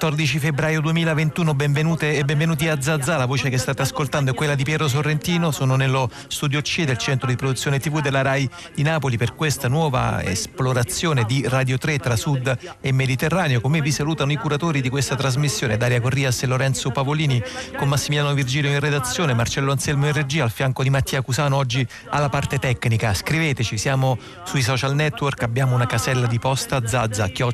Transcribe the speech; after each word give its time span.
Domenica 0.00 0.08
14 0.08 0.38
febbraio 0.38 0.80
2021, 0.80 1.54
benvenute 1.54 2.16
e 2.16 2.24
benvenuti 2.24 2.66
a 2.68 2.80
Zazza, 2.80 3.18
la 3.18 3.26
voce 3.26 3.50
che 3.50 3.58
state 3.58 3.82
ascoltando 3.82 4.30
è 4.30 4.34
quella 4.34 4.54
di 4.54 4.64
Piero 4.64 4.88
Sorrentino, 4.88 5.50
sono 5.50 5.76
nello 5.76 6.10
studio 6.28 6.62
C 6.62 6.84
del 6.84 6.96
centro 6.96 7.28
di 7.28 7.36
produzione 7.36 7.78
TV 7.78 8.00
della 8.00 8.22
RAI 8.22 8.48
di 8.74 8.82
Napoli 8.82 9.18
per 9.18 9.34
questa 9.34 9.68
nuova 9.68 10.22
esplorazione 10.22 11.24
di 11.24 11.46
Radio 11.46 11.76
3 11.76 11.98
tra 11.98 12.16
Sud 12.16 12.76
e 12.80 12.92
Mediterraneo. 12.92 13.60
Con 13.60 13.72
me 13.72 13.82
vi 13.82 13.92
salutano 13.92 14.32
i 14.32 14.36
curatori 14.36 14.80
di 14.80 14.88
questa 14.88 15.16
trasmissione, 15.16 15.76
Daria 15.76 16.00
Corrias 16.00 16.42
e 16.42 16.46
Lorenzo 16.46 16.90
Pavolini, 16.90 17.42
con 17.76 17.86
Massimiliano 17.88 18.32
Virgilio 18.32 18.70
in 18.70 18.80
redazione, 18.80 19.34
Marcello 19.34 19.70
Anselmo 19.70 20.06
in 20.06 20.14
regia, 20.14 20.44
al 20.44 20.50
fianco 20.50 20.82
di 20.82 20.88
Mattia 20.88 21.20
Cusano 21.20 21.56
oggi 21.56 21.86
alla 22.08 22.30
parte 22.30 22.58
tecnica. 22.58 23.12
Scriveteci, 23.12 23.76
siamo 23.76 24.16
sui 24.44 24.62
social 24.62 24.94
network, 24.94 25.42
abbiamo 25.42 25.74
una 25.74 25.86
casella 25.86 26.26
di 26.26 26.38
posta 26.38 26.86
zazza-rai.it, 26.86 27.52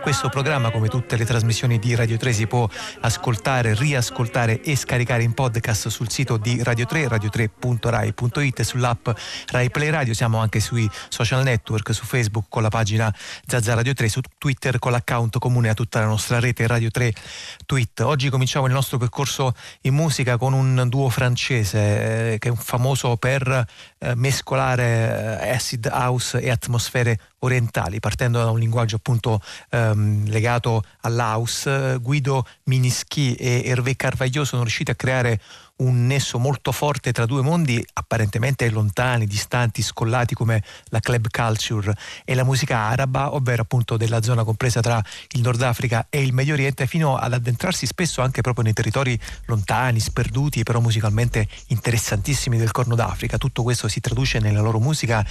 questo 0.00 0.30
programma, 0.30 0.70
come 0.78 0.90
tutte 0.90 1.16
le 1.16 1.24
trasmissioni 1.24 1.80
di 1.80 1.96
Radio 1.96 2.16
3, 2.16 2.32
si 2.32 2.46
può 2.46 2.68
ascoltare, 3.00 3.74
riascoltare 3.74 4.62
e 4.62 4.76
scaricare 4.76 5.24
in 5.24 5.34
podcast 5.34 5.88
sul 5.88 6.08
sito 6.08 6.36
di 6.36 6.62
Radio 6.62 6.86
3, 6.86 7.08
radio3.rai.it 7.08 8.60
e 8.60 8.62
sull'app 8.62 9.08
Rai 9.48 9.70
Play 9.70 9.90
Radio. 9.90 10.14
Siamo 10.14 10.38
anche 10.38 10.60
sui 10.60 10.88
social 11.08 11.42
network, 11.42 11.92
su 11.92 12.04
Facebook 12.04 12.44
con 12.48 12.62
la 12.62 12.68
pagina 12.68 13.12
Zazza 13.44 13.74
Radio 13.74 13.92
3, 13.92 14.08
su 14.08 14.20
Twitter 14.38 14.78
con 14.78 14.92
l'account 14.92 15.38
comune 15.38 15.68
a 15.68 15.74
tutta 15.74 15.98
la 15.98 16.06
nostra 16.06 16.38
rete 16.38 16.64
Radio 16.68 16.92
3 16.92 17.12
Tweet. 17.66 17.98
Oggi 18.02 18.30
cominciamo 18.30 18.66
il 18.66 18.72
nostro 18.72 18.98
percorso 18.98 19.54
in 19.80 19.94
musica 19.94 20.36
con 20.36 20.52
un 20.52 20.86
duo 20.88 21.08
francese 21.08 22.34
eh, 22.34 22.38
che 22.38 22.50
è 22.50 22.54
famoso 22.54 23.16
per 23.16 23.66
eh, 23.98 24.14
mescolare 24.14 25.40
eh, 25.42 25.50
acid 25.50 25.88
house 25.90 26.38
e 26.38 26.50
atmosfere 26.50 27.18
orientali, 27.40 28.00
partendo 28.00 28.38
da 28.38 28.50
un 28.50 28.58
linguaggio 28.58 28.96
appunto 28.96 29.40
ehm, 29.70 30.28
legato 30.28 30.82
all'house. 31.00 31.98
Guido 32.00 32.46
Minischi 32.64 33.34
e 33.34 33.62
Hervé 33.64 33.96
Carvaglio 33.96 34.44
sono 34.44 34.62
riusciti 34.62 34.90
a 34.90 34.94
creare 34.94 35.40
un 35.78 36.06
nesso 36.06 36.38
molto 36.38 36.72
forte 36.72 37.12
tra 37.12 37.26
due 37.26 37.42
mondi 37.42 37.84
apparentemente 37.94 38.68
lontani, 38.70 39.26
distanti, 39.26 39.82
scollati 39.82 40.34
come 40.34 40.62
la 40.88 41.00
club 41.00 41.28
culture 41.30 41.94
e 42.24 42.34
la 42.34 42.44
musica 42.44 42.78
araba, 42.78 43.34
ovvero 43.34 43.62
appunto 43.62 43.96
della 43.96 44.22
zona 44.22 44.44
compresa 44.44 44.80
tra 44.80 45.02
il 45.32 45.40
Nord 45.40 45.62
Africa 45.62 46.06
e 46.10 46.22
il 46.22 46.32
Medio 46.32 46.54
Oriente, 46.54 46.86
fino 46.86 47.16
ad 47.16 47.32
addentrarsi 47.32 47.86
spesso 47.86 48.22
anche 48.22 48.40
proprio 48.40 48.64
nei 48.64 48.72
territori 48.72 49.18
lontani, 49.46 50.00
sperduti, 50.00 50.62
però 50.62 50.80
musicalmente 50.80 51.46
interessantissimi 51.68 52.56
del 52.56 52.70
Corno 52.70 52.94
d'Africa. 52.94 53.38
Tutto 53.38 53.62
questo 53.62 53.88
si 53.88 54.00
traduce 54.00 54.38
nella 54.40 54.60
loro 54.60 54.80
musica 54.80 55.24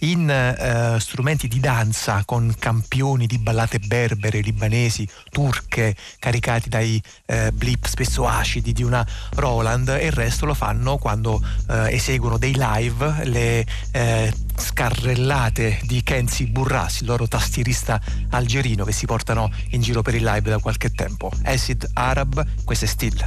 in 0.00 0.28
eh, 0.28 0.98
strumenti 1.00 1.48
di 1.48 1.60
danza 1.60 2.22
con 2.24 2.54
campioni 2.58 3.26
di 3.26 3.38
ballate 3.38 3.78
berbere, 3.78 4.40
libanesi, 4.40 5.08
turche, 5.30 5.96
caricati 6.18 6.68
dai 6.68 7.02
eh, 7.26 7.52
blip 7.52 7.86
spesso 7.86 8.26
acidi 8.26 8.72
di 8.72 8.82
una 8.82 9.06
Roland 9.34 9.93
e 9.98 10.06
il 10.06 10.12
resto 10.12 10.46
lo 10.46 10.54
fanno 10.54 10.96
quando 10.96 11.42
eh, 11.68 11.94
eseguono 11.94 12.38
dei 12.38 12.54
live, 12.56 13.24
le 13.24 13.66
eh, 13.92 14.32
scarrellate 14.56 15.80
di 15.82 16.02
Kenzi 16.02 16.46
Burras, 16.46 17.00
il 17.00 17.06
loro 17.06 17.26
tastierista 17.28 18.00
algerino 18.30 18.84
che 18.84 18.92
si 18.92 19.06
portano 19.06 19.50
in 19.70 19.82
giro 19.82 20.02
per 20.02 20.14
il 20.14 20.24
live 20.24 20.50
da 20.50 20.58
qualche 20.58 20.90
tempo. 20.90 21.30
Acid 21.44 21.90
Arab, 21.94 22.44
questo 22.64 22.84
è 22.84 22.88
Still. 22.88 23.26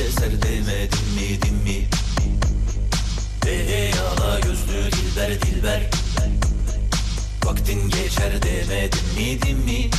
Eser 0.00 0.42
demedim 0.42 1.08
mi 1.14 1.42
din 1.42 1.54
mi? 1.64 1.88
Ey 3.46 3.92
ala 3.92 4.40
gözlü 4.40 4.92
dilber 4.92 5.42
dilber. 5.42 5.90
Vaktin 7.44 7.88
geçer 7.90 8.42
demedim 8.42 9.00
mi 9.16 9.42
din 9.42 9.58
mi? 9.58 9.90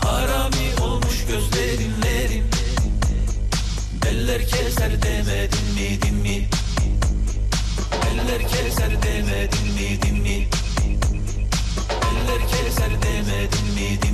Harami 0.00 0.82
olmuş 0.82 1.24
gözlerinlerin 1.28 2.44
Eller 4.08 4.46
keser 4.46 5.02
demedin 5.02 5.74
mi 5.74 6.02
din 6.02 6.14
mi? 6.14 6.48
Eller 8.10 8.38
keser 8.48 9.02
demedin 9.02 9.72
mi 9.74 10.02
din 10.02 10.22
mi? 10.22 10.48
Eller 11.90 12.40
keser 12.48 12.90
demedin 13.02 13.74
mi 13.74 14.02
din 14.02 14.13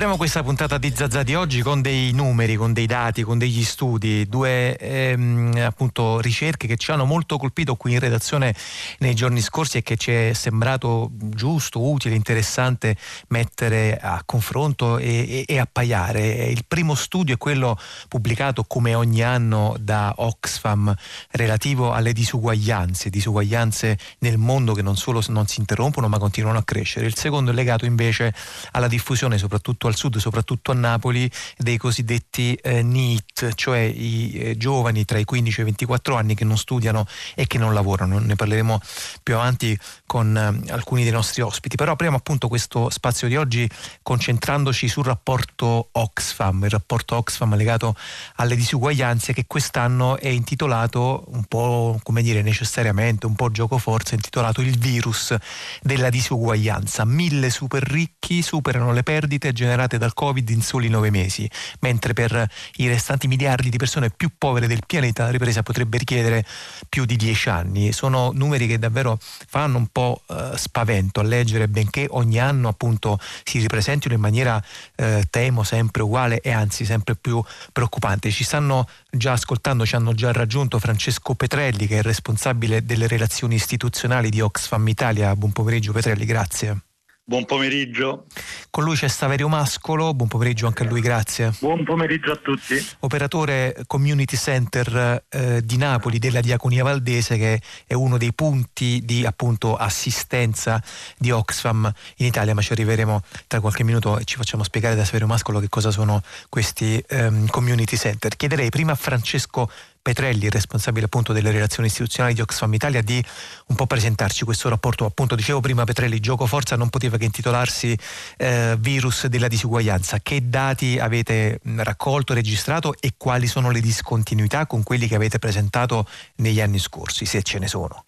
Apriamo 0.00 0.18
questa 0.18 0.42
puntata 0.42 0.78
di 0.78 0.94
Zazza 0.96 1.22
di 1.22 1.34
oggi 1.34 1.60
con 1.60 1.82
dei 1.82 2.12
numeri, 2.12 2.56
con 2.56 2.72
dei 2.72 2.86
dati, 2.86 3.22
con 3.22 3.36
degli 3.36 3.62
studi, 3.62 4.26
due 4.30 4.74
ehm, 4.78 5.60
appunto 5.62 6.20
ricerche 6.20 6.66
che 6.66 6.78
ci 6.78 6.90
hanno 6.90 7.04
molto 7.04 7.36
colpito 7.36 7.74
qui 7.74 7.92
in 7.92 7.98
redazione 7.98 8.54
nei 9.00 9.14
giorni 9.14 9.42
scorsi 9.42 9.76
e 9.76 9.82
che 9.82 9.98
ci 9.98 10.10
è 10.10 10.32
sembrato 10.32 11.10
giusto, 11.12 11.86
utile, 11.86 12.14
interessante 12.14 12.96
mettere 13.28 13.98
a 14.00 14.22
confronto 14.24 14.96
e, 14.96 15.06
e, 15.06 15.44
e 15.46 15.58
appaiare. 15.58 16.46
Il 16.46 16.64
primo 16.66 16.94
studio 16.94 17.34
è 17.34 17.36
quello 17.36 17.78
pubblicato 18.08 18.64
come 18.64 18.94
ogni 18.94 19.22
anno 19.22 19.76
da 19.78 20.14
Oxfam 20.16 20.94
relativo 21.32 21.92
alle 21.92 22.14
disuguaglianze, 22.14 23.10
disuguaglianze 23.10 23.98
nel 24.20 24.38
mondo 24.38 24.72
che 24.72 24.80
non 24.80 24.96
solo 24.96 25.22
non 25.28 25.46
si 25.46 25.60
interrompono 25.60 26.08
ma 26.08 26.16
continuano 26.16 26.56
a 26.56 26.64
crescere. 26.64 27.04
Il 27.04 27.16
secondo 27.16 27.50
è 27.50 27.54
legato 27.54 27.84
invece 27.84 28.32
alla 28.70 28.88
diffusione 28.88 29.36
soprattutto 29.36 29.88
al 29.90 29.96
sud, 29.96 30.16
soprattutto 30.16 30.70
a 30.70 30.74
Napoli, 30.74 31.30
dei 31.56 31.76
cosiddetti 31.76 32.54
eh, 32.54 32.82
NEET, 32.82 33.54
cioè 33.54 33.78
i 33.78 34.32
eh, 34.34 34.56
giovani 34.56 35.04
tra 35.04 35.18
i 35.18 35.24
15 35.24 35.58
e 35.58 35.62
i 35.62 35.64
24 35.66 36.16
anni 36.16 36.34
che 36.34 36.44
non 36.44 36.56
studiano 36.56 37.06
e 37.34 37.46
che 37.46 37.58
non 37.58 37.74
lavorano. 37.74 38.18
Ne 38.18 38.36
parleremo 38.36 38.80
più 39.22 39.34
avanti 39.34 39.78
con 40.06 40.36
eh, 40.36 40.72
alcuni 40.72 41.02
dei 41.02 41.12
nostri 41.12 41.42
ospiti, 41.42 41.76
però 41.76 41.92
apriamo 41.92 42.16
appunto 42.16 42.48
questo 42.48 42.88
spazio 42.90 43.28
di 43.28 43.36
oggi 43.36 43.68
concentrandoci 44.02 44.88
sul 44.88 45.04
rapporto 45.04 45.88
Oxfam, 45.92 46.64
il 46.64 46.70
rapporto 46.70 47.16
Oxfam 47.16 47.56
legato 47.56 47.94
alle 48.36 48.56
disuguaglianze 48.56 49.32
che 49.32 49.44
quest'anno 49.46 50.18
è 50.18 50.28
intitolato 50.28 51.24
un 51.28 51.44
po' 51.44 51.98
come 52.02 52.22
dire 52.22 52.42
necessariamente, 52.42 53.26
un 53.26 53.34
po' 53.34 53.50
gioco 53.50 53.78
forza, 53.78 54.14
intitolato 54.14 54.60
il 54.60 54.78
virus 54.78 55.34
della 55.82 56.10
disuguaglianza. 56.10 57.04
Mille 57.04 57.50
super 57.50 57.82
ricchi 57.82 58.42
superano 58.42 58.92
le 58.92 59.02
perdite 59.02 59.52
generate 59.52 59.79
generate 59.80 59.98
dal 59.98 60.14
Covid 60.14 60.48
in 60.50 60.62
soli 60.62 60.88
nove 60.88 61.10
mesi, 61.10 61.48
mentre 61.80 62.12
per 62.12 62.48
i 62.76 62.88
restanti 62.88 63.26
miliardi 63.26 63.70
di 63.70 63.78
persone 63.78 64.10
più 64.10 64.30
povere 64.36 64.66
del 64.66 64.82
pianeta 64.86 65.24
la 65.24 65.30
ripresa 65.30 65.62
potrebbe 65.62 65.98
richiedere 65.98 66.44
più 66.88 67.04
di 67.04 67.16
dieci 67.16 67.48
anni. 67.48 67.92
Sono 67.92 68.30
numeri 68.32 68.66
che 68.66 68.78
davvero 68.78 69.18
fanno 69.20 69.78
un 69.78 69.86
po' 69.86 70.22
eh, 70.28 70.52
spavento 70.56 71.20
a 71.20 71.22
leggere, 71.22 71.68
benché 71.68 72.06
ogni 72.10 72.38
anno 72.38 72.68
appunto 72.68 73.18
si 73.44 73.58
ripresentino 73.58 74.14
in 74.14 74.20
maniera, 74.20 74.62
eh, 74.96 75.26
temo, 75.30 75.62
sempre 75.62 76.02
uguale 76.02 76.40
e 76.40 76.50
anzi 76.50 76.84
sempre 76.84 77.16
più 77.16 77.42
preoccupante. 77.72 78.30
Ci 78.30 78.44
stanno 78.44 78.86
già 79.10 79.32
ascoltando, 79.32 79.86
ci 79.86 79.94
hanno 79.94 80.12
già 80.14 80.32
raggiunto 80.32 80.78
Francesco 80.78 81.34
Petrelli 81.34 81.86
che 81.86 81.98
è 81.98 82.02
responsabile 82.02 82.84
delle 82.84 83.06
relazioni 83.06 83.54
istituzionali 83.54 84.28
di 84.30 84.40
Oxfam 84.40 84.86
Italia. 84.88 85.34
Buon 85.36 85.52
pomeriggio 85.52 85.92
Petrelli, 85.92 86.24
grazie. 86.24 86.89
Buon 87.30 87.44
pomeriggio. 87.44 88.26
Con 88.70 88.82
lui 88.82 88.96
c'è 88.96 89.06
Saverio 89.06 89.46
Mascolo, 89.46 90.14
buon 90.14 90.26
pomeriggio 90.26 90.66
anche 90.66 90.82
a 90.82 90.86
lui, 90.86 91.00
grazie. 91.00 91.52
Buon 91.60 91.84
pomeriggio 91.84 92.32
a 92.32 92.36
tutti. 92.36 92.74
Operatore 92.98 93.84
Community 93.86 94.36
Center 94.36 95.26
eh, 95.28 95.64
di 95.64 95.76
Napoli 95.76 96.18
della 96.18 96.40
Diaconia 96.40 96.82
Valdese 96.82 97.36
che 97.36 97.60
è 97.86 97.94
uno 97.94 98.18
dei 98.18 98.32
punti 98.32 99.02
di 99.04 99.24
appunto 99.24 99.76
assistenza 99.76 100.82
di 101.16 101.30
Oxfam 101.30 101.88
in 102.16 102.26
Italia, 102.26 102.52
ma 102.52 102.62
ci 102.62 102.72
arriveremo 102.72 103.22
tra 103.46 103.60
qualche 103.60 103.84
minuto 103.84 104.18
e 104.18 104.24
ci 104.24 104.34
facciamo 104.34 104.64
spiegare 104.64 104.96
da 104.96 105.04
Saverio 105.04 105.28
Mascolo 105.28 105.60
che 105.60 105.68
cosa 105.68 105.92
sono 105.92 106.20
questi 106.48 107.00
ehm, 107.10 107.46
Community 107.46 107.96
Center. 107.96 108.34
Chiederei 108.34 108.70
prima 108.70 108.90
a 108.90 108.96
Francesco 108.96 109.70
Petrelli, 110.02 110.48
responsabile 110.48 111.06
appunto 111.06 111.34
delle 111.34 111.50
relazioni 111.50 111.88
istituzionali 111.88 112.34
di 112.34 112.40
Oxfam 112.40 112.72
Italia, 112.72 113.02
di 113.02 113.22
un 113.66 113.76
po' 113.76 113.86
presentarci 113.86 114.44
questo 114.44 114.70
rapporto. 114.70 115.04
Appunto, 115.04 115.34
dicevo 115.34 115.60
prima 115.60 115.84
Petrelli, 115.84 116.20
gioco 116.20 116.46
forza 116.46 116.74
non 116.76 116.88
poteva 116.88 117.18
che 117.18 117.24
intitolarsi 117.24 117.96
eh, 118.38 118.76
Virus 118.78 119.26
della 119.26 119.48
disuguaglianza. 119.48 120.20
Che 120.20 120.48
dati 120.48 120.98
avete 120.98 121.60
raccolto, 121.76 122.32
registrato 122.32 122.94
e 122.98 123.12
quali 123.16 123.46
sono 123.46 123.70
le 123.70 123.80
discontinuità 123.80 124.66
con 124.66 124.82
quelli 124.82 125.06
che 125.06 125.16
avete 125.16 125.38
presentato 125.38 126.06
negli 126.36 126.60
anni 126.60 126.78
scorsi, 126.78 127.26
se 127.26 127.42
ce 127.42 127.58
ne 127.58 127.68
sono? 127.68 128.06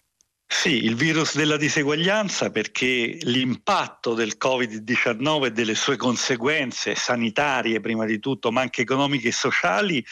Sì, 0.55 0.85
il 0.85 0.95
virus 0.95 1.35
della 1.35 1.57
diseguaglianza 1.57 2.51
perché 2.51 3.17
l'impatto 3.23 4.13
del 4.13 4.37
Covid-19 4.39 5.45
e 5.45 5.51
delle 5.51 5.73
sue 5.73 5.97
conseguenze 5.97 6.95
sanitarie 6.95 7.81
prima 7.81 8.05
di 8.05 8.19
tutto, 8.19 8.51
ma 8.51 8.61
anche 8.61 8.83
economiche 8.83 9.29
e 9.29 9.31
sociali, 9.33 10.05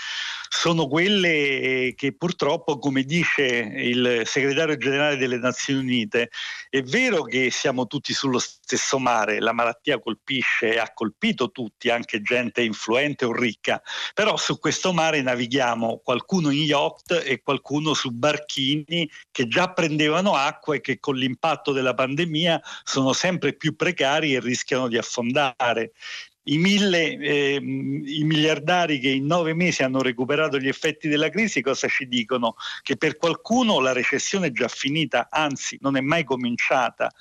sono 0.53 0.88
quelle 0.88 1.94
che 1.95 2.13
purtroppo, 2.13 2.77
come 2.77 3.03
dice 3.03 3.44
il 3.44 4.24
segretario 4.25 4.75
generale 4.75 5.15
delle 5.15 5.38
Nazioni 5.38 5.80
Unite, 5.80 6.30
è 6.69 6.81
vero 6.81 7.24
che 7.24 7.50
siamo 7.51 7.88
tutti 7.88 8.12
sullo 8.13 8.38
stesso 8.38 9.00
mare, 9.00 9.39
la 9.39 9.53
malattia 9.53 10.01
colpisce 10.01 10.74
e 10.74 10.77
ha 10.77 10.92
colpito 10.94 11.51
tutti, 11.51 11.89
anche 11.89 12.21
gente 12.21 12.62
influente 12.62 13.24
o 13.24 13.31
ricca, 13.31 13.81
però 14.13 14.36
su 14.36 14.59
questo 14.59 14.92
mare 14.92 15.21
navighiamo 15.21 16.01
qualcuno 16.03 16.50
in 16.50 16.63
yacht 16.63 17.24
e 17.25 17.42
qualcuno 17.42 17.94
su 17.94 18.12
barchini 18.12 19.09
che 19.31 19.48
già 19.48 19.71
prendevano 19.71 20.36
acqua 20.36 20.75
e 20.75 20.81
che 20.81 21.00
con 21.00 21.15
l'impatto 21.15 21.71
della 21.71 21.94
pandemia 21.94 22.62
sono 22.83 23.13
sempre 23.13 23.53
più 23.53 23.77
precari 23.77 24.36
e 24.36 24.42
rischiano 24.42 24.89
di 24.89 24.98
affondare 24.98 25.94
i 26.43 26.57
mille 26.57 27.17
eh, 27.17 27.55
i 27.55 28.23
miliardari 28.23 28.99
che 28.99 29.09
in 29.09 29.25
nove 29.25 29.53
mesi 29.53 29.83
hanno 29.83 30.01
recuperato 30.01 30.57
gli 30.57 30.67
effetti 30.67 31.07
della 31.07 31.29
crisi 31.29 31.61
cosa 31.61 31.88
ci 31.88 32.07
dicono? 32.07 32.55
Che 32.81 32.97
per 32.97 33.17
qualcuno 33.17 33.79
la 33.79 33.93
recessione 33.93 34.47
è 34.47 34.51
già 34.51 34.67
finita, 34.67 35.27
anzi 35.29 35.77
non 35.81 35.97
è 35.97 36.01
mai 36.01 36.23
cominciata. 36.23 37.11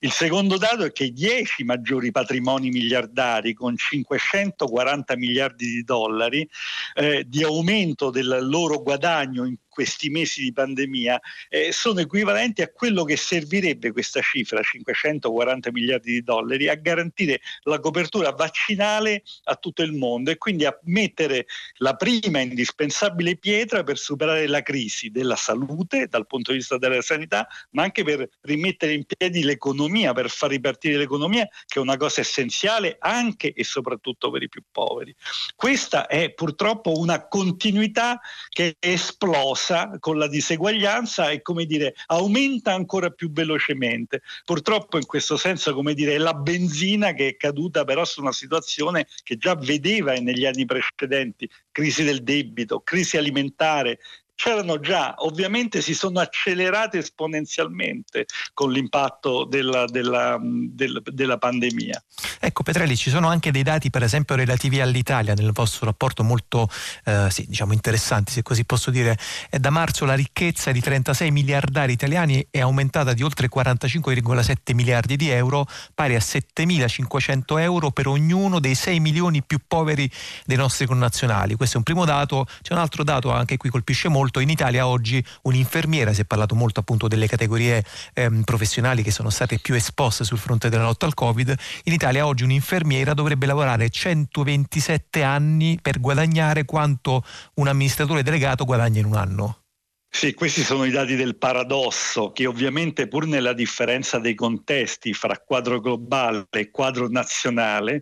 Il 0.00 0.12
secondo 0.12 0.58
dato 0.58 0.84
è 0.84 0.92
che 0.92 1.04
i 1.04 1.12
dieci 1.12 1.64
maggiori 1.64 2.10
patrimoni 2.10 2.68
miliardari 2.70 3.54
con 3.54 3.76
540 3.76 5.16
miliardi 5.16 5.66
di 5.66 5.82
dollari 5.82 6.48
eh, 6.94 7.24
di 7.26 7.42
aumento 7.42 8.10
del 8.10 8.38
loro 8.42 8.82
guadagno 8.82 9.44
in 9.44 9.56
questi 9.76 10.08
mesi 10.08 10.40
di 10.40 10.54
pandemia 10.54 11.20
eh, 11.50 11.70
sono 11.70 12.00
equivalenti 12.00 12.62
a 12.62 12.68
quello 12.68 13.04
che 13.04 13.18
servirebbe 13.18 13.92
questa 13.92 14.22
cifra, 14.22 14.62
540 14.62 15.70
miliardi 15.70 16.12
di 16.12 16.22
dollari, 16.22 16.66
a 16.70 16.76
garantire 16.76 17.42
la 17.64 17.78
copertura 17.78 18.30
vaccinale 18.30 19.22
a 19.44 19.56
tutto 19.56 19.82
il 19.82 19.92
mondo 19.92 20.30
e 20.30 20.38
quindi 20.38 20.64
a 20.64 20.74
mettere 20.84 21.44
la 21.76 21.94
prima 21.94 22.40
indispensabile 22.40 23.36
pietra 23.36 23.82
per 23.82 23.98
superare 23.98 24.46
la 24.46 24.62
crisi 24.62 25.10
della 25.10 25.36
salute 25.36 26.06
dal 26.06 26.26
punto 26.26 26.52
di 26.52 26.56
vista 26.56 26.78
della 26.78 27.02
sanità, 27.02 27.46
ma 27.72 27.82
anche 27.82 28.02
per 28.02 28.26
rimettere 28.40 28.94
in 28.94 29.04
piedi 29.04 29.42
l'economia, 29.42 30.14
per 30.14 30.30
far 30.30 30.48
ripartire 30.48 30.96
l'economia, 30.96 31.46
che 31.66 31.78
è 31.78 31.82
una 31.82 31.98
cosa 31.98 32.22
essenziale 32.22 32.96
anche 32.98 33.52
e 33.52 33.62
soprattutto 33.62 34.30
per 34.30 34.42
i 34.42 34.48
più 34.48 34.62
poveri. 34.72 35.14
Questa 35.54 36.06
è 36.06 36.32
purtroppo 36.32 36.98
una 36.98 37.28
continuità 37.28 38.18
che 38.48 38.76
è 38.78 38.88
esplosa 38.88 39.64
passa 39.66 39.96
con 39.98 40.18
la 40.18 40.28
diseguaglianza 40.28 41.30
e 41.30 41.42
come 41.42 41.66
dire 41.66 41.94
aumenta 42.06 42.72
ancora 42.72 43.10
più 43.10 43.32
velocemente. 43.32 44.22
Purtroppo 44.44 44.96
in 44.96 45.06
questo 45.06 45.36
senso 45.36 45.74
come 45.74 45.94
dire 45.94 46.14
è 46.14 46.18
la 46.18 46.34
benzina 46.34 47.12
che 47.12 47.28
è 47.28 47.36
caduta 47.36 47.84
però 47.84 48.04
su 48.04 48.20
una 48.20 48.32
situazione 48.32 49.08
che 49.24 49.36
già 49.36 49.56
vedeva 49.56 50.12
negli 50.14 50.46
anni 50.46 50.64
precedenti, 50.64 51.50
crisi 51.72 52.04
del 52.04 52.22
debito, 52.22 52.80
crisi 52.80 53.16
alimentare, 53.16 53.98
c'erano 54.36 54.78
già, 54.78 55.14
ovviamente 55.18 55.80
si 55.80 55.94
sono 55.94 56.20
accelerate 56.20 56.98
esponenzialmente 56.98 58.26
con 58.52 58.70
l'impatto 58.70 59.44
della, 59.44 59.86
della, 59.86 60.38
della, 60.40 61.00
della, 61.02 61.38
pandemia. 61.38 62.00
Ecco 62.38 62.62
Petrelli, 62.62 62.96
ci 62.96 63.10
sono 63.10 63.28
anche 63.28 63.50
dei 63.50 63.62
dati 63.62 63.88
per 63.90 64.02
esempio 64.02 64.36
relativi 64.36 64.80
all'Italia 64.80 65.32
nel 65.34 65.52
vostro 65.52 65.86
rapporto 65.86 66.22
molto 66.22 66.68
eh, 67.04 67.28
sì, 67.30 67.46
diciamo 67.48 67.72
interessanti 67.72 68.30
se 68.30 68.42
così 68.42 68.64
posso 68.64 68.90
dire. 68.90 69.18
Da 69.50 69.70
marzo 69.70 70.04
la 70.04 70.14
ricchezza 70.14 70.70
di 70.70 70.80
36 70.80 71.30
miliardari 71.30 71.92
italiani 71.92 72.46
è 72.50 72.60
aumentata 72.60 73.14
di 73.14 73.22
oltre 73.22 73.48
45,7 73.48 74.74
miliardi 74.74 75.16
di 75.16 75.30
euro, 75.30 75.66
pari 75.94 76.14
a 76.14 76.18
7.500 76.18 77.58
euro 77.60 77.90
per 77.90 78.06
ognuno 78.06 78.60
dei 78.60 78.74
6 78.74 79.00
milioni 79.00 79.42
più 79.42 79.60
poveri 79.66 80.08
dei 80.44 80.58
nostri 80.58 80.84
connazionali. 80.84 81.54
Questo 81.54 81.76
è 81.76 81.78
un 81.78 81.84
primo 81.84 82.04
dato, 82.04 82.46
c'è 82.60 82.74
un 82.74 82.80
altro 82.80 83.02
dato 83.02 83.30
anche 83.32 83.56
qui 83.56 83.70
colpisce 83.70 84.08
molto 84.08 84.24
molto. 84.26 84.40
In 84.40 84.50
Italia 84.50 84.86
oggi 84.86 85.24
un'infermiera, 85.42 86.12
si 86.12 86.22
è 86.22 86.24
parlato 86.24 86.54
molto 86.54 86.80
appunto 86.80 87.08
delle 87.08 87.26
categorie 87.28 87.84
ehm, 88.12 88.42
professionali 88.42 89.02
che 89.02 89.10
sono 89.10 89.30
state 89.30 89.58
più 89.58 89.74
esposte 89.74 90.24
sul 90.24 90.38
fronte 90.38 90.68
della 90.68 90.84
lotta 90.84 91.06
al 91.06 91.14
Covid, 91.14 91.54
in 91.84 91.92
Italia 91.92 92.26
oggi 92.26 92.44
un'infermiera 92.44 93.14
dovrebbe 93.14 93.46
lavorare 93.46 93.88
127 93.88 95.22
anni 95.22 95.78
per 95.80 96.00
guadagnare 96.00 96.64
quanto 96.64 97.24
un 97.54 97.68
amministratore 97.68 98.22
delegato 98.22 98.64
guadagna 98.64 98.98
in 98.98 99.06
un 99.06 99.14
anno. 99.14 99.65
Sì, 100.08 100.32
questi 100.32 100.62
sono 100.62 100.84
i 100.86 100.90
dati 100.90 101.14
del 101.14 101.36
paradosso 101.36 102.32
che 102.32 102.46
ovviamente 102.46 103.06
pur 103.06 103.26
nella 103.26 103.52
differenza 103.52 104.18
dei 104.18 104.34
contesti 104.34 105.12
fra 105.12 105.38
quadro 105.38 105.78
globale 105.78 106.46
e 106.50 106.70
quadro 106.70 107.06
nazionale 107.10 108.00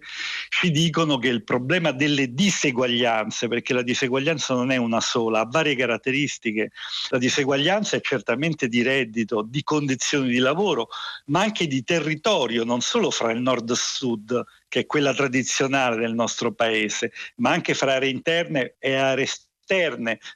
ci 0.49 0.71
dicono 0.71 1.19
che 1.19 1.27
il 1.27 1.43
problema 1.43 1.91
delle 1.91 2.33
diseguaglianze, 2.33 3.49
perché 3.49 3.75
la 3.75 3.83
diseguaglianza 3.83 4.55
non 4.55 4.71
è 4.71 4.77
una 4.77 5.01
sola, 5.01 5.41
ha 5.41 5.47
varie 5.51 5.75
caratteristiche. 5.75 6.71
La 7.09 7.19
diseguaglianza 7.19 7.97
è 7.97 8.01
certamente 8.01 8.69
di 8.69 8.83
reddito, 8.83 9.43
di 9.45 9.65
condizioni 9.65 10.29
di 10.29 10.39
lavoro, 10.39 10.89
ma 11.27 11.41
anche 11.41 11.67
di 11.67 11.83
territorio, 11.83 12.63
non 12.63 12.81
solo 12.81 13.11
fra 13.11 13.33
il 13.33 13.41
nord 13.41 13.71
e 13.71 13.75
sud, 13.75 14.41
che 14.69 14.81
è 14.81 14.87
quella 14.87 15.13
tradizionale 15.13 15.97
del 15.97 16.15
nostro 16.15 16.53
paese, 16.55 17.11
ma 17.39 17.51
anche 17.51 17.75
fra 17.75 17.95
aree 17.95 18.11
interne 18.11 18.77
e 18.79 18.95
aree 18.95 19.25
esterne, 19.25 19.53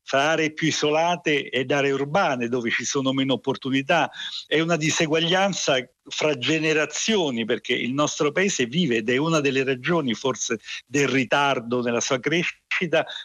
fra 0.02 0.30
aree 0.30 0.52
più 0.52 0.68
isolate 0.68 1.50
ed 1.50 1.70
aree 1.70 1.92
urbane 1.92 2.49
dove 2.49 2.70
ci 2.70 2.85
sono 2.85 3.12
meno 3.12 3.35
opportunità. 3.35 4.11
È 4.47 4.61
una 4.61 4.76
diseguaglianza 4.76 5.76
fra 6.08 6.37
generazioni 6.38 7.44
perché 7.44 7.75
il 7.75 7.92
nostro 7.92 8.32
paese 8.32 8.66
vive 8.66 8.97
ed 8.97 9.11
è 9.11 9.16
una 9.16 9.40
delle 9.40 9.64
ragioni 9.64 10.14
forse 10.14 10.58
del 10.87 11.08
ritardo 11.08 11.82
nella 11.82 12.00
sua 12.00 12.18
crescita 12.18 12.68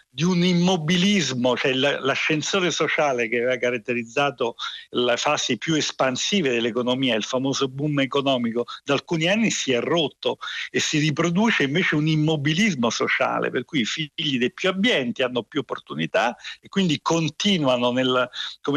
di 0.10 0.24
un 0.24 0.44
immobilismo, 0.44 1.56
cioè 1.56 1.74
l'ascensore 1.74 2.72
sociale 2.72 3.28
che 3.28 3.38
aveva 3.38 3.58
caratterizzato 3.58 4.56
le 4.92 5.18
fasi 5.18 5.58
più 5.58 5.76
espansive 5.76 6.50
dell'economia, 6.50 7.16
il 7.16 7.24
famoso 7.24 7.68
boom 7.68 8.00
economico, 8.00 8.66
da 8.84 8.94
alcuni 8.94 9.28
anni 9.28 9.52
si 9.52 9.72
è 9.72 9.80
rotto 9.80 10.38
e 10.72 10.80
si 10.80 10.98
riproduce 11.00 11.64
invece 11.64 11.96
un 11.96 12.08
immobilismo 12.08 12.90
sociale, 12.90 13.52
per 13.52 13.66
cui 13.66 13.82
i 13.82 13.86
figli 13.86 14.38
dei 14.38 14.52
più 14.52 14.70
abbienti 14.70 15.22
hanno 15.22 15.44
più 15.44 15.60
opportunità 15.60 16.36
e 16.60 16.70
quindi 16.70 17.00
continuano 17.02 17.92
nel, 17.92 18.30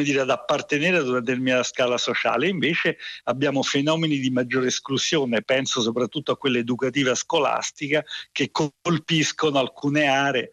dire, 0.03 0.21
ad 0.21 0.31
appartenere 0.31 0.99
ad 0.99 1.09
una 1.09 1.21
determinata 1.21 1.63
scala 1.63 1.97
sociale, 1.97 2.49
invece 2.49 2.99
abbiamo 3.25 3.63
fenomeni 3.63 4.19
di 4.19 4.31
maggiore 4.31 4.67
esclusione, 4.67 5.43
penso 5.43 5.81
soprattutto 5.81 6.33
a 6.33 6.37
quella 6.37 6.59
educativa 6.59 7.15
scolastica, 7.15 8.05
che 8.33 8.51
colpiscono 8.51 9.59
alcune 9.59 10.07
aree 10.07 10.51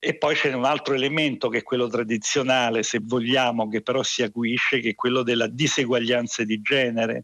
E 0.00 0.16
poi 0.16 0.36
c'è 0.36 0.52
un 0.52 0.64
altro 0.64 0.94
elemento 0.94 1.48
che 1.48 1.58
è 1.58 1.62
quello 1.64 1.88
tradizionale, 1.88 2.84
se 2.84 3.00
vogliamo, 3.02 3.68
che 3.68 3.82
però 3.82 4.02
si 4.04 4.22
acuisce, 4.22 4.78
che 4.78 4.90
è 4.90 4.94
quello 4.94 5.24
della 5.24 5.48
diseguaglianza 5.48 6.44
di 6.44 6.60
genere, 6.62 7.22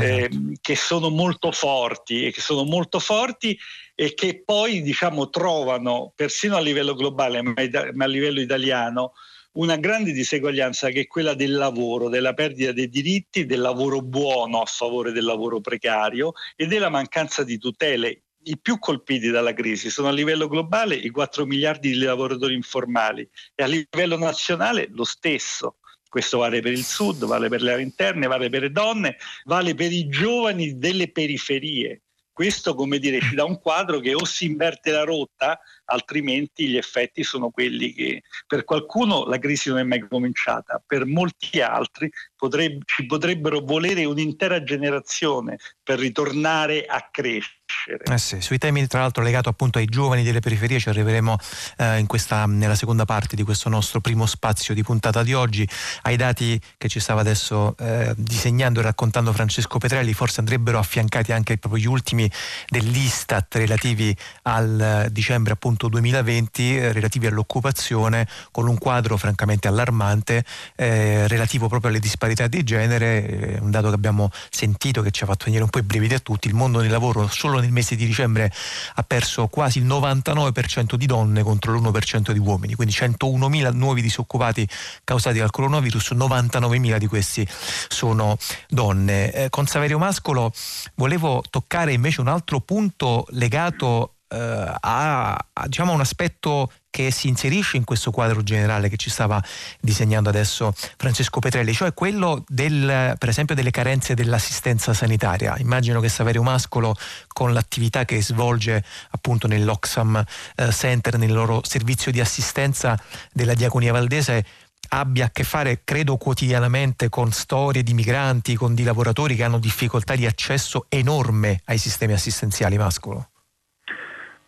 eh, 0.00 0.30
che 0.60 0.74
sono 0.74 1.10
molto 1.10 1.52
forti 1.52 2.26
e 2.26 2.32
che 2.32 2.40
sono 2.40 2.64
molto 2.64 2.98
forti 2.98 3.58
e 3.94 4.14
che 4.14 4.42
poi 4.42 4.80
diciamo 4.80 5.28
trovano 5.28 6.12
persino 6.16 6.56
a 6.56 6.60
livello 6.60 6.94
globale, 6.94 7.42
ma 7.42 8.04
a 8.04 8.08
livello 8.08 8.40
italiano, 8.40 9.12
una 9.54 9.76
grande 9.76 10.12
diseguaglianza 10.12 10.88
che 10.88 11.02
è 11.02 11.06
quella 11.06 11.34
del 11.34 11.52
lavoro, 11.52 12.08
della 12.08 12.32
perdita 12.32 12.72
dei 12.72 12.88
diritti, 12.88 13.46
del 13.46 13.60
lavoro 13.60 14.00
buono 14.00 14.60
a 14.60 14.64
favore 14.64 15.12
del 15.12 15.24
lavoro 15.24 15.60
precario 15.60 16.32
e 16.56 16.66
della 16.66 16.88
mancanza 16.88 17.44
di 17.44 17.58
tutele 17.58 18.23
i 18.44 18.58
più 18.58 18.78
colpiti 18.78 19.30
dalla 19.30 19.52
crisi 19.52 19.90
sono 19.90 20.08
a 20.08 20.12
livello 20.12 20.48
globale 20.48 20.94
i 20.94 21.10
4 21.10 21.46
miliardi 21.46 21.90
di 21.90 21.98
lavoratori 21.98 22.54
informali 22.54 23.28
e 23.54 23.62
a 23.62 23.66
livello 23.66 24.16
nazionale 24.16 24.88
lo 24.92 25.04
stesso. 25.04 25.76
Questo 26.08 26.38
vale 26.38 26.60
per 26.60 26.72
il 26.72 26.84
sud, 26.84 27.24
vale 27.24 27.48
per 27.48 27.60
le 27.60 27.72
aree 27.72 27.82
interne, 27.82 28.26
vale 28.26 28.48
per 28.48 28.62
le 28.62 28.70
donne, 28.70 29.16
vale 29.44 29.74
per 29.74 29.90
i 29.90 30.08
giovani 30.08 30.78
delle 30.78 31.10
periferie. 31.10 32.02
Questo, 32.34 32.74
come 32.74 32.98
dire, 32.98 33.20
ci 33.20 33.36
dà 33.36 33.44
un 33.44 33.60
quadro 33.60 34.00
che 34.00 34.12
o 34.12 34.24
si 34.24 34.46
inverte 34.46 34.90
la 34.90 35.04
rotta, 35.04 35.60
altrimenti 35.84 36.66
gli 36.66 36.76
effetti 36.76 37.22
sono 37.22 37.50
quelli 37.50 37.92
che 37.92 38.22
per 38.46 38.64
qualcuno 38.64 39.24
la 39.24 39.38
crisi 39.38 39.68
non 39.68 39.78
è 39.78 39.82
mai 39.84 40.06
cominciata, 40.08 40.82
per 40.84 41.06
molti 41.06 41.60
altri 41.60 42.10
potrebbe, 42.34 42.82
ci 42.86 43.06
potrebbero 43.06 43.60
volere 43.60 44.04
un'intera 44.04 44.64
generazione 44.64 45.58
per 45.80 46.00
ritornare 46.00 46.86
a 46.86 47.08
crescere. 47.08 47.63
Eh 47.86 48.18
sì, 48.18 48.40
sui 48.40 48.58
temi 48.58 48.86
tra 48.86 49.00
l'altro 49.00 49.22
legati 49.22 49.48
appunto 49.48 49.78
ai 49.78 49.86
giovani 49.86 50.22
delle 50.22 50.40
periferie 50.40 50.78
ci 50.78 50.88
arriveremo 50.88 51.36
eh, 51.78 52.04
questa, 52.06 52.46
nella 52.46 52.74
seconda 52.74 53.04
parte 53.04 53.36
di 53.36 53.42
questo 53.42 53.68
nostro 53.68 54.00
primo 54.00 54.26
spazio 54.26 54.74
di 54.74 54.82
puntata 54.82 55.22
di 55.22 55.34
oggi. 55.34 55.68
Ai 56.02 56.16
dati 56.16 56.60
che 56.76 56.88
ci 56.88 57.00
stava 57.00 57.20
adesso 57.20 57.76
eh, 57.78 58.12
disegnando 58.16 58.80
e 58.80 58.82
raccontando 58.82 59.32
Francesco 59.32 59.78
Petrelli 59.78 60.12
forse 60.12 60.40
andrebbero 60.40 60.78
affiancati 60.78 61.32
anche 61.32 61.58
proprio 61.58 61.82
gli 61.82 61.86
ultimi 61.86 62.30
dell'Istat 62.68 63.54
relativi 63.56 64.16
al 64.42 65.08
dicembre 65.10 65.52
appunto 65.52 65.88
2020 65.88 66.76
eh, 66.76 66.92
relativi 66.92 67.26
all'occupazione 67.26 68.26
con 68.50 68.68
un 68.68 68.78
quadro 68.78 69.16
francamente 69.16 69.68
allarmante 69.68 70.44
eh, 70.76 71.26
relativo 71.28 71.68
proprio 71.68 71.90
alle 71.90 72.00
disparità 72.00 72.46
di 72.46 72.62
genere, 72.62 73.58
un 73.60 73.70
dato 73.70 73.88
che 73.88 73.94
abbiamo 73.94 74.30
sentito 74.50 75.02
che 75.02 75.10
ci 75.10 75.22
ha 75.24 75.26
fatto 75.26 75.44
venire 75.46 75.62
un 75.62 75.70
po' 75.70 75.78
i 75.78 75.82
brividi 75.82 76.14
a 76.14 76.18
tutti, 76.18 76.48
il 76.48 76.54
mondo 76.54 76.80
del 76.80 76.90
lavoro 76.90 77.28
solo 77.28 77.60
nel 77.64 77.72
mese 77.72 77.96
di 77.96 78.06
dicembre 78.06 78.52
ha 78.94 79.02
perso 79.02 79.48
quasi 79.48 79.78
il 79.78 79.86
99% 79.86 80.94
di 80.94 81.06
donne 81.06 81.42
contro 81.42 81.72
l'1% 81.72 82.30
di 82.30 82.38
uomini, 82.38 82.74
quindi 82.74 82.94
101.000 82.94 83.72
nuovi 83.74 84.02
disoccupati 84.02 84.68
causati 85.02 85.38
dal 85.38 85.50
coronavirus, 85.50 86.12
99.000 86.12 86.96
di 86.98 87.06
questi 87.06 87.46
sono 87.88 88.36
donne. 88.68 89.32
Eh, 89.32 89.50
con 89.50 89.66
Saverio 89.66 89.98
Mascolo 89.98 90.52
volevo 90.94 91.42
toccare 91.48 91.92
invece 91.92 92.20
un 92.20 92.28
altro 92.28 92.60
punto 92.60 93.26
legato 93.30 94.13
eh, 94.34 94.74
a, 94.80 95.32
a 95.32 95.66
diciamo, 95.66 95.92
un 95.92 96.00
aspetto 96.00 96.70
che 96.90 97.10
si 97.10 97.28
inserisce 97.28 97.76
in 97.76 97.84
questo 97.84 98.10
quadro 98.10 98.42
generale 98.42 98.88
che 98.88 98.96
ci 98.96 99.10
stava 99.10 99.42
disegnando 99.80 100.28
adesso 100.28 100.72
Francesco 100.96 101.40
Petrelli, 101.40 101.72
cioè 101.72 101.92
quello 101.92 102.44
del, 102.46 103.16
per 103.18 103.28
esempio 103.28 103.54
delle 103.54 103.70
carenze 103.70 104.14
dell'assistenza 104.14 104.94
sanitaria. 104.94 105.56
Immagino 105.58 106.00
che 106.00 106.08
Saverio 106.08 106.42
Mascolo 106.42 106.94
con 107.28 107.52
l'attività 107.52 108.04
che 108.04 108.22
svolge 108.22 108.84
appunto 109.10 109.48
nell'Oxfam 109.48 110.22
eh, 110.54 110.70
Center, 110.70 111.18
nel 111.18 111.32
loro 111.32 111.62
servizio 111.64 112.12
di 112.12 112.20
assistenza 112.20 112.96
della 113.32 113.54
Diaconia 113.54 113.92
Valdese, 113.92 114.44
abbia 114.90 115.26
a 115.26 115.30
che 115.30 115.42
fare, 115.42 115.80
credo, 115.82 116.16
quotidianamente 116.16 117.08
con 117.08 117.32
storie 117.32 117.82
di 117.82 117.94
migranti, 117.94 118.54
con 118.54 118.74
di 118.74 118.84
lavoratori 118.84 119.34
che 119.34 119.42
hanno 119.42 119.58
difficoltà 119.58 120.14
di 120.14 120.26
accesso 120.26 120.86
enorme 120.88 121.60
ai 121.64 121.78
sistemi 121.78 122.12
assistenziali 122.12 122.76
mascolo. 122.76 123.30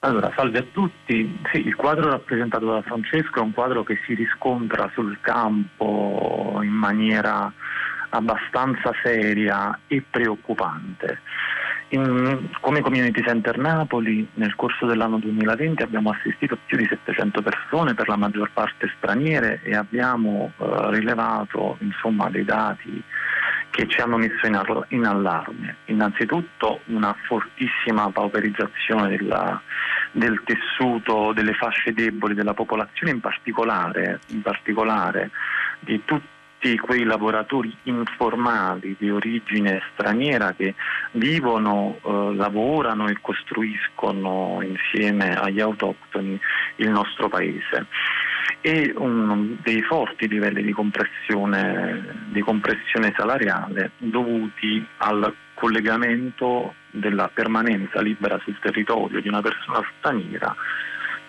Allora, 0.06 0.32
salve 0.36 0.58
a 0.58 0.64
tutti. 0.70 1.36
Sì, 1.50 1.66
il 1.66 1.75
quadro 1.75 2.08
rappresentato 2.08 2.64
da 2.64 2.80
Francesco 2.82 3.40
è 3.40 3.42
un 3.42 3.52
quadro 3.52 3.82
che 3.82 3.98
si 4.06 4.14
riscontra 4.14 4.88
sul 4.94 5.18
campo 5.20 6.60
in 6.62 6.70
maniera 6.70 7.52
abbastanza 8.10 8.92
seria 9.02 9.76
e 9.88 10.04
preoccupante. 10.08 11.22
In, 11.88 12.50
come 12.60 12.82
Community 12.82 13.20
Center 13.20 13.58
Napoli 13.58 14.28
nel 14.34 14.54
corso 14.54 14.86
dell'anno 14.86 15.18
2020 15.18 15.82
abbiamo 15.82 16.10
assistito 16.10 16.56
più 16.66 16.76
di 16.76 16.86
700 16.88 17.42
persone, 17.42 17.94
per 17.94 18.06
la 18.06 18.16
maggior 18.16 18.50
parte 18.52 18.88
straniere, 18.98 19.60
e 19.64 19.75
abbiamo 19.75 20.52
eh, 20.56 20.64
rilevato 20.90 21.78
insomma, 21.80 22.30
dei 22.30 22.44
dati 22.44 23.02
che 23.76 23.87
ci 23.88 24.00
hanno 24.00 24.16
messo 24.16 24.47
in, 24.47 24.59
in 24.88 25.04
allarme. 25.04 25.76
Innanzitutto 25.87 26.80
una 26.87 27.14
fortissima 27.26 28.11
pauperizzazione 28.11 29.14
della, 29.14 29.61
del 30.12 30.40
tessuto 30.45 31.33
delle 31.35 31.52
fasce 31.52 31.92
deboli 31.92 32.35
della 32.35 32.54
popolazione, 32.54 33.12
in 33.12 33.21
particolare, 33.21 34.21
in 34.28 34.40
particolare 34.40 35.30
di 35.80 36.02
tutti 36.06 36.78
quei 36.78 37.04
lavoratori 37.04 37.76
informali 37.83 38.97
di 38.99 39.11
origine 39.11 39.83
straniera 39.92 40.54
che 40.54 40.75
vivono, 41.12 41.99
eh, 42.02 42.35
lavorano 42.35 43.09
e 43.09 43.18
costruiscono 43.21 44.62
insieme 44.62 45.37
agli 45.37 45.61
autoctoni 45.61 46.40
il 46.76 46.88
nostro 46.88 47.28
paese 47.28 47.87
e 48.66 48.92
un, 48.96 49.58
dei 49.62 49.80
forti 49.82 50.26
livelli 50.26 50.61
di 50.61 50.73
compressione, 50.73 52.25
di 52.30 52.40
compressione 52.40 53.14
salariale 53.16 53.92
dovuti 53.99 54.85
al 54.96 55.32
collegamento 55.54 56.75
della 56.90 57.30
permanenza 57.32 58.00
libera 58.00 58.40
sul 58.42 58.58
territorio 58.58 59.20
di 59.20 59.28
una 59.28 59.40
persona 59.40 59.80
straniera, 59.96 60.52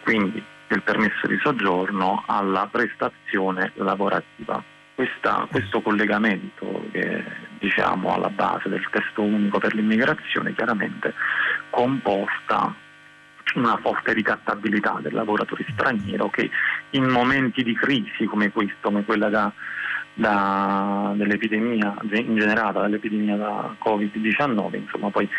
quindi 0.01 0.44
del 0.67 0.82
permesso 0.82 1.27
di 1.27 1.38
soggiorno, 1.44 2.24
alla 2.25 2.67
prestazione 2.72 3.72
lavorativa. 3.75 4.63
Questa, 4.96 5.46
questo 5.51 5.82
collegamento 5.82 6.88
che 6.91 7.24
diciamo 7.60 8.15
alla 8.15 8.32
base 8.32 8.67
del 8.67 8.84
testo 8.89 9.22
unico 9.22 9.60
per 9.60 9.75
l'immigrazione 9.75 10.56
chiaramente 10.56 11.13
comporta 11.70 12.74
una 13.56 13.77
forte 13.77 14.13
ricattabilità 14.13 15.00
del 15.01 15.13
lavoratore 15.13 15.66
straniero 15.72 16.30
che 16.30 16.50
in 16.92 17.06
momenti 17.06 17.63
di 17.63 17.74
crisi 17.74 18.25
come 18.25 18.51
questo, 18.51 18.75
come 18.82 19.04
quella 19.04 19.30
da 19.30 19.51
da, 20.18 21.13
dell'epidemia 21.16 21.96
ingenerata 22.12 22.82
dall'epidemia 22.82 23.36
da 23.36 23.75
Covid-19, 23.84 24.75
insomma 24.75 25.10
poi 25.12 25.30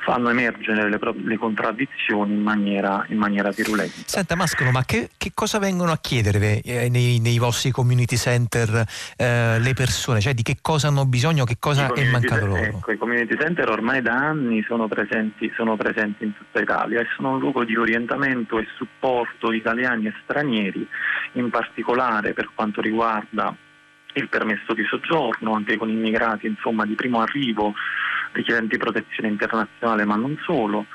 fanno 0.00 0.30
emergere 0.30 0.88
le, 0.88 0.98
le 1.24 1.36
contraddizioni 1.36 2.32
in 2.32 2.42
maniera, 2.42 3.04
in 3.08 3.18
maniera, 3.18 3.50
virulenta. 3.50 3.94
Senta 4.04 4.34
Mascolo, 4.34 4.70
ma 4.70 4.84
che, 4.84 5.10
che 5.16 5.32
cosa 5.34 5.58
vengono 5.58 5.92
a 5.92 5.98
chiedere 5.98 6.60
eh, 6.62 6.88
nei, 6.88 7.18
nei, 7.20 7.38
vostri 7.38 7.70
community 7.70 8.16
center 8.16 8.84
eh, 9.16 9.58
le 9.58 9.74
persone? 9.74 10.20
Cioè 10.20 10.34
di 10.34 10.42
che 10.42 10.56
cosa 10.60 10.88
hanno 10.88 11.06
bisogno, 11.06 11.44
che 11.44 11.56
cosa 11.58 11.92
è 11.92 12.10
mancato 12.10 12.46
loro? 12.46 12.62
Ecco, 12.62 12.92
I 12.92 12.98
community 12.98 13.36
center 13.36 13.68
ormai 13.68 14.02
da 14.02 14.14
anni 14.14 14.62
sono 14.66 14.88
presenti, 14.88 15.52
sono 15.54 15.76
presenti 15.76 16.24
in 16.24 16.34
tutta 16.36 16.60
Italia 16.60 17.00
e 17.00 17.06
sono 17.16 17.32
un 17.32 17.38
luogo 17.38 17.64
di 17.64 17.76
orientamento 17.76 18.58
e 18.58 18.66
supporto 18.76 19.52
italiani 19.52 20.06
e 20.06 20.14
stranieri, 20.24 20.86
in 21.32 21.50
particolare 21.50 22.32
per 22.32 22.50
quanto 22.54 22.80
riguarda 22.80 23.54
il 24.14 24.28
permesso 24.28 24.74
di 24.74 24.84
soggiorno 24.84 25.54
anche 25.54 25.76
con 25.76 25.88
immigrati 25.88 26.46
insomma, 26.46 26.84
di 26.84 26.94
primo 26.94 27.20
arrivo 27.20 27.74
richiedenti 28.32 28.76
protezione 28.76 29.28
internazionale 29.28 30.04
ma 30.04 30.16
non 30.16 30.38
solo, 30.44 30.86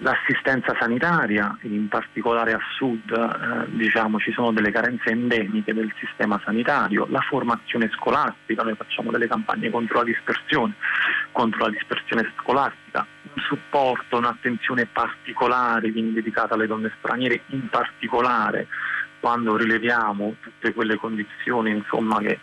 l'assistenza 0.00 0.74
sanitaria, 0.78 1.56
in 1.62 1.88
particolare 1.88 2.52
a 2.52 2.60
sud 2.76 3.10
eh, 3.10 3.76
diciamo, 3.76 4.18
ci 4.18 4.32
sono 4.32 4.52
delle 4.52 4.70
carenze 4.70 5.10
endemiche 5.10 5.74
del 5.74 5.92
sistema 5.98 6.40
sanitario, 6.44 7.06
la 7.10 7.20
formazione 7.20 7.90
scolastica, 7.92 8.62
noi 8.62 8.76
facciamo 8.76 9.10
delle 9.10 9.28
campagne 9.28 9.70
contro 9.70 9.98
la 9.98 10.04
dispersione, 10.04 10.74
contro 11.32 11.64
la 11.64 11.70
dispersione 11.70 12.32
scolastica, 12.38 13.06
un 13.22 13.42
supporto, 13.42 14.16
un'attenzione 14.16 14.86
particolare 14.86 15.92
quindi 15.92 16.14
dedicata 16.14 16.54
alle 16.54 16.66
donne 16.66 16.92
straniere, 16.98 17.42
in 17.48 17.68
particolare 17.68 18.68
quando 19.20 19.56
rileviamo 19.56 20.36
tutte 20.40 20.72
quelle 20.72 20.96
condizioni 20.96 21.70
insomma, 21.70 22.18
che, 22.18 22.40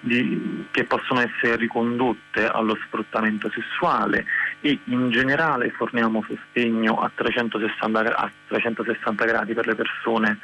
di, 0.00 0.66
che, 0.70 0.84
possono 0.84 1.20
essere 1.20 1.56
ricondotte 1.56 2.46
allo 2.46 2.76
sfruttamento 2.84 3.50
sessuale 3.50 4.26
e 4.60 4.78
in 4.84 5.10
generale 5.10 5.70
forniamo 5.70 6.24
sostegno 6.26 7.00
a 7.00 7.10
360, 7.14 8.16
a 8.16 8.30
360 8.48 9.24
gradi 9.24 9.54
per 9.54 9.66
le, 9.66 9.76
persone, 9.76 10.38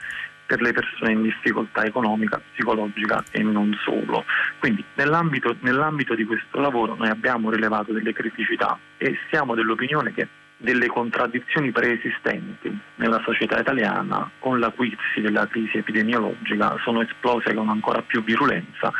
per 0.46 0.62
le 0.62 0.72
persone 0.72 1.12
in 1.12 1.22
difficoltà 1.22 1.84
economica, 1.84 2.40
psicologica 2.52 3.24
e 3.32 3.42
non 3.42 3.76
solo. 3.82 4.24
Quindi 4.60 4.84
nell'ambito, 4.94 5.56
nell'ambito 5.60 6.14
di 6.14 6.24
questo 6.24 6.60
lavoro 6.60 6.94
noi 6.94 7.08
abbiamo 7.08 7.50
rilevato 7.50 7.92
delle 7.92 8.12
criticità 8.12 8.78
e 8.96 9.18
siamo 9.28 9.54
dell'opinione 9.54 10.14
che 10.14 10.28
delle 10.56 10.86
contraddizioni 10.86 11.72
preesistenti 11.72 12.76
nella 12.96 13.20
società 13.24 13.58
italiana 13.58 14.30
con 14.38 14.58
l'acuirsi 14.58 15.20
della 15.20 15.46
crisi 15.46 15.78
epidemiologica 15.78 16.76
sono 16.82 17.02
esplose 17.02 17.52
con 17.54 17.68
ancora 17.68 18.02
più 18.02 18.22
virulenza 18.22 18.92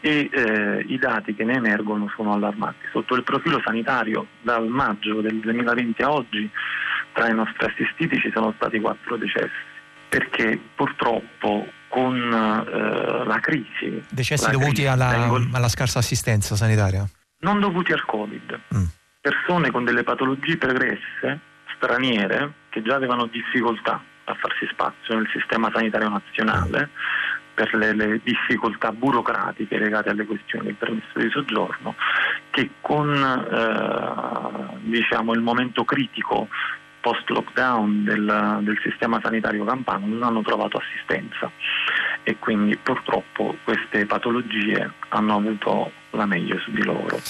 e 0.00 0.30
eh, 0.32 0.84
i 0.86 0.98
dati 0.98 1.34
che 1.34 1.44
ne 1.44 1.54
emergono 1.54 2.10
sono 2.16 2.32
allarmanti. 2.32 2.86
Sotto 2.90 3.14
il 3.14 3.22
profilo 3.22 3.60
sanitario 3.64 4.26
dal 4.40 4.66
maggio 4.66 5.20
del 5.20 5.40
2020 5.40 6.02
a 6.02 6.10
oggi 6.10 6.50
tra 7.12 7.28
i 7.28 7.34
nostri 7.34 7.66
assistiti 7.66 8.18
ci 8.18 8.30
sono 8.32 8.52
stati 8.56 8.80
quattro 8.80 9.16
decessi 9.16 9.68
perché 10.08 10.58
purtroppo 10.74 11.66
con 11.88 12.16
eh, 12.16 13.24
la 13.24 13.38
crisi... 13.40 14.02
Decessi 14.08 14.46
la 14.46 14.52
dovuti 14.52 14.82
crisi, 14.82 14.86
alla, 14.86 15.28
alla, 15.52 15.68
scarsa 15.68 15.98
assistenza 15.98 16.56
sanitaria? 16.56 17.06
Non 17.40 17.60
dovuti 17.60 17.92
al 17.92 18.04
Covid. 18.04 18.60
Mm 18.74 18.84
persone 19.20 19.70
con 19.70 19.84
delle 19.84 20.02
patologie 20.02 20.56
pregresse, 20.56 21.38
straniere, 21.76 22.52
che 22.70 22.82
già 22.82 22.94
avevano 22.94 23.26
difficoltà 23.26 24.02
a 24.24 24.34
farsi 24.34 24.66
spazio 24.70 25.14
nel 25.14 25.28
sistema 25.32 25.70
sanitario 25.72 26.08
nazionale 26.08 26.88
per 27.52 27.74
le, 27.74 27.92
le 27.94 28.20
difficoltà 28.22 28.92
burocratiche 28.92 29.78
legate 29.78 30.10
alle 30.10 30.24
questioni 30.24 30.66
del 30.66 30.76
permesso 30.76 31.18
di 31.18 31.28
soggiorno, 31.30 31.94
che 32.50 32.70
con 32.80 33.12
eh, 33.12 34.78
diciamo, 34.80 35.34
il 35.34 35.40
momento 35.40 35.84
critico 35.84 36.48
post 37.00 37.28
lockdown 37.30 38.04
del, 38.04 38.58
del, 38.60 38.78
sistema 38.82 39.18
sanitario 39.22 39.64
campano 39.64 40.06
non 40.06 40.22
hanno 40.22 40.42
trovato 40.42 40.78
assistenza. 40.78 41.50
E 42.22 42.36
quindi 42.38 42.76
purtroppo 42.76 43.56
queste 43.64 44.06
patologie 44.06 44.90
hanno 45.08 45.36
avuto 45.36 45.90
la 46.10 46.26
meglio 46.26 46.58
su 46.58 46.70
di 46.70 46.82
loro. 46.82 47.20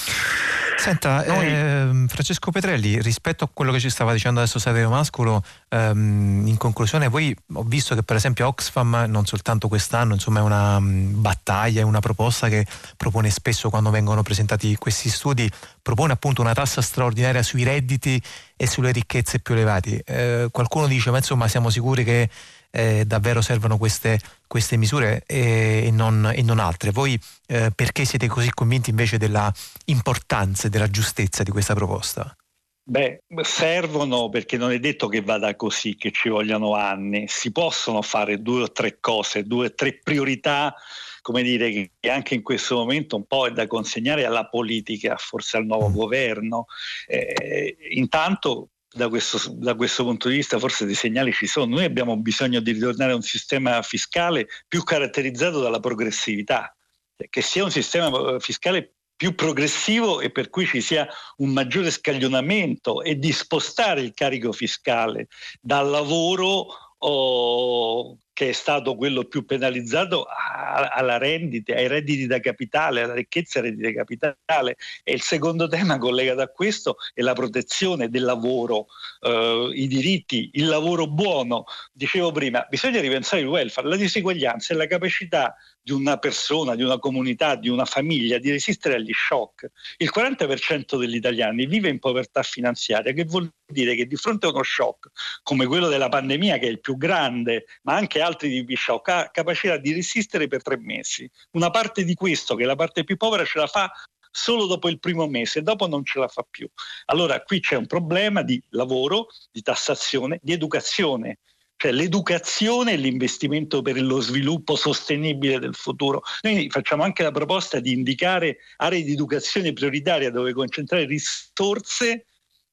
Senta, 0.80 1.22
Noi... 1.26 1.46
eh, 1.46 2.04
Francesco 2.08 2.50
Petrelli, 2.50 3.02
rispetto 3.02 3.44
a 3.44 3.50
quello 3.52 3.70
che 3.70 3.78
ci 3.78 3.90
stava 3.90 4.14
dicendo 4.14 4.40
adesso 4.40 4.58
Saverio 4.58 4.88
Mascolo, 4.88 5.42
ehm, 5.68 6.46
in 6.46 6.56
conclusione, 6.56 7.10
poi 7.10 7.36
ho 7.52 7.62
visto 7.64 7.94
che 7.94 8.02
per 8.02 8.16
esempio 8.16 8.46
Oxfam, 8.46 9.04
non 9.06 9.26
soltanto 9.26 9.68
quest'anno, 9.68 10.14
insomma 10.14 10.40
è 10.40 10.42
una 10.42 10.78
um, 10.78 11.20
battaglia, 11.20 11.82
è 11.82 11.84
una 11.84 12.00
proposta 12.00 12.48
che 12.48 12.64
propone 12.96 13.28
spesso 13.28 13.68
quando 13.68 13.90
vengono 13.90 14.22
presentati 14.22 14.74
questi 14.76 15.10
studi, 15.10 15.50
propone 15.82 16.14
appunto 16.14 16.40
una 16.40 16.54
tassa 16.54 16.80
straordinaria 16.80 17.42
sui 17.42 17.62
redditi 17.62 18.20
e 18.56 18.66
sulle 18.66 18.90
ricchezze 18.90 19.40
più 19.40 19.52
elevate. 19.52 20.02
Eh, 20.06 20.48
qualcuno 20.50 20.86
dice, 20.86 21.10
ma 21.10 21.18
insomma 21.18 21.46
siamo 21.46 21.68
sicuri 21.68 22.04
che 22.04 22.30
eh, 22.70 23.04
davvero 23.04 23.40
servono 23.40 23.76
queste, 23.76 24.18
queste 24.46 24.76
misure 24.76 25.22
e, 25.26 25.84
e, 25.86 25.90
non, 25.90 26.30
e, 26.34 26.42
non, 26.42 26.58
altre. 26.58 26.90
Voi 26.90 27.18
eh, 27.46 27.70
perché 27.74 28.04
siete 28.04 28.28
così 28.28 28.50
convinti 28.50 28.90
invece 28.90 29.18
della 29.18 29.52
importanza 29.86 30.66
e 30.66 30.70
della 30.70 30.88
giustezza 30.88 31.42
di 31.42 31.50
questa 31.50 31.74
proposta? 31.74 32.34
Beh, 32.82 33.22
servono 33.42 34.28
perché 34.30 34.56
non 34.56 34.72
è 34.72 34.80
detto 34.80 35.06
che 35.06 35.20
vada 35.20 35.54
così, 35.54 35.94
che 35.96 36.10
ci 36.10 36.28
vogliano 36.28 36.74
anni. 36.74 37.26
Si 37.28 37.52
possono 37.52 38.02
fare 38.02 38.42
due 38.42 38.62
o 38.62 38.72
tre 38.72 38.98
cose, 38.98 39.44
due 39.44 39.66
o 39.66 39.74
tre 39.74 40.00
priorità, 40.02 40.74
come 41.22 41.42
dire, 41.42 41.92
che 42.00 42.10
anche 42.10 42.34
in 42.34 42.42
questo 42.42 42.74
momento 42.76 43.14
un 43.14 43.26
po' 43.26 43.46
è 43.46 43.52
da 43.52 43.68
consegnare 43.68 44.24
alla 44.24 44.48
politica, 44.48 45.16
forse 45.18 45.56
al 45.56 45.66
nuovo 45.66 45.88
mm. 45.88 45.92
governo. 45.92 46.66
Eh, 47.06 47.76
intanto 47.90 48.70
da 48.92 49.08
questo, 49.08 49.38
da 49.52 49.74
questo, 49.74 50.04
punto 50.04 50.28
di 50.28 50.36
vista 50.36 50.58
forse 50.58 50.84
dei 50.84 50.94
segnali 50.94 51.32
ci 51.32 51.46
sono. 51.46 51.76
Noi 51.76 51.84
abbiamo 51.84 52.16
bisogno 52.16 52.60
di 52.60 52.72
ritornare 52.72 53.12
a 53.12 53.16
un 53.16 53.22
sistema 53.22 53.80
fiscale 53.82 54.48
più 54.66 54.82
caratterizzato 54.82 55.60
dalla 55.60 55.80
progressività, 55.80 56.74
cioè 57.16 57.28
che 57.28 57.40
sia 57.42 57.64
un 57.64 57.70
sistema 57.70 58.34
eh, 58.34 58.40
fiscale 58.40 58.94
più 59.14 59.34
progressivo 59.34 60.20
e 60.20 60.30
per 60.30 60.48
cui 60.48 60.64
ci 60.66 60.80
sia 60.80 61.06
un 61.36 61.50
maggiore 61.50 61.90
scaglionamento 61.90 63.02
e 63.02 63.18
di 63.18 63.32
spostare 63.32 64.00
il 64.00 64.14
carico 64.14 64.50
fiscale 64.50 65.28
dal 65.60 65.88
lavoro 65.88 66.68
o 67.02 68.18
che 68.40 68.48
è 68.48 68.52
stato 68.52 68.94
quello 68.94 69.24
più 69.24 69.44
penalizzato 69.44 70.24
alla 70.26 71.18
rendita, 71.18 71.74
ai 71.74 71.88
redditi 71.88 72.26
da 72.26 72.40
capitale, 72.40 73.02
alla 73.02 73.12
ricchezza 73.12 73.60
redditi 73.60 73.92
da 73.92 73.92
capitale. 73.92 74.78
E 75.04 75.12
il 75.12 75.20
secondo 75.20 75.68
tema 75.68 75.98
collegato 75.98 76.40
a 76.40 76.46
questo 76.46 76.96
è 77.12 77.20
la 77.20 77.34
protezione 77.34 78.08
del 78.08 78.22
lavoro, 78.22 78.86
eh, 79.20 79.72
i 79.74 79.86
diritti, 79.86 80.48
il 80.54 80.68
lavoro 80.68 81.06
buono. 81.06 81.64
Dicevo 81.92 82.32
prima, 82.32 82.66
bisogna 82.70 83.02
ripensare 83.02 83.42
il 83.42 83.48
welfare, 83.48 83.86
la 83.86 83.96
diseguaglianza 83.96 84.72
e 84.72 84.76
la 84.78 84.86
capacità 84.86 85.54
di 85.82 85.92
una 85.92 86.16
persona, 86.16 86.74
di 86.74 86.82
una 86.82 86.98
comunità, 86.98 87.56
di 87.56 87.68
una 87.68 87.84
famiglia 87.84 88.38
di 88.38 88.50
resistere 88.50 88.94
agli 88.94 89.12
shock. 89.12 89.70
Il 89.98 90.10
40% 90.14 90.98
degli 90.98 91.16
italiani 91.16 91.66
vive 91.66 91.90
in 91.90 91.98
povertà 91.98 92.42
finanziaria, 92.42 93.12
che 93.12 93.24
vuol 93.24 93.50
dire 93.66 93.94
che 93.94 94.06
di 94.06 94.16
fronte 94.16 94.46
a 94.46 94.50
uno 94.50 94.62
shock 94.62 95.10
come 95.42 95.66
quello 95.66 95.88
della 95.88 96.08
pandemia, 96.08 96.58
che 96.58 96.66
è 96.66 96.70
il 96.70 96.80
più 96.80 96.96
grande, 96.96 97.66
ma 97.82 97.94
anche 97.94 98.20
altri 98.20 98.29
tipi 98.36 98.64
di 98.64 98.76
shock, 98.76 99.08
ha 99.08 99.30
capacità 99.30 99.76
di 99.76 99.92
resistere 99.92 100.48
per 100.48 100.62
tre 100.62 100.78
mesi. 100.78 101.30
Una 101.52 101.70
parte 101.70 102.04
di 102.04 102.14
questo, 102.14 102.54
che 102.54 102.64
è 102.64 102.66
la 102.66 102.76
parte 102.76 103.04
più 103.04 103.16
povera, 103.16 103.44
ce 103.44 103.58
la 103.58 103.66
fa 103.66 103.90
solo 104.30 104.66
dopo 104.66 104.88
il 104.88 104.98
primo 105.00 105.26
mese, 105.26 105.62
dopo 105.62 105.86
non 105.86 106.04
ce 106.04 106.18
la 106.18 106.28
fa 106.28 106.46
più. 106.48 106.68
Allora 107.06 107.42
qui 107.42 107.60
c'è 107.60 107.76
un 107.76 107.86
problema 107.86 108.42
di 108.42 108.62
lavoro, 108.70 109.26
di 109.50 109.62
tassazione, 109.62 110.38
di 110.42 110.52
educazione 110.52 111.38
cioè 111.80 111.92
l'educazione 111.92 112.92
e 112.92 112.96
l'investimento 112.96 113.80
per 113.80 113.98
lo 114.02 114.20
sviluppo 114.20 114.76
sostenibile 114.76 115.58
del 115.58 115.74
futuro. 115.74 116.22
Noi 116.42 116.68
facciamo 116.68 117.04
anche 117.04 117.22
la 117.22 117.30
proposta 117.30 117.80
di 117.80 117.92
indicare 117.92 118.58
aree 118.76 119.02
di 119.02 119.12
educazione 119.12 119.72
prioritaria 119.72 120.30
dove 120.30 120.52
concentrare 120.52 121.06
risorse 121.06 122.26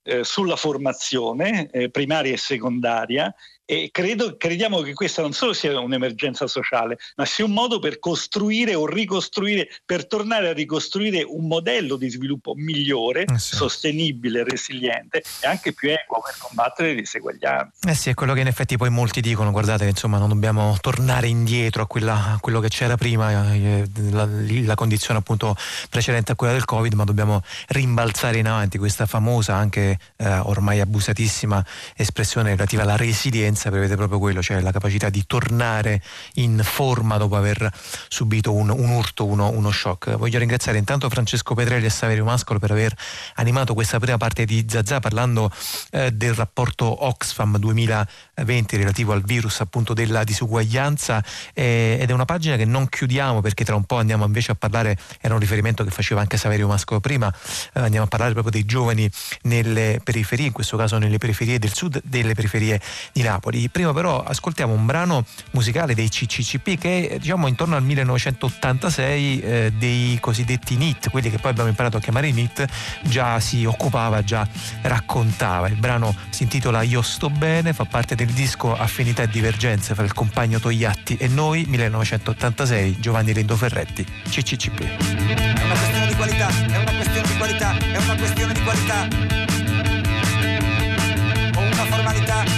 eh, 0.04 0.26
sulla 0.26 0.58
formazione 0.58 1.70
eh, 1.70 1.90
primaria 1.90 2.34
e 2.34 2.38
secondaria 2.38 3.34
e 3.70 3.90
credo, 3.92 4.38
crediamo 4.38 4.80
che 4.80 4.94
questa 4.94 5.22
non 5.22 5.34
solo 5.34 5.52
sia 5.52 5.78
un'emergenza 5.78 6.48
sociale, 6.48 6.98
ma 7.18 7.26
sia 7.26 7.44
un 7.44 7.52
modo 7.52 7.80
per 7.80 8.00
costruire 8.00 8.76
o 8.76 8.88
ricostruire, 8.88 9.68
per 9.86 10.08
tornare 10.08 10.48
a 10.48 10.54
ricostruire 10.54 11.22
un 11.28 11.48
modello 11.48 11.98
di 11.98 12.10
sviluppo 12.10 12.54
migliore, 12.56 13.26
eh 13.26 13.38
sì. 13.38 13.56
sostenibile, 13.58 14.46
resiliente 14.46 15.22
e 15.42 15.48
anche 15.48 15.74
più 15.74 15.90
equo 15.90 16.22
per 16.24 16.36
combattere 16.38 16.94
le 16.94 17.02
diseguaglianze. 17.02 17.90
Eh 17.90 17.94
sì, 17.94 18.10
è 18.10 18.14
quello 18.14 18.34
che 18.34 18.40
in 18.40 18.48
effetti 18.48 18.78
poi 18.78 18.90
molti 18.90 19.20
dicono, 19.20 19.52
guardate, 19.52 19.86
insomma, 19.86 20.18
non 20.18 20.30
dobbiamo 20.30 20.78
tornare 20.80 21.28
indietro 21.28 21.82
a, 21.82 21.88
quella, 21.88 22.36
a 22.36 22.38
quello 22.40 22.62
che 22.62 22.70
c'era 22.70 22.96
prima, 22.96 23.54
eh, 23.54 23.86
la, 24.12 24.26
la, 24.30 24.76
condizione 24.76 25.20
appunto 25.20 25.58
precedente 25.90 26.32
a 26.32 26.36
quella 26.36 26.54
del 26.54 26.64
Covid, 26.64 26.94
ma 26.94 27.04
dobbiamo 27.04 27.42
rimbalzare 27.68 28.38
in 28.38 28.48
avanti 28.48 28.78
questa 28.78 29.06
famosa, 29.06 29.56
anche 29.56 30.00
eh, 30.16 30.38
ormai 30.38 30.80
abusatissima 30.80 31.62
espressione 31.98 32.52
relativa 32.52 32.84
alla 32.84 32.96
resilienza 32.96 33.56
esperienza 33.58 33.70
prevede 33.70 33.96
proprio 33.96 34.20
quello, 34.20 34.42
cioè 34.42 34.62
la 34.62 34.72
capacità 34.72 35.10
di 35.10 35.26
tornare 35.26 36.02
in 36.36 36.62
forma 36.64 37.18
dopo 37.18 37.36
aver 37.36 37.70
subito 38.08 38.54
un, 38.54 38.70
un 38.70 38.90
urto, 38.90 39.26
uno, 39.26 39.50
uno, 39.50 39.72
shock. 39.72 40.16
Voglio 40.16 40.40
ringraziare 40.40 40.78
intanto 40.78 41.10
Francesco 41.10 41.56
Petrelli 41.56 41.86
e 41.86 41.90
Saverio 41.90 42.24
Mascolo 42.24 42.60
per 42.60 42.72
aver 42.72 42.96
animato 43.36 43.74
questa 43.74 44.00
prima 44.00 44.18
parte 44.18 44.46
di 44.46 44.66
Zazà 44.68 45.00
parlando 45.00 45.52
eh, 45.92 46.12
del 46.12 46.34
rapporto 46.34 47.06
Oxfam 47.06 47.58
2020 47.58 48.78
relativo 48.78 49.12
al 49.12 49.24
virus 49.24 49.60
appunto 49.62 49.94
della 49.94 50.24
disuguaglianza 50.24 51.24
eh, 51.54 51.98
ed 52.00 52.10
è 52.10 52.14
una 52.14 52.26
pagina 52.26 52.56
che 52.56 52.66
non 52.66 52.88
chiudiamo 52.88 53.42
perché 53.42 53.64
tra 53.66 53.76
un 53.76 53.86
po' 53.86 53.98
andiamo 53.98 54.26
invece 54.26 54.52
a 54.52 54.56
parlare, 54.56 54.98
era 55.20 55.34
un 55.34 55.40
riferimento 55.40 55.84
che 55.84 55.90
faceva 55.90 56.22
anche 56.22 56.38
Saverio 56.38 56.68
Mascolo 56.68 57.00
prima, 57.00 57.34
eh, 57.74 57.80
andiamo 57.80 58.06
a 58.06 58.08
parlare 58.08 58.34
proprio 58.34 58.52
dei 58.52 58.66
giovani 58.66 59.10
nelle 59.44 60.00
periferie, 60.04 60.48
in 60.48 60.52
questo 60.52 60.78
caso 60.78 60.98
nelle 60.98 61.18
periferie 61.18 61.60
del 61.60 61.74
sud, 61.74 62.02
delle 62.04 62.34
periferie 62.34 62.80
di 63.12 63.22
Napoli. 63.22 63.47
Napoli. 63.48 63.70
Prima 63.70 63.94
però 63.94 64.22
ascoltiamo 64.22 64.74
un 64.74 64.86
brano 64.86 65.26
musicale 65.52 65.94
dei 65.96 66.10
CCCP 66.10 66.78
che 66.78 67.18
diciamo 67.20 67.48
intorno 67.48 67.76
al 67.76 67.84
1986 67.84 69.40
eh, 69.40 69.74
dei 69.78 70.18
cosiddetti 70.20 70.76
NIT, 70.76 71.10
quelli 71.10 71.30
che 71.30 71.40
poi 71.40 71.52
abbiamo 71.52 71.70
imparato 71.70 71.98
a 71.98 72.00
chiamare 72.00 72.32
NIT, 72.32 72.66
già 73.04 73.40
si 73.40 73.66
occupava, 73.66 74.24
già 74.24 74.48
raccontava. 74.82 75.68
Il 75.68 75.76
brano 75.76 76.16
si 76.30 76.44
intitola 76.44 76.82
Io 76.82 77.02
sto 77.02 77.30
bene, 77.30 77.74
fa 77.74 77.86
parte 77.86 78.16
del 78.16 78.28
disco 78.28 78.76
Affinità 78.76 79.24
e 79.24 79.28
divergenze 79.28 79.96
fra 79.96 80.04
il 80.04 80.14
compagno 80.14 80.60
Togliatti 80.60 81.16
e 81.18 81.28
noi 81.28 81.66
1986 81.68 83.00
Giovanni 83.00 83.34
Lindo 83.34 83.56
Ferretti, 83.56 84.06
CCCP. 84.30 84.82
È 84.82 85.64
una 85.64 85.76
questione 85.76 86.08
di 86.08 86.16
qualità, 86.16 86.48
è 86.50 86.78
una 86.78 86.94
questione 86.94 87.28
di 87.28 87.38
qualità, 87.38 87.78
è 87.78 87.98
una 87.98 88.16
questione 88.16 88.54
di 88.54 88.64
qualità 88.64 89.37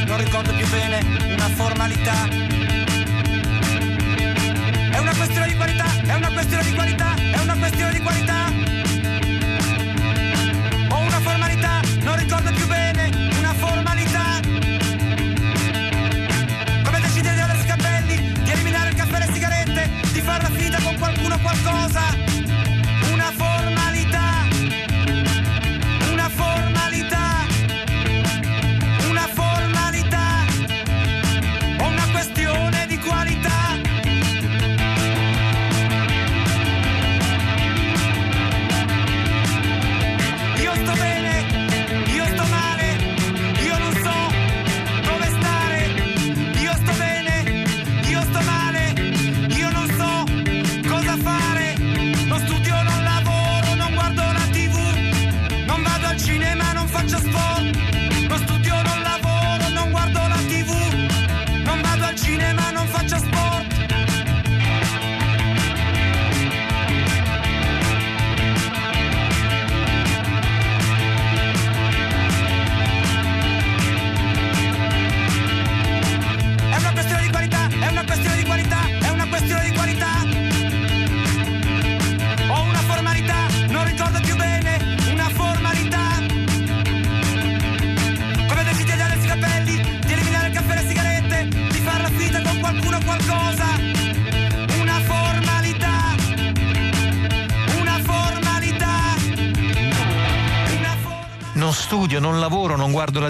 non 0.05 0.17
ricordo 0.17 0.53
più 0.53 0.67
bene, 0.69 0.99
una 1.33 1.49
formalità. 1.49 2.27
È 4.91 4.97
una 4.97 5.13
questione 5.15 5.47
di 5.47 5.55
qualità, 5.55 5.85
è 6.05 6.13
una 6.15 6.31
questione 6.31 6.63
di 6.63 6.73
qualità, 6.73 7.15
è 7.15 7.39
una 7.39 7.55
questione 7.57 7.91
di 7.93 7.99
qualità. 7.99 8.38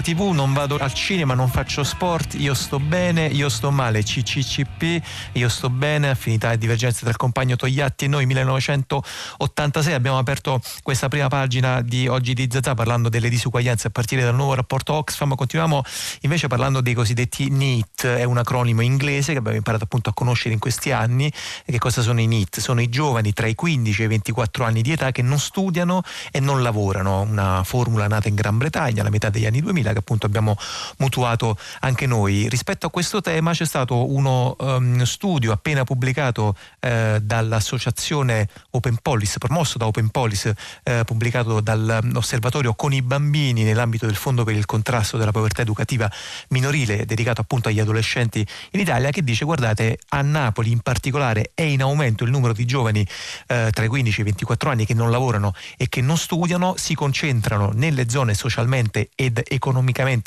La 0.00 0.02
tv, 0.02 0.30
non 0.32 0.52
vado 0.54 0.76
al 0.78 0.92
cinema, 0.94 1.34
non 1.34 1.48
faccio 1.48 1.84
sport, 1.84 2.34
io 2.34 2.54
sto 2.54 2.80
bene, 2.80 3.26
io 3.26 3.48
sto 3.50 3.70
male, 3.70 4.02
CCCP, 4.02 5.02
io 5.32 5.48
sto 5.48 5.68
bene, 5.68 6.08
affinità 6.08 6.52
e 6.52 6.58
divergenze 6.58 7.00
tra 7.00 7.10
il 7.10 7.16
compagno 7.16 7.56
Togliatti 7.56 8.06
e 8.06 8.08
noi 8.08 8.24
1986 8.24 9.92
abbiamo 9.92 10.18
aperto 10.18 10.60
questa 10.82 11.08
prima 11.08 11.28
pagina 11.28 11.82
di 11.82 12.08
oggi 12.08 12.32
di 12.32 12.48
Zazà 12.50 12.74
parlando 12.74 13.08
delle 13.08 13.28
disuguaglianze 13.28 13.88
a 13.88 13.90
partire 13.90 14.22
dal 14.22 14.34
nuovo 14.34 14.54
rapporto 14.54 14.94
Oxfam, 14.94 15.34
continuiamo 15.34 15.82
invece 16.22 16.46
parlando 16.46 16.80
dei 16.80 16.94
cosiddetti 16.94 17.50
NEET, 17.50 18.06
è 18.06 18.24
un 18.24 18.38
acronimo 18.38 18.80
inglese 18.80 19.32
che 19.32 19.38
abbiamo 19.38 19.58
imparato 19.58 19.84
appunto 19.84 20.08
a 20.10 20.14
conoscere 20.14 20.54
in 20.54 20.60
questi 20.60 20.92
anni, 20.92 21.26
e 21.26 21.72
che 21.72 21.78
cosa 21.78 22.00
sono 22.00 22.20
i 22.20 22.26
NEET? 22.26 22.60
Sono 22.60 22.80
i 22.80 22.88
giovani 22.88 23.32
tra 23.32 23.46
i 23.46 23.54
15 23.54 24.00
e 24.00 24.04
i 24.06 24.08
24 24.08 24.64
anni 24.64 24.80
di 24.80 24.92
età 24.92 25.12
che 25.12 25.22
non 25.22 25.38
studiano 25.38 26.02
e 26.30 26.40
non 26.40 26.62
lavorano, 26.62 27.20
una 27.20 27.62
formula 27.64 28.06
nata 28.06 28.28
in 28.28 28.34
Gran 28.34 28.56
Bretagna 28.56 29.02
alla 29.02 29.10
metà 29.10 29.28
degli 29.28 29.46
anni 29.46 29.60
2000 29.60 29.89
che 29.92 29.98
appunto 29.98 30.26
abbiamo 30.26 30.56
mutuato 30.98 31.56
anche 31.80 32.06
noi. 32.06 32.48
Rispetto 32.48 32.86
a 32.86 32.90
questo 32.90 33.20
tema 33.20 33.52
c'è 33.52 33.66
stato 33.66 34.12
uno 34.12 34.56
um, 34.58 35.02
studio 35.02 35.52
appena 35.52 35.84
pubblicato 35.84 36.56
eh, 36.80 37.18
dall'associazione 37.22 38.48
Open 38.70 38.98
Police, 39.02 39.38
promosso 39.38 39.78
da 39.78 39.86
Open 39.86 40.08
Police, 40.10 40.54
eh, 40.82 41.02
pubblicato 41.04 41.60
dall'osservatorio 41.60 42.74
con 42.74 42.92
i 42.92 43.02
bambini 43.02 43.62
nell'ambito 43.62 44.06
del 44.06 44.16
Fondo 44.16 44.44
per 44.44 44.54
il 44.54 44.66
contrasto 44.66 45.16
della 45.16 45.32
povertà 45.32 45.62
educativa 45.62 46.10
minorile 46.48 47.04
dedicato 47.04 47.40
appunto 47.40 47.68
agli 47.68 47.80
adolescenti 47.80 48.46
in 48.72 48.80
Italia 48.80 49.10
che 49.10 49.22
dice 49.22 49.44
guardate 49.44 49.98
a 50.10 50.22
Napoli 50.22 50.70
in 50.70 50.80
particolare 50.80 51.50
è 51.54 51.62
in 51.62 51.82
aumento 51.82 52.24
il 52.24 52.30
numero 52.30 52.52
di 52.52 52.64
giovani 52.64 53.06
eh, 53.46 53.70
tra 53.72 53.84
i 53.84 53.88
15 53.88 54.18
e 54.18 54.22
i 54.22 54.24
24 54.24 54.70
anni 54.70 54.86
che 54.86 54.94
non 54.94 55.10
lavorano 55.10 55.54
e 55.76 55.88
che 55.88 56.00
non 56.00 56.16
studiano, 56.16 56.74
si 56.76 56.94
concentrano 56.94 57.70
nelle 57.74 58.08
zone 58.08 58.34
socialmente 58.34 59.10
ed 59.14 59.42
economicamente 59.46 59.79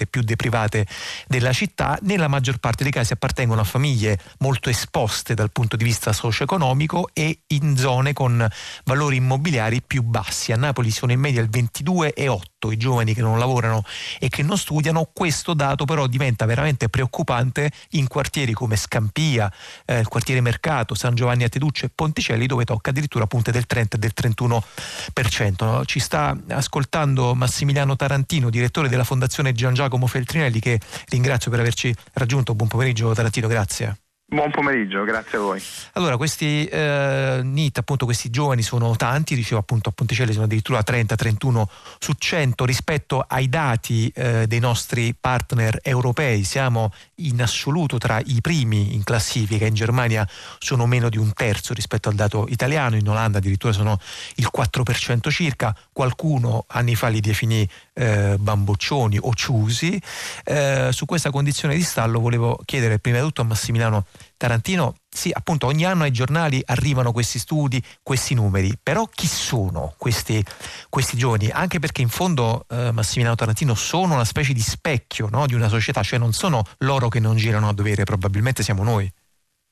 più 0.10 0.22
deprivate 0.22 0.86
della 1.28 1.54
città, 1.54 1.98
nella 2.02 2.28
maggior 2.28 2.58
parte 2.58 2.84
dei 2.84 2.92
casi 2.92 3.14
appartengono 3.14 3.62
a 3.62 3.66
famiglie 3.66 4.18
molto 4.40 4.70
esposte 4.70 5.34
dal 5.34 5.52
punto 5.52 5.76
di 5.76 5.84
vista 5.84 6.14
socio-economico 6.14 7.10
e 7.14 7.40
in 7.48 7.78
zone 7.78 8.14
con 8.14 8.48
valori 8.86 9.18
immobiliari 9.18 9.82
più 9.82 10.02
bassi. 10.04 10.52
A 10.52 10.58
Napoli 10.58 10.92
sono 10.92 11.12
in 11.12 11.20
media 11.20 11.42
il 11.42 11.50
22,8 11.50 12.72
i 12.72 12.78
giovani 12.78 13.14
che 13.14 13.22
non 13.22 13.40
lavorano 13.40 13.84
e 14.20 14.30
che 14.30 14.44
non 14.44 14.58
studiano, 14.58 15.10
questo 15.14 15.54
dato 15.54 15.86
però 15.86 16.08
diventa 16.08 16.46
veramente 16.46 16.90
preoccupante 16.90 17.72
in 17.92 18.08
quartieri 18.08 18.54
come 18.54 18.76
Scampia, 18.76 19.52
eh, 19.86 20.00
il 20.00 20.08
quartiere 20.08 20.42
Mercato, 20.42 20.96
San 20.96 21.16
Giovanni 21.16 21.44
a 21.44 21.50
Teduccio 21.50 21.86
e 21.86 21.92
Ponticelli 21.94 22.46
dove 22.46 22.66
tocca 22.66 22.92
addirittura 22.92 23.28
punte 23.28 23.52
del 23.52 23.66
30 23.66 23.98
e 23.98 24.00
del 24.00 24.14
31%. 24.16 25.86
Ci 25.86 26.00
sta 26.00 26.38
ascoltando 26.50 27.36
Massimiliano 27.36 27.96
Tarantino, 27.96 28.50
direttore 28.50 28.90
della 28.90 29.04
Fondazione 29.04 29.43
Gian 29.52 29.74
Giacomo 29.74 30.08
Feltrinelli 30.08 30.60
che 30.60 30.80
ringrazio 31.10 31.52
per 31.52 31.60
averci 31.60 31.94
raggiunto. 32.14 32.56
Buon 32.56 32.70
pomeriggio 32.70 33.14
Tarantino, 33.14 33.48
grazie. 33.48 33.98
Buon 34.26 34.50
pomeriggio, 34.50 35.04
grazie 35.04 35.38
a 35.38 35.42
voi. 35.42 35.62
Allora, 35.94 36.18
questi 36.18 36.66
eh, 36.66 37.42
NIT, 37.44 37.78
appunto 37.78 38.06
questi 38.06 38.32
giovani 38.32 38.64
sono 38.64 38.96
tanti, 38.96 39.36
dicevo 39.36 39.60
appunto 39.60 39.90
a 39.90 39.92
Ponticelli 39.92 40.32
sono 40.32 40.46
addirittura 40.46 40.80
30-31 40.80 41.64
su 42.00 42.14
100 42.18 42.66
rispetto 42.66 43.24
ai 43.28 43.48
dati 43.48 44.12
eh, 44.16 44.48
dei 44.48 44.60
nostri 44.60 45.16
partner 45.20 45.78
europei, 45.84 46.44
siamo 46.46 46.92
in 47.28 47.42
assoluto 47.42 47.98
tra 47.98 48.20
i 48.26 48.42
primi 48.42 48.94
in 48.94 49.04
classifica, 49.04 49.66
in 49.66 49.74
Germania 49.74 50.28
sono 50.60 50.86
meno 50.86 51.10
di 51.10 51.18
un 51.18 51.34
terzo 51.34 51.74
rispetto 51.74 52.10
al 52.10 52.16
dato 52.16 52.46
italiano, 52.50 52.96
in 52.96 53.08
Olanda 53.08 53.38
addirittura 53.38 53.74
sono 53.74 54.00
il 54.36 54.50
4% 54.56 55.30
circa, 55.30 55.76
qualcuno 55.92 56.66
anni 56.68 56.96
fa 56.96 57.08
li 57.08 57.20
definì 57.20 57.68
eh, 57.94 58.38
bamboccioni 58.40 59.18
o 59.22 59.34
ciusi. 59.34 60.02
Eh, 60.44 60.90
su 60.92 61.06
questa 61.06 61.30
condizione 61.30 61.76
di 61.76 61.84
stallo 61.84 62.20
volevo 62.20 62.60
chiedere 62.66 63.00
prima 63.00 63.18
di 63.18 63.24
tutto 63.24 63.42
a 63.42 63.46
Massimiliano 63.46 64.06
Tarantino, 64.38 64.96
sì, 65.14 65.32
appunto 65.32 65.68
ogni 65.68 65.86
anno 65.86 66.04
ai 66.04 66.12
giornali 66.12 66.62
arrivano 66.66 67.12
questi 67.12 67.38
studi, 67.38 67.82
questi 68.02 68.34
numeri, 68.34 68.74
però 68.82 69.06
chi 69.06 69.28
sono 69.28 69.94
questi, 69.98 70.44
questi 70.90 71.18
giovani? 71.18 71.50
Anche 71.50 71.80
perché 71.80 72.02
in 72.02 72.10
fondo 72.10 72.66
eh, 72.70 72.92
Massimiliano 72.92 73.36
Tarantino 73.36 73.76
sono 73.76 74.16
una 74.16 74.26
specie 74.26 74.54
di 74.54 74.60
specchio 74.60 75.30
no? 75.30 75.46
di 75.46 75.54
una 75.54 75.68
società, 75.68 76.02
cioè 76.02 76.18
non 76.18 76.34
sono 76.34 76.64
loro 76.80 77.10
che 77.10 77.20
non 77.20 77.36
girano 77.36 77.70
a 77.70 77.74
dovere, 77.74 78.04
probabilmente 78.04 78.64
siamo 78.64 78.84
noi. 78.84 79.12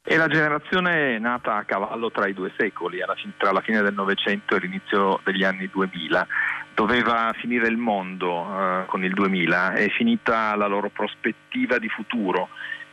È 0.04 0.16
la 0.16 0.28
generazione 0.28 1.20
nata 1.20 1.58
a 1.58 1.64
cavallo 1.64 2.10
tra 2.10 2.28
i 2.28 2.34
due 2.34 2.52
secoli, 2.58 3.00
tra 3.38 3.52
la 3.52 3.62
fine 3.62 3.82
del 3.82 3.94
Novecento 3.94 4.56
e 4.56 4.60
l'inizio 4.60 5.20
degli 5.24 5.44
anni 5.44 5.70
2000 5.72 6.28
doveva 6.74 7.32
finire 7.38 7.68
il 7.68 7.78
mondo 7.78 8.82
eh, 8.82 8.86
con 8.88 9.04
il 9.04 9.14
2000, 9.14 9.74
è 9.74 9.90
finita 9.90 10.56
la 10.56 10.66
loro 10.66 10.90
prospettiva 10.90 11.78
di 11.78 11.88
futuro, 11.90 12.50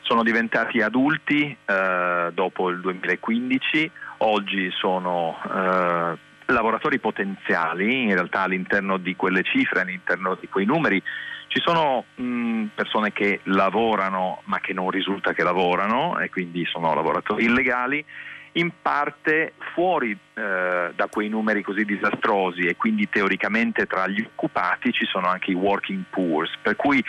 sono 0.09 0.23
diventati 0.23 0.81
adulti 0.81 1.55
eh, 1.67 2.31
dopo 2.33 2.71
il 2.71 2.81
2015, 2.81 3.91
oggi 4.19 4.71
sono 4.71 5.37
eh, 5.45 6.17
lavoratori 6.47 6.99
potenziali, 6.99 8.05
in 8.05 8.15
realtà 8.15 8.41
all'interno 8.41 8.97
di 8.97 9.15
quelle 9.15 9.43
cifre, 9.43 9.83
all'interno 9.83 10.39
di 10.41 10.49
quei 10.49 10.65
numeri. 10.65 11.03
Ci 11.49 11.61
sono 11.63 12.07
mh, 12.15 12.69
persone 12.75 13.13
che 13.13 13.41
lavorano 13.45 14.41
ma 14.45 14.61
che 14.61 14.73
non 14.73 14.89
risulta 14.89 15.35
che 15.35 15.43
lavorano 15.43 16.19
e 16.19 16.31
quindi 16.31 16.65
sono 16.65 16.95
lavoratori 16.95 17.45
illegali 17.45 18.03
in 18.59 18.71
parte 18.83 19.55
fuori 19.73 20.11
eh, 20.11 20.93
da 20.95 21.07
quei 21.11 21.29
numeri 21.29 21.63
così 21.63 21.85
disastrosi 21.85 22.63
e 22.63 22.77
quindi 22.77 23.09
teoricamente 23.09 23.87
tra 23.87 24.07
gli 24.09 24.21
occupati 24.21 24.93
ci 24.93 25.07
sono 25.07 25.29
anche 25.29 25.53
i 25.53 25.55
working 25.55 26.03
poor, 26.11 26.49
per 26.61 26.77
cui 26.77 27.03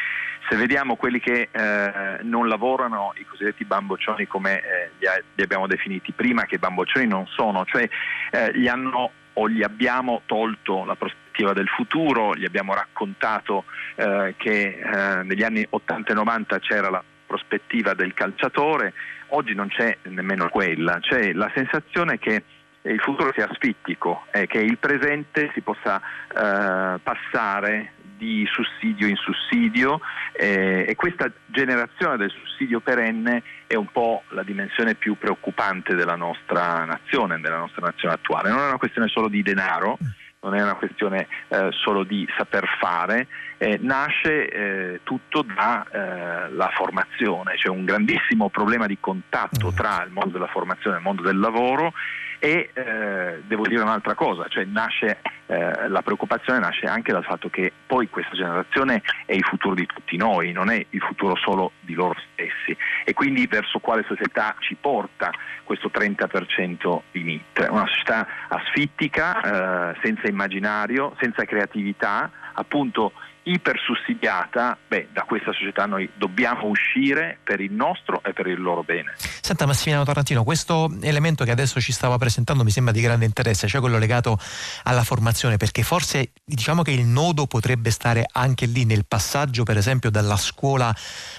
se 0.48 0.56
vediamo 0.56 0.96
quelli 0.96 1.20
che 1.20 1.50
eh, 1.52 2.20
non 2.24 2.48
lavorano, 2.48 3.14
i 3.18 3.26
cosiddetti 3.26 3.66
bamboccioni 3.66 4.26
come 4.26 4.58
eh, 4.58 4.92
li, 4.98 5.08
li, 5.36 5.44
abbiamo 5.44 5.68
definiti 5.68 6.12
prima, 6.12 6.46
che 6.46 6.58
bamboccioni 6.58 7.06
non 7.06 7.28
sono, 7.28 7.66
cioè 7.66 7.88
eh, 8.32 8.52
gli 8.54 8.68
hanno 8.68 9.12
o 9.34 9.50
gli 9.50 9.64
abbiamo 9.64 10.22
tolto 10.26 10.86
la 10.86 10.96
prospettiva 10.96 11.54
del 11.54 11.68
futuro, 11.68 12.36
gli 12.36 12.46
abbiamo 12.46 12.74
raccontato 12.74 13.64
eh, 13.96 14.34
che 14.38 14.80
eh, 14.80 15.24
negli 15.24 15.44
anni 15.44 15.66
80 15.70 16.12
e 16.12 16.16
90 16.16 16.60
c'era 16.60 16.90
la 16.90 17.04
prospettiva 17.30 17.94
del 17.94 18.15
calciatore, 18.15 18.94
oggi 19.28 19.54
non 19.54 19.68
c'è 19.68 19.96
nemmeno 20.04 20.50
quella, 20.50 20.98
c'è 21.00 21.34
la 21.34 21.52
sensazione 21.54 22.18
che 22.18 22.44
il 22.82 23.00
futuro 23.00 23.32
sia 23.36 23.48
asfittico 23.48 24.26
e 24.32 24.48
che 24.48 24.60
il 24.60 24.80
presente 24.80 25.52
si 25.54 25.62
possa 25.62 26.02
eh, 26.02 27.00
passare 27.04 27.94
di 28.18 28.46
sussidio 28.52 29.08
in 29.08 29.15
sussidio 29.15 30.02
eh, 30.34 30.86
e 30.88 30.96
questa 30.96 31.32
generazione 31.46 32.18
del 32.18 32.32
sussidio 32.32 32.82
perenne 32.82 33.44
è 33.68 33.76
un 33.76 33.88
po' 33.92 34.24
la 34.30 34.44
dimensione 34.44 34.96
più 34.96 35.18
preoccupante 35.18 35.96
della 35.96 36.15
nostra 36.15 36.84
nazione, 36.84 37.39
della 37.39 37.60
nostra 37.60 37.86
nazione 37.86 38.15
attuale. 38.15 38.50
Non 38.50 38.60
è 38.60 38.68
una 38.68 38.78
questione 38.78 39.08
solo 39.08 39.30
di 39.30 39.42
denaro, 39.42 39.98
non 40.41 40.56
è 40.56 40.62
una 40.62 40.75
questione 40.75 41.28
eh, 41.49 41.69
solo 41.71 42.04
di 42.04 42.28
saper 42.38 42.65
fare, 42.80 43.28
eh, 43.58 43.78
nasce 43.82 44.47
eh, 44.47 44.99
tutto 45.04 45.41
dalla 45.41 45.86
eh, 45.91 46.75
formazione, 46.75 47.56
c'è 47.56 47.67
un 47.67 47.84
grandissimo 47.84 48.49
problema 48.49 48.86
di 48.86 48.97
contatto 48.99 49.71
mm. 49.71 49.75
tra 49.75 50.04
il 50.06 50.12
mondo 50.12 50.32
della 50.32 50.47
formazione 50.47 50.95
e 50.95 50.99
il 50.99 51.06
mondo 51.06 51.23
del 51.23 51.39
lavoro 51.39 51.93
e 52.39 52.69
eh, 52.73 53.43
devo 53.45 53.67
dire 53.67 53.82
un'altra 53.82 54.15
cosa, 54.15 54.47
cioè 54.47 54.63
nasce, 54.63 55.19
eh, 55.45 55.89
la 55.89 56.02
preoccupazione 56.02 56.60
nasce 56.60 56.86
anche 56.86 57.12
dal 57.12 57.23
fatto 57.23 57.49
che 57.49 57.71
poi 57.86 58.10
questa 58.10 58.36
generazione 58.36 59.02
è 59.25 59.34
il 59.34 59.43
futuro 59.43 59.75
di 59.75 59.86
tutti 59.86 60.15
noi, 60.15 60.54
non 60.54 60.69
è 60.69 60.86
il 60.89 61.02
futuro 61.02 61.36
solo 61.36 61.73
di 61.82 61.93
loro 61.93 62.15
stessi. 62.32 62.75
E 63.04 63.13
quindi 63.13 63.45
verso 63.47 63.80
quale 63.80 64.04
società 64.08 64.56
ci 64.60 64.75
porta 64.80 65.32
questo 65.63 65.91
30% 65.93 67.02
di 67.12 67.23
NIT, 67.23 67.67
una 67.69 67.86
società 67.88 68.25
asfittica, 68.47 69.91
eh, 69.91 69.97
senza 70.02 70.28
immaginario, 70.28 71.15
senza 71.19 71.43
creatività, 71.43 72.32
appunto 72.54 73.12
ipersussidiata, 73.43 74.78
beh, 74.88 75.10
da 75.13 75.23
questa 75.23 75.52
società 75.54 75.86
noi 75.86 76.10
dobbiamo 76.17 76.67
uscire 76.67 77.39
per 77.43 77.60
il 77.60 77.71
nostro 77.71 78.21
e 78.23 78.34
per 78.34 78.47
il 78.47 78.62
loro 78.62 78.84
bene. 78.84 79.13
Senta 79.17 79.65
Massimiliano 79.65 80.06
Tarantino, 80.06 80.43
questo 80.43 80.91
elemento 81.02 81.43
che 81.43 81.52
adesso 81.52 81.80
ci 81.80 81.91
stava 81.91 82.17
presentando 82.17 82.63
mi 82.63 82.71
sembra 82.71 82.93
di 82.93 83.02
grande 83.02 83.25
interesse, 83.25 83.67
cioè 83.67 83.82
quello 83.82 83.97
legato 83.97 84.38
alla 84.84 85.04
formazione, 85.04 85.58
perché 85.58 85.84
forse 85.84 86.32
diciamo 86.43 86.82
che 86.82 86.91
il 86.91 87.06
nodo 87.06 87.47
potrebbe 87.47 87.89
stare 87.91 88.25
anche 88.32 88.65
lì 88.65 88.86
nel 88.86 89.06
passaggio, 89.08 89.63
per 89.63 89.78
esempio, 89.78 90.10
dalla 90.10 90.38
scuola 90.38 90.93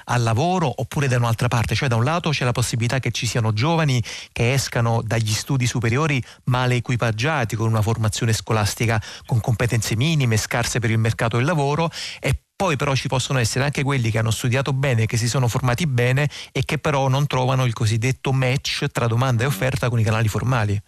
al 0.04 0.22
lavoro 0.22 0.72
oppure 0.76 1.06
da 1.06 1.16
un'altra 1.16 1.48
parte, 1.48 1.74
cioè 1.74 1.88
da 1.88 1.96
un 1.96 2.04
lato 2.04 2.30
c'è 2.30 2.44
la 2.44 2.52
possibilità 2.52 2.98
che 2.98 3.10
ci 3.10 3.26
siano 3.26 3.52
giovani 3.52 4.02
che 4.32 4.52
escano 4.52 5.02
dagli 5.04 5.32
studi 5.32 5.66
superiori 5.66 6.22
male 6.44 6.76
equipaggiati 6.76 7.56
con 7.56 7.68
una 7.68 7.82
formazione 7.82 8.32
scolastica 8.32 9.00
con 9.26 9.40
competenze 9.40 9.96
minime, 9.96 10.36
scarse 10.36 10.78
per 10.80 10.90
il 10.90 10.98
mercato 10.98 11.36
del 11.36 11.46
lavoro 11.46 11.89
e 12.20 12.42
poi 12.61 12.76
però 12.76 12.94
ci 12.94 13.09
possono 13.09 13.38
essere 13.38 13.64
anche 13.64 13.83
quelli 13.83 14.11
che 14.11 14.18
hanno 14.18 14.31
studiato 14.31 14.74
bene, 14.74 15.07
che 15.07 15.16
si 15.16 15.29
sono 15.29 15.48
formati 15.48 15.87
bene 15.87 16.29
e 16.53 16.62
che 16.64 16.79
però 16.79 17.09
non 17.09 17.26
trovano 17.26 17.64
il 17.64 17.72
cosiddetto 17.72 18.33
match 18.33 18.87
tra 18.92 19.07
domanda 19.07 19.44
e 19.44 19.46
offerta 19.46 19.88
con 19.88 19.98
i 19.98 20.05
canali 20.05 20.29
formali. 20.29 20.79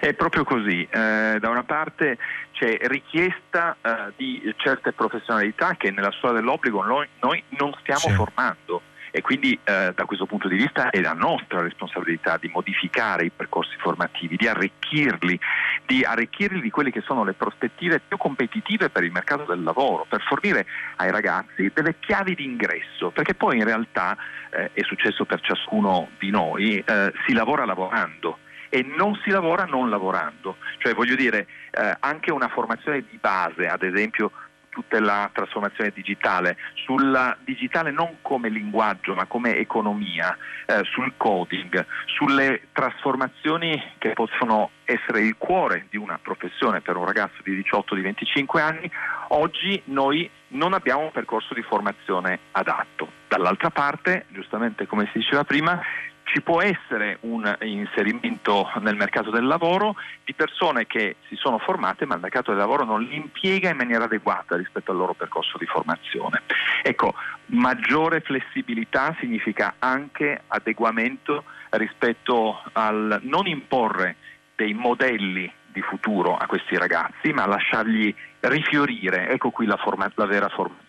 È 0.00 0.12
proprio 0.12 0.44
così, 0.44 0.82
eh, 0.82 1.38
da 1.40 1.48
una 1.48 1.62
parte 1.62 2.18
c'è 2.52 2.76
richiesta 2.82 3.76
eh, 3.80 4.12
di 4.16 4.54
certe 4.58 4.92
professionalità 4.92 5.76
che 5.76 5.90
nella 5.90 6.12
storia 6.12 6.40
dell'obbligo 6.40 6.84
noi, 6.84 7.08
noi 7.20 7.42
non 7.50 7.72
stiamo 7.80 8.00
sì. 8.00 8.12
formando 8.12 8.82
e 9.10 9.20
quindi 9.20 9.58
eh, 9.64 9.92
da 9.94 10.04
questo 10.04 10.26
punto 10.26 10.48
di 10.48 10.56
vista 10.56 10.90
è 10.90 11.00
la 11.00 11.12
nostra 11.12 11.60
responsabilità 11.60 12.36
di 12.36 12.50
modificare 12.52 13.26
i 13.26 13.30
percorsi 13.30 13.76
formativi, 13.78 14.36
di 14.36 14.46
arricchirli, 14.46 15.38
di 15.86 16.04
arricchirli 16.04 16.60
di 16.60 16.70
quelle 16.70 16.90
che 16.90 17.00
sono 17.00 17.24
le 17.24 17.32
prospettive 17.32 18.00
più 18.00 18.16
competitive 18.16 18.90
per 18.90 19.04
il 19.04 19.12
mercato 19.12 19.44
del 19.44 19.62
lavoro, 19.62 20.06
per 20.08 20.22
fornire 20.22 20.66
ai 20.96 21.10
ragazzi 21.10 21.70
delle 21.72 21.96
chiavi 21.98 22.34
di 22.34 22.44
ingresso, 22.44 23.10
perché 23.10 23.34
poi 23.34 23.58
in 23.58 23.64
realtà 23.64 24.16
eh, 24.50 24.70
è 24.72 24.82
successo 24.82 25.24
per 25.24 25.40
ciascuno 25.40 26.10
di 26.18 26.30
noi, 26.30 26.78
eh, 26.78 27.12
si 27.26 27.32
lavora 27.32 27.64
lavorando 27.64 28.38
e 28.70 28.82
non 28.82 29.18
si 29.24 29.30
lavora 29.30 29.64
non 29.64 29.88
lavorando, 29.88 30.56
cioè 30.78 30.94
voglio 30.94 31.14
dire 31.14 31.46
eh, 31.70 31.96
anche 32.00 32.30
una 32.30 32.48
formazione 32.48 33.04
di 33.08 33.18
base, 33.20 33.66
ad 33.66 33.82
esempio 33.82 34.30
tutta 34.70 35.00
la 35.00 35.30
trasformazione 35.32 35.90
digitale, 35.94 36.56
sulla 36.74 37.36
digitale 37.44 37.90
non 37.90 38.16
come 38.22 38.48
linguaggio 38.48 39.14
ma 39.14 39.26
come 39.26 39.56
economia, 39.56 40.36
eh, 40.66 40.82
sul 40.84 41.14
coding, 41.16 41.84
sulle 42.06 42.68
trasformazioni 42.72 43.80
che 43.98 44.12
possono 44.12 44.70
essere 44.84 45.20
il 45.20 45.36
cuore 45.36 45.86
di 45.90 45.96
una 45.96 46.18
professione 46.22 46.80
per 46.80 46.96
un 46.96 47.04
ragazzo 47.04 47.42
di 47.42 47.64
18-25 47.70 48.60
anni, 48.60 48.90
oggi 49.28 49.80
noi 49.86 50.28
non 50.48 50.72
abbiamo 50.72 51.02
un 51.02 51.10
percorso 51.10 51.54
di 51.54 51.62
formazione 51.62 52.38
adatto. 52.52 53.10
Dall'altra 53.28 53.70
parte, 53.70 54.26
giustamente 54.28 54.86
come 54.86 55.08
si 55.12 55.18
diceva 55.18 55.44
prima, 55.44 55.80
ci 56.28 56.42
può 56.42 56.60
essere 56.60 57.18
un 57.20 57.56
inserimento 57.62 58.70
nel 58.80 58.96
mercato 58.96 59.30
del 59.30 59.46
lavoro 59.46 59.96
di 60.24 60.34
persone 60.34 60.86
che 60.86 61.16
si 61.26 61.36
sono 61.36 61.58
formate 61.58 62.04
ma 62.04 62.14
il 62.14 62.20
mercato 62.20 62.50
del 62.50 62.60
lavoro 62.60 62.84
non 62.84 63.02
li 63.02 63.16
impiega 63.16 63.70
in 63.70 63.76
maniera 63.76 64.04
adeguata 64.04 64.56
rispetto 64.56 64.90
al 64.90 64.98
loro 64.98 65.14
percorso 65.14 65.56
di 65.58 65.66
formazione. 65.66 66.42
Ecco, 66.82 67.14
maggiore 67.46 68.20
flessibilità 68.20 69.16
significa 69.20 69.76
anche 69.78 70.42
adeguamento 70.48 71.44
rispetto 71.70 72.62
al 72.72 73.20
non 73.22 73.46
imporre 73.46 74.16
dei 74.54 74.74
modelli 74.74 75.50
di 75.66 75.80
futuro 75.80 76.36
a 76.36 76.46
questi 76.46 76.76
ragazzi, 76.76 77.32
ma 77.32 77.46
lasciargli 77.46 78.14
rifiorire, 78.40 79.28
ecco 79.28 79.50
qui 79.50 79.66
la, 79.66 79.76
forma, 79.76 80.10
la 80.14 80.26
vera 80.26 80.48
formazione. 80.48 80.87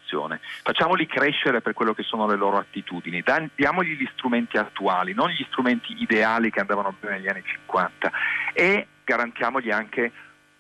Facciamoli 0.63 1.06
crescere 1.06 1.62
per 1.62 1.74
quello 1.74 1.93
che 1.93 2.04
sono 2.04 2.28
le 2.28 2.36
loro 2.36 2.58
attitudini, 2.58 3.24
diamogli 3.56 3.95
gli 3.95 4.10
strumenti 4.13 4.58
attuali, 4.58 5.13
non 5.13 5.30
gli 5.30 5.45
strumenti 5.50 6.02
ideali 6.02 6.50
che 6.50 6.60
andavano 6.60 6.95
bene 7.00 7.17
negli 7.17 7.28
anni 7.28 7.43
50 7.45 8.12
e 8.54 8.88
garantiamogli 9.04 9.72
anche 9.72 10.12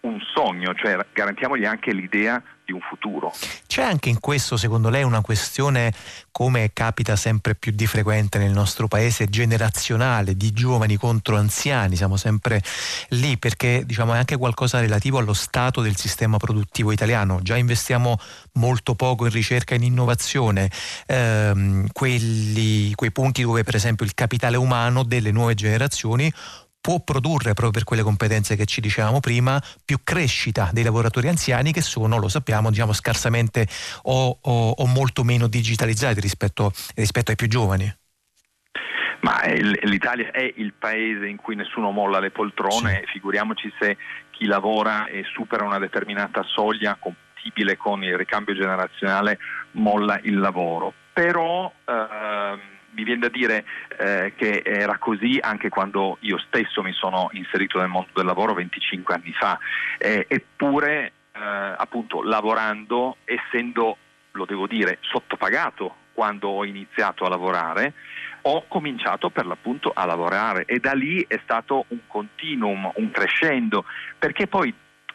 un 0.01 0.19
sogno, 0.33 0.73
cioè 0.75 0.97
garantiamogli 1.11 1.65
anche 1.65 1.91
l'idea 1.91 2.41
di 2.69 2.71
un 2.71 2.81
futuro. 2.81 3.33
C'è 3.65 3.81
anche 3.81 4.09
in 4.09 4.19
questo, 4.19 4.55
secondo 4.55 4.89
lei, 4.89 5.03
una 5.03 5.21
questione, 5.21 5.91
come 6.31 6.71
capita 6.71 7.15
sempre 7.15 7.55
più 7.55 7.71
di 7.71 7.87
frequente 7.87 8.37
nel 8.37 8.51
nostro 8.51 8.87
paese, 8.87 9.27
generazionale, 9.27 10.37
di 10.37 10.51
giovani 10.51 10.95
contro 10.95 11.35
anziani, 11.35 11.95
siamo 11.95 12.15
sempre 12.15 12.61
lì 13.09 13.37
perché 13.37 13.83
diciamo, 13.85 14.13
è 14.13 14.17
anche 14.17 14.37
qualcosa 14.37 14.79
relativo 14.79 15.17
allo 15.17 15.33
stato 15.33 15.81
del 15.81 15.95
sistema 15.95 16.37
produttivo 16.37 16.91
italiano. 16.91 17.41
Già 17.41 17.57
investiamo 17.57 18.17
molto 18.53 18.93
poco 18.93 19.25
in 19.25 19.31
ricerca 19.31 19.73
e 19.73 19.77
in 19.77 19.83
innovazione, 19.83 20.69
ehm, 21.07 21.87
quelli, 21.91 22.93
quei 22.93 23.11
punti 23.11 23.41
dove 23.41 23.63
per 23.63 23.75
esempio 23.75 24.05
il 24.05 24.13
capitale 24.13 24.57
umano 24.57 25.03
delle 25.03 25.31
nuove 25.31 25.55
generazioni 25.55 26.31
può 26.81 27.01
produrre, 27.01 27.53
proprio 27.53 27.71
per 27.71 27.83
quelle 27.83 28.03
competenze 28.03 28.55
che 28.55 28.65
ci 28.65 28.81
dicevamo 28.81 29.19
prima, 29.19 29.61
più 29.83 29.99
crescita 30.03 30.69
dei 30.71 30.83
lavoratori 30.83 31.27
anziani 31.27 31.71
che 31.71 31.81
sono, 31.81 32.17
lo 32.17 32.27
sappiamo, 32.27 32.69
diciamo, 32.69 32.93
scarsamente 32.93 33.67
o, 34.03 34.39
o, 34.41 34.69
o 34.71 34.87
molto 34.87 35.23
meno 35.23 35.47
digitalizzati 35.47 36.19
rispetto, 36.19 36.71
rispetto 36.95 37.31
ai 37.31 37.37
più 37.37 37.47
giovani. 37.47 37.93
Ma 39.21 39.41
l'Italia 39.45 40.31
è 40.31 40.53
il 40.55 40.73
paese 40.73 41.27
in 41.27 41.35
cui 41.35 41.55
nessuno 41.55 41.91
molla 41.91 42.19
le 42.19 42.31
poltrone, 42.31 43.01
sì. 43.03 43.11
figuriamoci 43.11 43.71
se 43.77 43.97
chi 44.31 44.45
lavora 44.45 45.07
e 45.07 45.23
supera 45.33 45.65
una 45.65 45.77
determinata 45.77 46.41
soglia 46.43 46.97
compatibile 46.97 47.75
con 47.75 48.01
il 48.03 48.17
ricambio 48.17 48.53
generazionale 48.53 49.37
molla 49.71 50.19
il 50.23 50.39
lavoro. 50.39 50.93
Però 51.11 51.71
ehm, 51.85 52.59
mi 52.91 53.03
viene 53.03 53.21
da 53.21 53.29
dire 53.29 53.65
eh, 53.97 54.33
che 54.35 54.61
era 54.65 54.97
così 54.97 55.37
anche 55.41 55.69
quando 55.69 56.17
io 56.21 56.37
stesso 56.39 56.81
mi 56.81 56.93
sono 56.93 57.29
inserito 57.33 57.79
nel 57.79 57.87
mondo 57.87 58.09
del 58.13 58.25
lavoro 58.25 58.53
25 58.53 59.13
anni 59.13 59.33
fa, 59.33 59.57
eh, 59.97 60.25
eppure 60.27 61.13
eh, 61.31 61.39
appunto 61.77 62.21
lavorando, 62.21 63.17
essendo, 63.25 63.97
lo 64.31 64.45
devo 64.45 64.67
dire, 64.67 64.97
sottopagato 65.01 65.95
quando 66.13 66.49
ho 66.49 66.65
iniziato 66.65 67.25
a 67.25 67.29
lavorare, 67.29 67.93
ho 68.41 68.65
cominciato 68.67 69.29
per 69.29 69.45
l'appunto 69.45 69.91
a 69.93 70.05
lavorare. 70.05 70.65
E 70.65 70.79
da 70.79 70.93
lì 70.93 71.25
è 71.27 71.39
stato 71.43 71.85
un 71.89 71.99
continuum, 72.07 72.91
un 72.95 73.11
crescendo, 73.11 73.85
perché 74.17 74.47
poi 74.47 74.73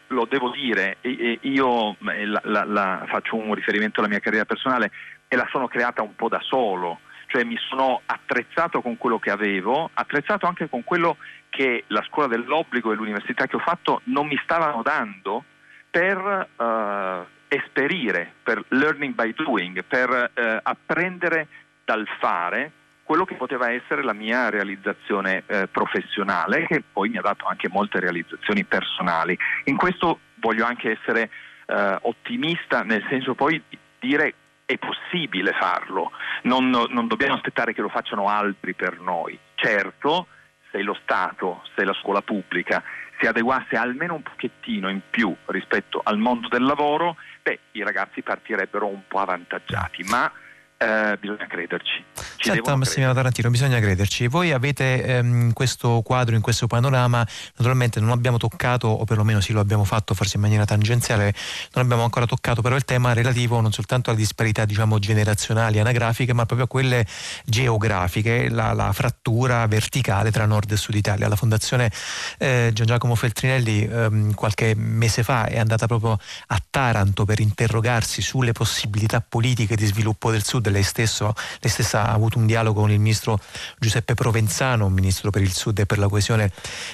lo 0.09 0.27
devo 0.27 0.51
dire, 0.51 0.99
io 1.03 1.97
la, 1.99 2.41
la, 2.45 2.65
la, 2.65 3.05
faccio 3.07 3.37
un 3.37 3.53
riferimento 3.55 4.01
alla 4.01 4.09
mia 4.09 4.21
carriera 4.21 4.45
personale 4.45 4.91
e 5.29 5.37
la 5.37 5.47
sono 5.51 5.67
creata 5.67 6.03
un 6.03 6.15
po' 6.15 6.29
da 6.29 6.41
solo 6.41 7.01
cioè 7.35 7.43
mi 7.43 7.57
sono 7.69 8.01
attrezzato 8.07 8.81
con 8.81 8.97
quello 8.97 9.19
che 9.19 9.33
avevo, 9.33 9.91
attrezzato 9.93 10.47
anche 10.47 10.69
con 10.69 10.85
quello 10.85 11.17
che 11.49 11.83
la 11.89 12.05
scuola 12.07 12.29
dell'obbligo 12.29 12.93
e 12.93 12.95
l'università 12.95 13.49
che 13.49 13.57
ho 13.57 13.61
fatto 13.61 14.03
non 14.05 14.29
mi 14.29 14.39
stavano 14.45 14.83
dando 14.83 15.43
per 15.91 16.17
uh, 16.55 17.27
esperire, 17.49 18.35
per 18.41 18.65
learning 18.69 19.15
by 19.15 19.35
doing, 19.35 19.83
per 19.83 20.31
uh, 20.33 20.41
apprendere 20.63 21.49
dal 21.85 22.07
fare 22.21 22.71
quello 23.03 23.25
che 23.25 23.35
poteva 23.35 23.69
essere 23.73 24.05
la 24.05 24.15
mia 24.15 24.49
realizzazione 24.49 25.43
eh, 25.45 25.67
professionale, 25.67 26.65
che 26.67 26.83
poi 26.91 27.11
mi 27.11 27.19
ha 27.19 27.21
dato 27.21 27.45
anche 27.45 27.69
molte 27.69 28.01
realizzazioni 28.01 28.65
personali. 28.65 29.37
In 29.65 29.77
questo 29.77 30.21
voglio 30.37 30.65
anche 30.65 30.93
essere 30.93 31.29
eh, 31.67 31.99
ottimista, 32.01 32.83
nel 32.83 33.05
senso 33.11 33.35
poi 33.35 33.63
di 33.69 33.79
dire 33.99 34.35
è 34.67 34.79
possibile 34.79 35.53
farlo, 35.53 36.11
non, 36.43 36.71
non, 36.71 37.07
dobbiamo 37.07 37.35
aspettare 37.35 37.75
che 37.75 37.83
lo 37.83 37.89
facciano 37.89 38.29
altri 38.29 38.75
per 38.75 38.99
noi. 39.01 39.39
Certo, 39.55 40.27
se 40.71 40.83
lo 40.83 40.97
Stato, 41.03 41.63
se 41.77 41.85
la 41.85 41.95
scuola 41.95 42.23
pubblica 42.23 42.83
si 43.21 43.27
adeguasse 43.27 43.77
almeno 43.77 44.15
un 44.15 44.23
pochettino 44.23 44.89
in 44.89 45.01
più 45.09 45.35
rispetto 45.47 46.01
al 46.03 46.19
mondo 46.19 46.49
del 46.49 46.65
lavoro, 46.65 47.17
beh, 47.43 47.61
i 47.73 47.83
ragazzi 47.83 48.23
partirebbero 48.23 48.87
un 48.87 49.03
po' 49.07 49.21
avvantaggiati, 49.21 50.03
ma 50.05 50.31
eh, 50.85 51.17
bisogna 51.19 51.47
crederci. 51.47 52.05
Ci 52.37 52.51
certo, 52.51 52.77
Massimiliano 52.77 53.15
Tarantino, 53.15 53.49
bisogna 53.51 53.81
crederci. 53.81 54.29
Voi 54.29 54.53
avete 54.53 55.03
ehm, 55.03 55.53
questo 55.53 56.03
quadro, 56.03 56.35
in 56.35 56.43
questo 56.43 56.67
panorama, 56.67 57.27
naturalmente 57.57 58.01
non 58.01 58.11
abbiamo 58.11 58.37
toccato, 58.37 58.89
o 58.89 59.05
perlomeno 59.05 59.41
sì 59.41 59.53
lo 59.53 59.61
abbiamo 59.61 59.85
fatto 59.85 60.15
forse 60.15 60.37
in 60.37 60.43
maniera 60.43 60.65
tangenziale, 60.65 61.35
non 61.73 61.85
abbiamo 61.85 62.03
ancora 62.03 62.27
toccato 62.27 62.61
però 62.61 62.77
il 62.77 62.85
tema 62.85 63.13
relativo 63.13 63.61
non 63.61 63.73
soltanto 63.73 64.11
alle 64.11 64.19
disparità 64.19 64.65
diciamo 64.65 64.99
generazionali, 64.99 65.79
anagrafiche, 65.79 66.33
ma 66.33 66.45
proprio 66.45 66.67
a 66.67 66.69
quelle 66.69 67.07
geografiche, 67.45 68.49
la, 68.49 68.73
la 68.73 68.93
frattura 68.93 69.67
verticale 69.67 70.31
tra 70.31 70.45
nord 70.45 70.71
e 70.73 70.77
sud 70.77 70.95
Italia. 70.95 71.29
La 71.29 71.37
Fondazione 71.37 71.91
eh, 72.39 72.71
Gian 72.73 72.87
Giacomo 72.87 73.15
Feltrinelli 73.15 73.85
ehm, 73.85 74.35
qualche 74.35 74.75
mese 74.77 75.23
fa 75.23 75.47
è 75.47 75.59
andata 75.59 75.87
proprio 75.87 76.19
a 76.49 76.63
Taranto 76.69 77.25
per 77.25 77.41
interrogarsi 77.41 78.21
sulle 78.21 78.53
possibilità 78.53 79.25
politiche 79.27 79.77
di 79.77 79.87
sviluppo 79.87 80.31
del 80.31 80.45
sud 80.45 80.73
lei, 80.75 80.83
stesso, 80.83 81.33
lei 81.61 81.71
stessa 81.71 82.09
ha 82.09 82.13
avuto 82.13 82.39
un 82.39 82.47
dialogo 82.47 82.81
con 82.81 82.91
il 82.91 82.99
ministro 82.99 83.39
Giuseppe 83.79 84.15
Provenzano, 84.15 84.89
ministro 84.91 85.31
per 85.31 85.43
il 85.43 85.53
Sud 85.53 85.79
e 85.79 85.87
per 85.87 85.99
la 85.99 86.09
coesione 86.09 86.51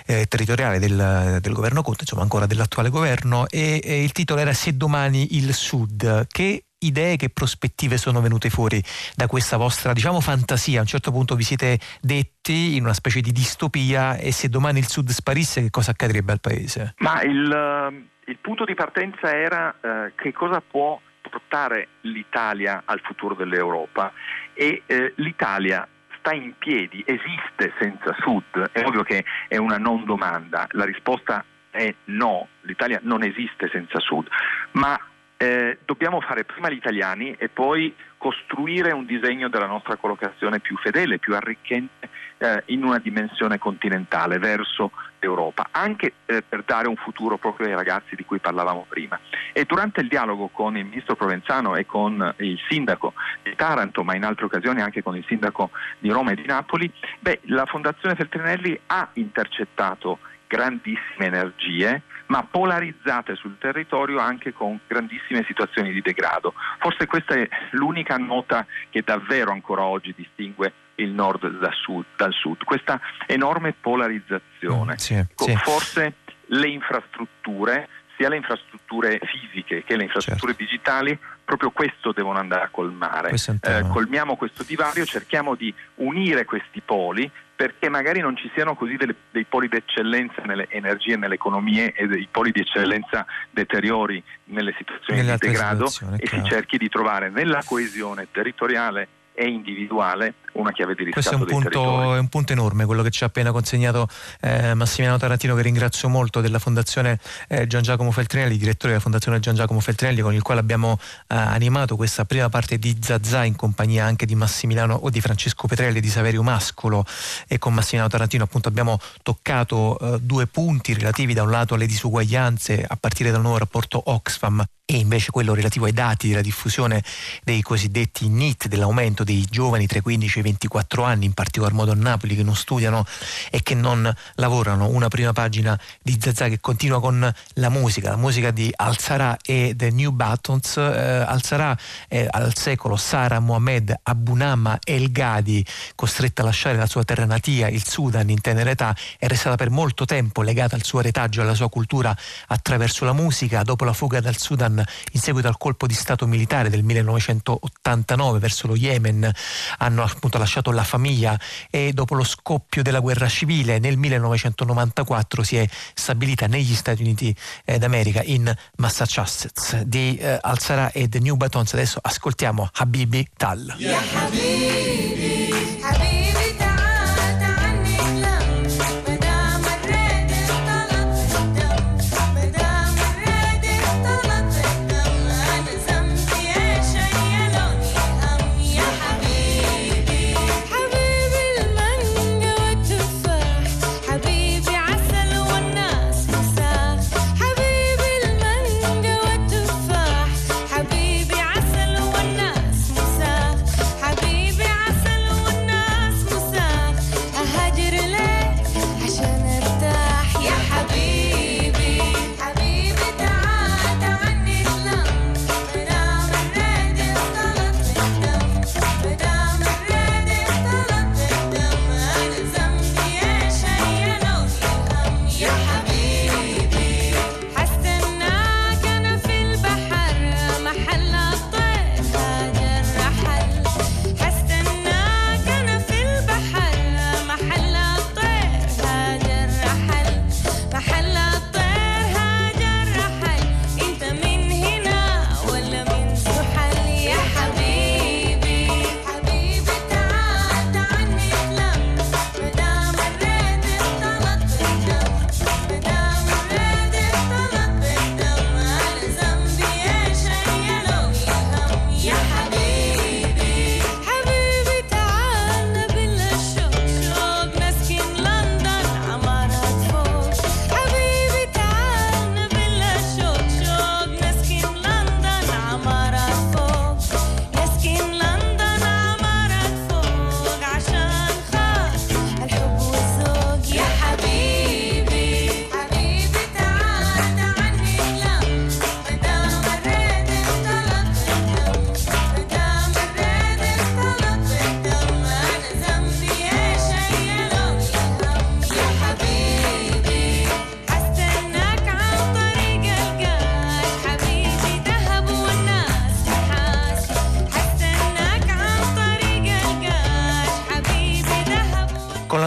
eh, 0.07 0.27
territoriale 0.27 0.79
del, 0.79 1.39
del, 1.41 1.53
governo 1.53 1.83
Conte, 1.83 2.03
insomma 2.03 2.23
ancora 2.23 2.47
dell'attuale 2.47 2.91
governo, 2.91 3.49
e, 3.49 3.81
e 3.83 4.03
il 4.03 4.13
titolo 4.13 4.41
era 4.41 4.53
Se 4.53 4.77
domani 4.77 5.37
il 5.37 5.53
Sud. 5.55 6.27
Che 6.29 6.65
idee, 6.83 7.17
che 7.17 7.29
prospettive 7.29 7.99
sono 7.99 8.21
venute 8.21 8.49
fuori 8.49 8.83
da 9.15 9.27
questa 9.27 9.57
vostra, 9.57 9.93
diciamo, 9.93 10.21
fantasia? 10.21 10.79
A 10.79 10.83
un 10.83 10.87
certo 10.87 11.11
punto 11.11 11.35
vi 11.35 11.43
siete 11.43 11.79
detti 12.01 12.77
in 12.77 12.85
una 12.85 12.95
specie 12.95 13.21
di 13.21 13.33
distopia 13.33 14.17
e 14.17 14.33
se 14.33 14.49
domani 14.49 14.79
il 14.79 14.89
Sud 14.89 15.11
sparisse 15.11 15.61
che 15.63 15.71
cosa 15.71 15.91
accadrebbe 15.91 16.33
al 16.33 16.41
Paese? 16.41 16.95
Ma 16.99 17.23
il, 17.23 18.07
il 18.27 18.39
punto 18.41 18.65
di 18.65 18.75
partenza 18.75 19.35
era 19.35 19.75
eh, 19.81 20.13
che 20.17 20.33
cosa 20.33 20.63
può 20.63 20.99
portare 21.21 21.89
l'Italia 22.03 22.83
al 22.85 23.01
futuro 23.01 23.35
dell'Europa 23.35 24.13
e 24.55 24.83
eh, 24.87 25.13
l'Italia 25.17 25.87
sta 26.19 26.33
in 26.33 26.55
piedi, 26.59 27.03
esiste 27.07 27.73
senza 27.79 28.15
Sud, 28.21 28.71
è 28.73 28.85
ovvio 28.85 29.03
che 29.03 29.25
è 29.49 29.57
una 29.57 29.79
non 29.79 30.05
domanda, 30.05 30.67
la 30.73 30.85
risposta 30.85 31.45
è 31.71 31.95
no, 32.07 32.49
l'Italia 32.63 33.01
non 33.03 33.23
esiste 33.23 33.69
senza 33.71 33.99
Sud, 34.01 34.29
ma 34.73 34.99
eh, 35.37 35.79
dobbiamo 35.87 36.21
fare 36.21 36.45
prima 36.45 36.69
gli 36.69 36.77
italiani 36.77 37.35
e 37.39 37.49
poi 37.49 37.95
costruire 38.19 38.93
un 38.93 39.07
disegno 39.07 39.49
della 39.49 39.67
nostra 39.67 39.97
collocazione 39.97 40.61
più 40.61 40.77
fedele, 40.77 41.19
più 41.19 41.35
arricchente 41.35 42.11
eh, 42.37 42.63
in 42.67 42.85
una 42.85 42.99
dimensione 42.99 43.57
continentale 43.57 44.39
verso 44.39 44.91
d'Europa, 45.21 45.69
anche 45.71 46.15
eh, 46.27 46.43
per 46.43 46.65
dare 46.65 46.89
un 46.89 46.97
futuro 46.97 47.37
proprio 47.37 47.69
ai 47.69 47.75
ragazzi 47.75 48.17
di 48.17 48.25
cui 48.25 48.41
parlavamo 48.41 48.87
prima. 48.89 49.21
E 49.53 49.65
durante 49.65 50.01
il 50.01 50.09
dialogo 50.09 50.49
con 50.49 50.77
il 50.77 50.85
ministro 50.85 51.15
Provenzano 51.15 51.77
e 51.77 51.87
con 51.87 52.35
il 52.39 52.59
sindaco 52.69 53.13
di 53.43 53.55
Taranto, 53.55 54.03
ma 54.03 54.17
in 54.17 54.25
altre 54.25 54.47
occasioni 54.47 54.81
anche 54.81 55.03
con 55.03 55.17
il 55.17 55.25
sindaco 55.29 55.71
di 55.99 56.11
Roma 56.11 56.33
e 56.33 56.37
di 56.37 56.47
Napoli, 56.47 56.91
beh, 57.21 57.41
la 57.45 57.67
Fondazione 57.67 58.17
Feltrinelli 58.17 58.79
ha 58.87 59.09
intercettato 59.15 60.19
grandissime 60.47 61.27
energie, 61.27 62.03
ma 62.27 62.43
polarizzate 62.43 63.37
sul 63.37 63.57
territorio 63.59 64.19
anche 64.19 64.53
con 64.53 64.81
grandissime 64.85 65.45
situazioni 65.47 65.93
di 65.93 66.01
degrado. 66.01 66.55
Forse 66.79 67.07
questa 67.07 67.35
è 67.35 67.49
l'unica 67.73 68.17
nota 68.17 68.67
che 68.89 69.03
davvero 69.05 69.53
ancora 69.53 69.85
oggi 69.85 70.13
distingue 70.17 70.73
il 71.01 71.11
nord 71.11 71.59
dal 71.59 71.75
sud, 71.75 72.05
dal 72.17 72.33
sud. 72.33 72.65
questa 72.65 73.01
enorme 73.27 73.75
polarizzazione. 73.79 74.99
Sì, 74.99 75.23
sì. 75.35 75.57
Forse 75.57 76.15
le 76.47 76.69
infrastrutture, 76.69 77.89
sia 78.17 78.29
le 78.29 78.37
infrastrutture 78.37 79.21
fisiche 79.25 79.85
che 79.85 79.97
le 79.97 80.05
infrastrutture 80.05 80.53
certo. 80.53 80.65
digitali, 80.65 81.19
proprio 81.45 81.71
questo 81.71 82.13
devono 82.13 82.39
andare 82.39 82.65
a 82.65 82.69
colmare. 82.71 83.31
Eh, 83.31 83.87
colmiamo 83.89 84.37
questo 84.37 84.63
divario, 84.63 85.05
cerchiamo 85.05 85.55
di 85.55 85.73
unire 85.97 86.45
questi 86.45 86.81
poli 86.81 87.31
perché 87.61 87.91
magari 87.91 88.21
non 88.21 88.37
ci 88.37 88.51
siano 88.55 88.75
così 88.75 88.97
delle, 88.97 89.15
dei 89.31 89.45
poli 89.45 89.69
di 89.69 89.77
eccellenza 89.77 90.41
nelle 90.47 90.67
energie, 90.71 91.17
nelle 91.17 91.35
economie 91.35 91.93
e 91.93 92.07
dei 92.07 92.27
poli 92.31 92.53
di 92.53 92.61
eccellenza 92.61 93.27
deteriori 93.51 94.23
nelle 94.45 94.75
situazioni 94.79 95.21
nelle 95.21 95.37
di 95.39 95.47
degrado 95.47 95.85
e 96.17 96.27
si 96.27 96.43
cerchi 96.45 96.79
di 96.79 96.89
trovare 96.89 97.29
nella 97.29 97.63
coesione 97.63 98.29
territoriale 98.31 99.09
e 99.35 99.49
individuale 99.49 100.35
una 100.53 100.73
chiave 100.73 100.95
di 100.95 101.05
riscatto 101.05 101.37
Questo 101.37 101.53
è 101.55 101.57
un, 101.57 101.63
punto, 101.63 102.15
è 102.15 102.19
un 102.19 102.29
punto, 102.29 102.53
enorme 102.53 102.85
quello 102.85 103.03
che 103.03 103.11
ci 103.11 103.23
ha 103.23 103.27
appena 103.27 103.53
consegnato 103.53 104.09
eh, 104.41 104.75
Massimiliano 104.75 105.19
Tarantino 105.19 105.55
che 105.55 105.63
ringrazio 105.63 106.09
molto 106.09 106.41
della 106.41 106.59
Fondazione 106.59 107.19
eh, 107.49 107.67
Gian 107.67 107.83
Giacomo 107.83 108.11
Feltrinelli, 108.11 108.57
direttore 108.57 108.93
della 108.93 109.03
Fondazione 109.03 109.41
Gian 109.41 109.55
Giacomo 109.55 109.81
Feltrinelli 109.81 110.21
con 110.21 110.35
il 110.35 110.43
quale 110.43 110.61
abbiamo 110.61 110.99
eh, 111.01 111.35
animato 111.35 111.97
questa 111.97 112.25
prima 112.25 112.49
parte 112.49 112.79
di 112.79 112.97
Zazà 113.01 113.45
in 113.45 113.57
compagnia 113.57 114.05
anche 114.05 114.27
di 114.27 114.35
Massimiliano 114.35 114.95
o 114.95 115.11
di 115.11 115.21
Francesco 115.21 115.67
Petrelli 115.67 116.01
di 116.01 116.09
Saverio 116.09 116.43
Mascolo. 116.43 117.05
E 117.47 117.59
con 117.59 117.73
Massimiliano 117.75 118.09
Tarantino 118.09 118.45
appunto 118.45 118.69
abbiamo 118.69 118.99
toccato 119.23 119.99
eh, 119.99 120.19
due 120.21 120.47
punti 120.47 120.95
relativi 120.95 121.35
da 121.35 121.43
un 121.43 121.51
lato 121.51 121.75
alle 121.75 121.87
disuguaglianze 121.87 122.85
a 122.87 122.97
partire 122.97 123.31
dal 123.31 123.41
nuovo 123.41 123.59
rapporto 123.59 124.01
Oxfam 124.05 124.65
e 124.91 124.97
invece 124.97 125.31
quello 125.31 125.55
relativo 125.55 125.85
ai 125.85 125.93
dati 125.93 126.29
della 126.29 126.41
diffusione 126.41 127.01
dei 127.45 127.63
cosiddetti 127.63 128.29
NIT, 128.29 128.67
dell'aumento 128.67 129.23
dei 129.23 129.47
giovani 129.49 129.87
tra 129.87 129.99
i 129.99 130.03
15 130.03 130.40
e 130.41 130.43
i 130.43 130.45
24 130.45 131.05
anni, 131.05 131.27
in 131.27 131.33
particolar 131.33 131.73
modo 131.73 131.93
a 131.93 131.95
Napoli, 131.95 132.35
che 132.35 132.43
non 132.43 132.57
studiano 132.57 133.05
e 133.51 133.63
che 133.63 133.75
non 133.75 134.13
lavorano. 134.35 134.89
Una 134.89 135.09
prima 135.09 135.33
pagina 135.33 135.79
di 136.03 136.19
Zazà 136.21 136.49
che 136.49 136.61
continua 136.61 137.01
con 137.01 137.33
la 137.55 137.69
musica, 137.69 138.11
la 138.11 138.17
musica 138.17 138.51
di 138.51 138.73
Al-Sarà 138.75 139.37
e 139.43 139.75
The 139.77 139.91
New 139.91 140.11
Buttons. 140.11 140.77
Eh, 140.77 141.25
Al-Sarà 141.27 141.77
è 142.09 142.27
al 142.29 142.55
secolo 142.57 142.97
Sara 142.97 143.39
Mohamed 143.41 144.01
Abunama 144.03 144.79
El 144.85 145.13
Ghadi, 145.13 145.65
costretta 145.95 146.43
a 146.43 146.47
lasciare 146.47 146.77
la 146.77 146.87
sua 146.87 147.05
terra 147.05 147.25
natia, 147.25 147.69
il 147.69 147.87
Sudan, 147.87 148.29
in 148.31 148.41
tenera 148.41 148.71
età, 148.71 148.97
è 149.19 149.27
restata 149.27 149.57
per 149.57 149.71
molto 149.71 150.05
tempo 150.05 150.43
legata 150.43 150.75
al 150.75 150.85
suo 150.85 151.01
retaggio 151.01 151.41
e 151.41 151.45
alla 151.45 151.55
sua 151.55 151.69
cultura 151.69 152.17
attraverso 152.49 153.05
la 153.05 153.13
musica. 153.13 153.63
Dopo 153.63 153.85
la 153.85 153.93
fuga 153.93 154.21
dal 154.21 154.37
Sudan 154.37 154.83
in 155.13 155.21
seguito 155.21 155.49
al 155.49 155.59
colpo 155.59 155.87
di 155.87 155.95
Stato 155.95 156.27
militare 156.27 156.71
del 156.71 156.83
1989 156.83 158.39
verso 158.39 158.67
lo 158.67 158.77
Yemen 158.77 159.31
hanno 159.79 160.03
appunto 160.03 160.30
lasciato 160.39 160.71
la 160.71 160.85
famiglia 160.85 161.39
e 161.71 161.93
dopo 161.93 162.15
lo 162.15 162.25
scoppio 162.25 162.83
della 162.83 163.01
guerra 163.01 163.29
civile 163.29 163.79
nel 163.79 163.97
1994 163.97 165.43
si 165.43 165.57
è 165.57 165.67
stabilita 165.95 166.47
negli 166.47 166.75
Stati 166.75 167.03
Uniti 167.03 167.35
eh, 167.65 167.79
d'America 167.79 168.23
in 168.23 168.53
Massachusetts 168.77 169.81
di 169.83 170.17
eh, 170.17 170.39
Al-Sara 170.41 170.93
e 170.93 171.09
The 171.09 171.19
New 171.21 171.37
Batons. 171.37 171.73
Adesso 171.75 171.99
ascoltiamo 172.03 172.69
Habibi 172.73 173.29
Tal. 173.37 173.75
Yeah, 173.79 174.01
Habibi. 174.15 175.10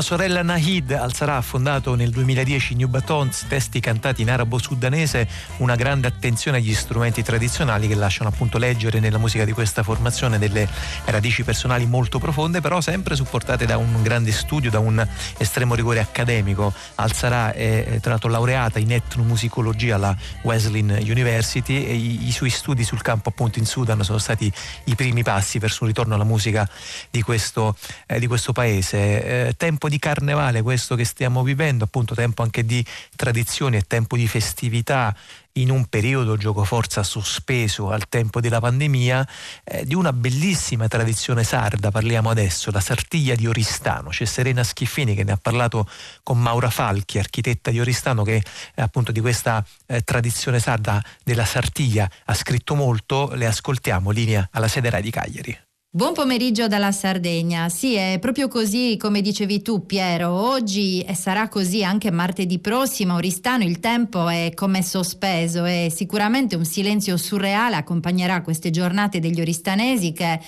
Sorella 0.04 0.42
Nahid 0.42 0.92
Al-Sarà 0.92 1.38
ha 1.38 1.42
fondato 1.42 1.96
nel 1.96 2.10
2010 2.10 2.76
New 2.76 2.88
Batons, 2.88 3.46
testi 3.48 3.80
cantati 3.80 4.22
in 4.22 4.30
arabo-sudanese, 4.30 5.28
una 5.58 5.76
grande 5.76 6.08
attenzione 6.08 6.58
agli 6.58 6.74
strumenti 6.74 7.24
tradizionali 7.24 7.88
che 7.88 7.96
lasciano 7.96 8.30
appunto 8.30 8.58
leggere 8.58 9.00
nella 9.00 9.18
musica 9.18 9.46
di 9.46 9.52
questa 9.52 9.84
formazione 9.84 10.40
delle 10.40 10.68
radici 11.06 11.44
personali 11.44 11.86
molto 11.86 12.18
profonde, 12.18 12.60
però 12.60 12.82
sempre 12.82 13.16
supportate 13.16 13.66
da 13.66 13.78
un 13.78 14.02
grande 14.02 14.32
studio, 14.32 14.70
da 14.70 14.80
un 14.80 15.08
estremo 15.38 15.76
rigore 15.76 16.00
accademico. 16.00 16.74
Al-Sarà 16.96 17.54
è 17.54 18.00
tra 18.02 18.12
l'altro 18.12 18.30
laureata 18.30 18.80
in 18.80 18.92
etnomusicologia 18.92 19.96
alla 19.96 20.16
Wesleyan 20.42 20.98
University 21.02 21.86
e 21.86 21.94
i, 21.94 22.28
i 22.28 22.32
suoi 22.32 22.50
studi 22.50 22.84
sul 22.84 23.02
campo 23.02 23.30
appunto 23.30 23.60
in 23.60 23.66
Sudan 23.66 24.04
sono 24.04 24.18
stati 24.18 24.52
i 24.86 24.96
primi 24.96 25.24
passi 25.24 25.60
verso 25.60 25.84
un 25.84 25.90
ritorno 25.90 26.16
alla 26.16 26.24
musica 26.24 26.68
di 27.10 27.22
questo, 27.22 27.76
eh, 28.08 28.20
di 28.20 28.28
questo 28.28 28.54
paese. 28.54 29.48
Eh, 29.48 29.54
tempo 29.56 29.82
tempo 29.84 29.90
di 29.94 30.00
carnevale 30.00 30.64
questo 30.64 30.96
che 30.96 31.06
stiamo 31.06 31.44
vivendo, 31.44 31.84
appunto 31.84 32.16
tempo 32.16 32.42
anche 32.42 32.66
di 32.66 32.84
tradizioni 33.16 33.78
e 33.78 33.84
tempo 33.84 34.18
di 34.18 34.28
festività 34.28 35.16
in 35.58 35.70
un 35.70 35.86
periodo 35.86 36.36
gioco 36.36 36.64
forza 36.64 37.04
sospeso 37.04 37.92
al 37.92 38.10
tempo 38.10 38.42
della 38.42 38.60
pandemia 38.60 39.28
eh, 39.64 39.86
di 39.86 39.94
una 39.94 40.12
bellissima 40.12 40.88
tradizione 40.88 41.44
sarda, 41.44 41.92
parliamo 41.92 42.32
adesso, 42.32 42.72
la 42.72 42.80
Sartiglia 42.80 43.36
di 43.36 43.46
Oristano. 43.46 44.10
C'è 44.10 44.26
Serena 44.26 44.64
Schiffini 44.64 45.14
che 45.14 45.24
ne 45.24 45.34
ha 45.34 45.38
parlato 45.40 45.88
con 46.24 46.42
Maura 46.42 46.72
Falchi, 46.72 47.20
architetta 47.20 47.70
di 47.70 47.80
Oristano, 47.80 48.24
che 48.24 48.38
eh, 48.74 48.82
appunto 48.82 49.12
di 49.12 49.20
questa 49.20 49.64
eh, 49.86 50.02
tradizione 50.02 50.60
sarda 50.60 51.04
della 51.24 51.46
Sartiglia 51.46 52.10
ha 52.26 52.34
scritto 52.34 52.74
molto. 52.74 53.30
Le 53.36 53.46
ascoltiamo, 53.46 54.10
linea 54.10 54.48
alla 54.54 54.68
sede 54.68 54.90
Rai 54.90 55.04
di 55.04 55.12
Cagliari. 55.12 55.73
Buon 55.96 56.14
pomeriggio 56.14 56.68
dalla 56.68 56.92
Sardegna. 56.92 57.70
Sì, 57.70 57.94
è 57.94 58.18
proprio 58.20 58.48
così 58.48 58.98
come 59.00 59.22
dicevi 59.22 59.62
tu 59.62 59.86
Piero. 59.86 60.32
Oggi 60.32 61.02
e 61.02 61.14
sarà 61.14 61.48
così 61.50 61.84
anche 61.84 62.10
martedì 62.10 62.58
prossimo. 62.58 63.14
Oristano 63.14 63.64
il 63.64 63.80
tempo 63.80 64.28
è 64.28 64.54
come 64.56 64.82
sospeso 64.82 65.66
e 65.66 65.94
sicuramente 65.96 66.56
un 66.56 66.66
silenzio 66.66 67.16
surreale 67.16 67.76
accompagnerà 67.76 68.42
queste 68.42 68.72
giornate 68.72 69.20
degli 69.20 69.40
oristanesi 69.40 70.14
che 70.14 70.40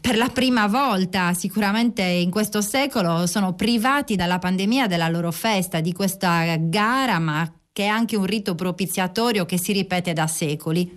per 0.00 0.16
la 0.16 0.30
prima 0.30 0.66
volta 0.66 1.32
sicuramente 1.32 2.02
in 2.02 2.32
questo 2.32 2.60
secolo 2.60 3.28
sono 3.28 3.54
privati 3.54 4.16
dalla 4.16 4.40
pandemia 4.40 4.88
della 4.88 5.08
loro 5.08 5.30
festa, 5.30 5.78
di 5.78 5.92
questa 5.92 6.56
gara, 6.58 7.20
ma 7.20 7.48
che 7.72 7.84
è 7.84 7.86
anche 7.86 8.16
un 8.16 8.26
rito 8.26 8.56
propiziatorio 8.56 9.46
che 9.46 9.60
si 9.60 9.70
ripete 9.70 10.12
da 10.12 10.26
secoli. 10.26 10.92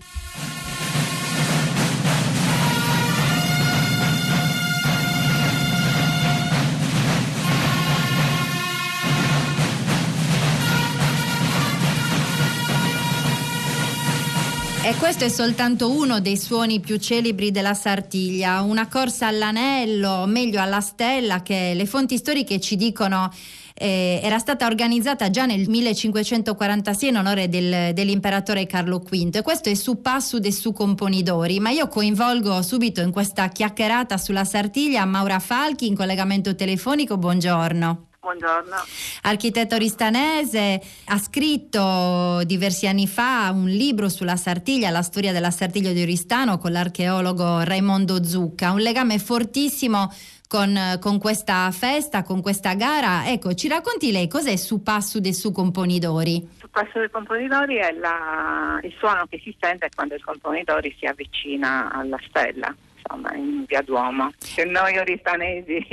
E 14.89 14.95
questo 14.95 15.23
è 15.23 15.29
soltanto 15.29 15.91
uno 15.91 16.19
dei 16.19 16.35
suoni 16.35 16.79
più 16.79 16.97
celebri 16.97 17.51
della 17.51 17.75
Sartiglia, 17.75 18.61
una 18.61 18.87
corsa 18.87 19.27
all'anello, 19.27 20.25
meglio 20.25 20.59
alla 20.59 20.81
stella, 20.81 21.43
che 21.43 21.73
le 21.75 21.85
fonti 21.85 22.17
storiche 22.17 22.59
ci 22.59 22.75
dicono 22.75 23.31
eh, 23.75 24.19
era 24.23 24.39
stata 24.39 24.65
organizzata 24.65 25.29
già 25.29 25.45
nel 25.45 25.69
1546 25.69 27.09
in 27.09 27.17
onore 27.17 27.49
del, 27.49 27.93
dell'imperatore 27.93 28.65
Carlo 28.65 28.97
V 28.97 29.29
e 29.31 29.43
questo 29.43 29.69
è 29.69 29.75
su 29.75 30.01
Passud 30.01 30.43
e 30.43 30.51
su 30.51 30.73
Componidori, 30.73 31.59
ma 31.59 31.69
io 31.69 31.87
coinvolgo 31.87 32.63
subito 32.63 32.99
in 33.01 33.11
questa 33.11 33.47
chiacchierata 33.49 34.17
sulla 34.17 34.43
Sartiglia 34.43 35.05
Maura 35.05 35.37
Falchi 35.37 35.85
in 35.85 35.95
collegamento 35.95 36.55
telefonico, 36.55 37.15
buongiorno. 37.15 38.08
Buongiorno. 38.29 38.75
Architetto 39.23 39.75
ristanese, 39.75 40.79
ha 41.05 41.17
scritto 41.17 42.43
diversi 42.45 42.85
anni 42.85 43.07
fa 43.07 43.49
un 43.51 43.67
libro 43.67 44.07
sulla 44.07 44.35
Sartiglia, 44.35 44.91
la 44.91 45.01
storia 45.01 45.31
della 45.31 45.49
Sartiglia 45.49 45.91
di 45.93 46.03
Oristano 46.03 46.59
con 46.59 46.71
l'archeologo 46.71 47.63
Raimondo 47.63 48.23
Zucca, 48.23 48.71
un 48.71 48.81
legame 48.81 49.17
fortissimo 49.17 50.13
con, 50.47 50.77
con, 50.99 51.17
questa 51.17 51.71
festa, 51.71 52.21
con 52.21 52.43
questa 52.43 52.75
gara. 52.75 53.25
Ecco, 53.25 53.55
ci 53.55 53.67
racconti 53.67 54.11
lei 54.11 54.27
cos'è 54.27 54.57
su 54.57 54.83
Passu 54.83 55.19
de 55.19 55.33
Su 55.33 55.51
Componidori? 55.51 56.47
Su 56.59 56.69
Passu 56.69 56.99
dei 56.99 57.09
Componidori 57.09 57.77
è 57.77 57.91
la, 57.93 58.79
il 58.83 58.93
suono 58.99 59.25
che 59.27 59.41
si 59.43 59.55
sente 59.59 59.89
quando 59.95 60.13
il 60.13 60.23
componidori 60.23 60.95
si 60.99 61.07
avvicina 61.07 61.91
alla 61.91 62.19
stella 62.27 62.75
insomma, 63.09 63.35
in 63.35 63.65
via 63.65 63.81
Duomo, 63.81 64.31
che 64.37 64.65
noi 64.65 64.97
oristanesi 64.97 65.85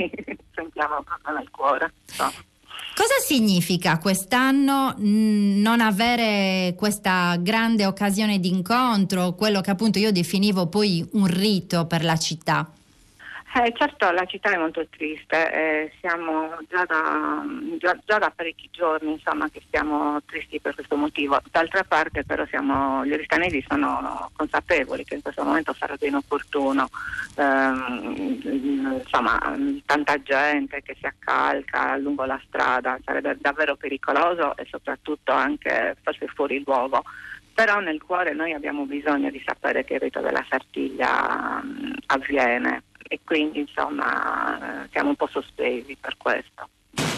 sentiamo 0.53 1.01
proprio 1.03 1.35
nel 1.35 1.49
cuore. 1.49 1.93
So. 2.05 2.31
Cosa 2.95 3.19
significa 3.19 3.97
quest'anno 3.99 4.95
mh, 4.97 5.61
non 5.61 5.81
avere 5.81 6.73
questa 6.75 7.35
grande 7.39 7.85
occasione 7.85 8.39
di 8.39 8.49
incontro, 8.49 9.33
quello 9.33 9.61
che 9.61 9.71
appunto 9.71 9.99
io 9.99 10.11
definivo 10.11 10.67
poi 10.67 11.07
un 11.13 11.27
rito 11.27 11.85
per 11.85 12.03
la 12.03 12.17
città? 12.17 12.71
Eh, 13.55 13.73
certo, 13.75 14.11
la 14.11 14.25
città 14.25 14.51
è 14.51 14.57
molto 14.57 14.85
triste, 14.87 15.51
eh, 15.51 15.91
siamo 15.99 16.57
già 16.69 16.85
da, 16.85 17.43
già, 17.79 17.97
già 18.05 18.17
da, 18.19 18.29
parecchi 18.29 18.69
giorni 18.71 19.13
insomma, 19.13 19.49
che 19.49 19.63
siamo 19.71 20.21
tristi 20.25 20.59
per 20.59 20.75
questo 20.75 20.95
motivo. 20.95 21.41
D'altra 21.49 21.83
parte 21.83 22.23
però 22.23 22.45
siamo, 22.45 23.03
gli 23.03 23.13
oristanesi 23.13 23.65
sono 23.67 24.29
consapevoli 24.35 25.05
che 25.05 25.15
in 25.15 25.21
questo 25.23 25.43
momento 25.43 25.73
sarebbe 25.73 26.05
inopportuno, 26.05 26.87
eh, 27.35 27.71
insomma, 29.01 29.39
tanta 29.85 30.21
gente 30.21 30.83
che 30.83 30.95
si 30.99 31.07
accalca 31.07 31.97
lungo 31.97 32.25
la 32.25 32.39
strada, 32.45 32.99
sarebbe 33.03 33.37
davvero 33.39 33.75
pericoloso 33.75 34.55
e 34.55 34.67
soprattutto 34.69 35.31
anche 35.31 35.95
forse 36.03 36.27
fuori 36.27 36.61
luogo 36.63 37.01
però 37.57 37.79
nel 37.79 37.99
cuore 38.03 38.33
noi 38.33 38.53
abbiamo 38.53 38.85
bisogno 38.85 39.31
di 39.31 39.41
sapere 39.43 39.83
che 39.83 39.95
il 39.95 39.99
rito 40.01 40.19
della 40.21 40.45
Sartiglia 40.47 41.59
um, 41.63 41.91
avviene 42.05 42.83
e 43.07 43.19
quindi 43.23 43.59
insomma 43.59 44.87
siamo 44.91 45.09
un 45.09 45.15
po' 45.15 45.27
sospesi 45.27 45.95
per 45.99 46.17
questo. 46.17 46.69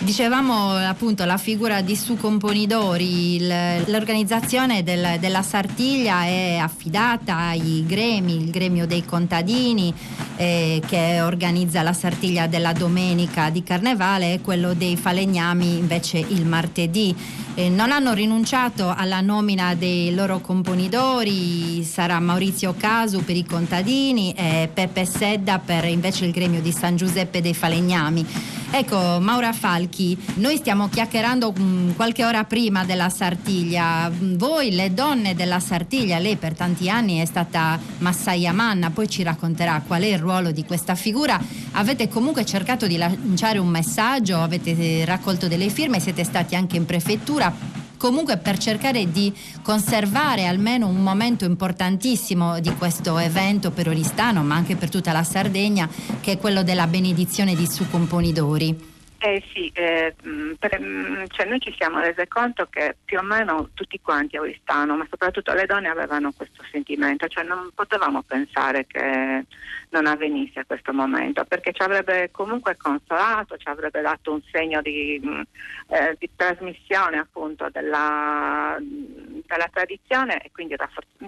Dicevamo 0.02 0.76
appunto 0.76 1.26
la 1.26 1.38
figura 1.38 1.82
di 1.82 1.96
Su 1.98 2.16
Componidori, 2.16 3.46
l'organizzazione 3.86 4.82
del, 4.82 5.18
della 5.20 5.42
Sartiglia 5.42 6.24
è 6.24 6.56
affidata 6.56 7.36
ai 7.36 7.84
gremi, 7.86 8.38
il 8.38 8.50
gremio 8.50 8.88
dei 8.88 9.04
contadini 9.04 9.94
eh, 10.38 10.82
che 10.88 11.20
organizza 11.20 11.82
la 11.82 11.92
Sartiglia 11.92 12.48
della 12.48 12.72
domenica 12.72 13.50
di 13.50 13.62
Carnevale 13.62 14.36
e 14.36 14.42
quello 14.42 14.74
dei 14.74 14.96
falegnami 14.96 15.78
invece 15.78 16.18
il 16.18 16.46
martedì. 16.46 17.14
Eh, 17.56 17.68
non 17.68 17.92
hanno 17.92 18.14
rinunciato 18.14 18.94
alla 18.96 19.20
nomina 19.20 19.76
dei 19.76 20.16
loro 20.16 20.40
componidori, 20.40 21.84
sarà 21.84 22.22
Maurizio 22.22 22.74
Casu 22.78 23.22
per 23.26 23.36
i 23.36 23.46
contadini 23.46 24.32
e 24.32 24.70
Peppe 24.74 25.04
Sedda 25.04 25.60
per 25.60 25.84
invece 25.84 26.24
il 26.24 26.32
gremio 26.32 26.62
di 26.62 26.72
San 26.72 26.96
Giuseppe 26.96 27.42
dei 27.42 27.54
falegnami. 27.54 28.26
Ecco, 28.72 29.18
Maura 29.20 29.52
Falchi, 29.90 30.18
noi 30.36 30.58
stiamo 30.58 30.88
chiacchierando 30.88 31.52
mh, 31.52 31.62
mm, 31.62 31.92
qualche 31.92 32.24
ora 32.24 32.44
prima 32.44 32.86
della 32.86 33.10
Sartiglia. 33.10 34.10
Voi, 34.12 34.72
le 34.72 34.94
donne 34.94 35.34
della 35.34 35.60
Sartiglia, 35.60 36.20
lei 36.20 36.36
per 36.36 36.54
tanti 36.54 36.90
anni 36.90 37.18
è 37.18 37.26
stata 37.26 37.80
massaia 37.98 38.54
manna, 38.54 38.92
poi 38.92 39.10
ci 39.10 39.24
racconterà 39.24 39.82
qual 39.86 40.04
è 40.04 40.06
il 40.06 40.20
ruolo 40.20 40.52
di 40.52 40.64
questa 40.64 40.96
figura. 40.96 41.42
Avete 41.72 42.08
comunque 42.08 42.46
cercato 42.46 42.88
di 42.88 42.98
lanciare 42.98 43.58
un 43.58 43.68
messaggio, 43.68 44.40
avete 44.40 45.04
raccolto 45.06 45.48
delle 45.48 45.70
firme, 45.70 46.00
siete 46.00 46.24
stati 46.24 46.56
anche 46.56 46.78
in 46.78 46.86
prefettura 46.86 47.78
comunque 47.98 48.38
per 48.38 48.58
cercare 48.58 49.12
di 49.12 49.34
conservare 49.62 50.46
almeno 50.46 50.88
un 50.88 51.04
momento 51.04 51.44
importantissimo 51.44 52.62
di 52.62 52.74
questo 52.78 53.18
evento 53.18 53.72
per 53.72 53.90
Oristano, 53.90 54.42
ma 54.42 54.56
anche 54.56 54.78
per 54.78 54.90
tutta 54.90 55.12
la 55.12 55.26
Sardegna, 55.26 55.90
che 56.22 56.32
è 56.32 56.38
quello 56.38 56.64
della 56.64 56.88
benedizione 56.88 57.56
di 57.56 57.68
Su 57.68 57.90
Componidori. 57.90 58.99
Eh 59.22 59.44
sì, 59.54 59.70
eh, 59.74 60.16
mm, 60.26 60.54
per, 60.54 60.80
mm, 60.80 61.26
cioè 61.28 61.46
noi 61.46 61.60
ci 61.60 61.76
siamo 61.78 62.00
resi 62.00 62.26
conto 62.30 62.68
che 62.70 62.96
più 63.04 63.18
o 63.18 63.22
meno 63.22 63.70
tutti 63.74 64.00
quanti 64.02 64.38
a 64.38 64.42
Oristano, 64.42 64.96
ma 64.96 65.06
soprattutto 65.10 65.54
le 65.54 65.66
donne 65.66 65.90
avevano 65.90 66.32
questo 66.32 66.64
sentimento, 66.72 67.28
cioè 67.28 67.44
non 67.44 67.70
potevamo 67.76 68.22
pensare 68.22 68.88
che 68.88 69.46
non 69.90 70.06
avvenisse 70.06 70.66
questo 70.66 70.94
momento, 70.94 71.44
perché 71.46 71.72
ci 71.74 71.82
avrebbe 71.82 72.30
comunque 72.32 72.78
consolato, 72.78 73.58
ci 73.58 73.68
avrebbe 73.68 74.02
dato 74.02 74.34
un 74.34 74.42
segno 74.52 74.82
di, 74.82 75.20
mm, 75.24 75.42
eh, 75.88 76.16
di 76.20 76.30
trasmissione 76.36 77.18
appunto 77.18 77.70
della, 77.72 78.78
della, 78.80 79.70
tradizione 79.72 80.42
e 80.42 80.52
quindi 80.52 80.76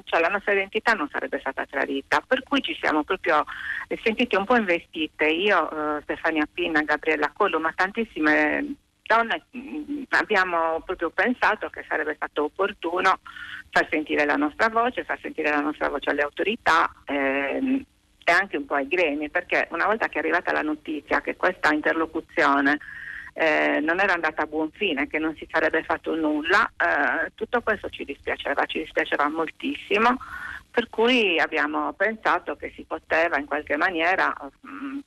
cioè, 0.03 0.20
la 0.20 0.28
nostra 0.28 0.53
identità 0.53 0.93
non 0.93 1.09
sarebbe 1.09 1.39
stata 1.39 1.66
tradita, 1.66 2.22
per 2.26 2.43
cui 2.43 2.62
ci 2.62 2.78
siamo 2.80 3.03
proprio 3.03 3.43
sentiti 4.03 4.36
un 4.36 4.45
po' 4.45 4.55
investite, 4.55 5.26
io, 5.26 5.97
eh, 5.97 6.01
Stefania 6.03 6.47
Pinna, 6.51 6.82
Gabriella 6.84 7.32
Collo, 7.34 7.59
ma 7.59 7.72
tantissime 7.76 8.76
donne 9.12 9.43
mm, 9.57 10.03
abbiamo 10.09 10.82
proprio 10.86 11.09
pensato 11.09 11.70
che 11.70 11.84
sarebbe 11.88 12.16
stato 12.16 12.45
opportuno 12.45 13.20
far 13.70 13.88
sentire 13.89 14.26
la 14.26 14.36
nostra 14.36 14.70
voce, 14.70 15.03
far 15.03 15.20
sentire 15.20 15.49
la 15.49 15.59
nostra 15.59 15.89
voce 15.89 16.09
alle 16.09 16.22
autorità 16.22 16.93
ehm, 17.05 17.84
e 18.32 18.34
anche 18.34 18.58
un 18.58 18.66
po' 18.66 18.76
ai 18.76 18.88
gremi, 18.88 19.30
perché 19.30 19.68
una 19.72 19.86
volta 19.86 20.08
che 20.08 20.16
è 20.16 20.20
arrivata 20.20 20.54
la 20.54 20.62
notizia 20.62 21.22
che 21.22 21.36
questa 21.36 21.74
interlocuzione 21.74 22.80
eh, 23.34 23.80
non 23.82 24.00
era 24.00 24.14
andata 24.14 24.44
a 24.44 24.48
buon 24.48 24.72
fine, 24.72 25.08
che 25.08 25.20
non 25.20 25.36
si 25.36 25.46
sarebbe 25.52 25.84
fatto 25.84 26.16
nulla, 26.16 26.72
eh, 26.78 27.32
tutto 27.36 27.62
questo 27.62 27.90
ci 27.90 28.06
dispiaceva, 28.06 28.66
ci 28.66 28.80
dispiaceva 28.80 29.28
moltissimo, 29.30 30.18
per 30.72 30.88
cui 30.89 31.38
abbiamo 31.38 31.91
pensato 31.93 32.55
che 32.55 32.72
si 32.74 32.84
poteva 32.84 33.38
in 33.38 33.45
qualche 33.45 33.76
maniera 33.76 34.34
mh, 34.61 34.69
mm, 34.69 34.99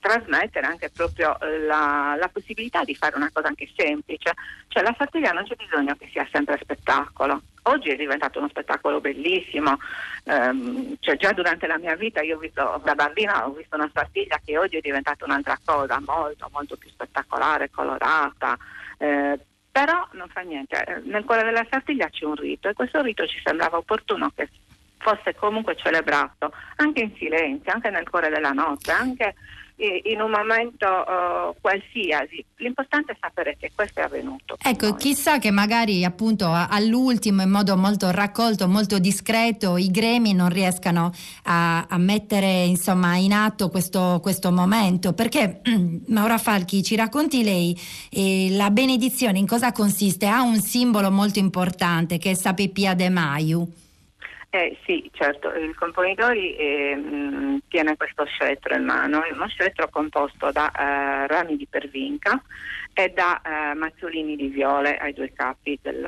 trasmettere 0.00 0.66
anche 0.66 0.90
proprio 0.90 1.38
la, 1.66 2.16
la, 2.18 2.28
possibilità 2.28 2.82
di 2.82 2.96
fare 2.96 3.16
una 3.16 3.30
cosa 3.32 3.46
anche 3.46 3.70
semplice, 3.76 4.34
cioè 4.66 4.82
la 4.82 4.94
sartiglia 4.98 5.30
non 5.30 5.44
c'è 5.44 5.54
bisogno 5.54 5.94
che 5.94 6.08
sia 6.10 6.26
sempre 6.32 6.58
spettacolo. 6.60 7.42
Oggi 7.66 7.90
è 7.90 7.96
diventato 7.96 8.40
uno 8.40 8.48
spettacolo 8.48 9.00
bellissimo, 9.00 9.78
ehm, 10.24 10.96
cioè 10.98 11.16
già 11.16 11.32
durante 11.32 11.68
la 11.68 11.78
mia 11.78 11.94
vita 11.94 12.20
io 12.20 12.34
ho 12.34 12.40
visto, 12.40 12.80
da 12.82 12.96
bambina 12.96 13.46
ho 13.46 13.52
visto 13.52 13.76
una 13.76 13.90
sartiglia 13.94 14.40
che 14.44 14.58
oggi 14.58 14.78
è 14.78 14.80
diventata 14.80 15.24
un'altra 15.24 15.56
cosa, 15.64 16.02
molto 16.04 16.48
molto 16.50 16.76
più 16.76 16.90
spettacolare, 16.90 17.70
colorata, 17.70 18.58
eh, 18.98 19.38
però 19.70 20.08
non 20.12 20.28
fa 20.28 20.40
niente, 20.40 21.02
nel 21.04 21.24
cuore 21.24 21.44
della 21.44 21.64
sartiglia 21.70 22.08
c'è 22.08 22.24
un 22.24 22.34
rito 22.34 22.68
e 22.68 22.74
questo 22.74 23.00
rito 23.00 23.26
ci 23.28 23.40
sembrava 23.44 23.76
opportuno 23.76 24.30
che 24.34 24.48
fosse 25.02 25.34
comunque 25.34 25.76
celebrato 25.76 26.52
anche 26.76 27.02
in 27.02 27.12
silenzio, 27.16 27.72
anche 27.72 27.90
nel 27.90 28.08
cuore 28.08 28.30
della 28.30 28.52
notte, 28.52 28.92
anche 28.92 29.34
in 30.04 30.20
un 30.20 30.30
momento 30.30 30.86
uh, 30.86 31.54
qualsiasi. 31.60 32.44
L'importante 32.56 33.12
è 33.12 33.16
sapere 33.20 33.56
che 33.58 33.72
questo 33.74 34.00
è 34.00 34.04
avvenuto. 34.04 34.56
Ecco, 34.62 34.90
noi. 34.90 34.96
chissà 34.96 35.38
che 35.38 35.50
magari 35.50 36.04
appunto 36.04 36.48
all'ultimo 36.52 37.42
in 37.42 37.50
modo 37.50 37.76
molto 37.76 38.10
raccolto, 38.10 38.68
molto 38.68 38.98
discreto, 38.98 39.76
i 39.76 39.90
gremi 39.90 40.34
non 40.34 40.50
riescano 40.50 41.10
a, 41.44 41.86
a 41.88 41.98
mettere 41.98 42.64
insomma 42.64 43.16
in 43.16 43.32
atto 43.32 43.70
questo, 43.70 44.20
questo 44.22 44.52
momento. 44.52 45.14
Perché 45.14 45.62
Maura 46.06 46.38
Falchi 46.38 46.82
ci 46.82 46.94
racconti 46.94 47.42
lei 47.42 47.76
eh, 48.10 48.48
la 48.52 48.70
benedizione 48.70 49.38
in 49.38 49.46
cosa 49.46 49.72
consiste? 49.72 50.26
Ha 50.26 50.42
un 50.42 50.60
simbolo 50.60 51.10
molto 51.10 51.40
importante 51.40 52.18
che 52.18 52.30
è 52.30 52.34
Sapepia 52.34 52.94
de 52.94 53.08
Maio. 53.08 53.68
Eh, 54.54 54.76
sì, 54.84 55.08
certo, 55.14 55.50
il 55.54 55.74
componitore 55.74 56.36
eh, 56.38 57.58
tiene 57.68 57.96
questo 57.96 58.26
scettro 58.26 58.74
in 58.74 58.84
mano, 58.84 59.24
è 59.24 59.32
uno 59.32 59.48
scettro 59.48 59.88
composto 59.88 60.52
da 60.52 60.70
eh, 60.70 61.26
rami 61.26 61.56
di 61.56 61.66
pervinca 61.66 62.38
e 62.92 63.08
da 63.08 63.40
eh, 63.40 63.72
mazzolini 63.72 64.36
di 64.36 64.48
viole 64.48 64.98
ai 64.98 65.14
due 65.14 65.32
capi 65.32 65.78
del, 65.80 66.06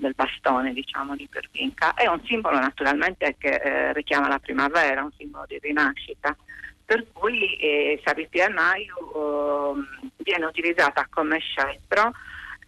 del, 0.00 0.12
bastone 0.16 0.72
diciamo, 0.72 1.14
di 1.14 1.28
pervinca. 1.30 1.94
È 1.94 2.08
un 2.08 2.20
simbolo 2.24 2.58
naturalmente 2.58 3.36
che 3.38 3.54
eh, 3.54 3.92
richiama 3.92 4.26
la 4.26 4.40
primavera, 4.40 5.04
un 5.04 5.12
simbolo 5.16 5.44
di 5.46 5.60
rinascita, 5.62 6.36
per 6.84 7.06
cui 7.12 7.54
eh, 7.58 8.02
Sabi 8.04 8.26
Pianaio 8.26 9.76
viene 10.16 10.46
utilizzata 10.46 11.06
come 11.08 11.38
scettro 11.38 12.10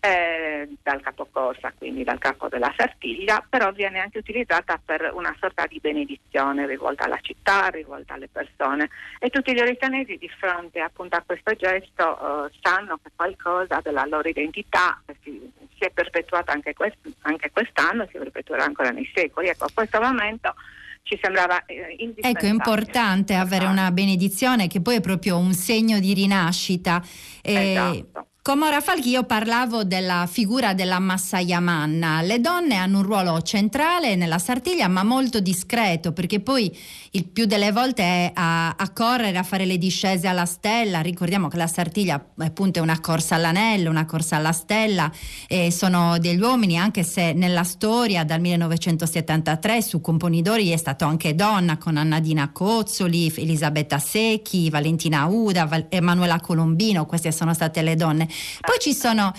eh, 0.06 0.68
dal 0.82 1.00
capocorsa, 1.00 1.72
quindi 1.76 2.04
dal 2.04 2.18
capo 2.18 2.48
della 2.48 2.72
sartiglia, 2.76 3.44
però 3.48 3.72
viene 3.72 3.98
anche 3.98 4.18
utilizzata 4.18 4.80
per 4.82 5.10
una 5.14 5.34
sorta 5.40 5.66
di 5.66 5.80
benedizione 5.80 6.66
rivolta 6.66 7.04
alla 7.04 7.18
città, 7.20 7.68
rivolta 7.68 8.14
alle 8.14 8.28
persone 8.28 8.88
e 9.18 9.30
tutti 9.30 9.52
gli 9.52 9.60
oritanesi 9.60 10.16
di 10.16 10.28
fronte 10.28 10.80
appunto 10.80 11.16
a 11.16 11.22
questo 11.26 11.54
gesto 11.54 12.46
eh, 12.46 12.52
sanno 12.62 12.98
che 13.02 13.10
qualcosa 13.16 13.80
della 13.82 14.04
loro 14.06 14.28
identità 14.28 15.00
si, 15.22 15.50
si 15.76 15.84
è 15.84 15.90
perpetuata 15.90 16.52
anche, 16.52 16.72
quest- 16.72 16.98
anche 17.22 17.50
quest'anno, 17.50 18.06
si 18.10 18.18
perpetuerà 18.18 18.64
ancora 18.64 18.90
nei 18.90 19.10
secoli. 19.12 19.48
Ecco, 19.48 19.64
a 19.64 19.70
questo 19.74 20.00
momento 20.00 20.54
ci 21.02 21.18
sembrava 21.20 21.64
eh, 21.66 21.96
indispensabile. 21.98 22.30
Ecco, 22.30 22.46
è 22.46 22.48
importante 22.48 23.34
avere 23.34 23.66
una 23.66 23.90
benedizione 23.90 24.68
che 24.68 24.80
poi 24.80 24.96
è 24.96 25.00
proprio 25.00 25.38
un 25.38 25.52
segno 25.52 25.98
di 25.98 26.14
rinascita. 26.14 27.02
Eh, 27.42 27.70
esatto. 27.72 28.26
Con 28.46 28.58
Mora 28.58 28.80
Falchi 28.80 29.08
io 29.08 29.24
parlavo 29.24 29.82
della 29.82 30.28
figura 30.30 30.72
della 30.72 31.00
massaia 31.00 31.58
manna. 31.58 32.22
Le 32.22 32.40
donne 32.40 32.76
hanno 32.76 32.98
un 32.98 33.02
ruolo 33.02 33.42
centrale 33.42 34.14
nella 34.14 34.38
Sartiglia, 34.38 34.86
ma 34.86 35.02
molto 35.02 35.40
discreto, 35.40 36.12
perché 36.12 36.38
poi 36.38 36.72
il 37.10 37.26
più 37.26 37.46
delle 37.46 37.72
volte 37.72 38.04
è 38.04 38.30
a, 38.32 38.68
a 38.68 38.90
correre, 38.90 39.36
a 39.36 39.42
fare 39.42 39.64
le 39.64 39.78
discese 39.78 40.28
alla 40.28 40.44
stella. 40.44 41.00
Ricordiamo 41.00 41.48
che 41.48 41.56
la 41.56 41.66
Sartiglia 41.66 42.24
appunto 42.38 42.78
è 42.78 42.82
una 42.82 43.00
corsa 43.00 43.34
all'anello, 43.34 43.90
una 43.90 44.06
corsa 44.06 44.36
alla 44.36 44.52
stella, 44.52 45.10
e 45.48 45.72
sono 45.72 46.16
degli 46.18 46.40
uomini, 46.40 46.78
anche 46.78 47.02
se 47.02 47.32
nella 47.32 47.64
storia 47.64 48.22
dal 48.22 48.38
1973 48.38 49.82
su 49.82 50.00
Componidori 50.00 50.70
è 50.70 50.76
stato 50.76 51.04
anche 51.04 51.34
donna, 51.34 51.78
con 51.78 51.96
Annadina 51.96 52.52
Cozzoli, 52.52 53.26
Elisabetta 53.38 53.98
Secchi, 53.98 54.70
Valentina 54.70 55.26
Uda, 55.26 55.88
Emanuela 55.88 56.38
Colombino, 56.38 57.06
queste 57.06 57.32
sono 57.32 57.52
state 57.52 57.82
le 57.82 57.96
donne 57.96 58.34
poi 58.60 58.78
ci 58.78 58.94
sono 58.94 59.32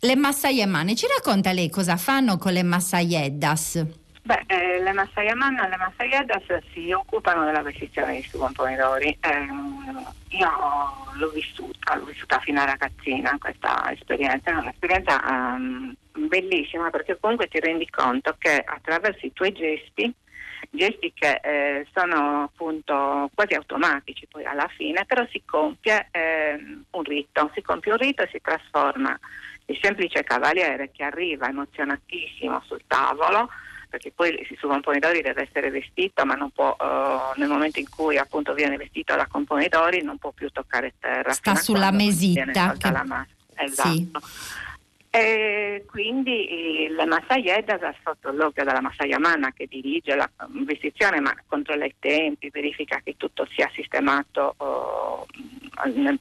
le 0.00 0.16
massaiemane. 0.16 0.94
Ci 0.94 1.06
racconta 1.06 1.52
lei 1.52 1.70
cosa 1.70 1.96
fanno 1.96 2.36
con 2.36 2.52
le 2.52 2.62
massaieddas? 2.62 3.86
Beh, 4.22 4.44
eh, 4.46 4.82
le 4.82 4.92
massaiemane 4.92 5.66
e 5.66 5.68
le 5.68 5.76
massaieddas 5.76 6.42
si 6.72 6.90
occupano 6.92 7.44
della 7.44 7.62
vestizione 7.62 8.12
dei 8.12 8.22
subomponitori. 8.22 9.18
Eh, 9.20 10.36
io 10.36 10.50
l'ho 11.12 11.28
vissuta, 11.28 11.96
l'ho 11.96 12.04
vissuta 12.04 12.38
fino 12.40 12.60
a 12.60 12.64
ragazzina 12.64 13.36
questa 13.38 13.92
esperienza, 13.92 14.50
è 14.50 14.54
un'esperienza 14.54 15.20
um, 15.26 15.94
bellissima 16.28 16.90
perché 16.90 17.18
comunque 17.20 17.48
ti 17.48 17.60
rendi 17.60 17.88
conto 17.90 18.34
che 18.38 18.62
attraverso 18.64 19.26
i 19.26 19.32
tuoi 19.32 19.52
gesti 19.52 20.12
gesti 20.74 21.12
che 21.14 21.40
eh, 21.42 21.86
sono 21.94 22.44
appunto 22.44 23.30
quasi 23.34 23.54
automatici 23.54 24.26
poi 24.26 24.44
alla 24.44 24.68
fine, 24.68 25.04
però 25.04 25.26
si 25.30 25.42
compie 25.44 26.08
eh, 26.10 26.58
un 26.90 27.02
rito, 27.02 27.50
si 27.54 27.62
compie 27.62 27.92
un 27.92 27.98
rito 27.98 28.22
e 28.22 28.28
si 28.30 28.40
trasforma 28.40 29.18
il 29.66 29.78
semplice 29.80 30.22
cavaliere 30.24 30.90
che 30.92 31.04
arriva 31.04 31.48
emozionatissimo 31.48 32.62
sul 32.66 32.82
tavolo 32.86 33.48
perché 33.94 34.10
poi 34.10 34.30
il 34.30 34.56
suo 34.58 34.68
componitore 34.68 35.22
deve 35.22 35.42
essere 35.42 35.70
vestito, 35.70 36.24
ma 36.24 36.34
non 36.34 36.50
può, 36.50 36.76
uh, 36.76 37.38
nel 37.38 37.48
momento 37.48 37.78
in 37.78 37.88
cui 37.88 38.18
appunto 38.18 38.52
viene 38.52 38.76
vestito 38.76 39.14
da 39.14 39.28
componitore 39.28 40.02
non 40.02 40.18
può 40.18 40.32
più 40.32 40.50
toccare 40.50 40.94
terra. 40.98 41.32
Sta 41.32 41.54
sulla 41.54 41.92
mesita. 41.92 42.72
Che... 42.72 42.90
La. 42.90 43.26
Esatto. 43.54 43.88
Sì. 43.88 44.10
E 45.16 45.84
quindi 45.86 46.88
la 46.90 47.06
Massaiedda 47.06 47.78
sotto 48.02 48.32
l'occhio 48.32 48.64
della 48.64 48.80
Massaiamana 48.80 49.52
che 49.52 49.68
dirige 49.68 50.16
la 50.16 50.28
vestizione 50.48 51.20
ma 51.20 51.32
controlla 51.46 51.84
i 51.84 51.94
tempi, 52.00 52.50
verifica 52.50 53.00
che 53.00 53.14
tutto 53.16 53.46
sia 53.54 53.70
sistemato 53.74 54.54
oh, 54.56 55.24
nel, 55.94 56.18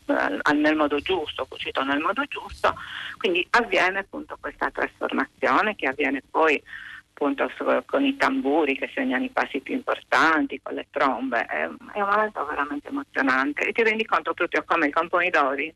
nel, 0.53 0.75
modo 0.75 0.99
giusto, 0.99 1.47
cucito 1.49 1.83
nel 1.83 2.01
modo 2.01 2.23
giusto, 2.25 2.75
quindi 3.17 3.43
avviene 3.49 3.97
appunto 3.97 4.37
questa 4.39 4.69
trasformazione 4.69 5.75
che 5.75 5.87
avviene 5.87 6.21
poi 6.29 6.61
appunto 7.13 7.49
con 7.87 8.05
i 8.05 8.15
tamburi 8.15 8.77
che 8.77 8.91
segnano 8.93 9.23
i 9.23 9.29
passi 9.29 9.59
più 9.59 9.73
importanti, 9.73 10.59
con 10.61 10.75
le 10.75 10.85
trombe, 10.91 11.43
è, 11.45 11.63
è 11.63 12.01
un 12.01 12.09
momento 12.09 12.45
veramente 12.45 12.89
emozionante. 12.89 13.67
E 13.67 13.71
ti 13.71 13.81
rendi 13.81 14.05
conto 14.05 14.35
proprio 14.35 14.63
come 14.67 14.85
i 14.85 14.91
componidori 14.91 15.73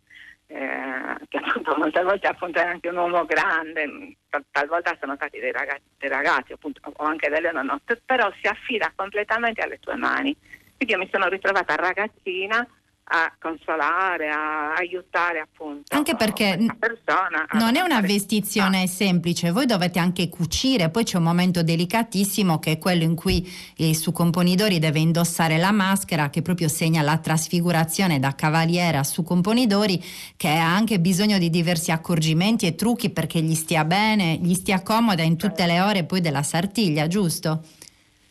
eh, 0.47 1.17
che 1.27 1.37
appunto 1.37 1.75
molte 1.77 2.03
volte 2.03 2.27
è 2.27 2.65
anche 2.65 2.89
un 2.89 2.97
uomo 2.97 3.25
grande, 3.25 4.17
talvolta 4.51 4.97
sono 4.99 5.15
stati 5.15 5.39
dei 5.39 5.51
ragazzi, 5.51 5.83
dei 5.97 6.09
ragazzi 6.09 6.53
appunto, 6.53 6.79
o 6.83 7.03
anche 7.03 7.29
delle 7.29 7.51
nonne, 7.51 7.79
però 8.05 8.31
si 8.41 8.47
affida 8.47 8.91
completamente 8.95 9.61
alle 9.61 9.79
tue 9.79 9.95
mani. 9.95 10.35
Quindi 10.77 10.93
io 10.93 10.99
mi 10.99 11.09
sono 11.11 11.27
ritrovata 11.27 11.75
ragazzina 11.75 12.65
a 13.09 13.31
consolare, 13.39 14.29
a 14.29 14.73
aiutare 14.73 15.39
appunto 15.39 15.95
anche 15.95 16.15
perché 16.15 16.57
persona 16.77 17.45
non 17.53 17.77
è 17.77 17.81
una 17.81 18.01
vestizione 18.01 18.83
ah. 18.83 18.87
semplice 18.87 19.51
voi 19.51 19.65
dovete 19.65 19.97
anche 19.97 20.27
cucire 20.27 20.89
poi 20.89 21.05
c'è 21.05 21.17
un 21.17 21.23
momento 21.23 21.63
delicatissimo 21.63 22.59
che 22.59 22.73
è 22.73 22.77
quello 22.77 23.03
in 23.03 23.15
cui 23.15 23.49
il 23.77 23.95
suo 23.95 24.11
componidori 24.11 24.79
deve 24.79 24.99
indossare 24.99 25.57
la 25.57 25.71
maschera 25.71 26.29
che 26.29 26.41
proprio 26.41 26.67
segna 26.67 27.01
la 27.01 27.17
trasfigurazione 27.17 28.19
da 28.19 28.35
cavaliere 28.35 28.97
a 28.97 29.03
su 29.03 29.23
componidori 29.23 30.03
che 30.35 30.49
ha 30.49 30.75
anche 30.75 30.99
bisogno 30.99 31.37
di 31.37 31.49
diversi 31.49 31.91
accorgimenti 31.91 32.65
e 32.65 32.75
trucchi 32.75 33.09
perché 33.09 33.41
gli 33.41 33.55
stia 33.55 33.85
bene 33.85 34.37
gli 34.41 34.53
stia 34.53 34.81
comoda 34.83 35.23
in 35.23 35.37
tutte 35.37 35.65
le 35.65 35.79
ore 35.79 36.03
poi 36.03 36.19
della 36.19 36.43
sartiglia 36.43 37.07
giusto? 37.07 37.63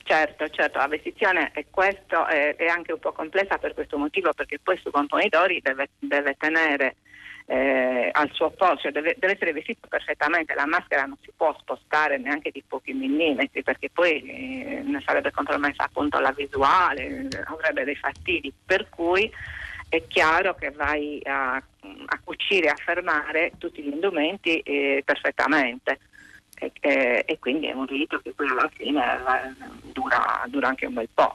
Certo, 0.09 0.49
certo, 0.51 0.79
la 0.79 0.87
vestizione 0.87 1.51
è 1.53 1.67
questo, 1.69 2.27
è, 2.27 2.55
è, 2.55 2.67
anche 2.69 2.93
un 2.93 3.01
po' 3.01 3.11
complessa 3.11 3.59
per 3.59 3.75
questo 3.75 3.99
motivo, 3.99 4.33
perché 4.33 4.61
poi 4.61 4.79
su 4.79 4.93
componitori 4.93 5.61
deve, 5.61 5.89
deve 5.99 6.37
tenere 6.39 6.95
eh, 7.47 8.11
al 8.13 8.31
suo 8.33 8.51
posto, 8.51 8.83
cioè 8.83 8.93
deve, 8.93 9.17
deve, 9.19 9.33
essere 9.33 9.53
vestito 9.53 9.89
perfettamente, 9.89 10.55
la 10.55 10.65
maschera 10.65 11.07
non 11.07 11.17
si 11.23 11.33
può 11.37 11.53
spostare 11.59 12.19
neanche 12.19 12.53
di 12.53 12.63
pochi 12.65 12.93
millimetri 12.93 13.65
perché 13.65 13.91
poi 13.91 14.23
eh, 14.23 14.83
ne 14.85 15.03
sarebbe 15.05 15.33
compromessa 15.33 15.83
appunto 15.83 16.21
la 16.21 16.31
visuale, 16.31 17.27
avrebbe 17.47 17.83
dei 17.83 17.97
fastidi, 17.97 18.53
per 18.65 18.89
cui 18.89 19.29
è 19.89 20.07
chiaro 20.07 20.55
che 20.55 20.71
vai 20.71 21.21
a, 21.25 21.55
a 21.55 22.21
cucire 22.23 22.69
a 22.69 22.77
fermare 22.77 23.55
tutti 23.59 23.83
gli 23.83 23.93
indumenti 23.93 24.61
eh, 24.61 25.03
perfettamente 25.05 25.99
e, 26.59 26.73
e, 26.81 27.25
e, 27.27 27.39
quindi 27.39 27.67
è 27.67 27.73
un 27.73 27.87
rito 27.87 28.19
che 28.19 28.33
poi 28.33 28.49
alla 28.49 28.71
fine 28.75 29.21
dura, 29.93 30.45
dura 30.47 30.69
anche 30.69 30.87
un 30.87 30.95
bel 30.95 31.09
po' 31.13 31.35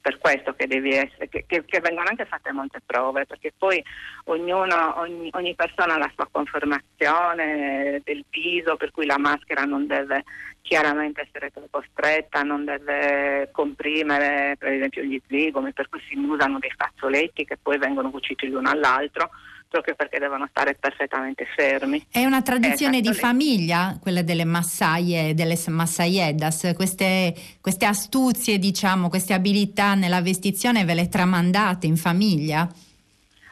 per 0.00 0.18
questo 0.18 0.54
che, 0.54 0.66
essere, 0.70 1.28
che, 1.28 1.44
che, 1.46 1.64
che, 1.66 1.80
vengono 1.80 2.08
anche 2.08 2.24
fatte 2.24 2.50
molte 2.52 2.80
prove, 2.84 3.26
perché 3.26 3.52
poi 3.56 3.82
ognuno, 4.24 4.98
ogni, 4.98 5.28
ogni, 5.32 5.54
persona 5.54 5.94
ha 5.94 5.98
la 5.98 6.10
sua 6.14 6.28
confermazione 6.30 8.00
del 8.04 8.24
viso, 8.30 8.76
per 8.76 8.90
cui 8.90 9.04
la 9.04 9.18
maschera 9.18 9.64
non 9.64 9.86
deve 9.86 10.24
chiaramente 10.62 11.22
essere 11.22 11.50
troppo 11.50 11.82
stretta, 11.90 12.42
non 12.42 12.64
deve 12.64 13.50
comprimere 13.52 14.56
per 14.58 14.72
esempio 14.72 15.02
gli 15.02 15.20
zigomi, 15.26 15.72
per 15.72 15.88
cui 15.88 16.00
si 16.08 16.16
usano 16.16 16.58
dei 16.58 16.72
fazzoletti 16.74 17.44
che 17.44 17.58
poi 17.60 17.76
vengono 17.78 18.10
cuciti 18.10 18.48
l'uno 18.48 18.70
all'altro 18.70 19.30
proprio 19.68 19.94
perché 19.94 20.18
devono 20.18 20.46
stare 20.50 20.74
perfettamente 20.74 21.46
fermi. 21.54 22.04
È 22.10 22.24
una 22.24 22.42
tradizione 22.42 22.98
eh, 22.98 23.00
di 23.02 23.12
famiglia, 23.12 23.96
quella 24.00 24.22
delle 24.22 24.44
massaie, 24.44 25.34
delle 25.34 25.56
massaiedas, 25.68 26.72
queste, 26.74 27.34
queste 27.60 27.84
astuzie, 27.84 28.58
diciamo, 28.58 29.08
queste 29.08 29.34
abilità 29.34 29.94
nella 29.94 30.22
vestizione 30.22 30.84
ve 30.84 30.94
le 30.94 31.08
tramandate 31.08 31.86
in 31.86 31.96
famiglia? 31.96 32.68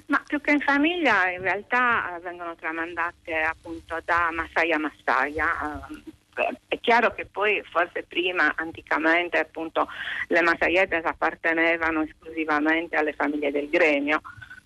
Ma 0.07 0.23
più 0.27 0.41
che 0.41 0.53
in 0.53 0.61
famiglia 0.61 1.29
in 1.31 1.43
realtà 1.43 2.19
vengono 2.23 2.55
tramandate 2.55 3.35
appunto 3.43 4.01
da 4.05 4.31
massaia 4.33 4.77
a 4.77 4.79
massaia. 4.79 5.47
Eh, 5.89 6.57
è 6.69 6.79
chiaro 6.81 7.13
che 7.15 7.27
poi 7.27 7.63
forse 7.71 8.05
prima, 8.07 8.53
anticamente, 8.57 9.39
appunto, 9.39 9.89
le 10.29 10.43
massaietas 10.43 11.05
appartenevano 11.05 12.03
esclusivamente 12.03 12.95
alle 12.95 13.15
famiglie 13.15 13.51
del 13.51 13.69
gremio. 13.69 14.21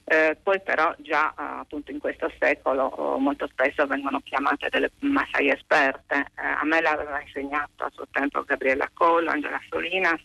Eh, 0.05 0.37
poi 0.43 0.61
però 0.61 0.93
già 0.99 1.31
eh, 1.31 1.35
appunto 1.61 1.93
in 1.93 2.01
questo 2.01 2.33
secolo 2.39 3.17
eh, 3.17 3.21
molto 3.21 3.47
spesso 3.47 3.87
vengono 3.87 4.21
chiamate 4.25 4.69
delle 4.69 4.91
massaie 5.01 5.55
esperte. 5.55 6.27
Eh, 6.37 6.47
a 6.47 6.65
me 6.65 6.81
l'aveva 6.81 7.21
insegnato 7.21 7.85
a 7.85 7.91
suo 7.93 8.07
tempo 8.11 8.43
Gabriella 8.43 8.91
Collo, 8.93 9.31
Angela 9.31 9.61
Solinas, 9.69 10.21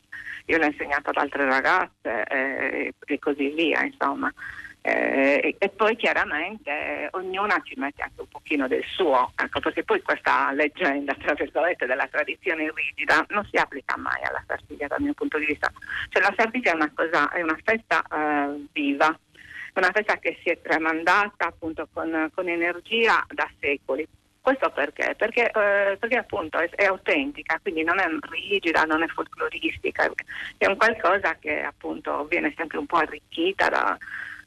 io 0.45 0.57
l'ho 0.57 0.65
insegnato 0.65 1.09
ad 1.09 1.17
altre 1.17 1.45
ragazze 1.45 2.23
eh, 2.23 2.93
e 3.05 3.19
così 3.19 3.49
via, 3.49 3.83
insomma. 3.83 4.33
Eh, 4.81 5.55
e, 5.57 5.69
poi 5.69 5.95
chiaramente 5.95 7.09
ognuna 7.13 7.59
ci 7.63 7.73
mette 7.75 8.03
anche 8.03 8.21
un 8.21 8.27
pochino 8.27 8.67
del 8.67 8.83
suo, 8.83 9.31
ecco, 9.35 9.59
perché 9.59 9.83
poi 9.83 9.99
questa 10.03 10.51
leggenda, 10.51 11.15
tra 11.15 11.33
virgolette, 11.33 11.87
della 11.87 12.07
tradizione 12.07 12.71
rigida 12.71 13.25
non 13.29 13.47
si 13.51 13.57
applica 13.57 13.97
mai 13.97 14.21
alla 14.21 14.43
Sardegna 14.45 14.85
dal 14.85 15.01
mio 15.01 15.13
punto 15.13 15.39
di 15.39 15.45
vista. 15.45 15.71
Cioè 16.09 16.21
la 16.21 16.33
Sardegna 16.37 16.71
è 16.71 16.75
una, 16.75 16.91
cosa, 16.93 17.31
è 17.31 17.41
una 17.41 17.57
festa 17.63 18.03
viva, 18.73 19.19
una 19.75 19.91
festa 19.91 20.17
che 20.17 20.37
si 20.41 20.49
è 20.49 20.61
tramandata 20.61 21.47
appunto 21.47 21.87
con, 21.91 22.29
con 22.33 22.47
energia 22.47 23.25
da 23.29 23.49
secoli. 23.59 24.07
Questo 24.39 24.69
perché? 24.69 25.15
Perché, 25.17 25.49
eh, 25.49 25.97
perché 25.97 26.17
appunto 26.17 26.59
è, 26.59 26.69
è, 26.69 26.85
autentica, 26.85 27.59
quindi 27.61 27.83
non 27.83 27.99
è 27.99 28.05
rigida, 28.29 28.83
non 28.83 29.01
è 29.01 29.07
folcloristica, 29.07 30.11
è 30.57 30.67
un 30.67 30.77
qualcosa 30.77 31.35
che 31.39 31.63
appunto 31.63 32.25
viene 32.25 32.53
sempre 32.55 32.77
un 32.77 32.85
po' 32.85 32.97
arricchita 32.97 33.69
da, 33.69 33.97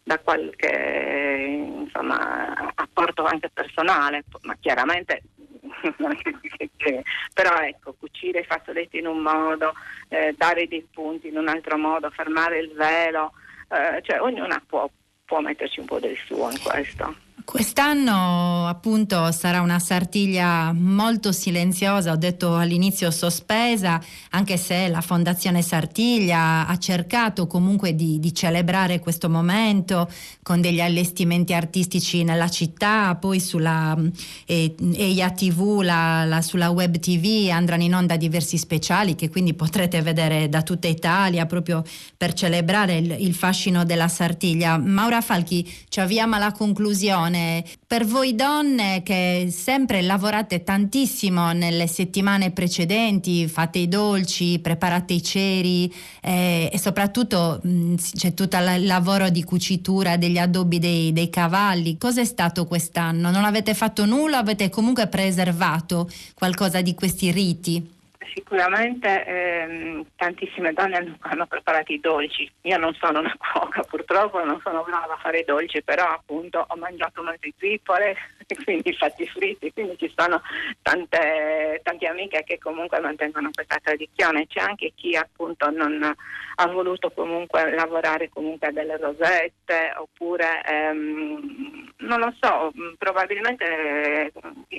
da 0.05 0.18
qualche 0.20 1.64
insomma, 1.81 2.72
apporto 2.76 3.24
anche 3.24 3.51
personale, 3.53 4.22
ma 4.43 4.57
chiaramente 4.61 5.22
però 7.35 7.57
ecco, 7.61 7.95
cucire 7.99 8.41
i 8.41 8.45
fazzoletti 8.45 8.99
in 8.99 9.07
un 9.07 9.18
modo, 9.18 9.74
eh, 10.09 10.35
dare 10.37 10.68
dei 10.68 10.87
punti 10.91 11.29
in 11.29 11.37
un 11.37 11.49
altro 11.49 11.76
modo, 11.76 12.11
fermare 12.11 12.59
il 12.59 12.72
velo, 12.72 13.33
eh, 13.68 14.01
cioè 14.03 14.20
ognuna 14.20 14.62
può, 14.66 14.89
può 15.29 15.41
metterci 15.41 15.81
un 15.81 15.87
po' 15.87 16.01
del 16.01 16.16
suo 16.16 16.51
in 16.51 16.59
questo. 16.62 17.28
Quest'anno 17.51 18.67
appunto 18.67 19.33
sarà 19.33 19.63
una 19.63 19.79
Sartiglia 19.79 20.71
molto 20.75 21.33
silenziosa, 21.33 22.13
ho 22.13 22.17
detto 22.17 22.55
all'inizio 22.55 23.11
sospesa, 23.11 23.99
anche 24.33 24.59
se 24.59 24.87
la 24.89 25.01
Fondazione 25.01 25.63
Sartiglia 25.63 26.67
ha 26.67 26.77
cercato 26.77 27.47
comunque 27.47 27.95
di, 27.95 28.21
di 28.21 28.35
celebrare 28.35 28.99
questo 28.99 29.31
momento 29.31 30.11
con 30.43 30.61
degli 30.61 30.83
allestimenti 30.83 31.55
artistici 31.55 32.23
nella 32.23 32.51
città, 32.51 33.15
poi 33.15 33.41
sulla 33.41 33.97
eh, 34.45 34.75
EIA 34.79 35.31
TV, 35.31 35.81
la, 35.81 36.27
la, 36.27 36.43
sulla 36.43 36.69
web 36.69 36.99
TV 36.99 37.49
andranno 37.51 37.85
in 37.85 37.95
onda 37.95 38.19
diversi 38.19 38.59
speciali 38.59 39.15
che 39.15 39.31
quindi 39.31 39.55
potrete 39.55 40.03
vedere 40.03 40.51
da 40.51 40.61
tutta 40.61 40.87
Italia 40.87 41.47
proprio 41.47 41.83
per 42.15 42.35
celebrare 42.35 42.99
il, 42.99 43.17
il 43.21 43.35
fascino 43.35 43.87
della 43.87 44.09
Sartiglia. 44.09 44.77
Maura 44.77 45.23
Falchi, 45.23 45.67
ci 45.89 46.01
avviamo 46.01 46.35
alla 46.35 46.53
conclusione 46.53 47.37
donne, 47.39 47.64
per 47.86 48.05
voi 48.05 48.34
donne 48.34 49.03
che 49.03 49.49
sempre 49.51 50.03
lavorate 50.03 50.64
tantissimo 50.64 51.53
nelle 51.53 51.86
settimane 51.86 52.51
precedenti, 52.51 53.47
fate 53.47 53.78
i 53.78 53.89
dolci, 53.89 54.59
preparate 54.59 55.14
i 55.14 55.22
ceri 55.22 55.93
eh, 56.20 56.68
e 56.72 56.78
soprattutto 56.78 57.61
mh, 57.62 57.95
c'è 58.14 58.34
tutto 58.34 58.57
il 58.57 58.86
lavoro 58.86 59.30
di 59.30 59.45
cucitura 59.45 60.16
degli 60.16 60.39
addobbi 60.39 60.78
dei, 60.78 61.12
dei 61.12 61.30
cavalli. 61.30 61.97
Cos'è 61.97 62.24
stato 62.24 62.66
quest'anno? 62.66 63.30
Non 63.30 63.45
avete 63.45 63.74
fatto 63.74 64.05
nulla? 64.05 64.39
Avete 64.39 64.68
comunque 64.68 65.07
preservato 65.07 66.11
qualcosa 66.34 66.80
di 66.80 66.95
questi 66.95 67.30
riti? 67.30 67.97
Sicuramente 68.35 69.24
ehm, 69.24 70.05
tantissime 70.16 70.72
donne 70.72 70.97
hanno, 70.97 71.16
hanno, 71.22 71.47
preparato 71.47 71.93
i 71.93 72.01
dolci. 72.01 72.51
Io 72.62 72.79
non 72.79 72.95
sono 72.95 73.20
una 73.20 73.35
cuoca, 73.39 73.83
purtroppo 73.83 74.43
non 74.45 74.61
sono 74.62 74.83
brava 74.83 75.14
a 75.14 75.18
fare 75.18 75.41
i 75.41 75.45
dolci, 75.45 75.83
però 75.83 76.05
appunto 76.05 76.64
ho 76.66 76.76
mangiato 76.76 77.22
molte 77.22 77.53
zippole, 77.59 78.16
quindi 78.64 78.93
fatti 78.95 79.26
fritti, 79.26 79.72
quindi 79.72 79.97
ci 79.99 80.12
sono 80.16 80.41
tante, 80.83 81.81
tante 81.83 82.07
amiche 82.07 82.45
che 82.45 82.59
comunque 82.59 83.01
mantengono 83.01 83.51
questa 83.53 83.79
tradizione. 83.83 84.47
C'è 84.47 84.61
anche 84.61 84.93
chi 84.95 85.16
appunto 85.16 85.70
non 85.70 86.14
ha 86.61 86.66
voluto 86.66 87.11
comunque 87.11 87.72
lavorare 87.74 88.29
comunque 88.29 88.68
a 88.68 88.72
delle 88.72 88.97
rosette 88.97 89.95
oppure 89.97 90.62
ehm, 90.64 91.93
non 91.99 92.18
lo 92.18 92.35
so, 92.41 92.72
probabilmente 92.97 93.64
eh, 93.64 94.33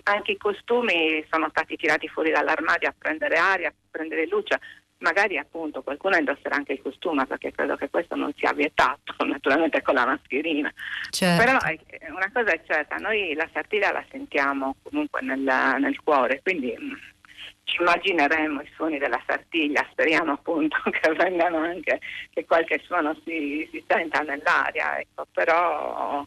anche 0.03 0.33
i 0.33 0.37
costumi 0.37 1.25
sono 1.29 1.47
stati 1.49 1.75
tirati 1.77 2.07
fuori 2.07 2.31
dall'armadio 2.31 2.89
a 2.89 2.95
prendere 2.97 3.37
aria, 3.39 3.73
prendere 3.89 4.27
luce. 4.27 4.59
Magari 4.99 5.37
appunto 5.37 5.81
qualcuno 5.81 6.17
indosserà 6.17 6.55
anche 6.55 6.73
il 6.73 6.81
costume 6.81 7.25
perché 7.25 7.51
credo 7.51 7.77
che 7.77 7.89
questo 7.89 8.15
non 8.15 8.33
sia 8.35 8.51
vietato, 8.51 9.15
naturalmente 9.25 9.81
con 9.81 9.95
la 9.95 10.05
mascherina. 10.05 10.71
Certo. 11.09 11.43
Però 11.43 11.57
eh, 11.67 12.11
una 12.11 12.29
cosa 12.31 12.51
è 12.51 12.61
certa, 12.67 12.97
noi 12.97 13.33
la 13.33 13.49
sartilia 13.53 13.91
la 13.91 14.03
sentiamo 14.11 14.75
comunque 14.83 15.21
nel, 15.21 15.39
nel 15.39 15.99
cuore, 16.03 16.41
quindi 16.43 16.75
mm, 16.77 16.93
ci 17.63 17.77
immagineremo 17.81 18.61
i 18.61 18.71
suoni 18.75 18.97
della 18.97 19.21
sartiglia, 19.25 19.87
speriamo 19.91 20.33
appunto 20.33 20.77
che 20.89 21.13
vengano 21.13 21.59
anche, 21.59 21.99
che 22.31 22.45
qualche 22.45 22.81
suono 22.83 23.15
si, 23.23 23.67
si 23.71 23.83
senta 23.87 24.19
nell'aria, 24.21 24.99
ecco, 24.99 25.25
però 25.31 26.25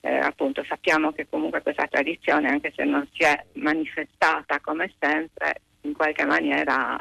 eh, 0.00 0.18
appunto 0.18 0.64
sappiamo 0.64 1.12
che 1.12 1.26
comunque 1.28 1.62
questa 1.62 1.86
tradizione, 1.88 2.48
anche 2.48 2.72
se 2.74 2.84
non 2.84 3.06
si 3.12 3.24
è 3.24 3.44
manifestata 3.54 4.60
come 4.60 4.92
sempre, 4.98 5.62
in 5.86 5.92
qualche 5.94 6.24
maniera 6.24 6.98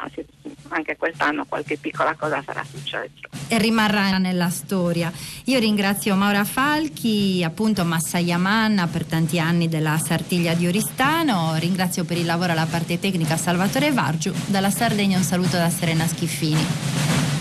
anche 0.69 0.95
quest'anno 0.97 1.45
qualche 1.45 1.77
piccola 1.77 2.15
cosa 2.15 2.41
sarà 2.45 2.63
successa. 2.63 3.27
E 3.47 3.57
rimarrà 3.57 4.17
nella 4.17 4.49
storia. 4.49 5.11
Io 5.45 5.59
ringrazio 5.59 6.15
Maura 6.15 6.43
Falchi, 6.43 7.43
appunto 7.43 7.83
Massaia 7.83 8.37
Manna 8.37 8.87
per 8.87 9.05
tanti 9.05 9.39
anni 9.39 9.67
della 9.67 9.97
Sartiglia 9.97 10.53
di 10.53 10.67
Oristano, 10.67 11.55
ringrazio 11.57 12.03
per 12.03 12.17
il 12.17 12.25
lavoro 12.25 12.51
alla 12.51 12.67
parte 12.69 12.99
tecnica 12.99 13.37
Salvatore 13.37 13.91
Vargiu, 13.91 14.33
dalla 14.47 14.69
Sardegna 14.69 15.17
un 15.17 15.23
saluto 15.23 15.57
da 15.57 15.69
Serena 15.69 16.07
Schiffini. 16.07 17.34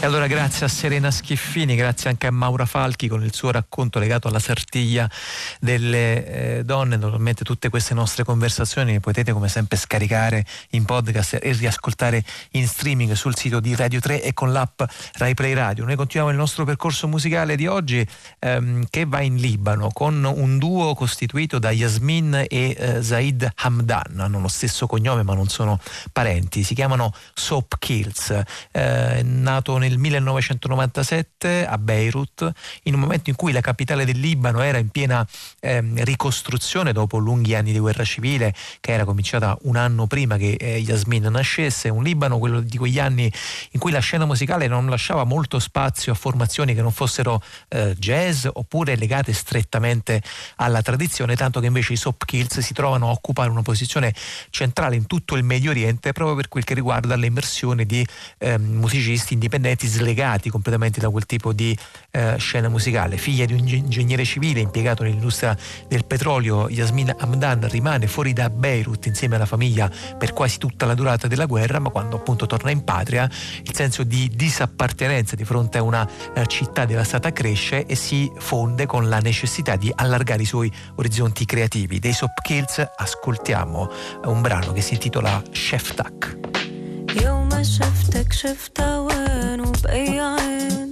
E 0.00 0.06
allora 0.06 0.28
grazie 0.28 0.64
a 0.64 0.68
Serena 0.68 1.10
Schiffini, 1.10 1.74
grazie 1.74 2.08
anche 2.08 2.28
a 2.28 2.30
Maura 2.30 2.66
Falchi 2.66 3.08
con 3.08 3.24
il 3.24 3.34
suo 3.34 3.50
racconto 3.50 3.98
legato 3.98 4.28
alla 4.28 4.38
sartiglia 4.38 5.10
delle 5.58 6.58
eh, 6.58 6.64
donne. 6.64 6.94
Naturalmente 6.96 7.42
tutte 7.42 7.68
queste 7.68 7.94
nostre 7.94 8.22
conversazioni 8.22 8.92
le 8.92 9.00
potete 9.00 9.32
come 9.32 9.48
sempre 9.48 9.76
scaricare 9.76 10.46
in 10.70 10.84
podcast 10.84 11.40
e 11.42 11.50
riascoltare 11.50 12.22
in 12.52 12.68
streaming 12.68 13.12
sul 13.14 13.36
sito 13.36 13.58
di 13.58 13.74
Radio 13.74 13.98
3 13.98 14.22
e 14.22 14.32
con 14.34 14.52
l'app 14.52 14.82
Rai 15.14 15.34
Play 15.34 15.54
Radio. 15.54 15.84
Noi 15.84 15.96
continuiamo 15.96 16.30
il 16.30 16.38
nostro 16.38 16.64
percorso 16.64 17.08
musicale 17.08 17.56
di 17.56 17.66
oggi 17.66 18.06
ehm, 18.38 18.86
che 18.88 19.04
va 19.04 19.20
in 19.20 19.34
Libano 19.34 19.90
con 19.92 20.22
un 20.24 20.58
duo 20.58 20.94
costituito 20.94 21.58
da 21.58 21.72
Yasmin 21.72 22.44
e 22.46 22.76
eh, 22.78 23.02
Zaid 23.02 23.50
Hamdan. 23.52 24.20
Hanno 24.20 24.38
lo 24.38 24.48
stesso 24.48 24.86
cognome 24.86 25.24
ma 25.24 25.34
non 25.34 25.48
sono 25.48 25.80
parenti. 26.12 26.62
Si 26.62 26.74
chiamano 26.74 27.12
Soap 27.34 27.78
Kills. 27.80 28.40
Eh, 28.70 29.22
nato 29.24 29.76
nel 29.76 29.87
nel 29.88 29.98
1997 29.98 31.66
a 31.66 31.78
Beirut, 31.78 32.50
in 32.84 32.94
un 32.94 33.00
momento 33.00 33.30
in 33.30 33.36
cui 33.36 33.52
la 33.52 33.60
capitale 33.60 34.04
del 34.04 34.18
Libano 34.18 34.60
era 34.60 34.78
in 34.78 34.90
piena 34.90 35.26
eh, 35.60 35.82
ricostruzione 36.04 36.92
dopo 36.92 37.18
lunghi 37.18 37.54
anni 37.54 37.72
di 37.72 37.78
guerra 37.78 38.04
civile 38.04 38.54
che 38.80 38.92
era 38.92 39.04
cominciata 39.04 39.56
un 39.62 39.76
anno 39.76 40.06
prima 40.06 40.36
che 40.36 40.52
eh, 40.52 40.78
Yasmin 40.78 41.24
nascesse, 41.30 41.88
un 41.88 42.02
Libano 42.02 42.38
quello 42.38 42.60
di 42.60 42.76
quegli 42.76 42.98
anni 42.98 43.32
in 43.70 43.80
cui 43.80 43.90
la 43.90 44.00
scena 44.00 44.26
musicale 44.26 44.66
non 44.66 44.88
lasciava 44.88 45.24
molto 45.24 45.58
spazio 45.58 46.12
a 46.12 46.14
formazioni 46.14 46.74
che 46.74 46.82
non 46.82 46.92
fossero 46.92 47.42
eh, 47.68 47.94
jazz 47.98 48.46
oppure 48.52 48.96
legate 48.96 49.32
strettamente 49.32 50.22
alla 50.56 50.82
tradizione, 50.82 51.34
tanto 51.34 51.60
che 51.60 51.66
invece 51.66 51.94
i 51.94 51.96
Sop 51.96 52.24
Kills 52.24 52.58
si 52.58 52.74
trovano 52.74 53.08
a 53.08 53.10
occupare 53.10 53.50
una 53.50 53.62
posizione 53.62 54.14
centrale 54.50 54.96
in 54.96 55.06
tutto 55.06 55.34
il 55.36 55.44
Medio 55.44 55.70
Oriente 55.70 56.12
proprio 56.12 56.36
per 56.36 56.48
quel 56.48 56.64
che 56.64 56.74
riguarda 56.74 57.14
l'immersione 57.14 57.86
di 57.86 58.06
eh, 58.38 58.58
musicisti 58.58 59.34
indipendenti 59.34 59.77
slegati 59.86 60.50
completamente 60.50 61.00
da 61.00 61.10
quel 61.10 61.26
tipo 61.26 61.52
di 61.52 61.76
eh, 62.10 62.36
scena 62.38 62.68
musicale. 62.68 63.16
Figlia 63.16 63.44
di 63.44 63.52
un 63.52 63.66
ingegnere 63.66 64.24
civile 64.24 64.60
impiegato 64.60 65.02
nell'industria 65.02 65.56
del 65.88 66.04
petrolio, 66.04 66.68
Yasmin 66.68 67.14
Hamdan 67.18 67.68
rimane 67.68 68.06
fuori 68.06 68.32
da 68.32 68.50
Beirut 68.50 69.06
insieme 69.06 69.36
alla 69.36 69.46
famiglia 69.46 69.90
per 70.18 70.32
quasi 70.32 70.58
tutta 70.58 70.86
la 70.86 70.94
durata 70.94 71.28
della 71.28 71.46
guerra, 71.46 71.78
ma 71.78 71.90
quando 71.90 72.16
appunto 72.16 72.46
torna 72.46 72.70
in 72.70 72.84
patria 72.84 73.28
il 73.62 73.74
senso 73.74 74.02
di 74.02 74.30
disappartenenza 74.34 75.36
di 75.36 75.44
fronte 75.44 75.78
a 75.78 75.82
una 75.82 76.08
eh, 76.34 76.46
città 76.46 76.84
devastata 76.84 77.32
cresce 77.32 77.86
e 77.86 77.94
si 77.94 78.30
fonde 78.38 78.86
con 78.86 79.08
la 79.08 79.18
necessità 79.18 79.76
di 79.76 79.92
allargare 79.94 80.42
i 80.42 80.46
suoi 80.46 80.72
orizzonti 80.96 81.44
creativi. 81.44 81.98
Dei 81.98 82.12
Sop 82.12 82.40
Kills 82.42 82.86
ascoltiamo 82.96 83.90
un 84.24 84.40
brano 84.40 84.72
che 84.72 84.80
si 84.80 84.94
intitola 84.94 85.42
Chef 85.50 85.94
Tuck. 85.94 87.47
يوم 87.58 87.64
شفتك 87.64 88.32
شفت 88.32 88.80
وين 88.80 89.60
وبأي 89.60 90.20
عين؟ 90.20 90.90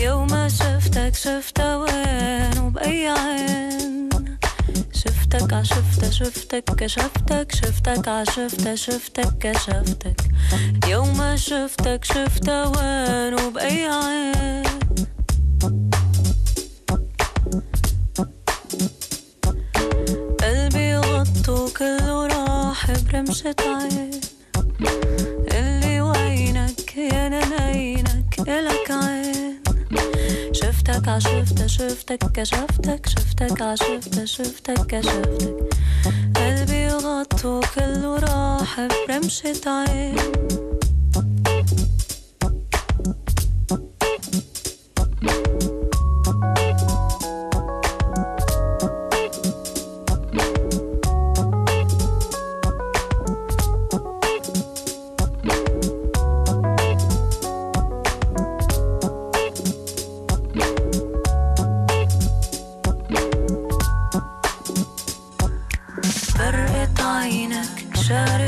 يوم 0.00 0.48
شفتك 0.48 1.14
شفت 1.14 1.60
وين 1.60 2.58
وبأي 2.58 3.08
عين؟ 3.08 4.08
شفتك 4.92 5.52
عشفتك 5.52 6.12
شفتك 6.12 6.64
كشفتك 6.64 7.54
شفتك 7.54 8.08
عشفتك 8.08 8.74
شفتك 8.74 9.38
كشفتك 9.40 10.20
يوم 10.88 11.36
شفتك 11.36 12.04
شفت 12.04 12.48
وين 12.48 13.34
وبأي 13.34 13.86
عين؟ 13.86 14.62
قلبي 20.40 20.96
غطو 20.96 21.68
كله 21.78 22.26
راح 22.26 22.90
برمشة 22.90 23.54
عين 23.60 24.20
اللي 25.52 26.00
وينك؟ 26.00 26.96
يا 26.96 27.28
نينك 27.28 28.40
إلك 28.48 28.90
عين. 28.90 29.62
شفتك 30.52 31.08
عشفتك 31.08 31.66
شفتك 31.66 32.24
كشفتك 32.32 33.06
شفتك 33.08 33.62
عشفتك 33.62 34.24
شفتك 34.24 34.86
كشفتك 34.86 35.56
قلبي 36.36 36.88
غطو 36.88 37.60
كله 37.74 38.16
راح 38.18 38.80
برمشة 39.08 39.62
عين. 39.66 40.16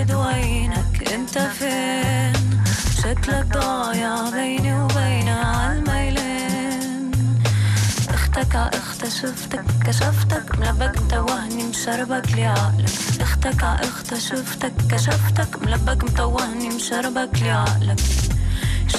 شارد 0.08 0.12
وينك. 0.12 1.12
انت 1.12 1.38
فين؟ 1.38 2.32
شكلك 2.96 3.46
ضايع 3.46 4.30
بيني 4.30 4.80
وبينها 4.80 5.44
عالميلين. 5.44 7.12
أختك 8.08 8.56
ع 8.56 8.70
شفتك 9.08 9.64
كشفتك. 9.86 10.58
ملبك 10.58 11.02
متوهني 11.02 11.62
مشربك 11.64 12.32
لعقلك 12.32 13.20
أختك 13.20 13.64
ع 13.64 13.76
شفتك 14.18 14.72
كشفتك. 14.90 15.62
ملبك 15.62 16.04
متوهني 16.04 16.68
مشربك 16.68 17.42
لعقلك 17.42 18.00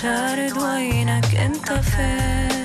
شارد 0.01 0.57
وينك. 0.57 1.35
انت 1.35 1.71
فين؟ 1.71 2.58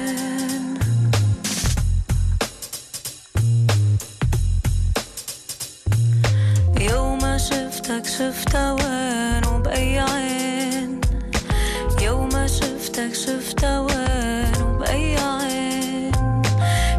شفتك 8.03 8.05
شفت 8.05 8.55
وين 8.55 9.45
وبأي 9.47 9.99
عين 9.99 11.01
يوم 12.01 12.29
شفتك 12.47 13.13
شفت 13.13 13.63
وين 13.63 14.61
وبأي 14.61 15.17
عين 15.17 16.11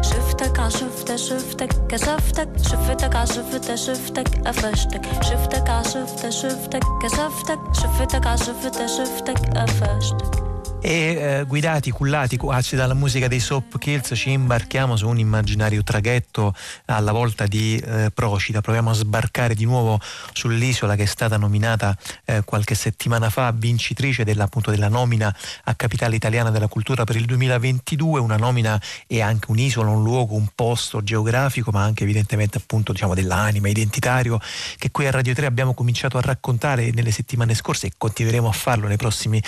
شفتك 0.01 0.59
عشفتك 0.59 1.15
شفتك 1.15 1.87
كشفتك 1.89 2.49
شفتك 2.69 3.15
عشفتك 3.15 3.75
شفتك 3.75 4.47
قفشتك 4.47 5.23
شفتك 5.23 5.69
عشفتك 5.69 6.29
شفتك 6.29 6.83
كشفتك 7.03 7.59
شفتك 7.73 8.27
عشفتك 8.27 8.85
شفتك 8.85 9.57
قفشتك 9.57 10.44
E 10.86 10.92
eh, 10.92 11.44
guidati, 11.48 11.90
cullati 11.90 12.36
quasi 12.36 12.76
dalla 12.76 12.94
musica 12.94 13.26
dei 13.26 13.40
Soap 13.40 13.76
Kills 13.76 14.12
ci 14.14 14.30
imbarchiamo 14.30 14.94
su 14.96 15.08
un 15.08 15.18
immaginario 15.18 15.82
traghetto 15.82 16.54
alla 16.84 17.10
volta 17.10 17.48
di 17.48 17.76
eh, 17.76 18.12
Procida, 18.14 18.60
proviamo 18.60 18.90
a 18.90 18.92
sbarcare 18.92 19.56
di 19.56 19.64
nuovo 19.64 19.98
sull'isola 20.32 20.94
che 20.94 21.02
è 21.02 21.06
stata 21.06 21.38
nominata 21.38 21.98
eh, 22.24 22.42
qualche 22.44 22.76
settimana 22.76 23.30
fa 23.30 23.52
vincitrice 23.52 24.22
della, 24.22 24.44
appunto, 24.44 24.70
della 24.70 24.86
nomina 24.86 25.34
a 25.64 25.74
capitale 25.74 26.14
italiana 26.14 26.50
della 26.50 26.68
cultura 26.68 27.02
per 27.02 27.16
il 27.16 27.24
2022, 27.24 28.20
una 28.20 28.36
nomina 28.36 28.80
è 29.08 29.20
anche 29.20 29.50
un'isola, 29.50 29.90
un 29.90 30.04
luogo, 30.04 30.36
un 30.36 30.46
posto 30.54 31.02
geografico 31.02 31.72
ma 31.72 31.82
anche 31.82 32.04
evidentemente 32.04 32.58
appunto 32.58 32.92
diciamo 32.92 33.14
dell'anima 33.14 33.68
identitario 33.68 34.38
che 34.78 34.92
qui 34.92 35.08
a 35.08 35.10
Radio 35.10 35.34
3 35.34 35.46
abbiamo 35.46 35.74
cominciato 35.74 36.16
a 36.16 36.20
raccontare 36.20 36.92
nelle 36.92 37.10
settimane 37.10 37.56
scorse 37.56 37.88
e 37.88 37.92
continueremo 37.98 38.48
a 38.48 38.52
farlo 38.52 38.86
nei 38.86 38.96
prossimi 38.96 39.42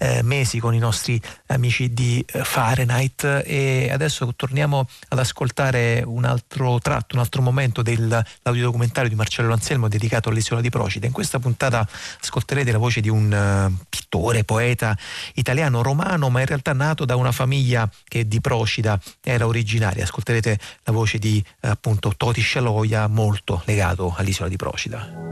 eh, 0.00 0.22
mesi 0.24 0.58
con 0.58 0.74
i 0.74 0.78
nostri 0.80 1.20
amici 1.46 1.92
di 1.94 2.24
eh, 2.26 2.42
Fahrenheit 2.42 3.42
e 3.44 3.88
adesso 3.92 4.32
torniamo 4.34 4.88
ad 5.08 5.18
ascoltare 5.18 6.02
un 6.04 6.24
altro 6.24 6.78
tratto, 6.80 7.14
un 7.14 7.20
altro 7.20 7.42
momento 7.42 7.82
dell'audiodocumentario 7.82 9.08
di 9.08 9.14
Marcello 9.14 9.52
Anselmo 9.52 9.88
dedicato 9.88 10.28
all'isola 10.30 10.60
di 10.60 10.70
Procida. 10.70 11.06
In 11.06 11.12
questa 11.12 11.38
puntata 11.38 11.86
ascolterete 12.20 12.72
la 12.72 12.78
voce 12.78 13.00
di 13.00 13.08
un 13.08 13.30
uh, 13.30 13.84
pittore, 13.88 14.44
poeta 14.44 14.96
italiano 15.34 15.82
romano, 15.82 16.28
ma 16.30 16.40
in 16.40 16.46
realtà 16.46 16.72
nato 16.72 17.04
da 17.04 17.16
una 17.16 17.32
famiglia 17.32 17.88
che 18.08 18.26
di 18.26 18.40
Procida 18.40 19.00
era 19.22 19.46
originaria. 19.46 20.02
Ascolterete 20.02 20.58
la 20.84 20.92
voce 20.92 21.18
di 21.18 21.42
uh, 21.60 21.68
appunto 21.68 22.12
Toti 22.16 22.40
Scialoia, 22.40 23.06
molto 23.06 23.62
legato 23.66 24.14
all'isola 24.16 24.48
di 24.48 24.56
Procida. 24.56 25.30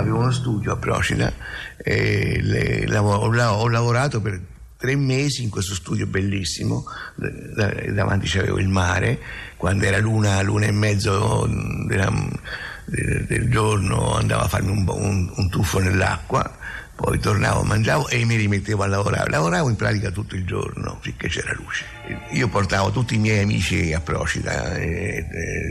Avevo 0.00 0.18
uno 0.18 0.30
studio 0.30 0.72
a 0.72 0.76
Procida 0.76 1.32
e 1.76 2.40
le, 2.42 2.96
ho, 2.96 3.14
ho, 3.14 3.68
lavorato 3.68 4.20
per 4.20 4.40
tre 4.76 4.96
mesi 4.96 5.42
in 5.42 5.50
questo 5.50 5.74
studio 5.74 6.06
bellissimo, 6.06 6.84
davanti 7.14 8.26
c'avevo 8.26 8.58
il 8.58 8.68
mare, 8.68 9.18
quando 9.56 9.84
era 9.84 9.98
l'una, 9.98 10.40
l'una 10.40 10.66
e 10.66 10.72
mezzo 10.72 11.46
della, 11.86 12.10
del, 12.86 13.26
del, 13.26 13.50
giorno 13.50 14.14
andavo 14.16 14.42
a 14.42 14.48
farmi 14.48 14.70
un, 14.70 14.88
un, 14.88 15.32
un 15.34 15.48
tuffo 15.50 15.80
nell'acqua, 15.80 16.50
poi 16.96 17.18
tornavo, 17.18 17.62
mangiavo 17.62 18.08
e 18.08 18.24
mi 18.24 18.36
rimettevo 18.36 18.82
a 18.82 18.86
lavorare. 18.86 19.30
Lavoravo 19.30 19.68
in 19.68 19.76
pratica 19.76 20.10
tutto 20.10 20.34
il 20.34 20.46
giorno 20.46 20.98
finché 21.00 21.28
c'era 21.28 21.52
luce. 21.54 21.99
Io 22.30 22.48
portavo 22.48 22.90
tutti 22.90 23.14
i 23.14 23.18
miei 23.18 23.42
amici 23.42 23.92
a 23.92 24.00
Procida, 24.00 24.74
eh, 24.76 25.26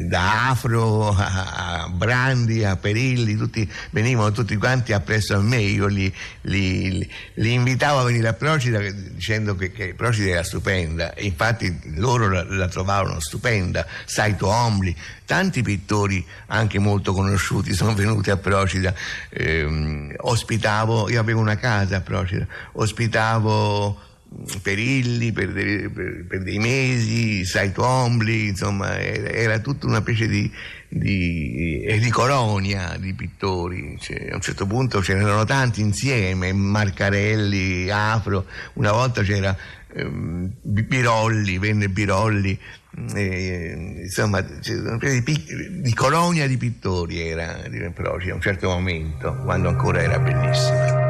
da 0.08 0.50
Afro 0.50 1.10
a, 1.10 1.90
Brandi 1.92 2.64
a 2.64 2.76
Perilli, 2.76 3.36
tutti, 3.36 3.70
venivano 3.92 4.32
tutti 4.32 4.56
quanti 4.56 4.94
appresso 4.94 5.36
a 5.36 5.42
me, 5.42 5.58
io 5.58 5.88
li, 5.88 6.14
li, 6.42 7.10
li, 7.36 7.54
invitavo 7.54 8.00
a 8.00 8.04
venire 8.04 8.28
a 8.28 8.34
Procida 8.34 8.80
dicendo 8.80 9.56
che, 9.56 9.72
che, 9.72 9.94
Procida 9.94 10.32
era 10.32 10.44
stupenda 10.44 11.14
e 11.14 11.26
infatti 11.26 11.78
loro 11.96 12.30
la, 12.30 12.44
la 12.44 12.68
trovavano 12.68 13.20
stupenda, 13.20 13.86
Saito 14.06 14.48
Ombli, 14.48 14.96
tanti 15.26 15.62
pittori 15.62 16.26
anche 16.48 16.80
molto 16.80 17.14
conosciuti 17.14 17.74
sono 17.74 17.94
venuti 17.94 18.30
a 18.30 18.38
Procida, 18.38 18.94
eh, 19.30 20.16
ospitavo, 20.18 21.10
io 21.10 21.20
avevo 21.20 21.40
una 21.40 21.58
casa 21.58 21.98
a 21.98 22.02
Procida, 22.02 22.46
ospitavo 22.74 24.08
Perilli 24.62 25.32
per, 25.32 25.52
dei, 25.52 25.90
per, 25.90 26.26
per 26.28 26.44
dei 26.44 26.60
mesi, 26.60 27.44
Sai 27.46 27.72
Twombly, 27.72 28.50
insomma 28.50 29.00
era, 29.00 29.30
era 29.30 29.60
tutta 29.60 29.88
una 29.88 30.02
specie 30.02 30.28
di, 30.28 30.52
di, 30.88 31.82
eh, 31.82 31.98
di 31.98 32.10
colonia 32.12 32.96
di 33.00 33.14
pittori. 33.14 33.98
Cioè, 34.00 34.30
a 34.32 34.36
un 34.36 34.42
certo 34.42 34.68
punto 34.68 35.02
ce 35.02 35.16
n'erano 35.16 35.46
tanti 35.46 35.82
insieme, 35.82 36.54
Marcarelli, 36.54 37.90
Afro, 37.90 38.46
una 38.74 38.92
volta 38.92 39.24
c'era 39.24 39.56
ehm, 39.94 40.52
Birolli, 40.62 41.58
venne 41.58 41.90
Birolli, 41.90 42.58
eh, 43.16 44.02
insomma 44.04 44.40
una 44.40 44.98
specie 44.98 45.22
di, 45.22 45.82
di, 45.82 45.94
colonia 45.94 46.48
di 46.48 46.58
pittori 46.58 47.20
era 47.20 47.68
di 47.68 47.80
Proci 47.94 48.30
a 48.30 48.36
un 48.36 48.42
certo 48.42 48.70
momento, 48.70 49.36
quando 49.44 49.70
ancora 49.70 50.02
era 50.02 50.20
bellissima. 50.20 51.09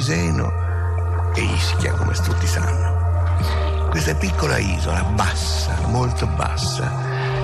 Capomiseno 0.00 0.50
e 1.34 1.42
Ischia, 1.42 1.92
come 1.92 2.14
tutti 2.14 2.46
sanno. 2.46 3.88
Questa 3.90 4.14
piccola 4.14 4.56
isola, 4.56 5.02
bassa, 5.02 5.76
molto 5.88 6.26
bassa, 6.26 6.90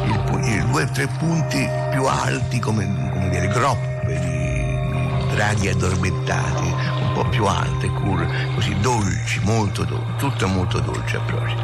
il 0.04 0.64
due 0.70 0.84
o 0.84 0.90
tre 0.90 1.06
punti 1.18 1.68
più 1.90 2.04
alti 2.06 2.58
come, 2.58 2.86
come 3.12 3.28
delle 3.28 3.48
groppe 3.48 4.18
di 4.20 5.34
draghi 5.34 5.68
addormentati, 5.68 6.74
un 7.02 7.12
po' 7.12 7.28
più 7.28 7.44
alte, 7.44 7.88
curve, 7.88 8.26
così 8.54 8.74
dolci, 8.80 9.38
molto 9.40 9.84
dolci, 9.84 10.16
tutto 10.16 10.48
molto 10.48 10.80
dolce 10.80 11.16
a 11.16 11.20
Procida. 11.20 11.62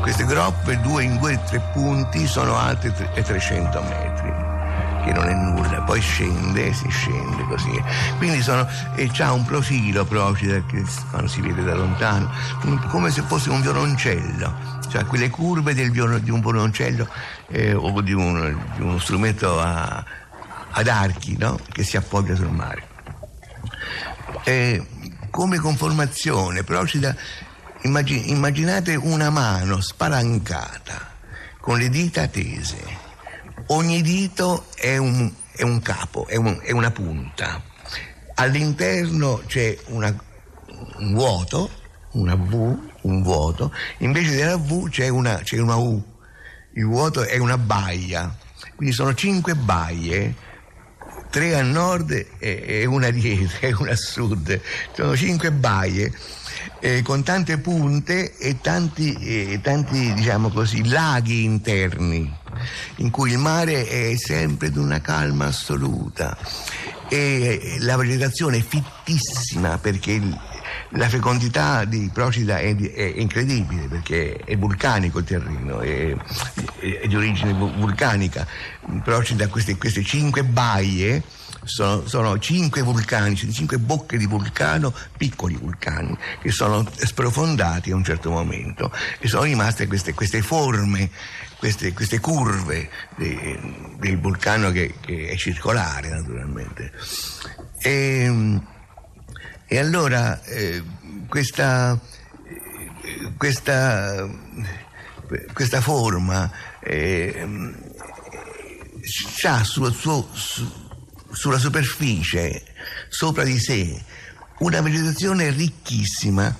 Queste 0.00 0.24
groppe, 0.24 0.80
due 0.80 1.04
in 1.04 1.18
due 1.18 1.34
o 1.34 1.40
tre 1.44 1.60
punti, 1.72 2.26
sono 2.26 2.56
alte 2.56 2.90
300 2.92 3.82
metri 3.82 4.50
che 5.04 5.12
non 5.12 5.26
è 5.26 5.32
nulla, 5.32 5.49
poi 5.78 6.00
scende, 6.00 6.72
si 6.72 6.88
scende 6.88 7.44
così. 7.44 7.82
Quindi 8.18 8.42
sono, 8.42 8.66
e 8.96 9.08
c'ha 9.12 9.32
un 9.32 9.44
profilo 9.44 10.04
Procida 10.04 10.62
che 10.66 10.84
si 11.26 11.40
vede 11.40 11.62
da 11.62 11.74
lontano, 11.74 12.30
come 12.88 13.10
se 13.10 13.22
fosse 13.22 13.50
un 13.50 13.60
violoncello, 13.60 14.78
cioè 14.88 15.04
quelle 15.04 15.30
curve 15.30 15.74
del, 15.74 15.90
di 15.90 16.30
un 16.30 16.40
violoncello 16.40 17.08
eh, 17.48 17.74
o 17.74 18.00
di, 18.00 18.12
un, 18.12 18.58
di, 18.74 18.82
uno 18.82 18.98
strumento 18.98 19.60
a, 19.60 20.04
ad 20.70 20.88
archi 20.88 21.36
no? 21.36 21.58
che 21.70 21.84
si 21.84 21.96
appoggia 21.96 22.34
sul 22.34 22.50
mare. 22.50 22.88
E 24.44 24.86
come 25.30 25.58
conformazione, 25.58 26.64
Procida, 26.64 27.14
immagin, 27.82 28.28
immaginate 28.28 28.94
una 28.94 29.30
mano 29.30 29.80
spalancata 29.80 31.08
con 31.60 31.78
le 31.78 31.88
dita 31.88 32.26
tese 32.26 33.08
Ogni 33.72 34.02
dito 34.02 34.66
è 34.74 34.96
un, 34.96 35.30
è 35.60 35.62
un 35.62 35.82
capo, 35.82 36.26
è, 36.26 36.36
un, 36.36 36.58
è, 36.62 36.72
una 36.72 36.90
punta. 36.90 37.62
All'interno 38.36 39.42
c'è 39.46 39.76
una, 39.88 40.14
un 40.96 41.12
vuoto, 41.12 41.70
una 42.12 42.34
V, 42.34 42.78
un 43.02 43.22
vuoto, 43.22 43.70
invece 43.98 44.36
della 44.36 44.56
V 44.56 44.88
c'è 44.88 45.08
una, 45.08 45.36
c'è 45.42 45.58
una 45.58 45.76
U. 45.76 46.02
Il 46.72 46.86
vuoto 46.86 47.24
è 47.24 47.36
una 47.36 47.58
baia. 47.58 48.34
Quindi 48.74 48.94
sono 48.94 49.12
cinque 49.12 49.54
baie 49.54 50.48
tre 51.28 51.54
a 51.54 51.62
nord 51.62 52.26
e, 52.38 52.86
una 52.86 53.10
dietro 53.10 53.58
e 53.60 53.74
una 53.74 53.92
a 53.92 53.96
sud. 53.96 54.58
Sono 54.94 55.14
cinque 55.14 55.52
baie 55.52 56.10
eh, 56.78 57.02
con 57.02 57.22
tante 57.22 57.58
punte 57.58 58.34
e 58.38 58.62
tanti, 58.62 59.12
eh, 59.12 59.60
tanti 59.62 60.14
diciamo 60.14 60.48
così, 60.48 60.88
laghi 60.88 61.44
interni 61.44 62.38
in 62.96 63.10
cui 63.10 63.32
il 63.32 63.38
mare 63.38 63.86
è 63.86 64.16
sempre 64.16 64.70
di 64.70 64.78
una 64.78 65.00
calma 65.00 65.46
assoluta 65.46 66.36
e 67.08 67.76
la 67.80 67.96
vegetazione 67.96 68.58
è 68.58 68.62
fittissima 68.62 69.78
perché 69.78 70.20
la 70.90 71.08
fecondità 71.08 71.84
di 71.84 72.10
Procida 72.12 72.58
è, 72.58 72.74
è, 72.76 73.12
incredibile 73.16 73.86
perché 73.86 74.36
è 74.36 74.56
vulcanico 74.56 75.18
il 75.18 75.24
terreno, 75.24 75.80
è, 75.80 76.14
è 76.78 77.06
di 77.06 77.16
origine 77.16 77.52
vulcanica. 77.52 78.46
Procida 79.02 79.48
queste, 79.48 79.76
queste 79.76 80.02
cinque 80.02 80.42
baie 80.42 81.22
sono, 81.64 82.06
sono, 82.06 82.38
cinque 82.38 82.82
vulcani, 82.82 83.36
cinque 83.36 83.78
bocche 83.78 84.16
di 84.16 84.26
vulcano, 84.26 84.92
piccoli 85.16 85.56
vulcani, 85.56 86.16
che 86.40 86.50
sono 86.50 86.86
sprofondati 86.92 87.90
a 87.90 87.94
un 87.94 88.04
certo 88.04 88.30
momento 88.30 88.90
e 89.18 89.28
sono 89.28 89.44
rimaste 89.44 89.86
queste, 89.86 90.14
queste 90.14 90.42
forme, 90.42 91.10
queste, 91.60 91.92
queste 91.92 92.20
curve 92.20 92.88
de, 93.16 93.60
del 93.98 94.18
vulcano 94.18 94.70
che, 94.70 94.94
che, 94.98 95.28
è 95.28 95.36
circolare 95.36 96.08
naturalmente. 96.08 96.90
E, 97.78 98.58
e 99.66 99.78
allora 99.78 100.42
eh, 100.44 100.82
questa, 101.28 102.00
questa, 103.36 104.26
questa, 105.52 105.80
forma 105.82 106.50
eh, 106.80 107.46
ha 109.46 109.62
sul 109.62 109.94
suo, 109.94 110.28
su, 110.32 110.66
sulla 111.30 111.58
superficie, 111.58 112.64
sopra 113.10 113.44
di 113.44 113.58
sé, 113.58 114.02
una 114.60 114.80
vegetazione 114.80 115.50
ricchissima, 115.50 116.56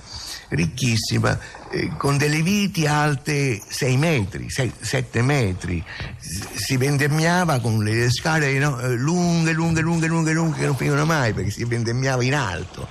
ricchissima, 0.49 1.39
eh, 1.71 1.91
con 1.97 2.17
delle 2.17 2.41
viti 2.41 2.85
alte 2.85 3.61
6 3.65 3.97
metri, 3.97 4.49
7 4.49 5.21
metri. 5.21 5.83
Si 6.19 6.75
vendemmiava 6.77 7.59
con 7.59 7.83
le 7.83 8.11
scale 8.11 8.57
no, 8.59 8.79
eh, 8.79 8.95
lunghe, 8.95 9.53
lunghe, 9.53 9.81
lunghe, 9.81 10.07
lunghe, 10.07 10.33
lunghe, 10.33 10.59
che 10.59 10.65
non 10.65 10.75
finivano 10.75 11.05
mai 11.05 11.33
perché 11.33 11.49
si 11.49 11.63
vendemmiava 11.63 12.23
in 12.23 12.35
alto. 12.35 12.87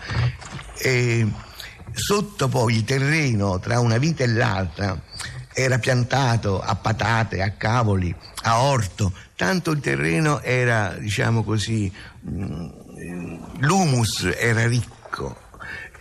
E 0.78 1.26
sotto 1.93 2.49
poi 2.49 2.76
il 2.76 2.85
terreno 2.85 3.59
tra 3.59 3.81
una 3.81 3.99
vita 3.99 4.24
e 4.24 4.28
l'altra 4.28 4.99
era 5.53 5.78
piantato 5.78 6.61
a 6.61 6.74
patate, 6.74 7.43
a 7.43 7.51
cavoli, 7.51 8.14
a 8.43 8.62
orto, 8.62 9.12
tanto 9.37 9.72
il 9.72 9.81
terreno 9.81 10.41
era, 10.41 10.95
diciamo 10.99 11.43
così, 11.43 11.93
mm, 12.28 12.68
l'humus 13.59 14.33
era 14.39 14.66
ricco 14.66 15.37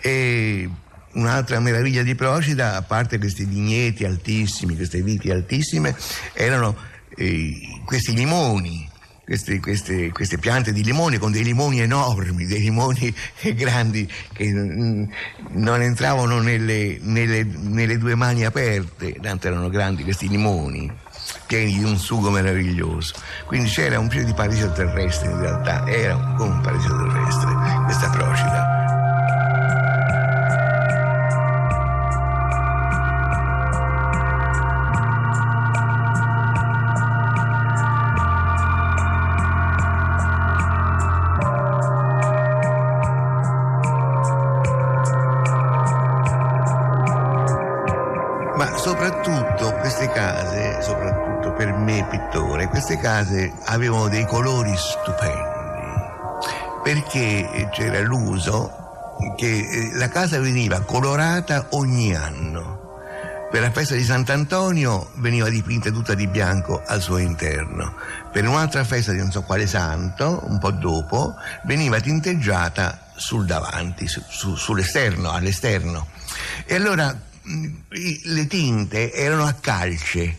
e 0.01 0.69
un'altra 1.13 1.59
meraviglia 1.59 2.03
di 2.03 2.15
Procida, 2.15 2.75
a 2.75 2.81
parte 2.81 3.17
questi 3.17 3.45
vigneti 3.45 4.05
altissimi, 4.05 4.75
queste 4.75 5.01
viti 5.01 5.31
altissime, 5.31 5.95
erano 6.33 6.75
eh, 7.15 7.81
questi 7.85 8.13
limoni 8.13 8.87
queste, 9.29 9.59
queste, 9.59 10.11
queste, 10.11 10.39
piante 10.39 10.73
di 10.73 10.83
limoni 10.83 11.19
con 11.19 11.31
dei 11.31 11.43
limoni 11.43 11.81
enormi, 11.81 12.47
dei 12.47 12.61
limoni 12.61 13.13
grandi 13.53 14.11
che 14.33 14.49
non 14.49 15.81
entravano 15.83 16.39
nelle, 16.39 16.97
nelle, 16.99 17.43
nelle 17.43 17.99
due 17.99 18.15
mani 18.15 18.43
aperte, 18.43 19.17
tanto 19.21 19.45
erano 19.45 19.69
grandi 19.69 20.03
questi 20.03 20.27
limoni 20.27 20.91
pieni 21.45 21.77
di 21.77 21.83
un 21.83 21.97
sugo 21.97 22.31
meraviglioso. 22.31 23.13
Quindi 23.45 23.69
c'era 23.69 23.99
un 23.99 24.07
più 24.07 24.23
di 24.23 24.33
paradiso 24.33 24.71
terrestre 24.71 25.29
in 25.29 25.39
realtà, 25.39 25.87
era 25.87 26.15
come 26.35 26.49
un 26.49 26.61
paradiso 26.61 26.97
terrestre 26.97 27.83
questa 27.85 28.09
Procida. 28.09 28.28
Avevano 53.79 54.09
dei 54.09 54.25
colori 54.25 54.75
stupendi 54.75 55.57
perché 56.83 57.69
c'era 57.71 58.01
l'uso 58.01 59.15
che 59.37 59.59
eh, 59.59 59.91
la 59.93 60.09
casa 60.09 60.39
veniva 60.39 60.81
colorata 60.81 61.67
ogni 61.71 62.15
anno. 62.15 62.77
Per 63.51 63.61
la 63.61 63.71
festa 63.71 63.95
di 63.95 64.03
Sant'Antonio 64.03 65.11
veniva 65.15 65.49
dipinta 65.49 65.89
tutta 65.91 66.13
di 66.13 66.27
bianco 66.27 66.81
al 66.85 67.01
suo 67.01 67.17
interno. 67.17 67.95
Per 68.31 68.47
un'altra 68.47 68.83
festa 68.83 69.11
di 69.11 69.17
non 69.17 69.31
so 69.31 69.41
quale 69.41 69.65
santo, 69.65 70.43
un 70.45 70.59
po' 70.59 70.71
dopo, 70.71 71.35
veniva 71.63 71.99
tinteggiata 71.99 73.07
sul 73.15 73.45
davanti, 73.45 74.07
su, 74.07 74.21
su, 74.27 74.55
sull'esterno, 74.55 75.31
all'esterno. 75.31 76.07
E 76.65 76.75
allora 76.75 77.15
le 77.43 78.47
tinte 78.47 79.11
erano 79.11 79.45
a 79.45 79.53
calce, 79.53 80.37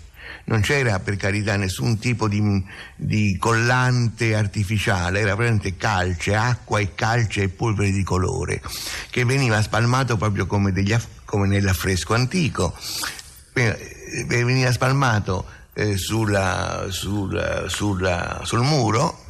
non 0.50 0.60
c'era 0.60 0.98
per 0.98 1.16
carità 1.16 1.56
nessun 1.56 1.98
tipo 1.98 2.28
di, 2.28 2.64
di 2.96 3.36
collante 3.38 4.34
artificiale, 4.34 5.20
era 5.20 5.36
veramente 5.36 5.76
calce, 5.76 6.34
acqua 6.34 6.80
e 6.80 6.94
calce 6.94 7.42
e 7.42 7.48
polvere 7.48 7.92
di 7.92 8.02
colore 8.02 8.60
che 9.10 9.24
veniva 9.24 9.62
spalmato 9.62 10.16
proprio 10.16 10.46
come, 10.46 10.72
degli, 10.72 10.94
come 11.24 11.46
nell'affresco 11.46 12.14
antico, 12.14 12.76
eh, 13.52 14.26
veniva 14.26 14.72
spalmato 14.72 15.46
eh, 15.72 15.96
sulla, 15.96 16.86
sulla, 16.88 17.68
sulla, 17.68 18.40
sul 18.42 18.60
muro, 18.60 19.24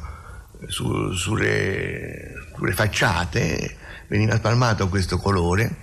su, 0.65 1.13
sulle, 1.13 2.33
sulle 2.55 2.73
facciate, 2.73 3.77
veniva 4.07 4.35
spalmato 4.37 4.89
questo 4.89 5.17
colore 5.19 5.77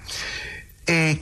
e 0.82 1.16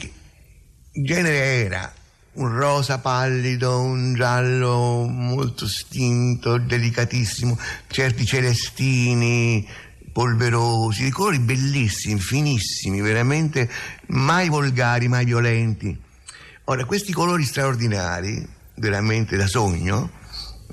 il 0.92 1.04
genere 1.04 1.64
era 1.66 1.92
un 2.36 2.54
rosa 2.54 2.98
pallido, 2.98 3.80
un 3.80 4.14
giallo 4.14 5.06
molto 5.06 5.66
stinto, 5.66 6.58
delicatissimo, 6.58 7.58
certi 7.86 8.24
celestini 8.24 9.66
polverosi, 10.12 11.04
di 11.04 11.10
colori 11.10 11.38
bellissimi, 11.38 12.18
finissimi, 12.18 13.00
veramente 13.00 13.68
mai 14.06 14.48
volgari, 14.48 15.08
mai 15.08 15.24
violenti. 15.24 15.98
Ora, 16.64 16.84
questi 16.84 17.12
colori 17.12 17.44
straordinari, 17.44 18.46
veramente 18.76 19.36
da 19.36 19.46
sogno, 19.46 20.10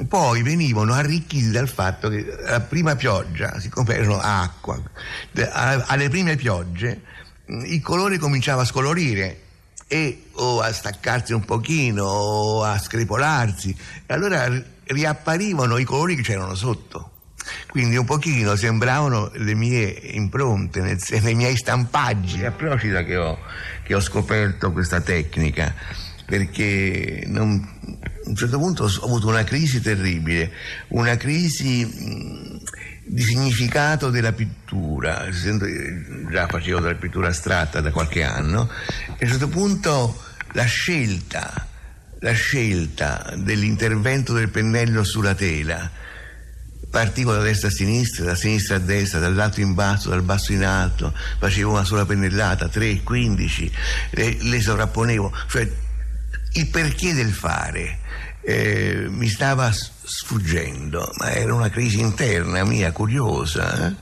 poi 0.08 0.42
venivano 0.44 0.94
arricchiti 0.94 1.52
dal 1.52 1.68
fatto 1.68 2.10
che 2.10 2.26
la 2.46 2.62
prima 2.62 2.96
pioggia, 2.96 3.60
siccome 3.60 3.94
erano 3.94 4.20
acqua, 4.20 4.82
alle 5.88 6.10
prime 6.10 6.36
piogge 6.36 7.02
il 7.46 7.82
colore 7.82 8.18
cominciava 8.18 8.62
a 8.62 8.66
scolorire 8.66 9.40
e 9.88 10.26
o 10.34 10.62
a 10.62 10.72
staccarsi 10.72 11.34
un 11.34 11.46
pochino 11.46 12.06
o 12.06 12.64
a 12.64 12.78
screpolarsi 12.80 13.76
e 14.06 14.14
allora 14.14 14.50
riapparivano 14.86 15.78
i 15.78 15.84
colori 15.84 16.16
che 16.16 16.22
c'erano 16.22 16.56
sotto. 16.56 17.12
Quindi 17.68 17.98
un 17.98 18.06
pochino 18.06 18.56
sembravano 18.56 19.32
le 19.36 19.54
mie 19.54 19.90
impronte, 19.90 20.98
i 21.12 21.36
miei 21.36 21.58
stampaggi. 21.58 22.42
È 22.42 22.46
a 22.46 22.52
Procida 22.52 23.04
che 23.04 23.18
ho, 23.18 23.38
che 23.84 23.94
ho 23.94 24.00
scoperto 24.00 24.72
questa 24.72 25.02
tecnica? 25.02 25.74
Perché 26.26 27.24
non, 27.28 27.62
a 28.02 28.30
un 28.30 28.36
certo 28.36 28.58
punto 28.58 28.84
ho 28.84 29.06
avuto 29.06 29.28
una 29.28 29.44
crisi 29.44 29.82
terribile, 29.82 30.52
una 30.90 31.18
crisi 31.18 32.53
di 33.06 33.22
significato 33.22 34.10
della 34.10 34.32
pittura, 34.32 35.28
già 35.30 36.48
facevo 36.48 36.80
della 36.80 36.96
pittura 36.96 37.28
astratta 37.28 37.82
da 37.82 37.92
qualche 37.92 38.24
anno, 38.24 38.70
e 39.18 39.26
a 39.26 39.26
un 39.26 39.30
certo 39.30 39.48
punto 39.50 40.24
la 40.54 40.66
scelta, 40.66 41.68
la 42.20 42.34
scelta 42.34 43.34
dell'intervento 43.38 44.34
del 44.34 44.50
pennello 44.50 45.04
sulla 45.04 45.36
tela, 45.36 45.90
partivo 46.90 47.34
da 47.34 47.42
destra 47.42 47.70
a 47.70 47.72
sinistra, 47.72 48.24
da 48.24 48.36
sinistra 48.36 48.76
a 48.76 48.80
destra, 48.80 49.20
dall'alto 49.20 49.60
in 49.60 49.74
basso, 49.74 50.10
dal 50.10 50.22
basso 50.22 50.54
in 50.54 50.64
alto, 50.64 51.14
facevo 51.40 51.72
una 51.72 51.84
sola 51.84 52.06
pennellata, 52.06 52.70
3, 52.70 53.02
15, 53.02 53.72
le, 54.12 54.38
le 54.40 54.62
sovrapponevo, 54.62 55.34
cioè 55.48 55.70
il 56.56 56.68
perché 56.68 57.14
del 57.14 57.34
fare 57.34 57.98
eh, 58.42 59.08
mi 59.10 59.28
stava 59.28 59.72
sfuggendo, 60.04 61.12
ma 61.18 61.32
era 61.32 61.54
una 61.54 61.70
crisi 61.70 62.00
interna 62.00 62.64
mia, 62.64 62.92
curiosa. 62.92 63.88
Eh? 63.88 63.96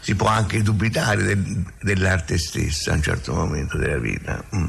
Si 0.00 0.14
può 0.14 0.28
anche 0.28 0.62
dubitare 0.62 1.22
del, 1.22 1.64
dell'arte 1.80 2.38
stessa 2.38 2.92
a 2.92 2.94
un 2.94 3.02
certo 3.02 3.34
momento 3.34 3.78
della 3.78 3.98
vita. 3.98 4.44
Mm. 4.54 4.66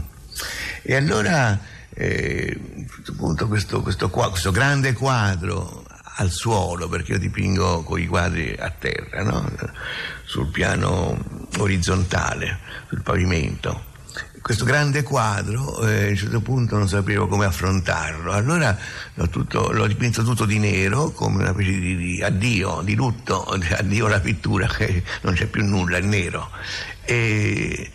E 0.84 0.96
allora, 0.96 1.60
eh, 1.94 2.60
appunto, 3.10 3.48
questo, 3.48 3.82
questo, 3.82 4.10
questo, 4.10 4.52
grande 4.52 4.94
quadro 4.94 5.86
al 6.20 6.32
suolo, 6.32 6.88
perché 6.88 7.14
io 7.14 7.20
dipingo 7.20 7.84
con 7.84 8.00
i 8.00 8.08
quadri 8.08 8.56
a 8.58 8.70
terra, 8.70 9.24
no? 9.24 9.52
sul 10.24 10.48
piano 10.50 11.18
orizzontale, 11.58 12.60
sul 12.90 13.02
pavimento 13.02 13.87
questo 14.48 14.64
grande 14.64 15.04
quadro, 15.04 15.86
eh, 15.86 16.06
a 16.06 16.10
un 16.12 16.16
certo 16.16 16.40
punto 16.40 16.78
non 16.78 16.88
sapevo 16.88 17.28
come 17.28 17.44
affrontarlo, 17.44 18.32
allora 18.32 18.78
l'ho, 19.16 19.28
tutto, 19.28 19.74
l'ho 19.74 19.86
dipinto 19.88 20.24
tutto 20.24 20.46
di 20.46 20.58
nero 20.58 21.10
come 21.12 21.44
una 21.44 21.52
specie 21.52 21.78
di, 21.78 21.98
di 21.98 22.24
addio, 22.24 22.80
di 22.82 22.96
lutto, 22.96 23.44
addio 23.78 24.06
alla 24.06 24.22
pittura, 24.22 24.66
che 24.72 25.04
non 25.24 25.34
c'è 25.34 25.48
più 25.48 25.66
nulla, 25.66 25.98
è 25.98 26.00
nero. 26.00 26.50
E, 27.04 27.92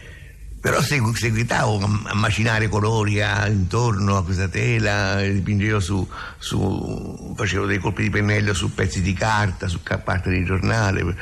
però 0.61 0.83
segu- 0.83 1.17
seguitavo 1.17 1.79
a 2.05 2.15
macinare 2.15 2.69
colori 2.69 3.23
a, 3.23 3.49
intorno 3.49 4.19
a 4.19 4.23
questa 4.23 4.49
tela, 4.49 5.23
dipingevo 5.23 5.81
su, 5.81 6.07
su, 6.37 7.33
facevo 7.35 7.65
dei 7.65 7.79
colpi 7.79 8.03
di 8.03 8.11
pennello 8.11 8.53
su 8.53 8.75
pezzi 8.75 9.01
di 9.01 9.15
carta, 9.15 9.69
su 9.69 9.81
parte 10.05 10.29
di 10.29 10.45
giornale 10.45 11.03
per, 11.03 11.17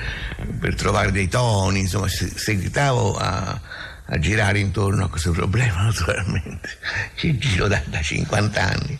per 0.59 0.75
trovare 0.75 1.13
dei 1.13 1.29
toni, 1.29 1.79
insomma 1.79 2.09
seguitavo 2.09 3.17
a 3.17 3.89
a 4.11 4.19
girare 4.19 4.59
intorno 4.59 5.05
a 5.05 5.09
questo 5.09 5.31
problema 5.31 5.83
naturalmente, 5.91 6.69
ci 7.15 7.39
giro 7.39 7.67
da, 7.67 7.83
da 7.87 8.01
50 8.01 8.63
anni. 8.63 8.99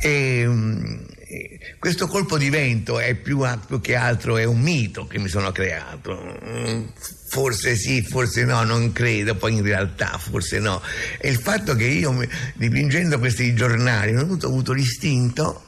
E, 0.00 0.44
mm, 0.46 0.96
questo 1.78 2.06
colpo 2.06 2.38
di 2.38 2.48
vento 2.48 2.98
è 2.98 3.14
più, 3.14 3.44
più, 3.66 3.80
che 3.80 3.96
altro 3.96 4.36
è 4.36 4.44
un 4.44 4.60
mito 4.60 5.06
che 5.06 5.18
mi 5.18 5.28
sono 5.28 5.52
creato. 5.52 6.38
Mm, 6.44 6.86
forse 7.28 7.76
sì, 7.76 8.02
forse 8.02 8.44
no, 8.44 8.62
non 8.62 8.92
credo, 8.92 9.34
poi 9.34 9.54
in 9.54 9.62
realtà 9.62 10.16
forse 10.18 10.58
no. 10.58 10.80
È 11.18 11.26
il 11.26 11.38
fatto 11.38 11.74
che 11.74 11.84
io 11.84 12.16
dipingendo 12.54 13.18
questi 13.18 13.54
giornali 13.54 14.14
ho 14.14 14.20
avuto, 14.20 14.46
avuto 14.46 14.72
l'istinto 14.72 15.64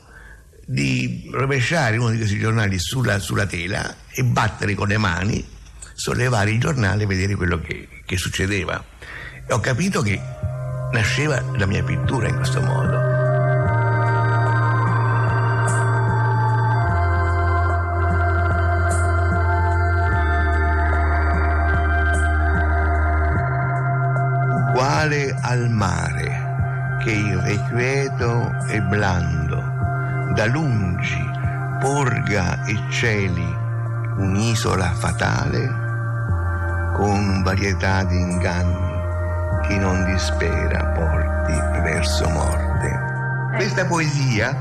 di 0.65 1.29
rovesciare 1.33 1.97
uno 1.97 2.11
di 2.11 2.19
questi 2.19 2.39
giornali 2.39 2.79
sulla, 2.79 3.19
sulla 3.19 3.47
tela 3.47 3.95
e 4.09 4.23
battere 4.23 4.75
con 4.75 4.89
le 4.89 4.99
mani, 4.99 5.45
sollevare 5.95 6.53
il 6.53 6.61
giornale 6.61 7.03
e 7.03 7.07
vedere 7.07 7.35
quello 7.35 7.61
che, 7.61 7.89
che 8.11 8.17
succedeva. 8.17 8.83
E 9.47 9.53
ho 9.53 9.61
capito 9.61 10.03
che 10.03 10.21
nasceva 10.91 11.41
la 11.55 11.67
mia 11.67 11.85
pittura 11.85 12.27
in 12.27 12.35
questo 12.35 12.61
modo. 12.61 12.99
Uguale 24.73 25.39
al 25.43 25.71
mare, 25.71 26.99
che 27.05 27.13
irrequieto 27.13 28.67
e 28.71 28.81
blando, 28.81 29.63
da 30.35 30.47
lungi 30.47 31.31
porga 31.79 32.65
e 32.65 32.77
cieli 32.91 33.57
un'isola 34.17 34.93
fatale 34.95 35.80
con 37.01 37.43
varietà 37.43 38.05
di 38.05 38.15
inganni 38.15 38.99
chi 39.67 39.79
non 39.79 40.05
dispera 40.05 40.85
porti 40.89 41.81
verso 41.81 42.29
morte. 42.29 43.55
Questa 43.57 43.87
poesia 43.87 44.55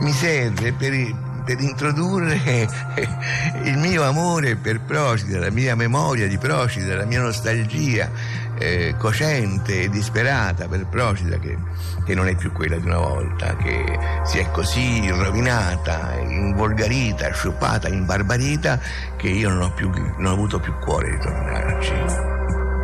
mi 0.00 0.10
serve 0.12 0.72
per, 0.72 1.14
per 1.44 1.60
introdurre 1.60 2.66
il 3.64 3.76
mio 3.76 4.02
amore 4.02 4.56
per 4.56 4.80
Procida, 4.80 5.40
la 5.40 5.50
mia 5.50 5.74
memoria 5.74 6.26
di 6.26 6.38
Procida, 6.38 6.96
la 6.96 7.04
mia 7.04 7.20
nostalgia 7.20 8.10
eh, 8.58 8.94
cocente 8.98 9.82
e 9.82 9.88
disperata 9.88 10.66
per 10.68 10.86
Procida 10.86 11.38
che, 11.38 11.56
che, 12.04 12.14
non 12.14 12.28
è 12.28 12.34
più 12.34 12.52
quella 12.52 12.76
di 12.76 12.86
una 12.86 12.98
volta, 12.98 13.56
che 13.56 13.98
si 14.24 14.38
è 14.38 14.50
così 14.50 15.08
rovinata, 15.10 16.14
involgarita, 16.20 17.32
sciupata, 17.32 17.88
imbarbarita 17.88 18.80
che 19.16 19.28
io 19.28 19.48
non 19.48 19.62
ho, 19.62 19.72
più, 19.72 19.90
non 19.90 20.26
ho 20.26 20.32
avuto 20.32 20.58
più 20.58 20.74
cuore 20.78 21.10
di 21.10 21.18
tornarci. 21.18 22.37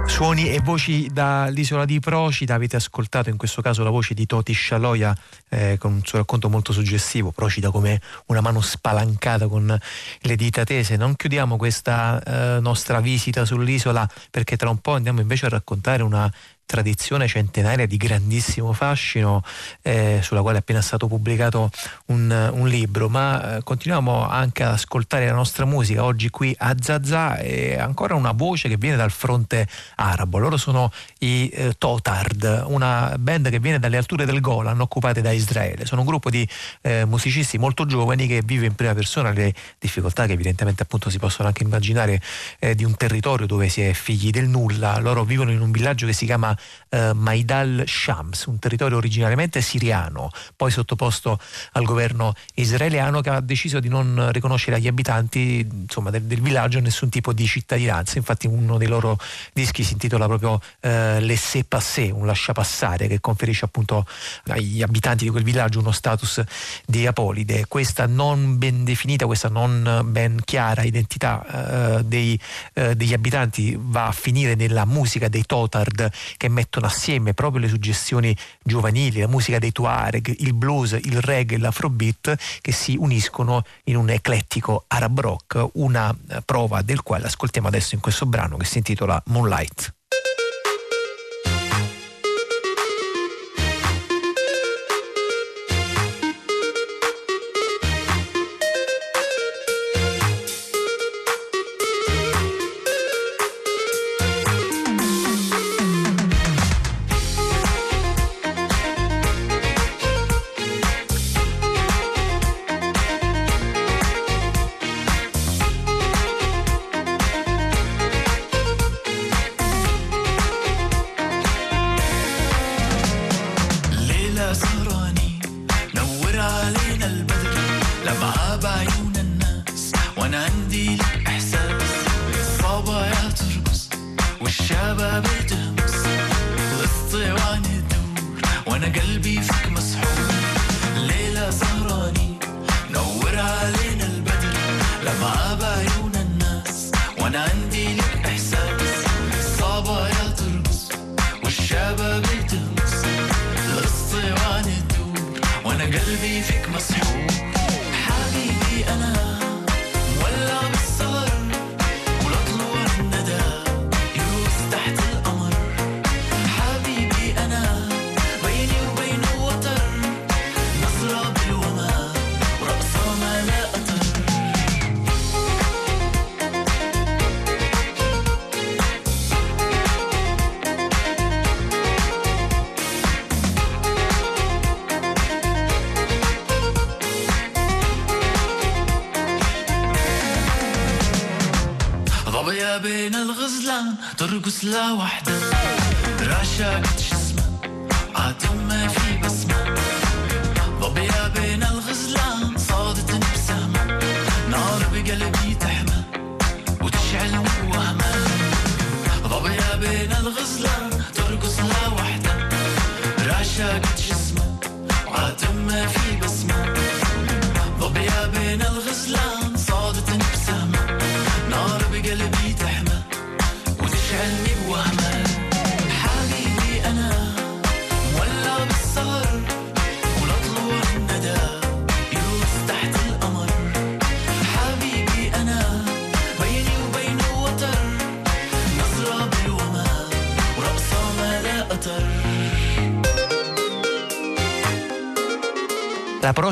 Suoni 0.06 0.48
e 0.50 0.60
voci 0.60 1.08
dall'isola 1.12 1.84
di 1.84 1.98
Procida, 1.98 2.54
avete 2.54 2.76
ascoltato 2.76 3.30
in 3.30 3.36
questo 3.36 3.62
caso 3.62 3.82
la 3.82 3.90
voce 3.90 4.14
di 4.14 4.26
Toti 4.26 4.52
Scialoia 4.52 5.16
eh, 5.48 5.76
con 5.78 5.92
un 5.92 6.00
suo 6.04 6.18
racconto 6.18 6.48
molto 6.48 6.72
suggestivo, 6.72 7.32
Procida 7.32 7.70
come 7.70 8.00
una 8.26 8.40
mano 8.40 8.60
spalancata 8.60 9.48
con 9.48 9.76
le 10.20 10.36
dita 10.36 10.64
tese. 10.64 10.96
Non 10.96 11.16
chiudiamo 11.16 11.56
questa 11.56 12.22
eh, 12.22 12.60
nostra 12.60 13.00
visita 13.00 13.44
sull'isola 13.44 14.08
perché 14.30 14.56
tra 14.56 14.70
un 14.70 14.78
po' 14.78 14.92
andiamo 14.92 15.20
invece 15.20 15.46
a 15.46 15.48
raccontare 15.48 16.02
una 16.02 16.30
tradizione 16.66 17.28
centenaria 17.28 17.86
di 17.86 17.96
grandissimo 17.96 18.72
fascino 18.72 19.42
eh, 19.82 20.20
sulla 20.22 20.42
quale 20.42 20.58
è 20.58 20.60
appena 20.60 20.80
stato 20.80 21.06
pubblicato 21.06 21.70
un, 22.06 22.50
un 22.52 22.68
libro. 22.68 23.08
Ma 23.08 23.56
eh, 23.56 23.62
continuiamo 23.62 24.28
anche 24.28 24.62
ad 24.62 24.72
ascoltare 24.72 25.26
la 25.26 25.34
nostra 25.34 25.64
musica 25.64 26.04
oggi 26.04 26.30
qui 26.30 26.54
a 26.58 26.74
Zazà 26.80 27.38
e 27.38 27.78
ancora 27.78 28.14
una 28.14 28.32
voce 28.32 28.68
che 28.68 28.76
viene 28.76 28.96
dal 28.96 29.10
fronte 29.10 29.66
arabo. 29.96 30.38
Loro 30.38 30.56
sono 30.56 30.90
i 31.20 31.48
eh, 31.52 31.74
Totard 31.78 32.64
una 32.66 33.14
band 33.18 33.50
che 33.50 33.58
viene 33.58 33.78
dalle 33.78 33.96
alture 33.96 34.24
del 34.24 34.40
Golan 34.40 34.80
occupate 34.80 35.20
da 35.20 35.30
Israele. 35.30 35.86
Sono 35.86 36.00
un 36.00 36.06
gruppo 36.06 36.30
di 36.30 36.46
eh, 36.82 37.04
musicisti 37.04 37.58
molto 37.58 37.86
giovani 37.86 38.26
che 38.26 38.42
vive 38.44 38.66
in 38.66 38.74
prima 38.74 38.94
persona 38.94 39.30
le 39.30 39.54
difficoltà 39.78 40.26
che 40.26 40.32
evidentemente 40.32 40.82
appunto 40.82 41.10
si 41.10 41.18
possono 41.18 41.48
anche 41.48 41.62
immaginare 41.62 42.20
eh, 42.58 42.74
di 42.74 42.84
un 42.84 42.96
territorio 42.96 43.46
dove 43.46 43.68
si 43.68 43.82
è 43.82 43.92
figli 43.92 44.30
del 44.30 44.48
nulla. 44.48 44.98
Loro 44.98 45.24
vivono 45.24 45.50
in 45.50 45.60
un 45.60 45.70
villaggio 45.70 46.06
che 46.06 46.12
si 46.12 46.24
chiama 46.24 46.53
eh, 46.88 47.12
Maidal 47.12 47.84
Shams, 47.86 48.44
un 48.46 48.58
territorio 48.58 48.96
originariamente 48.96 49.60
siriano, 49.60 50.30
poi 50.56 50.70
sottoposto 50.70 51.38
al 51.72 51.84
governo 51.84 52.34
israeliano 52.54 53.20
che 53.20 53.30
ha 53.30 53.40
deciso 53.40 53.80
di 53.80 53.88
non 53.88 54.30
riconoscere 54.32 54.76
agli 54.76 54.88
abitanti 54.88 55.66
insomma, 55.70 56.10
del, 56.10 56.22
del, 56.22 56.40
villaggio 56.40 56.80
nessun 56.80 57.08
tipo 57.08 57.32
di 57.32 57.46
cittadinanza. 57.46 58.18
Infatti 58.18 58.46
uno 58.46 58.78
dei 58.78 58.88
loro 58.88 59.18
dischi 59.52 59.82
si 59.82 59.92
intitola 59.94 60.26
proprio 60.26 60.60
eh, 60.80 61.20
Laissez 61.20 61.64
passer, 61.66 62.12
un 62.12 62.26
lasciapassare 62.26 63.06
che 63.06 63.20
conferisce 63.20 63.64
appunto 63.64 64.06
agli 64.46 64.82
abitanti 64.82 65.24
di 65.24 65.30
quel 65.30 65.44
villaggio 65.44 65.80
uno 65.80 65.92
status 65.92 66.42
di 66.86 67.06
apolide. 67.06 67.66
Questa 67.66 68.06
non 68.06 68.58
ben 68.58 68.84
definita, 68.84 69.26
questa 69.26 69.48
non 69.48 70.02
ben 70.04 70.40
chiara 70.44 70.82
identità 70.82 71.98
eh, 71.98 72.04
dei, 72.04 72.38
eh, 72.74 72.94
degli 72.94 73.12
abitanti 73.12 73.76
va 73.78 74.06
a 74.06 74.12
finire 74.12 74.54
nella 74.54 74.84
musica 74.84 75.28
dei 75.28 75.44
Totard 75.44 76.10
che 76.44 76.50
mettono 76.50 76.84
assieme 76.84 77.32
proprio 77.32 77.62
le 77.62 77.68
suggestioni 77.68 78.36
giovanili, 78.62 79.20
la 79.20 79.28
musica 79.28 79.58
dei 79.58 79.72
Tuareg, 79.72 80.40
il 80.40 80.52
blues, 80.52 80.92
il 80.92 81.22
reggae, 81.22 81.56
l'afrobeat 81.56 82.36
che 82.60 82.70
si 82.70 82.96
uniscono 82.98 83.62
in 83.84 83.96
un 83.96 84.10
eclettico 84.10 84.84
arab 84.88 85.20
rock, 85.20 85.66
una 85.74 86.14
eh, 86.28 86.42
prova 86.44 86.82
del 86.82 87.02
quale 87.02 87.24
ascoltiamo 87.24 87.68
adesso 87.68 87.94
in 87.94 88.02
questo 88.02 88.26
brano 88.26 88.58
che 88.58 88.66
si 88.66 88.76
intitola 88.76 89.22
Moonlight. 89.28 89.94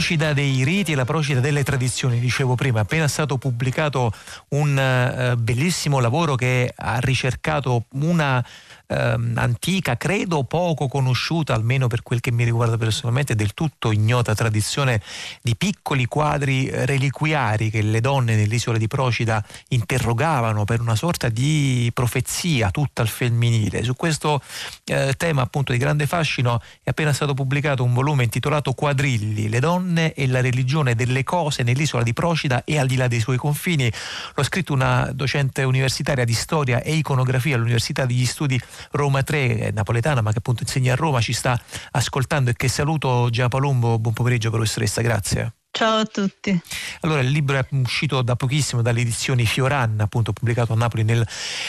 Procida 0.03 0.33
dei 0.33 0.65
riti 0.65 0.91
e 0.91 0.95
la 0.97 1.05
procida 1.05 1.39
delle 1.39 1.63
tradizioni, 1.63 2.19
dicevo 2.19 2.57
prima, 2.57 2.81
appena 2.81 3.07
stato 3.07 3.39
pubblicato 3.39 4.13
un 4.49 4.77
uh, 4.77 5.37
bellissimo 5.37 6.01
lavoro 6.01 6.35
che 6.35 6.73
ha 6.75 6.99
ricercato 6.99 7.85
una 7.93 8.45
ehm, 8.93 9.33
antica, 9.37 9.97
credo 9.97 10.45
poco 10.45 10.89
conosciuta, 10.89 11.55
almeno 11.55 11.87
per 11.87 12.03
quel 12.03 12.21
che 12.21 12.31
mi 12.31 12.45
riguarda 12.45 12.77
personalmente, 12.77 13.35
del 13.35 13.55
tutto 13.55 13.93
ignota 13.93 14.35
tradizione 14.35 15.01
di 15.41 15.57
piccoli 15.57 15.81
quadri 16.07 16.69
reliquiari 16.73 17.71
che 17.71 17.83
le 17.83 18.01
donne 18.01 18.37
nell'isola 18.37 18.79
di 18.79 18.89
Procida 18.89 19.45
interrogavano 19.69 20.65
per 20.65 20.81
una 20.81 20.97
sorta 20.97 21.29
di 21.29 21.91
profezia 21.95 22.71
tutta 22.71 23.03
al 23.03 23.09
femminile. 23.09 23.83
Su 23.83 23.95
questo 23.95 24.43
eh, 24.85 25.15
tema 25.17 25.43
appunto 25.43 25.73
di 25.73 25.79
grande 25.79 26.07
fascino 26.07 26.61
è 26.83 26.91
appena 26.91 27.13
stato 27.13 27.35
pubblicato 27.35 27.85
un 27.85 27.93
volume 27.93 28.25
intitolato 28.25 28.73
Quadrilli, 28.73 29.49
le 29.49 29.61
donne 29.61 30.13
e 30.15 30.27
la 30.27 30.41
religione 30.41 30.95
delle 30.95 31.23
cose 31.25 31.63
nell'isola 31.63 32.03
di 32.03 32.13
Procida 32.13 32.65
e 32.65 32.79
al 32.79 32.87
di 32.87 32.97
là 32.97 33.09
dei 33.09 33.21
suoi 33.21 33.37
confini. 33.37 33.91
L'ho 34.35 34.43
scritto 34.43 34.73
una 34.73 35.11
docente 35.13 35.63
universitaria 35.63 36.25
di 36.25 36.35
storia 36.35 36.83
e 36.83 36.95
iconografia 36.95 37.57
all'Università 37.57 38.07
degli 38.07 38.27
Studi 38.27 38.61
Roma 38.93 39.23
3, 39.23 39.71
napoletana, 39.73 40.21
ma 40.21 40.33
che 40.33 40.39
appunto 40.39 40.63
insegna 40.63 40.93
a 40.93 40.97
Roma, 40.97 41.21
ci 41.21 41.33
sta 41.33 41.61
ascoltando 41.93 42.51
e 42.51 42.55
che 42.55 42.69
saluto 42.69 43.29
Gia 43.31 43.49
Palumbo. 43.49 43.99
Buon 43.99 44.15
pomeriggio 44.15 44.51
professoressa, 44.51 45.03
grazie. 45.03 45.62
Ciao 45.75 46.01
a 46.01 46.05
tutti. 46.05 46.61
Allora, 47.01 47.21
il 47.21 47.31
libro 47.31 47.57
è 47.57 47.67
uscito 47.71 48.21
da 48.21 48.37
pochissimo 48.37 48.83
dalle 48.83 49.01
edizioni 49.01 49.47
Fioran, 49.47 49.99
appunto 50.01 50.33
pubblicato 50.35 50.75
a 50.75 50.77
Napoli 50.77 51.03
nel, 51.03 51.27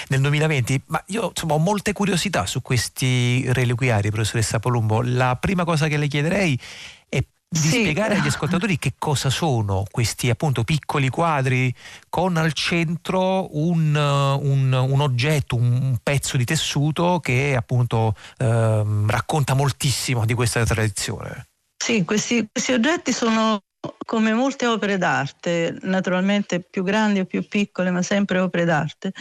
nel 0.09 0.19
2020, 0.19 0.81
ma 0.87 1.01
io 1.07 1.29
insomma, 1.29 1.53
ho 1.53 1.57
molte 1.57 1.93
curiosità 1.93 2.45
su 2.45 2.61
questi 2.61 3.51
reliquiari, 3.53 4.11
professoressa 4.11 4.59
Palumbo. 4.59 5.01
La 5.01 5.37
prima 5.37 5.63
cosa 5.63 5.87
che 5.87 5.95
le 5.97 6.07
chiederei 6.07 6.59
è 7.07 7.23
di 7.47 7.59
Sì. 7.59 7.79
spiegare 7.79 8.15
agli 8.15 8.27
ascoltatori 8.27 8.77
che 8.77 8.95
cosa 8.99 9.29
sono 9.29 9.85
questi 9.89 10.29
appunto 10.29 10.63
piccoli 10.65 11.07
quadri 11.09 11.73
con 12.09 12.35
al 12.35 12.51
centro 12.51 13.55
un, 13.57 13.95
un- 13.95 14.73
un 14.73 15.01
oggetto, 15.01 15.55
un 15.55 15.97
pezzo 16.03 16.35
di 16.35 16.43
tessuto 16.45 17.19
che 17.21 17.55
appunto 17.55 18.15
ehm, 18.37 19.09
racconta 19.09 19.53
moltissimo 19.53 20.25
di 20.25 20.33
questa 20.33 20.65
tradizione. 20.65 21.47
Sì, 21.81 22.03
questi, 22.03 22.47
questi 22.51 22.73
oggetti 22.73 23.11
sono 23.13 23.59
come 24.05 24.33
molte 24.33 24.67
opere 24.67 24.97
d'arte, 24.97 25.77
naturalmente 25.81 26.61
più 26.61 26.83
grandi 26.83 27.19
o 27.19 27.25
più 27.25 27.45
piccole, 27.47 27.91
ma 27.91 28.01
sempre 28.01 28.39
opere 28.39 28.63
d'arte, 28.63 29.11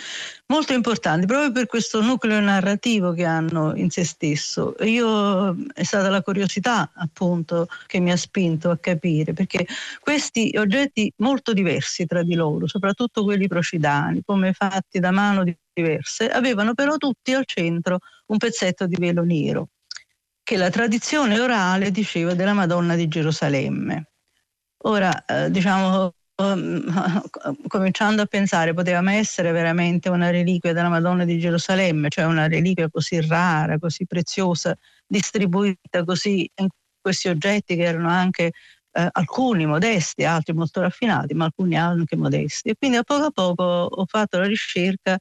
molto 0.47 0.73
importanti 0.73 1.27
proprio 1.27 1.51
per 1.51 1.67
questo 1.67 2.01
nucleo 2.01 2.39
narrativo 2.41 3.13
che 3.13 3.25
hanno 3.25 3.75
in 3.75 3.91
se 3.91 4.05
stesso. 4.05 4.75
Io 4.81 5.57
è 5.73 5.83
stata 5.83 6.11
la 6.11 6.23
curiosità 6.23 6.93
appunto 6.95 7.67
che 7.87 8.01
mi 8.01 8.13
ha 8.13 8.17
spinto 8.17 8.71
a 8.71 8.79
capire, 8.79 9.33
perché 9.33 9.67
questi 10.01 10.55
oggetti 10.57 11.13
molto 11.17 11.53
diversi 11.53 12.07
tra 12.07 12.23
di 12.23 12.35
loro, 12.35 12.67
soprattutto 12.67 13.25
quelli 13.25 13.49
procidani, 13.49 14.23
come 14.25 14.53
fatti 14.53 15.01
da 15.01 15.11
mano 15.11 15.45
diverse, 15.73 16.29
avevano 16.29 16.75
però 16.75 16.97
tutti 16.97 17.33
al 17.33 17.47
centro 17.47 17.99
un 18.27 18.37
pezzetto 18.37 18.87
di 18.87 18.97
velo 18.97 19.25
nero 19.25 19.69
che 20.45 20.57
la 20.57 20.71
tradizione 20.71 21.39
orale 21.39 21.91
diceva 21.91 22.35
della 22.35 22.53
Madonna 22.53 22.97
di 22.97 23.07
Gerusalemme. 23.09 24.12
Ora, 24.85 25.25
eh, 25.27 25.51
diciamo, 25.51 26.13
um, 26.37 26.85
cominciando 27.69 28.23
a 28.23 28.27
pensare, 28.27 28.75
poteva 28.75 29.01
mai 29.01 29.19
essere 29.19 29.53
veramente 29.53 30.09
una 30.09 30.31
reliquia 30.31 30.73
della 30.73 30.89
Madonna 30.89 31.25
di 31.25 31.39
Gerusalemme, 31.39 32.09
cioè 32.09 32.25
una 32.25 32.49
reliquia 32.49 32.89
così 32.91 33.21
rara, 33.27 33.79
così 33.79 34.07
preziosa, 34.07 34.77
distribuita 35.07 36.05
così 36.05 36.51
in 36.57 36.69
questi 37.01 37.29
oggetti 37.29 37.77
che 37.77 37.83
erano 37.83 38.09
anche 38.09 38.53
eh, 38.93 39.09
alcuni 39.13 39.67
modesti, 39.67 40.25
altri 40.25 40.53
molto 40.55 40.81
raffinati, 40.81 41.35
ma 41.35 41.45
alcuni 41.45 41.77
anche 41.77 42.17
modesti. 42.17 42.71
E 42.71 42.75
quindi 42.77 42.97
a 42.97 43.03
poco 43.05 43.25
a 43.27 43.31
poco 43.31 43.63
ho 43.65 44.05
fatto 44.07 44.39
la 44.39 44.47
ricerca 44.47 45.17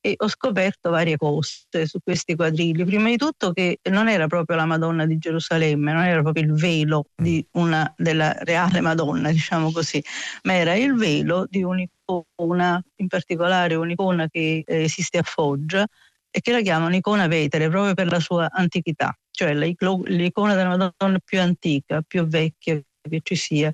e 0.00 0.14
ho 0.16 0.28
scoperto 0.28 0.90
varie 0.90 1.16
cose 1.16 1.86
su 1.86 1.98
questi 2.02 2.34
quadrilli. 2.36 2.84
Prima 2.84 3.08
di 3.08 3.16
tutto 3.16 3.52
che 3.52 3.78
non 3.90 4.08
era 4.08 4.26
proprio 4.26 4.56
la 4.56 4.64
Madonna 4.64 5.06
di 5.06 5.18
Gerusalemme, 5.18 5.92
non 5.92 6.04
era 6.04 6.22
proprio 6.22 6.44
il 6.44 6.54
velo 6.54 7.06
di 7.16 7.44
una, 7.52 7.92
della 7.96 8.32
reale 8.40 8.80
Madonna, 8.80 9.30
diciamo 9.32 9.72
così, 9.72 10.02
ma 10.44 10.54
era 10.54 10.74
il 10.74 10.94
velo 10.94 11.46
di 11.48 11.62
un'icona, 11.62 12.82
in 12.96 13.06
particolare 13.08 13.74
un'icona 13.74 14.28
che 14.28 14.62
eh, 14.64 14.82
esiste 14.82 15.18
a 15.18 15.22
Foggia 15.22 15.86
e 16.30 16.40
che 16.40 16.52
la 16.52 16.60
chiamano 16.60 16.94
icona 16.94 17.26
vetere 17.26 17.68
proprio 17.68 17.94
per 17.94 18.06
la 18.08 18.20
sua 18.20 18.48
antichità, 18.50 19.16
cioè 19.30 19.54
l'icona 19.54 20.54
della 20.54 20.76
Madonna 20.76 21.18
più 21.24 21.40
antica, 21.40 22.02
più 22.06 22.26
vecchia 22.26 22.80
che 23.08 23.20
ci 23.22 23.34
sia 23.34 23.70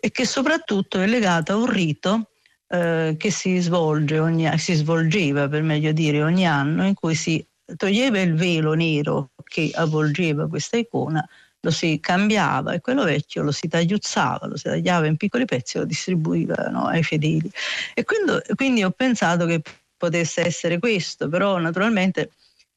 e 0.00 0.10
che 0.10 0.24
soprattutto 0.24 1.00
è 1.00 1.06
legata 1.06 1.52
a 1.52 1.56
un 1.56 1.70
rito 1.70 2.30
eh, 2.68 3.14
che 3.18 3.30
si, 3.30 3.58
svolge 3.58 4.18
ogni, 4.18 4.50
si 4.58 4.74
svolgeva, 4.74 5.48
per 5.48 5.62
meglio 5.62 5.92
dire, 5.92 6.22
ogni 6.22 6.46
anno, 6.46 6.86
in 6.86 6.94
cui 6.94 7.14
si 7.14 7.44
toglieva 7.76 8.20
il 8.20 8.34
velo 8.34 8.74
nero 8.74 9.30
che 9.44 9.70
avvolgeva 9.74 10.48
questa 10.48 10.76
icona, 10.76 11.26
lo 11.60 11.70
si 11.70 11.98
cambiava 12.00 12.72
e 12.72 12.80
quello 12.80 13.04
vecchio 13.04 13.42
lo 13.42 13.52
si 13.52 13.68
tagliuzzava, 13.68 14.46
lo 14.46 14.56
si 14.56 14.64
tagliava 14.64 15.06
in 15.06 15.16
piccoli 15.16 15.44
pezzi 15.44 15.76
e 15.76 15.80
lo 15.80 15.86
distribuivano 15.86 16.86
ai 16.86 17.02
fedeli. 17.02 17.50
E 17.94 18.04
quindi, 18.04 18.40
quindi 18.54 18.84
ho 18.84 18.90
pensato 18.90 19.46
che 19.46 19.62
potesse 19.96 20.44
essere 20.46 20.78
questo, 20.78 21.28
però 21.28 21.58
naturalmente 21.58 22.30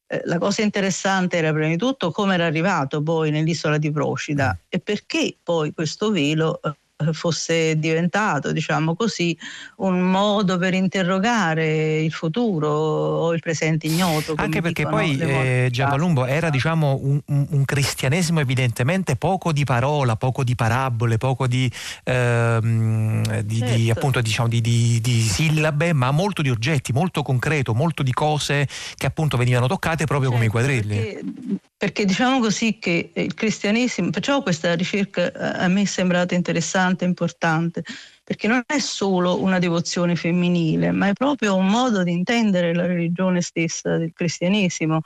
eh, 0.08 0.22
la 0.26 0.38
cosa 0.40 0.62
interessante 0.62 1.38
era 1.38 1.52
prima 1.52 1.68
di 1.68 1.78
tutto 1.78 2.12
come 2.12 2.34
era 2.34 2.46
arrivato 2.46 3.02
poi 3.02 3.32
nell'isola 3.32 3.78
di 3.78 3.92
Procida 3.92 4.58
e 4.68 4.80
perché 4.80 5.38
poi 5.42 5.74
questo 5.74 6.12
velo 6.12 6.60
eh, 6.62 6.74
fosse 7.12 7.78
diventato, 7.78 8.52
diciamo 8.52 8.96
così, 8.96 9.38
un 9.78 10.02
modo 10.02 10.58
per 10.58 10.74
interrogare 10.74 12.02
il 12.02 12.12
futuro 12.12 12.70
o 12.70 13.34
il 13.34 13.40
presente 13.40 13.88
ignoto. 13.88 14.34
Anche 14.38 14.62
perché 14.62 14.86
poi 14.88 15.18
eh, 15.18 15.70
Giappalumbo 15.72 16.26
era 16.26 16.50
diciamo, 16.50 17.00
un, 17.02 17.22
un, 17.26 17.66
cristianesimo 17.66 18.40
evidentemente 18.40 19.16
poco 19.16 19.52
di 19.52 19.64
parola, 19.64 20.16
poco 20.16 20.44
di 20.44 20.56
parabole, 20.56 21.18
poco 21.18 21.48
di, 21.48 21.72
ehm, 22.04 23.42
di, 23.42 23.58
certo. 23.58 23.76
di, 23.76 23.90
appunto, 23.90 24.22
diciamo, 24.22 24.48
di, 24.48 25.02
sillabe, 25.02 25.94
ma 25.94 26.12
molto 26.12 26.42
di 26.42 26.50
oggetti, 26.50 26.92
molto 26.92 27.22
concreto, 27.22 27.74
molto 27.74 28.04
di 28.04 28.14
cose 28.14 28.68
che 28.96 29.06
appunto 29.06 29.38
venivano 29.38 29.68
toccate 29.68 30.06
proprio 30.06 30.32
certo, 30.32 30.46
come 30.46 30.46
i 30.46 30.64
certo, 30.64 30.90
quadrilli. 30.90 31.20
Perché 31.22 31.70
perché 31.82 32.06
diciamo 32.06 32.40
così 32.40 32.78
che 32.78 33.10
il 33.12 33.34
cristianesimo, 33.34 34.12
perciò 34.12 34.44
questa 34.44 34.76
ricerca 34.76 35.32
eh, 35.32 35.64
a 35.64 35.68
me 35.68 35.82
è 35.82 35.86
sembrata 35.86 36.36
interessante, 36.36 36.91
importante, 37.00 37.84
perché 38.24 38.48
non 38.48 38.64
è 38.66 38.80
solo 38.80 39.42
una 39.42 39.60
devozione 39.60 40.16
femminile, 40.16 40.92
ma 40.92 41.08
è 41.08 41.14
proprio 41.14 41.56
un 41.56 41.68
modo 41.68 42.04
di 42.04 42.12
intendere 42.12 42.74
la 42.74 42.86
religione 42.86 43.42
stessa 43.42 43.98
del 43.98 44.14
cristianesimo, 44.14 45.02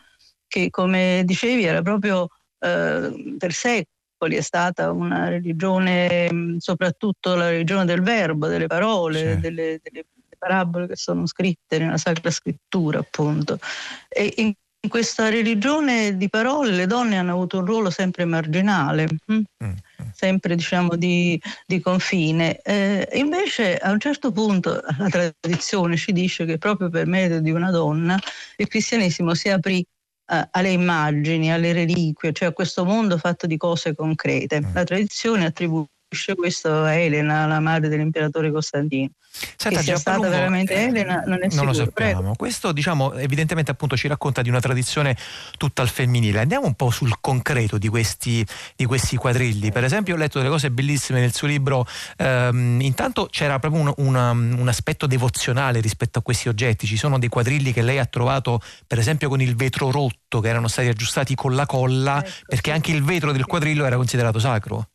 che 0.48 0.70
come 0.70 1.24
dicevi 1.26 1.64
era 1.64 1.82
proprio 1.82 2.28
eh, 2.60 3.36
per 3.38 3.52
secoli 3.52 4.36
è 4.36 4.42
stata 4.42 4.92
una 4.92 5.30
religione, 5.30 6.56
soprattutto 6.58 7.36
la 7.36 7.50
religione 7.50 7.86
del 7.86 8.02
verbo, 8.02 8.48
delle 8.48 8.68
parole, 8.68 9.36
sì. 9.36 9.40
delle, 9.40 9.80
delle 9.84 10.06
parabole 10.38 10.88
che 10.88 10.96
sono 10.96 11.26
scritte 11.26 11.78
nella 11.78 11.98
Sacra 11.98 12.32
Scrittura, 12.32 13.00
appunto. 13.00 13.60
E 14.08 14.34
in 14.38 14.54
in 14.86 14.92
questa 14.92 15.30
religione 15.30 16.16
di 16.16 16.30
parole 16.30 16.70
le 16.70 16.86
donne 16.86 17.18
hanno 17.18 17.32
avuto 17.32 17.58
un 17.58 17.66
ruolo 17.66 17.90
sempre 17.90 18.24
marginale, 18.24 19.08
hm? 19.26 19.42
mm. 19.64 19.72
sempre 20.14 20.56
diciamo 20.56 20.96
di, 20.96 21.42
di 21.66 21.80
confine. 21.80 22.62
Eh, 22.62 23.10
invece 23.14 23.78
a 23.78 23.90
un 23.92 24.00
certo 24.00 24.32
punto 24.32 24.80
la 24.98 25.10
tradizione 25.10 25.98
ci 25.98 26.12
dice 26.12 26.46
che 26.46 26.60
proprio 26.60 26.90
per 26.90 27.08
merito 27.08 27.40
di 27.40 27.50
una 27.50 27.72
donna 27.72 28.18
il 28.58 28.68
cristianesimo 28.68 29.34
si 29.34 29.50
aprì 29.50 29.80
eh, 29.80 30.48
alle 30.52 30.70
immagini, 30.70 31.52
alle 31.52 31.74
reliquie, 31.74 32.32
cioè 32.32 32.50
a 32.50 32.54
questo 32.54 32.86
mondo 32.86 33.18
fatto 33.18 33.48
di 33.48 33.58
cose 33.58 33.96
concrete. 33.96 34.62
Mm. 34.62 34.74
La 34.74 34.84
tradizione 34.84 35.46
attribuisce 35.46 35.94
questo 36.36 36.84
a 36.84 36.94
Elena, 36.94 37.46
la 37.46 37.60
madre 37.60 37.90
dell'imperatore 37.90 38.52
Costantino. 38.52 39.10
Senta, 39.58 39.80
che 39.80 39.84
sia 39.84 39.98
stata 39.98 40.30
veramente 40.30 40.74
eh, 40.74 40.84
Elena 40.84 41.24
non 41.26 41.40
è 41.40 41.42
non 41.42 41.50
sicuro. 41.50 41.68
lo 41.68 41.74
sappiamo. 41.74 42.20
Prego. 42.20 42.36
Questo 42.36 42.72
diciamo 42.72 43.14
evidentemente 43.16 43.70
appunto 43.70 43.98
ci 43.98 44.08
racconta 44.08 44.42
di 44.42 44.50
una 44.50 44.62
tradizione 44.62 45.18
tutta 45.58 45.82
al 45.82 45.90
femminile. 45.90 46.40
Andiamo 46.40 46.66
un 46.68 46.74
po' 46.74 46.90
sul 46.90 47.14
concreto 47.20 47.78
di 47.78 47.90
questi, 47.90 48.46
di 48.76 48.86
questi 48.86 49.18
quadrilli. 49.18 49.72
Per 49.72 49.84
esempio 49.84 50.16
ho 50.16 50.18
letto 50.18 50.38
delle 50.38 50.50
cose 50.50 50.72
bellissime 50.72 51.20
nel 51.20 51.34
suo 51.34 51.48
libro. 51.48 51.86
Ehm, 52.18 52.80
intanto 52.82 53.28
c'era 53.30 53.60
proprio 53.60 53.82
un, 53.82 53.94
una, 53.98 54.32
un 54.32 54.68
aspetto 54.68 55.06
devozionale 55.06 55.82
rispetto 55.82 56.20
a 56.20 56.22
questi 56.22 56.48
oggetti. 56.48 56.88
Ci 56.88 56.98
sono 56.98 57.20
dei 57.20 57.30
quadrilli 57.30 57.74
che 57.74 57.82
lei 57.82 58.00
ha 58.00 58.06
trovato 58.06 58.62
per 58.88 59.00
esempio 59.00 59.28
con 59.28 59.42
il 59.42 59.56
vetro 59.56 59.92
rotto 59.92 60.40
che 60.40 60.48
erano 60.48 60.70
stati 60.70 60.88
aggiustati 60.88 61.36
con 61.36 61.56
la 61.56 61.66
colla 61.66 62.20
ecco, 62.20 62.32
perché 62.48 62.72
anche 62.72 62.92
il 62.92 63.04
vetro 63.04 63.34
del 63.34 63.46
quadrillo 63.46 63.86
era 63.86 63.98
considerato 63.98 64.40
sacro. 64.40 64.88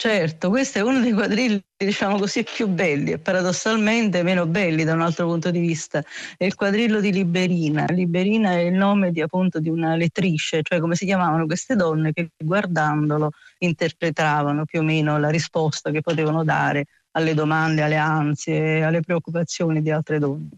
Certo, 0.00 0.48
questo 0.48 0.78
è 0.78 0.82
uno 0.82 1.00
dei 1.00 1.12
quadrilli, 1.12 1.60
diciamo 1.76 2.18
così, 2.18 2.44
più 2.44 2.68
belli 2.68 3.10
e 3.10 3.18
paradossalmente 3.18 4.22
meno 4.22 4.46
belli 4.46 4.84
da 4.84 4.92
un 4.92 5.00
altro 5.00 5.26
punto 5.26 5.50
di 5.50 5.58
vista. 5.58 6.04
È 6.36 6.44
il 6.44 6.54
quadrillo 6.54 7.00
di 7.00 7.10
Liberina. 7.10 7.84
Liberina 7.88 8.52
è 8.52 8.60
il 8.60 8.74
nome 8.74 9.10
di, 9.10 9.20
appunto, 9.20 9.58
di 9.58 9.68
una 9.68 9.96
lettrice, 9.96 10.60
cioè 10.62 10.78
come 10.78 10.94
si 10.94 11.04
chiamavano 11.04 11.46
queste 11.46 11.74
donne 11.74 12.12
che 12.12 12.30
guardandolo 12.36 13.32
interpretavano 13.58 14.64
più 14.66 14.78
o 14.78 14.82
meno 14.84 15.18
la 15.18 15.30
risposta 15.30 15.90
che 15.90 16.00
potevano 16.00 16.44
dare 16.44 16.84
alle 17.16 17.34
domande, 17.34 17.82
alle 17.82 17.96
ansie, 17.96 18.84
alle 18.84 19.00
preoccupazioni 19.00 19.82
di 19.82 19.90
altre 19.90 20.20
donne. 20.20 20.50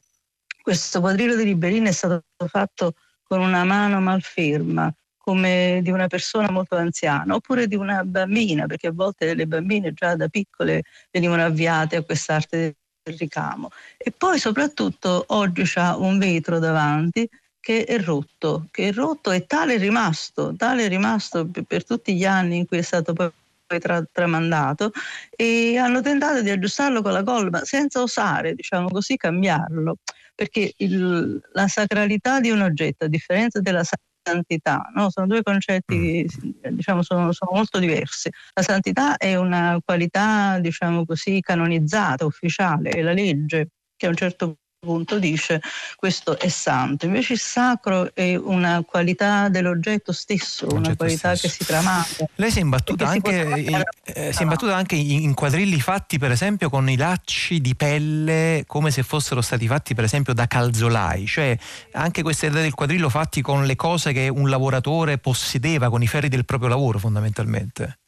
Questo 0.61 1.01
quadrillo 1.01 1.35
di 1.35 1.45
Liberina 1.45 1.89
è 1.89 1.93
stato 1.93 2.23
fatto 2.47 2.93
con 3.23 3.41
una 3.41 3.65
mano 3.65 4.01
malferma, 4.01 4.93
come 5.31 5.79
di 5.81 5.93
una 5.93 6.09
persona 6.09 6.51
molto 6.51 6.75
anziana 6.75 7.37
oppure 7.37 7.69
di 7.69 7.77
una 7.77 8.03
bambina, 8.03 8.67
perché 8.67 8.89
a 8.89 8.93
volte 8.93 9.33
le 9.35 9.47
bambine 9.47 9.93
già 9.93 10.17
da 10.17 10.27
piccole 10.27 10.83
venivano 11.09 11.45
avviate 11.45 11.95
a 11.95 12.03
quest'arte 12.03 12.75
del 13.01 13.17
ricamo. 13.17 13.71
E 13.97 14.11
poi 14.11 14.41
soprattutto 14.41 15.23
oggi 15.29 15.63
c'ha 15.65 15.97
un 15.97 16.19
vetro 16.19 16.59
davanti 16.59 17.29
che 17.61 17.85
è 17.85 18.01
rotto, 18.01 18.67
che 18.73 18.89
è 18.89 18.93
rotto 18.93 19.31
e 19.31 19.47
tale 19.47 19.75
è 19.75 19.79
rimasto, 19.79 20.53
tale 20.57 20.87
è 20.87 20.89
rimasto 20.89 21.49
per, 21.65 21.85
tutti 21.85 22.17
gli 22.17 22.25
anni 22.25 22.57
in 22.57 22.67
cui 22.67 22.79
è 22.79 22.83
stato 22.83 23.13
poi 23.13 23.31
tra, 23.79 24.05
tramandato 24.11 24.91
e 25.31 25.77
hanno 25.77 26.01
tentato 26.01 26.43
di 26.43 26.51
aggiustarlo 26.51 27.03
con 27.03 27.13
la 27.13 27.23
colla 27.23 27.65
senza 27.65 28.03
osare, 28.03 28.55
diciamo 28.55 28.89
così, 28.89 29.17
cambiarlo, 29.17 29.99
perché 30.35 30.73
il, 30.79 31.41
la 31.53 31.69
sacralità 31.69 32.41
di 32.41 32.51
un 32.51 32.63
oggetto, 32.63 33.05
a 33.05 33.09
differenza 33.09 33.61
della 33.61 33.85
sacralità 33.85 34.09
santità, 34.23 34.91
no? 34.95 35.11
sono 35.11 35.27
due 35.27 35.43
concetti 35.43 36.25
mm. 36.25 36.75
diciamo, 36.75 37.03
sono, 37.03 37.33
sono, 37.33 37.53
molto 37.53 37.79
diversi. 37.79 38.31
La 38.55 38.63
santità 38.63 39.17
è 39.17 39.37
una 39.37 39.79
qualità 39.85 40.59
diciamo 40.61 41.05
così, 41.05 41.41
canonizzata, 41.41 42.25
ufficiale, 42.25 42.91
è 42.91 43.03
la 43.03 43.13
legge 43.13 43.71
che 43.97 44.07
a 44.07 44.09
un 44.09 44.17
certo 44.17 44.60
punto 44.81 45.19
dice 45.19 45.61
questo 45.95 46.39
è 46.39 46.49
santo, 46.49 47.05
invece 47.05 47.35
il 47.35 47.39
sacro 47.39 48.15
è 48.15 48.35
una 48.35 48.83
qualità 48.83 49.51
dell'oggetto 49.51 50.11
stesso, 50.11 50.67
una 50.73 50.97
qualità 50.97 51.37
stesso. 51.37 51.43
che 51.43 51.53
si 51.53 51.65
tramanda. 51.67 52.07
Lei 52.37 52.51
si 52.51 52.59
è 52.59 52.63
imbattuta, 52.63 53.07
anche, 53.07 53.31
in, 53.31 53.83
eh, 54.05 54.33
si 54.33 54.39
è 54.39 54.43
imbattuta 54.43 54.75
anche 54.75 54.95
in 54.95 55.35
quadrilli 55.35 55.79
fatti 55.81 56.19
per 56.19 56.31
esempio 56.31 56.71
con 56.71 56.89
i 56.89 56.97
lacci 56.97 57.61
di 57.61 57.77
pelle 57.77 58.65
come 58.67 58.91
se 58.91 59.03
fossero 59.03 59.43
stati 59.43 59.67
fatti 59.67 59.95
per 59.95 60.05
esempio 60.05 60.33
da 60.33 60.47
calzolai, 60.47 61.27
cioè 61.27 61.57
anche 61.93 62.23
questa 62.23 62.47
idea 62.47 62.63
del 62.63 62.73
quadrillo 62.73 63.11
fatti 63.11 63.43
con 63.43 63.67
le 63.67 63.77
cose 63.77 64.15
che 64.15 64.29
un 64.29 64.49
lavoratore 64.49 65.19
possedeva, 65.19 65.91
con 65.91 66.03
i 66.03 66.07
ferri 66.07 66.29
del 66.29 66.47
proprio 66.47 66.71
lavoro 66.71 66.99
fondamentalmente. 66.99 68.00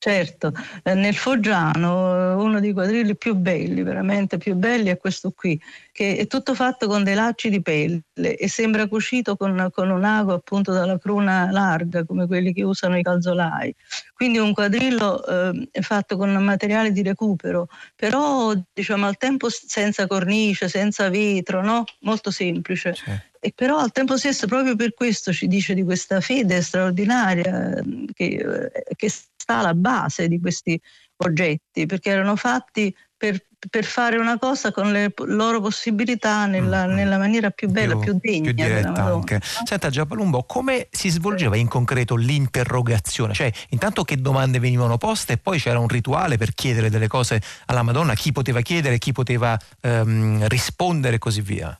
Certo, 0.00 0.52
eh, 0.84 0.94
nel 0.94 1.16
Foggiano 1.16 2.14
eh, 2.14 2.34
uno 2.34 2.60
dei 2.60 2.72
quadrilli 2.72 3.16
più 3.16 3.34
belli, 3.34 3.82
veramente 3.82 4.38
più 4.38 4.54
belli, 4.54 4.90
è 4.90 4.96
questo 4.96 5.32
qui, 5.32 5.60
che 5.90 6.16
è 6.16 6.28
tutto 6.28 6.54
fatto 6.54 6.86
con 6.86 7.02
dei 7.02 7.16
lacci 7.16 7.50
di 7.50 7.60
pelle 7.60 8.04
e 8.14 8.48
sembra 8.48 8.86
cucito 8.86 9.36
con, 9.36 9.68
con 9.72 9.90
un 9.90 10.04
ago 10.04 10.34
appunto 10.34 10.72
dalla 10.72 11.00
cruna 11.00 11.50
larga, 11.50 12.04
come 12.04 12.28
quelli 12.28 12.52
che 12.52 12.62
usano 12.62 12.96
i 12.96 13.02
calzolai. 13.02 13.74
Quindi 14.14 14.38
un 14.38 14.52
quadrillo 14.52 15.26
eh, 15.26 15.68
fatto 15.80 16.16
con 16.16 16.30
materiale 16.30 16.92
di 16.92 17.02
recupero, 17.02 17.66
però 17.96 18.52
diciamo 18.72 19.04
al 19.04 19.16
tempo 19.16 19.48
senza 19.50 20.06
cornice, 20.06 20.68
senza 20.68 21.08
vetro, 21.08 21.60
no? 21.60 21.82
molto 22.02 22.30
semplice. 22.30 22.94
Sì. 22.94 23.10
E 23.40 23.52
però 23.54 23.78
al 23.78 23.92
tempo 23.92 24.16
stesso, 24.16 24.46
proprio 24.46 24.74
per 24.74 24.94
questo 24.94 25.32
ci 25.32 25.46
dice 25.46 25.74
di 25.74 25.82
questa 25.82 26.20
fede 26.20 26.60
straordinaria 26.60 27.76
eh, 27.76 27.82
che, 28.12 28.70
che 28.96 29.08
sta 29.48 29.60
alla 29.60 29.74
base 29.74 30.28
di 30.28 30.38
questi 30.38 30.78
oggetti, 31.16 31.86
perché 31.86 32.10
erano 32.10 32.36
fatti 32.36 32.94
per, 33.16 33.42
per 33.70 33.84
fare 33.84 34.18
una 34.18 34.38
cosa 34.38 34.70
con 34.70 34.92
le 34.92 35.12
loro 35.24 35.60
possibilità 35.60 36.44
nella, 36.44 36.86
Mm, 36.86 36.92
nella 36.92 37.16
maniera 37.16 37.50
più 37.50 37.68
bella, 37.68 37.96
più, 37.96 38.16
degna 38.20 38.42
più 38.42 38.52
diretta 38.52 39.04
anche. 39.04 39.40
Senta 39.42 39.88
Giappalumbo, 39.88 40.44
come 40.44 40.88
si 40.90 41.08
svolgeva 41.08 41.56
in 41.56 41.66
concreto 41.66 42.14
l'interrogazione? 42.14 43.32
Cioè, 43.32 43.50
intanto 43.70 44.04
che 44.04 44.20
domande 44.20 44.60
venivano 44.60 44.98
poste 44.98 45.32
e 45.32 45.38
poi 45.38 45.58
c'era 45.58 45.78
un 45.78 45.88
rituale 45.88 46.36
per 46.36 46.52
chiedere 46.52 46.90
delle 46.90 47.08
cose 47.08 47.40
alla 47.66 47.82
Madonna, 47.82 48.14
chi 48.14 48.30
poteva 48.30 48.60
chiedere, 48.60 48.98
chi 48.98 49.12
poteva 49.12 49.58
ehm, 49.80 50.46
rispondere 50.46 51.16
e 51.16 51.18
così 51.18 51.40
via. 51.40 51.76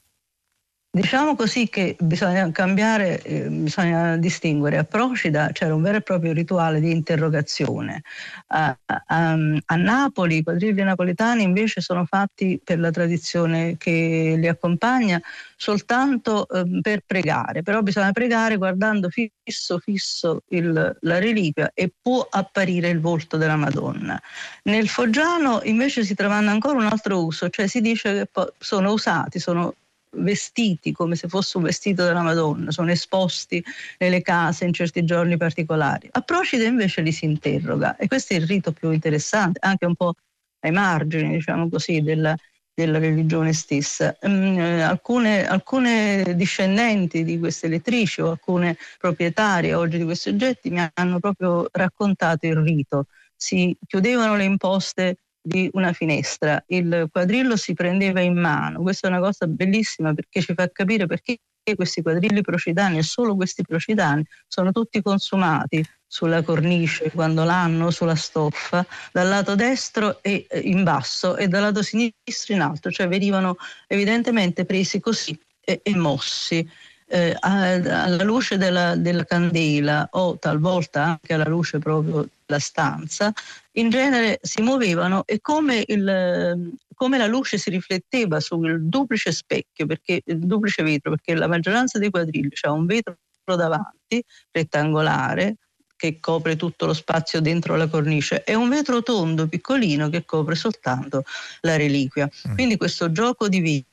Diciamo 0.91 1.37
così 1.37 1.69
che 1.69 1.97
bisogna 2.01 2.51
cambiare, 2.51 3.21
eh, 3.23 3.49
bisogna 3.51 4.17
distinguere. 4.17 4.79
A 4.79 4.85
Procida 4.85 5.51
c'era 5.53 5.75
un 5.75 5.83
vero 5.83 5.99
e 5.99 6.01
proprio 6.01 6.33
rituale 6.33 6.81
di 6.81 6.91
interrogazione. 6.91 8.03
A, 8.49 8.75
a- 8.87 9.33
a 9.67 9.77
Napoli 9.77 10.39
i 10.39 10.43
quadrilli 10.43 10.83
napoletani 10.83 11.43
invece 11.43 11.83
sono 11.83 12.07
fatti 12.07 12.59
per 12.65 12.79
la 12.81 12.91
tradizione 12.91 13.77
che 13.77 14.35
li 14.39 14.49
accompagna 14.49 15.21
soltanto 15.57 16.49
ehm, 16.49 16.81
per 16.81 17.03
pregare, 17.07 17.63
però 17.63 17.83
bisogna 17.83 18.13
pregare 18.13 18.57
guardando 18.57 19.11
fisso 19.11 19.79
fisso 19.81 20.43
il- 20.49 20.97
la 21.01 21.19
reliquia 21.19 21.71
e 21.75 21.93
può 22.01 22.27
apparire 22.31 22.89
il 22.89 23.01
volto 23.01 23.37
della 23.37 23.57
Madonna. 23.57 24.19
Nel 24.65 24.89
Foggiano 24.89 25.61
invece 25.65 26.03
si 26.03 26.15
trovando 26.15 26.51
ancora 26.51 26.79
un 26.79 26.87
altro 26.87 27.23
uso, 27.25 27.51
cioè 27.51 27.67
si 27.67 27.83
dice 27.83 28.27
che 28.33 28.53
sono 28.59 28.91
usati, 28.93 29.39
sono 29.39 29.75
vestiti 30.13 30.93
come 30.93 31.17
se 31.17 31.29
fosse 31.29 31.57
un 31.57 31.65
vestito 31.65 32.05
della 32.05 32.23
Madonna, 32.23 32.71
sono 32.71 32.91
esposti 32.91 33.63
nelle 33.99 34.23
case 34.23 34.65
in 34.65 34.73
certi 34.73 35.05
giorni 35.05 35.37
particolari. 35.37 36.09
A 36.13 36.21
Procida 36.21 36.65
invece 36.65 37.03
li 37.03 37.13
si 37.13 37.25
interroga 37.25 37.97
e 37.97 38.07
questo 38.09 38.35
è 38.35 38.37
il 38.37 38.47
rito 38.47 38.73
più 38.73 38.91
interessante, 38.91 39.59
anche 39.63 39.87
un 39.87 39.95
po' 39.95 40.15
ai 40.61 40.73
margini, 40.73 41.35
diciamo 41.35 41.69
così, 41.69 42.01
della, 42.03 42.37
della 42.75 42.99
religione 42.99 43.53
stessa. 43.53 44.17
Mm, 44.27 44.59
eh, 44.59 44.83
alcune, 44.83 45.47
alcune 45.47 46.35
discendenti 46.37 47.25
di 47.25 47.39
queste 47.39 47.69
lettrici 47.69 48.21
o 48.21 48.31
alcune 48.31 48.77
proprietarie 48.99 49.75
oggi 49.75 49.99
di 49.99 50.05
questi 50.05 50.29
oggetti 50.29 50.71
mi 50.71 50.89
hanno 50.95 51.19
proprio 51.19 51.69
raccontato 51.73 52.47
il 52.47 52.57
rito. 52.57 53.07
Si 53.35 53.77
chiudevano 53.87 54.37
le 54.37 54.45
imposte 54.45 55.17
di 55.41 55.69
una 55.73 55.93
finestra, 55.93 56.63
il 56.69 57.09
quadrillo 57.11 57.57
si 57.57 57.73
prendeva 57.75 58.21
in 58.21 58.39
mano. 58.39 58.83
Questa 58.83 59.07
è 59.07 59.11
una 59.11 59.21
cosa 59.21 59.47
bellissima 59.47 60.13
perché 60.13 60.41
ci 60.41 60.55
fa 60.55 60.69
capire 60.71 61.07
perché 61.07 61.39
questi 61.75 62.03
quadrilli 62.03 62.41
procidani 62.41 62.99
e 62.99 63.03
solo 63.03 63.37
questi 63.37 63.63
procidani 63.63 64.25
sono 64.47 64.73
tutti 64.73 65.03
consumati 65.03 65.85
sulla 66.07 66.43
cornice 66.43 67.11
quando 67.11 67.45
l'hanno 67.45 67.91
sulla 67.91 68.15
stoffa 68.15 68.87
dal 69.13 69.29
lato 69.29 69.55
destro 69.55 70.23
e 70.23 70.47
eh, 70.49 70.61
in 70.61 70.83
basso 70.83 71.37
e 71.37 71.49
dal 71.49 71.63
lato 71.63 71.83
sinistro 71.83 72.55
in 72.55 72.63
alto, 72.63 72.91
cioè 72.91 73.09
venivano 73.09 73.57
evidentemente 73.87 74.65
presi 74.65 75.01
così 75.01 75.39
e, 75.61 75.81
e 75.83 75.97
mossi. 75.97 76.67
Eh, 77.09 77.37
alla 77.41 78.23
luce 78.23 78.57
della, 78.57 78.95
della 78.95 79.25
candela 79.25 80.09
o 80.13 80.39
talvolta 80.39 81.05
anche 81.05 81.35
alla 81.35 81.49
luce 81.49 81.79
proprio 81.79 82.29
della 82.45 82.61
stanza, 82.61 83.33
in 83.73 83.89
genere 83.91 84.39
si 84.43 84.63
muovevano 84.63 85.25
e 85.27 85.41
come, 85.41 85.83
il, 85.87 86.77
come 86.95 87.19
la 87.19 87.27
luce 87.27 87.59
si 87.59 87.71
rifletteva 87.71 88.41
sul 88.41 88.83
duplice 88.83 89.33
specchio, 89.33 89.87
perché, 89.87 90.23
il 90.25 90.39
duplice 90.39 90.83
vetro, 90.83 91.11
perché 91.11 91.35
la 91.35 91.49
maggioranza 91.49 91.99
dei 91.99 92.11
quadrilli 92.11 92.51
ha 92.63 92.73
un 92.73 92.87
vetro 92.87 93.17
davanti, 93.45 94.23
rettangolare, 94.51 95.57
che 95.97 96.21
copre 96.21 96.55
tutto 96.55 96.87
lo 96.87 96.95
spazio 96.95 97.41
dentro 97.41 97.75
la 97.75 97.89
cornice 97.89 98.45
e 98.45 98.55
un 98.55 98.69
vetro 98.69 99.03
tondo 99.03 99.49
piccolino 99.49 100.09
che 100.09 100.25
copre 100.25 100.55
soltanto 100.55 101.25
la 101.63 101.77
reliquia. 101.77 102.31
Quindi 102.55 102.77
questo 102.77 103.11
gioco 103.11 103.49
di 103.49 103.61
vetri 103.61 103.85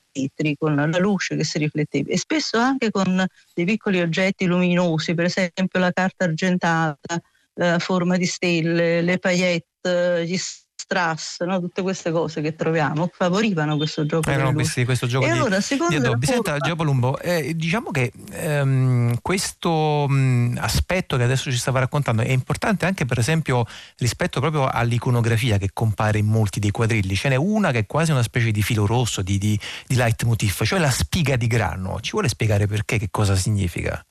con 0.58 0.74
la 0.74 0.98
luce 0.98 1.36
che 1.36 1.44
si 1.44 1.58
rifletteva 1.58 2.10
e 2.10 2.18
spesso 2.18 2.58
anche 2.58 2.90
con 2.90 3.24
dei 3.54 3.64
piccoli 3.64 4.00
oggetti 4.00 4.46
luminosi, 4.46 5.14
per 5.14 5.26
esempio 5.26 5.78
la 5.78 5.92
carta 5.92 6.24
argentata, 6.24 7.20
la 7.54 7.78
forma 7.78 8.16
di 8.16 8.26
stelle, 8.26 9.02
le 9.02 9.18
paillette, 9.18 10.24
gli 10.26 10.36
strass, 10.76 11.42
no? 11.42 11.58
tutte 11.58 11.82
queste 11.82 12.12
cose 12.12 12.40
che 12.42 12.54
troviamo 12.54 13.10
favorivano 13.12 13.76
questo 13.76 14.04
gioco 14.04 14.28
Erano 14.28 14.50
luci. 14.50 14.54
questi, 14.56 14.84
questo 14.84 15.06
gioco 15.06 15.24
E 15.24 15.32
di, 15.32 15.38
allora, 15.38 15.60
secondo 15.60 16.14
di. 16.14 16.26
Senta, 16.26 16.58
Giapolumbo, 16.58 17.18
eh, 17.18 17.54
diciamo 17.56 17.90
che 17.90 18.12
ehm, 18.30 19.18
questo 19.22 20.06
mh, 20.06 20.58
aspetto 20.60 21.16
che 21.16 21.22
adesso 21.22 21.50
ci 21.50 21.56
stava 21.56 21.80
raccontando 21.80 22.22
è 22.22 22.30
importante 22.30 22.84
anche 22.86 23.04
per 23.06 23.18
esempio 23.18 23.64
rispetto 23.96 24.38
proprio 24.38 24.68
all'iconografia 24.68 25.56
che 25.58 25.70
compare 25.72 26.18
in 26.18 26.26
molti 26.26 26.60
dei 26.60 26.70
quadrilli. 26.70 27.16
Ce 27.16 27.28
n'è 27.30 27.36
una 27.36 27.70
che 27.72 27.80
è 27.80 27.86
quasi 27.86 28.10
una 28.10 28.22
specie 28.22 28.50
di 28.50 28.62
filo 28.62 28.86
rosso, 28.86 29.22
di, 29.22 29.38
di, 29.38 29.58
di 29.86 29.94
leitmotiv, 29.96 30.62
cioè 30.62 30.78
la 30.78 30.90
spiga 30.90 31.36
di 31.36 31.46
grano. 31.46 32.00
Ci 32.00 32.12
vuole 32.12 32.28
spiegare 32.28 32.66
perché, 32.66 32.98
che 32.98 33.08
cosa 33.10 33.34
significa? 33.34 34.04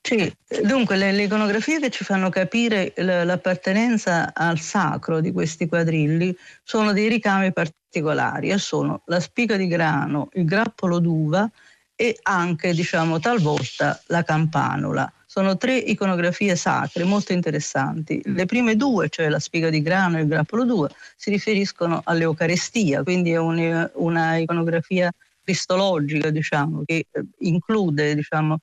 Sì, 0.00 0.32
dunque 0.62 0.96
le, 0.96 1.12
le 1.12 1.24
iconografie 1.24 1.78
che 1.80 1.90
ci 1.90 2.02
fanno 2.04 2.30
capire 2.30 2.92
l'appartenenza 2.96 4.32
al 4.32 4.58
sacro 4.58 5.20
di 5.20 5.32
questi 5.32 5.66
quadrilli 5.66 6.34
sono 6.62 6.92
dei 6.92 7.08
ricami 7.08 7.52
particolari 7.52 8.48
e 8.50 8.58
sono 8.58 9.02
la 9.06 9.20
spiga 9.20 9.56
di 9.56 9.66
grano, 9.66 10.28
il 10.34 10.44
grappolo 10.46 10.98
d'uva 10.98 11.48
e 11.94 12.18
anche, 12.22 12.72
diciamo, 12.72 13.18
talvolta 13.18 14.00
la 14.06 14.22
campanula. 14.22 15.10
Sono 15.26 15.56
tre 15.58 15.76
iconografie 15.76 16.56
sacre 16.56 17.04
molto 17.04 17.32
interessanti. 17.32 18.22
Le 18.24 18.46
prime 18.46 18.76
due, 18.76 19.08
cioè 19.10 19.28
la 19.28 19.38
spiga 19.38 19.68
di 19.68 19.82
grano 19.82 20.16
e 20.18 20.22
il 20.22 20.26
grappolo 20.28 20.64
d'uva, 20.64 20.88
si 21.16 21.28
riferiscono 21.30 22.00
all'Eucarestia, 22.04 23.02
quindi 23.02 23.32
è 23.32 23.36
un- 23.38 23.90
una 23.94 24.36
iconografia 24.36 25.10
cristologica, 25.42 26.30
diciamo, 26.30 26.82
che 26.86 27.06
eh, 27.10 27.24
include, 27.40 28.14
diciamo, 28.14 28.58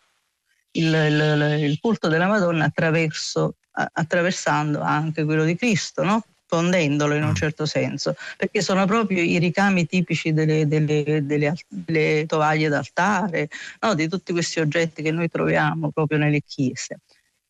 il, 0.74 0.86
il- 0.94 1.64
il 1.70 1.80
culto 1.80 2.08
della 2.08 2.28
Madonna 2.28 2.66
attraverso, 2.66 3.56
attraversando 3.72 4.80
anche 4.82 5.24
quello 5.24 5.44
di 5.44 5.56
Cristo, 5.56 6.04
no? 6.04 6.24
fondendolo 6.46 7.16
in 7.16 7.24
un 7.24 7.34
certo 7.34 7.66
senso, 7.66 8.16
perché 8.38 8.62
sono 8.62 8.86
proprio 8.86 9.24
i 9.24 9.40
ricami 9.40 9.88
tipici 9.88 10.34
delle, 10.34 10.68
delle- 10.68 11.26
delle 11.26 11.56
delle 11.68 12.26
tovaglie 12.28 12.70
d'altare, 12.70 13.50
no? 13.82 13.96
di 13.96 14.08
tutti 14.08 14.32
questi 14.34 14.60
oggetti 14.60 15.02
che 15.02 15.10
noi 15.12 15.30
troviamo 15.30 15.90
proprio 15.90 16.20
nelle 16.20 16.42
chiese, 16.46 17.00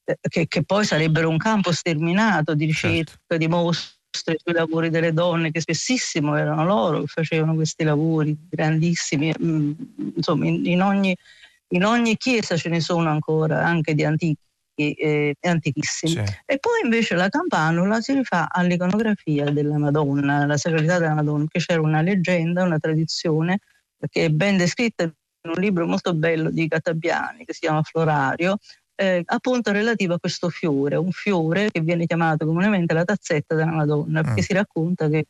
eh, 0.05 0.17
che, 0.21 0.47
che 0.47 0.63
poi 0.63 0.85
sarebbero 0.85 1.27
un 1.27 1.37
campo 1.37 1.73
sterminato 1.73 2.55
di 2.55 2.63
ricerca, 2.65 3.35
di 3.35 3.47
mostre 3.49 4.37
sui 4.41 4.53
lavori 4.53 4.89
delle 4.89 5.11
donne, 5.11 5.51
che 5.51 5.59
spessissimo 5.59 6.37
erano 6.37 6.63
loro 6.63 6.99
che 7.01 7.07
facevano 7.07 7.55
questi 7.55 7.83
lavori 7.83 8.37
grandissimi, 8.49 9.33
mm, 9.37 9.71
insomma 10.15 10.45
in- 10.47 10.65
in 10.65 10.81
ogni 10.81 11.13
in 11.73 11.85
ogni 11.85 12.17
chiesa 12.17 12.55
ce 12.57 12.69
ne 12.69 12.79
sono 12.79 13.09
ancora, 13.09 13.65
anche 13.65 13.93
di 13.93 14.03
antichi 14.03 14.37
eh, 14.75 15.35
antichissimi. 15.41 16.23
E 16.45 16.57
poi 16.57 16.81
invece 16.83 17.15
la 17.15 17.29
campanula 17.29 18.01
si 18.01 18.13
rifà 18.13 18.49
all'iconografia 18.49 19.49
della 19.51 19.77
Madonna, 19.77 20.45
la 20.45 20.57
sacralità 20.57 20.97
della 20.99 21.13
Madonna, 21.13 21.45
che 21.47 21.59
c'era 21.59 21.81
una 21.81 22.01
leggenda, 22.01 22.63
una 22.63 22.79
tradizione 22.79 23.59
che 24.09 24.25
è 24.25 24.29
ben 24.29 24.57
descritta 24.57 25.03
in 25.03 25.11
un 25.43 25.61
libro 25.61 25.85
molto 25.85 26.13
bello 26.13 26.49
di 26.49 26.67
Catabiani 26.67 27.45
che 27.45 27.53
si 27.53 27.61
chiama 27.61 27.83
Florario, 27.83 28.57
eh, 28.95 29.21
appunto 29.25 29.71
relativo 29.71 30.15
a 30.15 30.19
questo 30.19 30.49
fiore, 30.49 30.95
un 30.95 31.11
fiore 31.11 31.69
che 31.71 31.81
viene 31.81 32.05
chiamato 32.05 32.45
comunemente 32.45 32.93
la 32.93 33.03
tazzetta 33.03 33.55
della 33.55 33.71
Madonna, 33.71 34.23
perché 34.23 34.41
si 34.41 34.53
racconta 34.53 35.07
che 35.09 35.25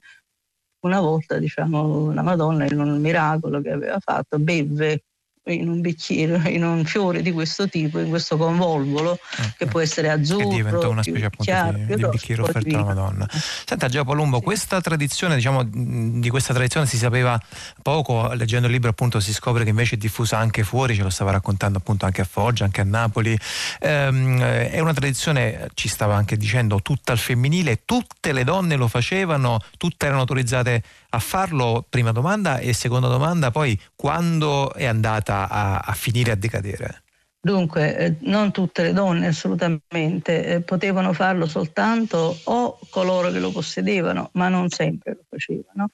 una 0.85 0.99
volta 0.99 1.37
diciamo, 1.37 2.13
la 2.13 2.21
Madonna 2.21 2.65
in 2.65 2.79
un 2.79 2.99
miracolo 2.99 3.61
che 3.61 3.71
aveva 3.71 3.99
fatto 3.99 4.37
bevve 4.37 5.03
in 5.45 5.67
un 5.67 5.81
bicchiere, 5.81 6.49
in 6.51 6.63
un 6.63 6.85
fiore 6.85 7.21
di 7.21 7.31
questo 7.31 7.67
tipo, 7.67 7.99
in 7.99 8.09
questo 8.09 8.37
convolvolo 8.37 9.19
che 9.57 9.65
può 9.65 9.81
essere 9.81 10.07
che 10.07 10.13
azzurro, 10.13 10.47
diventa 10.47 10.87
una 10.87 11.03
specie 11.03 11.25
appunto 11.25 11.43
chiaro, 11.43 11.77
di, 11.77 11.95
di 11.95 12.07
bicchiere 12.07 12.41
offerto 12.41 12.75
alla. 12.75 12.85
Madonna. 12.85 13.27
Senta 13.31 13.87
Geo 13.89 14.05
Palumbo, 14.05 14.41
questa 14.41 14.79
tradizione, 14.79 15.35
diciamo, 15.35 15.63
di 15.63 16.29
questa 16.29 16.53
tradizione 16.53 16.85
si 16.85 16.97
sapeva 16.97 17.39
poco, 17.81 18.31
leggendo 18.33 18.67
il 18.67 18.73
libro 18.73 18.89
appunto 18.89 19.19
si 19.19 19.33
scopre 19.33 19.63
che 19.63 19.69
invece 19.71 19.95
è 19.95 19.97
diffusa 19.97 20.37
anche 20.37 20.63
fuori, 20.63 20.95
ce 20.95 21.03
lo 21.03 21.09
stava 21.09 21.31
raccontando 21.31 21.79
appunto 21.79 22.05
anche 22.05 22.21
a 22.21 22.25
Foggia, 22.25 22.63
anche 22.63 22.81
a 22.81 22.85
Napoli. 22.85 23.37
Ehm, 23.79 24.41
eh, 24.41 24.69
è 24.69 24.79
una 24.79 24.93
tradizione, 24.93 25.69
ci 25.73 25.87
stava 25.87 26.15
anche 26.15 26.37
dicendo, 26.37 26.81
tutta 26.81 27.11
al 27.11 27.17
femminile, 27.17 27.81
tutte 27.85 28.31
le 28.31 28.43
donne 28.43 28.75
lo 28.75 28.87
facevano, 28.87 29.59
tutte 29.77 30.05
erano 30.05 30.21
autorizzate 30.21 30.83
a 31.15 31.19
farlo, 31.19 31.85
prima 31.87 32.11
domanda, 32.11 32.57
e 32.57 32.73
seconda 32.73 33.07
domanda 33.07 33.51
poi 33.51 33.79
quando 33.95 34.73
è 34.73 34.85
andata 34.85 35.47
a, 35.47 35.79
a 35.79 35.93
finire 35.93 36.31
a 36.31 36.35
decadere? 36.35 37.03
Dunque, 37.39 37.97
eh, 37.97 38.15
non 38.21 38.51
tutte 38.51 38.81
le 38.81 38.93
donne 38.93 39.27
assolutamente 39.27 40.45
eh, 40.45 40.61
potevano 40.61 41.13
farlo 41.13 41.45
soltanto 41.45 42.35
o 42.45 42.79
coloro 42.89 43.29
che 43.29 43.39
lo 43.39 43.51
possedevano, 43.51 44.29
ma 44.33 44.47
non 44.49 44.69
sempre 44.69 45.13
lo 45.13 45.23
facevano. 45.29 45.89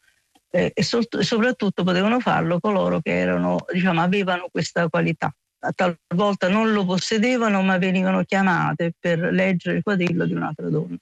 Eh, 0.51 0.71
e, 0.73 0.83
sol- 0.83 1.07
e 1.09 1.23
soprattutto 1.23 1.83
potevano 1.83 2.19
farlo 2.21 2.59
coloro 2.59 3.01
che 3.01 3.17
erano, 3.17 3.65
diciamo, 3.73 4.01
avevano 4.01 4.47
questa 4.49 4.87
qualità. 4.87 5.33
Talvolta 5.75 6.47
non 6.47 6.71
lo 6.71 6.85
possedevano, 6.85 7.61
ma 7.61 7.77
venivano 7.77 8.23
chiamate 8.23 8.93
per 8.97 9.19
leggere 9.19 9.77
il 9.77 9.83
quadrillo 9.83 10.25
di 10.25 10.33
un'altra 10.33 10.69
donna. 10.69 10.95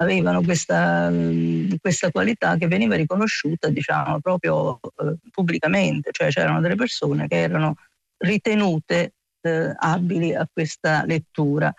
Avevano 0.00 0.42
questa, 0.42 1.10
mh, 1.10 1.76
questa 1.80 2.10
qualità 2.10 2.56
che 2.56 2.66
veniva 2.66 2.96
riconosciuta, 2.96 3.68
diciamo, 3.68 4.20
proprio 4.20 4.80
eh, 4.80 5.16
pubblicamente, 5.30 6.10
cioè 6.12 6.28
c'erano 6.30 6.60
delle 6.60 6.74
persone 6.74 7.28
che 7.28 7.36
erano 7.36 7.76
ritenute 8.16 9.12
eh, 9.42 9.74
abili 9.76 10.34
a 10.34 10.48
questa 10.50 11.04
lettura. 11.04 11.72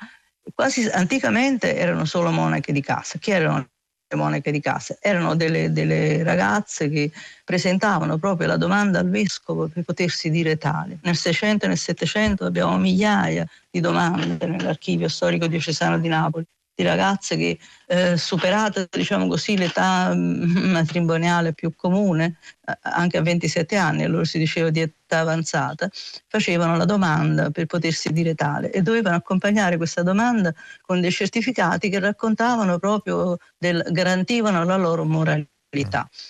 Quasi 0.53 0.87
anticamente 0.87 1.75
erano 1.75 2.05
solo 2.05 2.31
monache 2.31 2.71
di 2.71 2.81
casa. 2.81 3.17
Chi 3.17 3.31
erano 3.31 3.67
le 4.07 4.17
monache 4.17 4.51
di 4.51 4.59
casa? 4.59 4.97
Erano 4.99 5.35
delle, 5.35 5.71
delle 5.71 6.23
ragazze 6.23 6.89
che 6.89 7.11
presentavano 7.43 8.17
proprio 8.17 8.47
la 8.47 8.57
domanda 8.57 8.99
al 8.99 9.09
vescovo 9.09 9.67
per 9.67 9.83
potersi 9.83 10.29
dire 10.29 10.57
tale. 10.57 10.99
Nel 11.03 11.15
600 11.15 11.65
e 11.65 11.67
nel 11.69 11.77
700 11.77 12.45
abbiamo 12.45 12.77
migliaia 12.77 13.47
di 13.69 13.79
domande 13.79 14.45
nell'archivio 14.45 15.07
storico 15.07 15.47
diocesano 15.47 15.97
di 15.99 16.07
Napoli 16.07 16.45
di 16.73 16.83
ragazze 16.83 17.37
che 17.37 17.59
eh, 17.87 18.17
superata 18.17 18.87
diciamo 18.89 19.27
così 19.27 19.57
l'età 19.57 20.13
mm, 20.13 20.71
matrimoniale 20.71 21.53
più 21.53 21.73
comune 21.75 22.37
eh, 22.65 22.77
anche 22.81 23.17
a 23.17 23.21
27 23.21 23.75
anni 23.75 24.03
allora 24.03 24.23
si 24.25 24.37
diceva 24.37 24.69
di 24.69 24.81
età 24.81 25.19
avanzata 25.19 25.89
facevano 26.27 26.77
la 26.77 26.85
domanda 26.85 27.49
per 27.49 27.65
potersi 27.65 28.11
dire 28.11 28.33
tale 28.35 28.71
e 28.71 28.81
dovevano 28.81 29.15
accompagnare 29.15 29.77
questa 29.77 30.03
domanda 30.03 30.53
con 30.81 31.01
dei 31.01 31.11
certificati 31.11 31.89
che 31.89 31.99
raccontavano 31.99 32.79
proprio 32.79 33.37
del, 33.57 33.85
garantivano 33.91 34.63
la 34.63 34.77
loro 34.77 35.03
moralità 35.05 35.49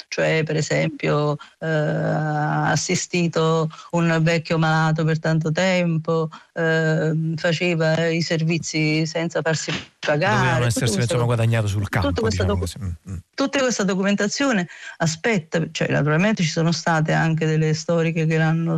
cioè 0.07 0.43
per 0.43 0.55
esempio 0.55 1.35
eh, 1.59 1.67
assistito 1.67 3.69
un 3.91 4.19
vecchio 4.21 4.57
malato 4.57 5.03
per 5.03 5.19
tanto 5.19 5.51
tempo, 5.51 6.29
eh, 6.53 7.33
faceva 7.35 8.07
i 8.07 8.21
servizi 8.21 9.05
senza 9.05 9.41
farsi 9.41 9.71
pagare. 9.99 10.35
Dovevano 10.35 10.65
essersi 10.65 10.95
questo- 10.95 11.01
insomma 11.01 11.23
guadagnati 11.23 11.67
sul 11.67 11.89
campo, 11.89 12.09
tutta 12.09 12.21
questa 12.21 12.43
diciamo 12.43 12.59
docu-. 12.59 12.83
Mm, 12.83 13.13
mm. 13.13 13.17
Tutta 13.33 13.59
questa 13.59 13.83
documentazione 13.83 14.67
aspetta, 14.97 15.61
cioè 15.71 15.89
naturalmente 15.89 16.43
ci 16.43 16.49
sono 16.49 16.71
state 16.71 17.11
anche 17.11 17.45
delle 17.45 17.73
storiche 17.73 18.25
che 18.27 18.37
l'hanno 18.37 18.77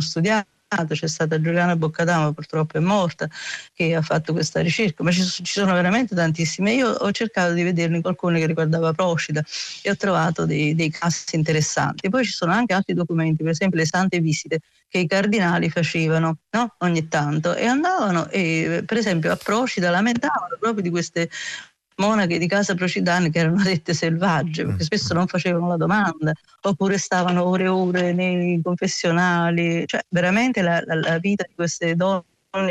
studiato, 0.74 0.94
c'è 0.94 1.08
stata 1.08 1.40
Giuliana 1.40 1.76
Boccadamo, 1.76 2.32
purtroppo 2.32 2.76
è 2.76 2.80
morta, 2.80 3.28
che 3.72 3.94
ha 3.94 4.02
fatto 4.02 4.32
questa 4.32 4.60
ricerca, 4.60 5.02
ma 5.02 5.10
ci, 5.10 5.22
ci 5.22 5.44
sono 5.44 5.72
veramente 5.72 6.14
tantissime. 6.14 6.74
Io 6.74 6.90
ho 6.90 7.10
cercato 7.12 7.52
di 7.52 7.62
vederne 7.62 8.00
qualcuno 8.00 8.38
che 8.38 8.46
riguardava 8.46 8.92
Procida 8.92 9.42
e 9.82 9.90
ho 9.90 9.96
trovato 9.96 10.44
dei, 10.44 10.74
dei 10.74 10.90
casi 10.90 11.36
interessanti. 11.36 12.08
Poi 12.08 12.24
ci 12.24 12.32
sono 12.32 12.52
anche 12.52 12.74
altri 12.74 12.94
documenti, 12.94 13.42
per 13.42 13.52
esempio 13.52 13.78
le 13.78 13.86
sante 13.86 14.18
visite 14.20 14.60
che 14.88 14.98
i 14.98 15.06
cardinali 15.06 15.70
facevano 15.70 16.38
no? 16.50 16.74
ogni 16.78 17.08
tanto 17.08 17.54
e 17.54 17.66
andavano 17.66 18.28
e 18.28 18.84
per 18.86 18.96
esempio 18.96 19.32
a 19.32 19.36
Procida 19.36 19.90
lamentavano 19.90 20.56
proprio 20.60 20.82
di 20.82 20.90
queste 20.90 21.28
monache 21.96 22.38
di 22.38 22.46
casa 22.48 22.74
procidane 22.74 23.30
che 23.30 23.38
erano 23.40 23.62
dette 23.62 23.94
selvagge 23.94 24.64
perché 24.64 24.84
spesso 24.84 25.14
non 25.14 25.26
facevano 25.26 25.68
la 25.68 25.76
domanda 25.76 26.32
oppure 26.62 26.98
stavano 26.98 27.44
ore 27.44 27.64
e 27.64 27.68
ore 27.68 28.12
nei 28.12 28.60
confessionali. 28.62 29.84
Cioè 29.86 30.00
veramente 30.08 30.62
la, 30.62 30.82
la- 30.84 30.94
la 30.96 31.18
vita 31.18 31.44
di 31.46 31.54
queste 31.54 31.94
donne 31.94 32.24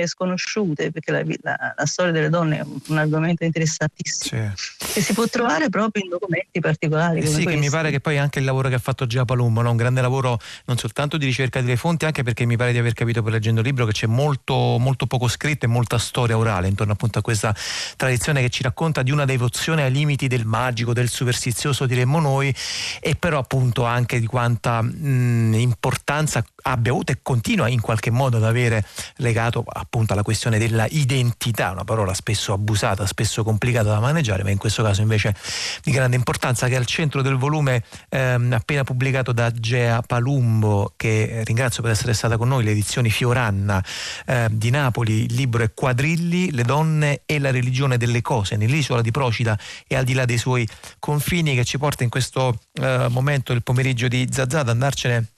sconosciute 0.05 0.91
perché 0.91 1.11
la, 1.11 1.23
la- 1.41 1.73
la 1.75 1.85
storia 1.85 2.11
delle 2.11 2.29
donne 2.29 2.59
è 2.59 2.65
un, 2.87 2.97
argomento 2.97 3.43
interessantissimo 3.43 4.53
che 4.93 5.01
si 5.01 5.13
può 5.13 5.25
trovare 5.27 5.69
proprio 5.69 6.03
in 6.03 6.09
documenti 6.09 6.59
particolari 6.59 7.19
Eh 7.19 7.27
sì, 7.27 7.45
che 7.45 7.55
mi 7.55 7.69
pare 7.69 7.91
che 7.91 7.99
poi 7.99 8.17
anche 8.17 8.39
il 8.39 8.45
lavoro 8.45 8.69
che 8.69 8.75
ha 8.75 8.79
fatto 8.79 9.05
Gia 9.05 9.25
Palumbo, 9.25 9.61
no? 9.61 9.71
un 9.71 9.77
grande 9.77 10.01
lavoro 10.01 10.39
non 10.65 10.77
soltanto 10.77 11.17
di 11.17 11.25
ricerca 11.25 11.61
delle 11.61 11.75
fonti, 11.75 12.05
anche 12.05 12.23
perché 12.23 12.45
mi 12.45 12.57
pare 12.57 12.71
di 12.71 12.77
aver 12.77 12.93
capito 12.93 13.21
per 13.21 13.33
leggendo 13.33 13.59
il 13.61 13.65
libro 13.65 13.85
che 13.85 13.91
c'è 13.91 14.07
molto, 14.07 14.77
molto 14.79 15.05
poco 15.05 15.27
scritto 15.27 15.65
e 15.65 15.67
molta 15.67 15.97
storia 15.97 16.37
orale 16.37 16.67
intorno 16.67 16.93
appunto 16.93 17.19
a 17.19 17.21
questa 17.21 17.55
tradizione 17.95 18.41
che 18.41 18.49
ci 18.49 18.63
racconta 18.63 19.03
di 19.03 19.11
una 19.11 19.25
devozione 19.25 19.83
ai 19.83 19.91
limiti 19.91 20.27
del 20.27 20.45
magico, 20.45 20.93
del 20.93 21.09
superstizioso 21.09 21.85
diremmo 21.85 22.19
noi, 22.19 22.53
e 22.99 23.15
però 23.15 23.39
appunto 23.39 23.83
anche 23.83 24.19
di 24.19 24.25
quanta 24.25 24.81
mh, 24.81 25.53
importanza 25.55 26.43
abbia 26.63 26.91
avuto 26.91 27.11
e 27.11 27.19
continua 27.21 27.67
in 27.67 27.81
qualche 27.81 28.11
modo 28.11 28.37
ad 28.37 28.43
avere 28.43 28.85
legato 29.17 29.63
appunto 29.73 30.13
alla 30.13 30.23
questione 30.23 30.57
della 30.57 30.85
identità, 30.89 31.71
una 31.71 31.83
parola 31.83 32.13
spesso 32.13 32.53
abusata, 32.53 33.05
spesso 33.05 33.43
complicata 33.43 33.89
da 33.89 33.99
maneggiare, 33.99 34.43
ma 34.43 34.51
in 34.51 34.57
questo 34.57 34.83
caso 34.83 35.01
invece 35.01 35.35
di 35.83 35.91
grande 35.91 36.15
importanza 36.15 36.67
che 36.67 36.73
è 36.73 36.77
al 36.77 36.85
centro 36.85 37.21
del 37.21 37.35
volume 37.35 37.83
ehm, 38.09 38.53
appena 38.53 38.83
pubblicato 38.83 39.31
da 39.31 39.51
Gea 39.51 40.01
Palumbo, 40.01 40.93
che 40.95 41.23
eh, 41.23 41.43
ringrazio 41.43 41.81
per 41.81 41.91
essere 41.91 42.13
stata 42.13 42.37
con 42.37 42.47
noi, 42.47 42.63
le 42.63 42.71
edizioni 42.71 43.09
Fioranna 43.09 43.83
eh, 44.25 44.47
di 44.51 44.69
Napoli, 44.69 45.25
il 45.25 45.33
libro 45.33 45.63
è 45.63 45.73
Quadrilli, 45.73 46.51
le 46.51 46.63
donne 46.63 47.21
e 47.25 47.39
la 47.39 47.51
religione 47.51 47.97
delle 47.97 48.21
cose 48.21 48.55
nell'isola 48.55 49.01
di 49.01 49.11
Procida 49.11 49.57
e 49.87 49.95
al 49.95 50.03
di 50.03 50.13
là 50.13 50.25
dei 50.25 50.37
suoi 50.37 50.67
confini 50.99 51.55
che 51.55 51.65
ci 51.65 51.77
porta 51.77 52.03
in 52.03 52.09
questo 52.09 52.57
eh, 52.73 53.07
momento 53.09 53.53
del 53.53 53.63
pomeriggio 53.63 54.07
di 54.07 54.27
Zazà 54.31 54.59
ad 54.59 54.69
andarcene 54.69 55.32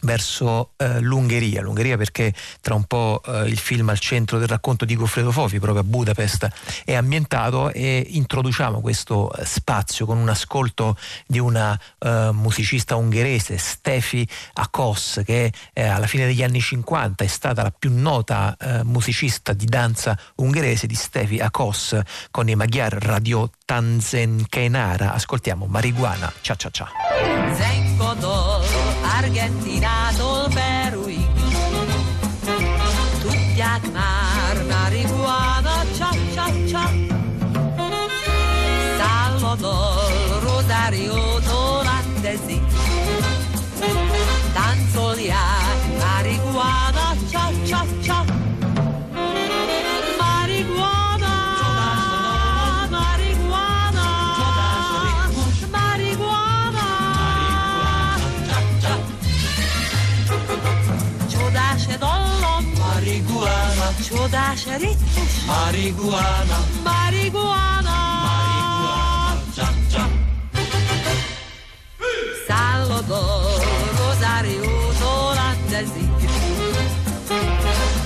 verso 0.00 0.70
eh, 0.76 1.00
l'Ungheria, 1.00 1.60
l'Ungheria 1.60 1.96
perché 1.96 2.32
tra 2.60 2.74
un 2.74 2.84
po' 2.84 3.20
eh, 3.26 3.48
il 3.48 3.58
film 3.58 3.88
al 3.88 3.98
centro 3.98 4.38
del 4.38 4.48
racconto 4.48 4.84
di 4.84 4.94
Goffredo 4.94 5.32
Fofi, 5.32 5.58
proprio 5.58 5.82
a 5.82 5.84
Budapest, 5.84 6.48
è 6.84 6.94
ambientato 6.94 7.70
e 7.72 8.06
introduciamo 8.10 8.80
questo 8.80 9.32
eh, 9.34 9.44
spazio 9.44 10.06
con 10.06 10.18
un 10.18 10.28
ascolto 10.28 10.96
di 11.26 11.38
una 11.38 11.78
eh, 11.98 12.30
musicista 12.32 12.96
ungherese, 12.96 13.58
Stefi 13.58 14.26
Akos, 14.54 15.22
che 15.24 15.52
eh, 15.72 15.82
alla 15.82 16.06
fine 16.06 16.26
degli 16.26 16.42
anni 16.42 16.60
50 16.60 17.24
è 17.24 17.26
stata 17.26 17.62
la 17.62 17.72
più 17.76 17.90
nota 17.92 18.56
eh, 18.58 18.84
musicista 18.84 19.52
di 19.52 19.66
danza 19.66 20.18
ungherese 20.36 20.86
di 20.86 20.94
Stefi 20.94 21.38
Akos 21.40 21.98
con 22.30 22.48
i 22.48 22.54
Magyar 22.54 22.92
Radio 22.92 23.50
Tanzenkenara. 23.64 25.12
Ascoltiamo 25.12 25.66
Marijuana, 25.66 26.32
cia 26.40 26.54
cia 26.54 26.70
cia. 26.70 26.88
Zengodol, 29.28 29.42
Argentinától 29.42 30.27
Чудо 64.06 64.44
шарит. 64.62 64.98
Маригуана. 65.46 66.58
Маригуана. 66.84 67.96
Salvador, 72.46 73.60
Rosario, 73.98 74.62
Tolandesi, 74.98 76.08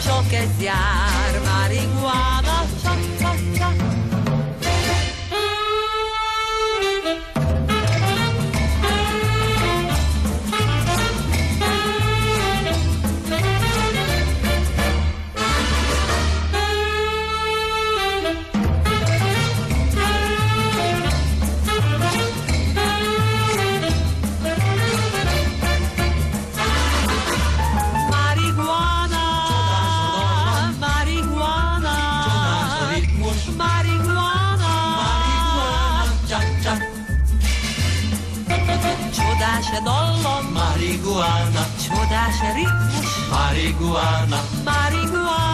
ciò 0.02 0.22
che 0.28 0.48
siamo. 0.58 1.11
Marijuana. 41.22 41.62
Marijuana. 43.30 44.38
Marijuana 44.64 45.51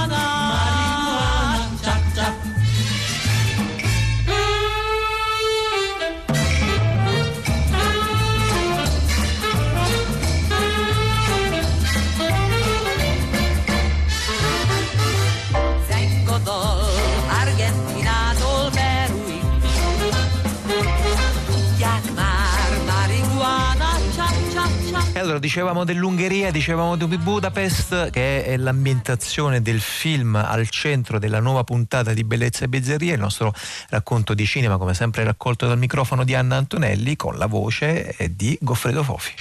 allora 25.39 25.40
dicevamo 25.40 25.85
dell'Ungheria, 25.85 26.51
dicevamo 26.51 26.97
di 26.97 27.16
Budapest, 27.16 28.10
che 28.10 28.44
è 28.44 28.56
l'ambientazione 28.56 29.62
del 29.62 29.81
film 29.81 30.35
al 30.35 30.69
centro 30.69 31.19
della 31.19 31.40
nuova 31.40 31.65
puntata 31.65 32.12
di 32.12 32.24
Bellezza 32.24 32.65
e 32.65 32.69
Bizzarria, 32.69 33.15
il 33.15 33.20
nostro 33.20 33.55
racconto 33.89 34.35
di 34.35 34.44
cinema, 34.44 34.77
come 34.77 34.94
sempre 34.94 35.24
raccolto 35.24 35.66
dal 35.66 35.78
microfono 35.78 36.24
di 36.24 36.35
Anna 36.35 36.56
Antonelli, 36.56 37.16
con 37.16 37.36
la 37.36 37.47
voce 37.47 38.15
eh, 38.16 38.35
di 38.35 38.59
Goffredo 38.60 39.02
Fofi. 39.02 39.35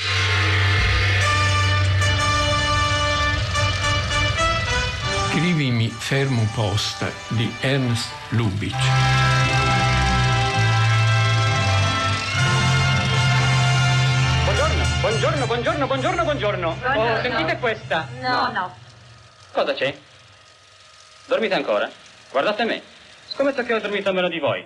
Scrivimi 5.30 5.90
fermo 5.90 6.48
posta 6.53 7.10
di 7.30 7.52
Ernst 7.61 8.10
Lubitsch. 8.30 9.57
Buongiorno, 15.58 15.88
buongiorno, 15.88 16.24
buongiorno, 16.24 16.74
buongiorno. 16.74 17.18
Oh, 17.18 17.22
sentite 17.22 17.58
questa. 17.58 18.08
No, 18.22 18.52
no. 18.52 18.76
Cosa 19.52 19.74
c'è? 19.74 19.92
Dormite 21.26 21.56
ancora? 21.56 21.90
Guardate 22.32 22.64
me. 22.64 22.82
Scommetto 23.30 23.64
che 23.64 23.74
ho 23.74 23.80
dormito 23.80 24.14
meno 24.14 24.30
di 24.30 24.38
voi. 24.38 24.64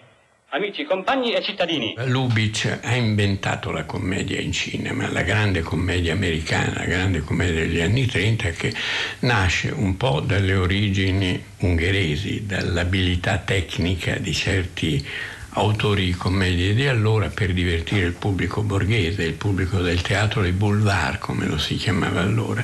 Amici, 0.49 0.83
compagni 0.83 1.31
e 1.31 1.41
cittadini. 1.41 1.95
Lubitsch 2.07 2.79
ha 2.83 2.93
inventato 2.93 3.71
la 3.71 3.85
commedia 3.85 4.41
in 4.41 4.51
cinema, 4.51 5.09
la 5.09 5.21
grande 5.21 5.61
commedia 5.61 6.11
americana, 6.11 6.79
la 6.79 6.85
grande 6.85 7.21
commedia 7.21 7.61
degli 7.61 7.79
anni 7.79 8.05
30 8.05 8.49
che 8.49 8.73
nasce 9.19 9.69
un 9.69 9.95
po' 9.95 10.19
dalle 10.19 10.55
origini 10.55 11.41
ungheresi, 11.59 12.45
dall'abilità 12.45 13.37
tecnica 13.37 14.15
di 14.15 14.33
certi 14.33 15.07
autori 15.53 16.05
di 16.05 16.13
commedie 16.13 16.73
di 16.73 16.87
allora 16.87 17.29
per 17.29 17.53
divertire 17.53 18.05
il 18.05 18.13
pubblico 18.13 18.61
borghese, 18.61 19.23
il 19.23 19.33
pubblico 19.33 19.79
del 19.79 20.01
teatro 20.01 20.41
dei 20.41 20.51
boulevard, 20.51 21.19
come 21.19 21.45
lo 21.45 21.57
si 21.57 21.75
chiamava 21.75 22.21
allora. 22.21 22.63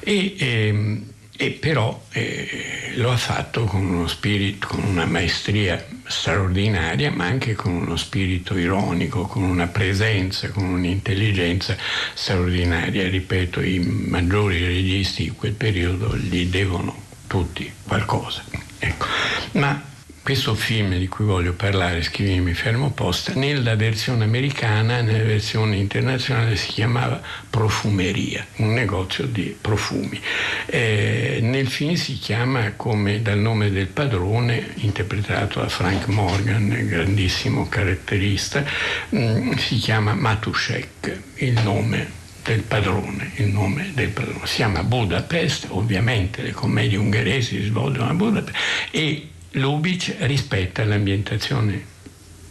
E, 0.00 0.34
ehm, 0.38 1.04
e 1.40 1.50
però 1.52 2.04
eh, 2.10 2.94
lo 2.96 3.12
ha 3.12 3.16
fatto 3.16 3.62
con 3.64 3.86
uno 3.86 4.08
spirito, 4.08 4.66
con 4.66 4.82
una 4.82 5.04
maestria 5.04 5.86
straordinaria, 6.04 7.12
ma 7.12 7.26
anche 7.26 7.54
con 7.54 7.74
uno 7.74 7.96
spirito 7.96 8.58
ironico, 8.58 9.22
con 9.22 9.44
una 9.44 9.68
presenza, 9.68 10.48
con 10.48 10.64
un'intelligenza 10.64 11.76
straordinaria. 12.14 13.08
Ripeto, 13.08 13.60
i 13.60 13.78
maggiori 13.78 14.64
registi 14.64 15.24
di 15.24 15.30
quel 15.30 15.52
periodo 15.52 16.16
gli 16.16 16.46
devono 16.46 17.04
tutti 17.28 17.70
qualcosa. 17.84 18.42
Ecco. 18.80 19.06
Ma 19.52 19.80
questo 20.28 20.54
film 20.54 20.94
di 20.98 21.08
cui 21.08 21.24
voglio 21.24 21.54
parlare, 21.54 22.02
Scrivimi 22.02 22.52
fermo 22.52 22.90
posta, 22.90 23.32
nella 23.32 23.76
versione 23.76 24.24
americana, 24.24 25.00
nella 25.00 25.24
versione 25.24 25.76
internazionale 25.76 26.54
si 26.56 26.68
chiamava 26.68 27.18
Profumeria, 27.48 28.44
un 28.56 28.74
negozio 28.74 29.24
di 29.24 29.56
profumi. 29.58 30.20
Eh, 30.66 31.38
nel 31.40 31.66
film 31.66 31.94
si 31.94 32.18
chiama 32.18 32.72
come 32.76 33.22
dal 33.22 33.38
nome 33.38 33.70
del 33.70 33.86
padrone, 33.86 34.74
interpretato 34.74 35.60
da 35.60 35.70
Frank 35.70 36.08
Morgan, 36.08 36.76
grandissimo 36.86 37.66
caratterista, 37.66 38.62
mh, 39.08 39.54
si 39.54 39.76
chiama 39.76 40.12
Matuszek, 40.12 41.20
il 41.36 41.58
nome 41.64 42.06
del 42.44 42.60
padrone, 42.60 43.30
il 43.36 43.46
nome 43.46 43.92
del 43.94 44.10
padrone. 44.10 44.46
Si 44.46 44.56
chiama 44.56 44.82
Budapest, 44.82 45.68
ovviamente 45.70 46.42
le 46.42 46.52
commedie 46.52 46.98
ungheresi 46.98 47.56
si 47.56 47.64
svolgono 47.64 48.10
a 48.10 48.12
Budapest 48.12 48.56
e 48.90 49.28
Lubitsch 49.52 50.14
rispetta 50.20 50.84
l'ambientazione 50.84 51.96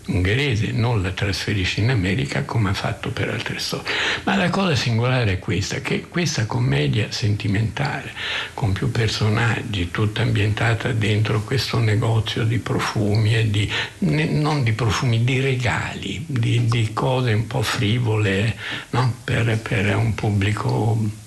ungherese, 0.08 0.72
non 0.72 1.02
la 1.02 1.12
trasferisce 1.12 1.82
in 1.82 1.90
America 1.90 2.44
come 2.44 2.70
ha 2.70 2.74
fatto 2.74 3.10
per 3.10 3.30
altre 3.30 3.60
storie. 3.60 3.92
Ma 4.24 4.36
la 4.36 4.50
cosa 4.50 4.76
singolare 4.76 5.34
è 5.34 5.40
questa, 5.40 5.80
che 5.82 6.08
questa 6.08 6.46
commedia 6.46 7.12
sentimentale, 7.12 8.14
con 8.54 8.72
più 8.72 8.92
personaggi, 8.92 9.92
tutta 9.92 10.22
ambientata 10.22 10.92
dentro 10.92 11.42
questo 11.44 11.80
negozio 11.80 12.44
di 12.44 12.58
profumi 12.60 13.36
e 13.36 13.50
di, 13.50 13.72
ne- 14.00 14.26
non 14.26 14.64
di 14.64 14.74
profumi, 14.74 15.24
di 15.24 15.40
regali, 15.40 16.24
di, 16.26 16.66
di 16.66 16.94
cose 16.94 17.34
un 17.34 17.48
po' 17.48 17.62
frivole 17.62 18.56
no? 18.92 19.14
per, 19.24 19.60
per 19.60 19.96
un 19.96 20.14
pubblico 20.16 21.26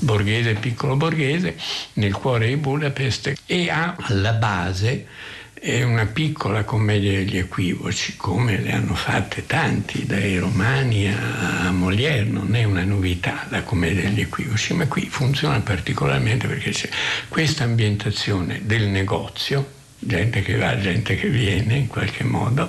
borghese, 0.00 0.54
piccolo 0.54 0.96
borghese, 0.96 1.56
nel 1.94 2.12
cuore 2.12 2.48
di 2.48 2.56
Budapest 2.56 3.32
e 3.46 3.70
ha 3.70 3.96
alla 3.98 4.32
base 4.32 5.06
una 5.62 6.06
piccola 6.06 6.64
commedia 6.64 7.12
degli 7.12 7.36
equivoci, 7.36 8.16
come 8.16 8.58
le 8.60 8.72
hanno 8.72 8.94
fatte 8.94 9.44
tanti, 9.44 10.06
dai 10.06 10.38
romani 10.38 11.12
a 11.12 11.70
Molière, 11.70 12.24
non 12.24 12.54
è 12.54 12.64
una 12.64 12.84
novità 12.84 13.46
la 13.50 13.62
commedia 13.62 14.08
degli 14.08 14.22
equivoci, 14.22 14.72
ma 14.72 14.86
qui 14.86 15.06
funziona 15.10 15.60
particolarmente 15.60 16.46
perché 16.46 16.70
c'è 16.70 16.88
questa 17.28 17.64
ambientazione 17.64 18.62
del 18.64 18.84
negozio, 18.84 19.78
gente 19.98 20.40
che 20.40 20.56
va, 20.56 20.78
gente 20.78 21.14
che 21.14 21.28
viene 21.28 21.76
in 21.76 21.88
qualche 21.88 22.24
modo, 22.24 22.66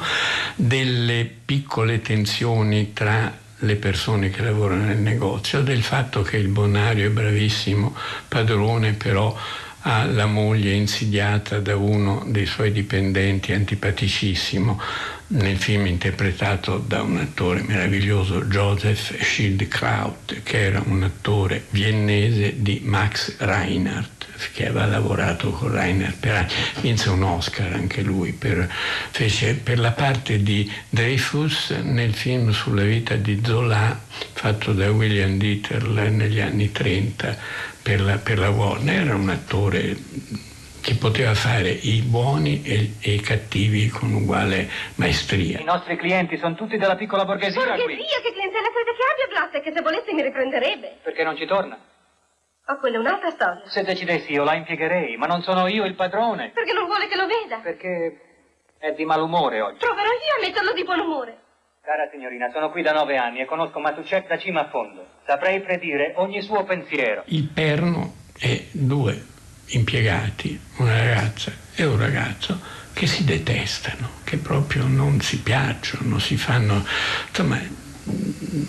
delle 0.55 1.31
piccole 1.45 2.01
tensioni 2.01 2.91
tra 2.91 3.39
le 3.61 3.75
persone 3.75 4.29
che 4.29 4.43
lavorano 4.43 4.85
nel 4.85 4.97
negozio, 4.97 5.61
del 5.61 5.83
fatto 5.83 6.21
che 6.21 6.37
il 6.37 6.47
bonario 6.47 7.07
è 7.07 7.09
bravissimo 7.09 7.95
padrone, 8.27 8.93
però 8.93 9.35
ha 9.83 10.05
la 10.05 10.27
moglie 10.27 10.73
insidiata 10.73 11.59
da 11.59 11.75
uno 11.75 12.23
dei 12.27 12.45
suoi 12.45 12.71
dipendenti 12.71 13.51
antipaticissimo 13.51 14.79
nel 15.31 15.57
film 15.57 15.85
interpretato 15.85 16.77
da 16.77 17.01
un 17.01 17.17
attore 17.17 17.63
meraviglioso 17.63 18.43
Joseph 18.43 19.21
Schildkraut 19.21 20.43
che 20.43 20.59
era 20.59 20.83
un 20.85 21.03
attore 21.03 21.65
viennese 21.69 22.61
di 22.61 22.81
Max 22.83 23.35
Reinhardt 23.37 24.27
che 24.53 24.67
aveva 24.67 24.85
lavorato 24.85 25.51
con 25.51 25.71
Reinhardt 25.71 26.17
per 26.17 26.35
anni. 26.35 26.51
Vinse 26.81 27.09
un 27.09 27.23
Oscar 27.23 27.73
anche 27.73 28.01
lui 28.01 28.33
per, 28.33 28.69
fece 29.11 29.53
per 29.53 29.79
la 29.79 29.91
parte 29.91 30.41
di 30.41 30.69
Dreyfus 30.89 31.69
nel 31.83 32.13
film 32.13 32.51
sulla 32.51 32.83
vita 32.83 33.15
di 33.15 33.41
Zola 33.45 33.99
fatto 34.33 34.73
da 34.73 34.91
William 34.91 35.37
Dieterle 35.37 36.09
negli 36.09 36.39
anni 36.39 36.71
30 36.71 37.37
per 37.81 38.01
la, 38.01 38.17
per 38.17 38.39
la 38.39 38.49
Warner, 38.49 39.01
era 39.01 39.15
un 39.15 39.29
attore 39.29 39.95
che 40.81 40.95
poteva 40.95 41.33
fare 41.33 41.69
i 41.69 42.01
buoni 42.01 42.63
e, 42.63 42.95
e, 42.99 43.13
i 43.13 43.21
cattivi 43.21 43.87
con 43.87 44.11
uguale 44.13 44.67
maestria. 44.95 45.59
I 45.59 45.63
nostri 45.63 45.95
clienti 45.95 46.37
sono 46.37 46.55
tutti 46.55 46.77
della 46.77 46.95
piccola 46.95 47.23
borghesia 47.23 47.61
qui. 47.61 47.85
Borghesia, 47.85 48.19
che 48.21 48.31
clientela 48.33 48.67
crede 48.73 48.91
che 48.97 49.03
abbia 49.11 49.27
Glass 49.29 49.53
e 49.53 49.61
che 49.61 49.71
se 49.71 49.81
volesse 49.81 50.13
mi 50.13 50.21
riprenderebbe. 50.23 50.97
Perché 51.03 51.23
non 51.23 51.37
ci 51.37 51.45
torna? 51.45 51.77
Oh, 52.67 52.77
quella 52.77 52.97
è 52.97 52.99
un'altra 52.99 53.29
storia. 53.29 53.61
Se 53.65 53.83
decidessi 53.83 54.33
io 54.33 54.43
la 54.43 54.55
impiegherei, 54.55 55.17
ma 55.17 55.27
non 55.27 55.41
sono 55.41 55.67
io 55.67 55.85
il 55.85 55.95
padrone. 55.95 56.51
Perché 56.53 56.73
non 56.73 56.85
vuole 56.85 57.07
che 57.07 57.15
lo 57.15 57.27
veda. 57.27 57.57
Perché 57.57 58.21
è 58.77 58.91
di 58.93 59.05
malumore 59.05 59.61
oggi. 59.61 59.77
Proverò 59.77 60.09
io 60.09 60.43
a 60.43 60.47
metterlo 60.47 60.73
di 60.73 60.83
buon 60.83 60.99
umore. 60.99 61.37
Cara 61.83 62.07
signorina, 62.11 62.49
sono 62.51 62.69
qui 62.69 62.81
da 62.81 62.91
nove 62.91 63.17
anni 63.17 63.39
e 63.39 63.45
conosco 63.45 63.79
Matucek 63.79 64.27
da 64.27 64.37
cima 64.37 64.61
a 64.61 64.69
fondo. 64.69 65.05
Saprei 65.25 65.61
predire 65.61 66.13
ogni 66.17 66.41
suo 66.41 66.63
pensiero. 66.63 67.23
Il 67.25 67.49
perno 67.53 68.13
è 68.39 68.65
due 68.71 69.30
impiegati, 69.71 70.59
una 70.77 70.97
ragazza 70.97 71.51
e 71.73 71.85
un 71.85 71.97
ragazzo, 71.97 72.59
che 72.93 73.07
si 73.07 73.23
detestano, 73.23 74.09
che 74.23 74.37
proprio 74.37 74.85
non 74.85 75.21
si 75.21 75.37
piacciono, 75.37 76.19
si 76.19 76.37
fanno, 76.37 76.85
insomma, 77.27 77.59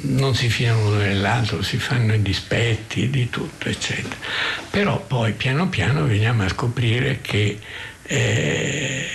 non 0.02 0.34
si 0.34 0.48
fiano 0.48 0.84
l'uno 0.84 0.96
nell'altro, 0.98 1.62
si 1.62 1.78
fanno 1.78 2.14
i 2.14 2.22
dispetti 2.22 3.10
di 3.10 3.28
tutto, 3.30 3.68
eccetera. 3.68 4.16
Però 4.70 5.00
poi 5.00 5.32
piano 5.32 5.68
piano 5.68 6.06
veniamo 6.06 6.44
a 6.44 6.48
scoprire 6.48 7.20
che 7.20 7.58
eh, 8.02 9.06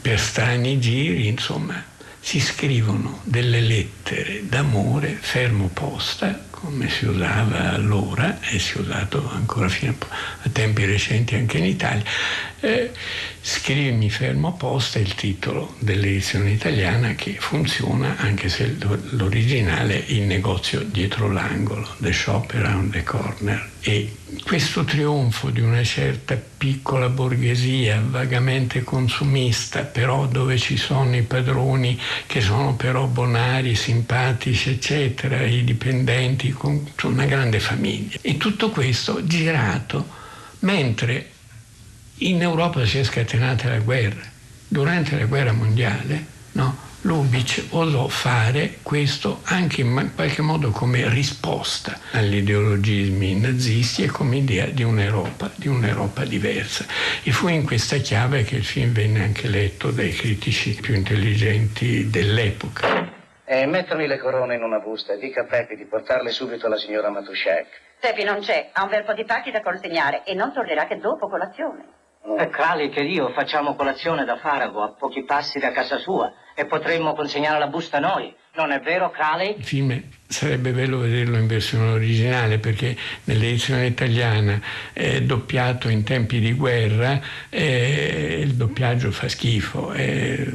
per 0.00 0.18
strani 0.18 0.78
giri, 0.80 1.28
insomma, 1.28 1.82
si 2.18 2.40
scrivono 2.40 3.20
delle 3.24 3.60
lettere 3.60 4.46
d'amore 4.46 5.16
fermo 5.18 5.68
posta 5.68 6.48
come 6.60 6.90
si 6.90 7.06
usava 7.06 7.70
allora 7.70 8.38
e 8.42 8.58
si 8.58 8.76
è 8.76 8.80
usato 8.80 9.30
ancora 9.30 9.68
fino 9.68 9.94
a 10.42 10.48
tempi 10.52 10.84
recenti 10.84 11.34
anche 11.34 11.56
in 11.56 11.64
Italia, 11.64 12.04
eh, 12.60 12.92
scrive 13.42 13.90
Mi 13.92 14.10
fermo 14.10 14.48
apposta 14.48 14.98
il 14.98 15.14
titolo 15.14 15.74
dell'edizione 15.78 16.50
italiana 16.50 17.14
che 17.14 17.36
funziona 17.38 18.16
anche 18.18 18.48
se 18.48 18.76
l'originale 19.10 20.04
è 20.04 20.12
il 20.12 20.22
negozio 20.22 20.80
dietro 20.80 21.30
l'angolo, 21.30 21.88
The 21.98 22.12
Shop 22.12 22.52
Around 22.54 22.92
the 22.92 23.02
Corner. 23.02 23.68
E 23.80 24.16
questo 24.44 24.84
trionfo 24.84 25.48
di 25.48 25.60
una 25.60 25.82
certa 25.82 26.36
piccola 26.36 27.08
borghesia 27.08 28.02
vagamente 28.06 28.84
consumista, 28.84 29.82
però 29.84 30.26
dove 30.26 30.58
ci 30.58 30.76
sono 30.76 31.16
i 31.16 31.22
padroni 31.22 31.98
che 32.26 32.40
sono 32.40 32.74
però 32.74 33.06
bonari, 33.06 33.74
simpatici, 33.74 34.70
eccetera, 34.70 35.42
i 35.42 35.64
dipendenti 35.64 36.50
con 36.50 36.86
una 37.04 37.24
grande 37.24 37.58
famiglia. 37.58 38.18
E 38.20 38.36
tutto 38.36 38.70
questo 38.70 39.24
girato 39.24 40.18
mentre 40.60 41.30
in 42.20 42.42
Europa 42.42 42.84
si 42.84 42.98
è 42.98 43.04
scatenata 43.04 43.68
la 43.68 43.78
guerra. 43.78 44.22
Durante 44.68 45.18
la 45.18 45.24
guerra 45.24 45.52
mondiale, 45.52 46.24
no, 46.52 46.76
Lubitsch 47.02 47.68
osò 47.70 48.08
fare 48.08 48.78
questo 48.82 49.40
anche 49.44 49.80
in 49.80 50.12
qualche 50.14 50.42
modo 50.42 50.70
come 50.70 51.08
risposta 51.08 51.98
agli 52.12 52.36
ideologismi 52.36 53.40
nazisti 53.40 54.02
e 54.02 54.08
come 54.08 54.36
idea 54.36 54.66
di 54.66 54.82
un'Europa, 54.82 55.50
di 55.54 55.68
un'Europa 55.68 56.24
diversa. 56.24 56.84
E 57.22 57.32
fu 57.32 57.48
in 57.48 57.64
questa 57.64 57.96
chiave 57.96 58.44
che 58.44 58.56
il 58.56 58.64
film 58.64 58.92
venne 58.92 59.22
anche 59.22 59.48
letto 59.48 59.90
dai 59.90 60.12
critici 60.12 60.74
più 60.74 60.94
intelligenti 60.94 62.10
dell'epoca. 62.10 63.18
E 63.46 63.66
mettermi 63.66 64.06
le 64.06 64.18
corone 64.18 64.56
in 64.56 64.62
una 64.62 64.78
busta 64.78 65.14
e 65.14 65.18
dica 65.18 65.40
a 65.40 65.44
Peppi 65.44 65.76
di 65.76 65.86
portarle 65.86 66.30
subito 66.30 66.66
alla 66.66 66.76
signora 66.76 67.08
Matushek. 67.08 67.66
Peppi 67.98 68.24
non 68.24 68.40
c'è, 68.40 68.70
ha 68.72 68.82
un 68.82 68.90
bel 68.90 69.04
po' 69.04 69.14
di 69.14 69.24
pacchi 69.24 69.50
da 69.50 69.62
consegnare 69.62 70.22
e 70.24 70.34
non 70.34 70.52
tornerà 70.52 70.86
che 70.86 70.98
dopo 70.98 71.28
colazione. 71.28 71.98
Eh, 72.22 72.48
Crali 72.50 72.90
che 72.90 73.00
io 73.00 73.30
facciamo 73.32 73.74
colazione 73.74 74.26
da 74.26 74.36
Farago 74.36 74.82
a 74.82 74.90
pochi 74.90 75.24
passi 75.24 75.58
da 75.58 75.72
casa 75.72 75.96
sua 75.96 76.30
e 76.54 76.66
potremmo 76.66 77.14
consegnare 77.14 77.58
la 77.58 77.66
busta 77.66 77.98
noi. 77.98 78.34
Non 78.54 78.72
è 78.72 78.80
vero, 78.80 79.10
Crali? 79.10 79.56
Il 79.56 79.64
film 79.64 80.02
sarebbe 80.26 80.72
bello 80.72 80.98
vederlo 80.98 81.38
in 81.38 81.46
versione 81.46 81.92
originale 81.92 82.58
perché 82.58 82.94
nell'edizione 83.24 83.86
italiana 83.86 84.60
è 84.92 85.22
doppiato 85.22 85.88
in 85.88 86.04
tempi 86.04 86.40
di 86.40 86.52
guerra 86.52 87.20
e 87.48 88.40
il 88.42 88.54
doppiaggio 88.54 89.10
fa 89.12 89.28
schifo. 89.28 89.92
È 89.92 90.46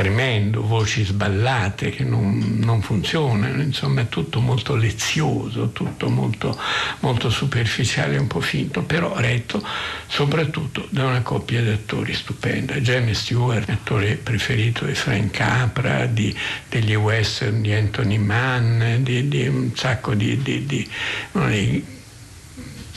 tremendo, 0.00 0.62
voci 0.62 1.04
sballate 1.04 1.90
che 1.90 2.04
non, 2.04 2.58
non, 2.62 2.80
funzionano, 2.80 3.60
insomma 3.60 4.00
è 4.00 4.08
tutto 4.08 4.40
molto 4.40 4.74
lezioso, 4.74 5.72
tutto 5.72 6.08
molto, 6.08 6.58
molto 7.00 7.28
superficiale, 7.28 8.16
un 8.16 8.26
po' 8.26 8.40
finto, 8.40 8.82
però 8.82 9.18
retto 9.18 9.62
soprattutto 10.06 10.86
da 10.88 11.04
una 11.04 11.20
coppia 11.20 11.60
di 11.60 11.68
attori 11.68 12.14
stupenda. 12.14 12.76
James 12.76 13.20
Stewart, 13.20 13.68
attore 13.68 14.14
preferito 14.14 14.86
di 14.86 14.94
Frank 14.94 15.32
Capra, 15.32 16.06
di, 16.06 16.34
degli 16.70 16.94
western 16.94 17.60
di 17.60 17.74
Anthony 17.74 18.16
Mann, 18.16 19.02
di, 19.02 19.28
di 19.28 19.48
un 19.48 19.72
sacco 19.74 20.14
di, 20.14 20.40
di, 20.40 20.88
uno 21.32 21.46
dei 21.46 21.98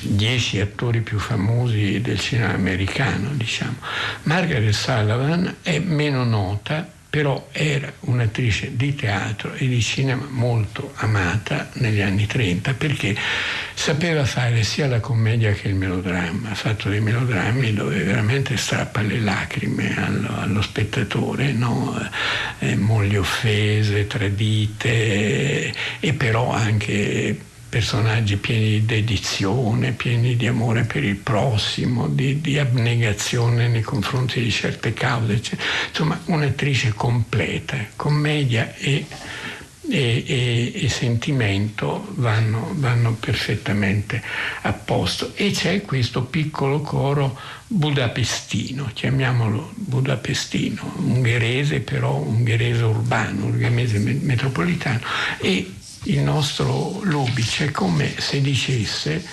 dieci 0.03 0.59
attori 0.59 1.01
più 1.01 1.17
famosi 1.19 2.01
del 2.01 2.19
cinema 2.19 2.53
americano, 2.53 3.29
diciamo. 3.33 3.75
Margaret 4.23 4.73
Sullivan 4.73 5.57
è 5.61 5.79
meno 5.79 6.23
nota, 6.23 6.92
però 7.13 7.47
era 7.51 7.93
un'attrice 7.99 8.75
di 8.75 8.95
teatro 8.95 9.53
e 9.53 9.67
di 9.67 9.79
cinema 9.83 10.25
molto 10.31 10.93
amata 10.95 11.69
negli 11.73 12.01
anni 12.01 12.25
30 12.25 12.73
perché 12.73 13.15
sapeva 13.75 14.25
fare 14.25 14.63
sia 14.63 14.87
la 14.87 14.99
commedia 14.99 15.51
che 15.51 15.67
il 15.67 15.75
melodramma, 15.75 16.49
ha 16.49 16.55
fatto 16.55 16.89
dei 16.89 17.01
melodrammi 17.01 17.71
dove 17.71 18.01
veramente 18.01 18.57
strappa 18.57 19.01
le 19.01 19.19
lacrime 19.19 19.95
allo, 19.95 20.39
allo 20.39 20.63
spettatore, 20.63 21.51
no? 21.51 21.95
eh, 22.57 22.75
mogli 22.77 23.15
offese, 23.15 24.07
tradite 24.07 25.71
e 25.99 26.13
però 26.13 26.51
anche 26.51 27.37
personaggi 27.73 28.37
pieni 28.37 28.69
di 28.69 28.85
dedizione, 28.85 29.93
pieni 29.93 30.35
di 30.35 30.45
amore 30.45 30.83
per 30.83 31.03
il 31.03 31.15
prossimo, 31.15 32.07
di, 32.07 32.39
di 32.39 32.59
abnegazione 32.59 33.67
nei 33.67 33.81
confronti 33.81 34.39
di 34.43 34.51
certe 34.51 34.93
cause, 34.93 35.41
insomma 35.87 36.21
un'attrice 36.25 36.93
completa, 36.93 37.75
commedia 37.95 38.75
e, 38.75 39.07
e, 39.89 40.23
e, 40.23 40.71
e 40.75 40.87
sentimento 40.87 42.13
vanno, 42.17 42.75
vanno, 42.75 43.13
perfettamente 43.13 44.21
a 44.61 44.73
posto. 44.73 45.31
E 45.33 45.49
c'è 45.49 45.81
questo 45.81 46.25
piccolo 46.25 46.81
coro 46.81 47.35
budapestino, 47.65 48.91
chiamiamolo 48.93 49.71
budapestino, 49.73 50.93
ungherese 50.97 51.79
però 51.79 52.17
ungherese 52.17 52.83
urbano, 52.83 53.45
ungherese 53.45 53.97
metropolitano. 53.97 54.99
E 55.39 55.73
il 56.03 56.19
nostro 56.19 56.99
Lubitsch 57.03 57.61
è 57.61 57.71
come 57.71 58.13
se 58.19 58.41
dicesse 58.41 59.23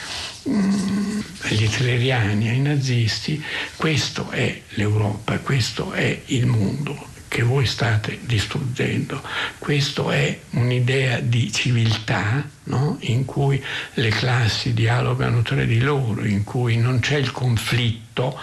mm, 0.49 1.21
agli 1.43 1.65
hitleriani, 1.65 2.49
ai 2.49 2.61
nazisti, 2.61 3.43
questo 3.77 4.31
è 4.31 4.61
l'Europa, 4.71 5.39
questo 5.39 5.93
è 5.93 6.23
il 6.27 6.47
mondo 6.47 7.09
che 7.27 7.43
voi 7.43 7.65
state 7.65 8.19
distruggendo. 8.23 9.23
Questa 9.59 10.11
è 10.13 10.39
un'idea 10.51 11.21
di 11.21 11.53
civiltà 11.53 12.45
no? 12.65 12.97
in 13.01 13.25
cui 13.25 13.63
le 13.95 14.09
classi 14.11 14.75
dialogano 14.75 15.43
tra 15.43 15.65
di 15.65 15.79
loro, 15.79 16.25
in 16.25 16.43
cui 16.43 16.77
non 16.77 16.99
c'è 16.99 17.17
il 17.17 17.31
conflitto, 17.31 18.37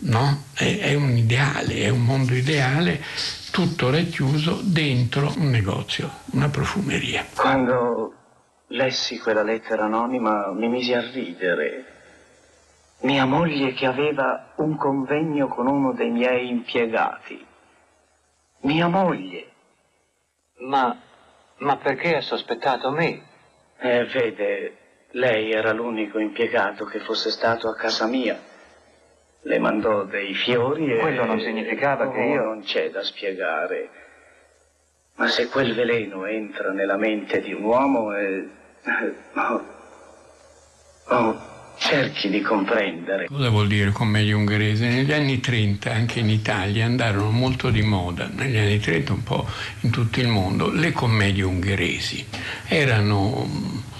no? 0.00 0.44
è, 0.52 0.78
è 0.78 0.94
un 0.94 1.16
ideale, 1.16 1.76
è 1.82 1.88
un 1.88 2.02
mondo 2.02 2.34
ideale 2.34 3.02
tutto 3.54 3.88
racchiuso 3.88 4.62
dentro 4.64 5.32
un 5.36 5.48
negozio, 5.48 6.10
una 6.32 6.48
profumeria. 6.48 7.24
Quando 7.36 8.12
lessi 8.66 9.20
quella 9.20 9.44
lettera 9.44 9.84
anonima 9.84 10.50
mi 10.50 10.66
misi 10.66 10.92
a 10.92 11.00
ridere. 11.00 11.84
Mia 13.02 13.24
moglie 13.26 13.72
che 13.72 13.86
aveva 13.86 14.54
un 14.56 14.74
convegno 14.74 15.46
con 15.46 15.68
uno 15.68 15.92
dei 15.92 16.10
miei 16.10 16.48
impiegati. 16.48 17.46
Mia 18.62 18.88
moglie. 18.88 19.52
Ma, 20.66 20.96
ma 21.58 21.76
perché 21.76 22.16
ha 22.16 22.22
sospettato 22.22 22.90
me? 22.90 23.22
Eh, 23.78 24.04
vede, 24.06 24.78
lei 25.12 25.52
era 25.52 25.72
l'unico 25.72 26.18
impiegato 26.18 26.86
che 26.86 26.98
fosse 26.98 27.30
stato 27.30 27.68
a 27.68 27.76
casa 27.76 28.08
mia. 28.08 28.36
Le 29.44 29.58
mandò 29.58 30.04
dei 30.04 30.34
fiori 30.34 30.92
e... 30.92 30.98
Quello 30.98 31.24
non 31.24 31.40
significava 31.40 32.10
che 32.10 32.20
io... 32.20 32.44
Non 32.44 32.62
c'è 32.62 32.90
da 32.90 33.02
spiegare. 33.02 33.88
Ma 35.16 35.28
se 35.28 35.48
quel 35.48 35.74
veleno 35.74 36.26
entra 36.26 36.72
nella 36.72 36.96
mente 36.96 37.40
di 37.40 37.52
un 37.52 37.62
uomo... 37.62 38.14
Eh... 38.14 38.48
Oh, 39.34 39.64
oh, 41.08 41.40
cerchi 41.76 42.30
di 42.30 42.40
comprendere. 42.40 43.26
Cosa 43.26 43.50
vuol 43.50 43.66
dire 43.66 43.90
commedia 43.90 44.36
ungherese? 44.36 44.88
Negli 44.88 45.12
anni 45.12 45.40
30, 45.40 45.92
anche 45.92 46.20
in 46.20 46.30
Italia, 46.30 46.86
andarono 46.86 47.30
molto 47.30 47.70
di 47.70 47.82
moda, 47.82 48.28
negli 48.32 48.56
anni 48.56 48.78
30 48.78 49.12
un 49.12 49.22
po' 49.22 49.46
in 49.80 49.90
tutto 49.90 50.20
il 50.20 50.28
mondo, 50.28 50.70
le 50.70 50.92
commedie 50.92 51.42
ungheresi. 51.42 52.26
Erano 52.66 53.46
eh, 53.46 53.93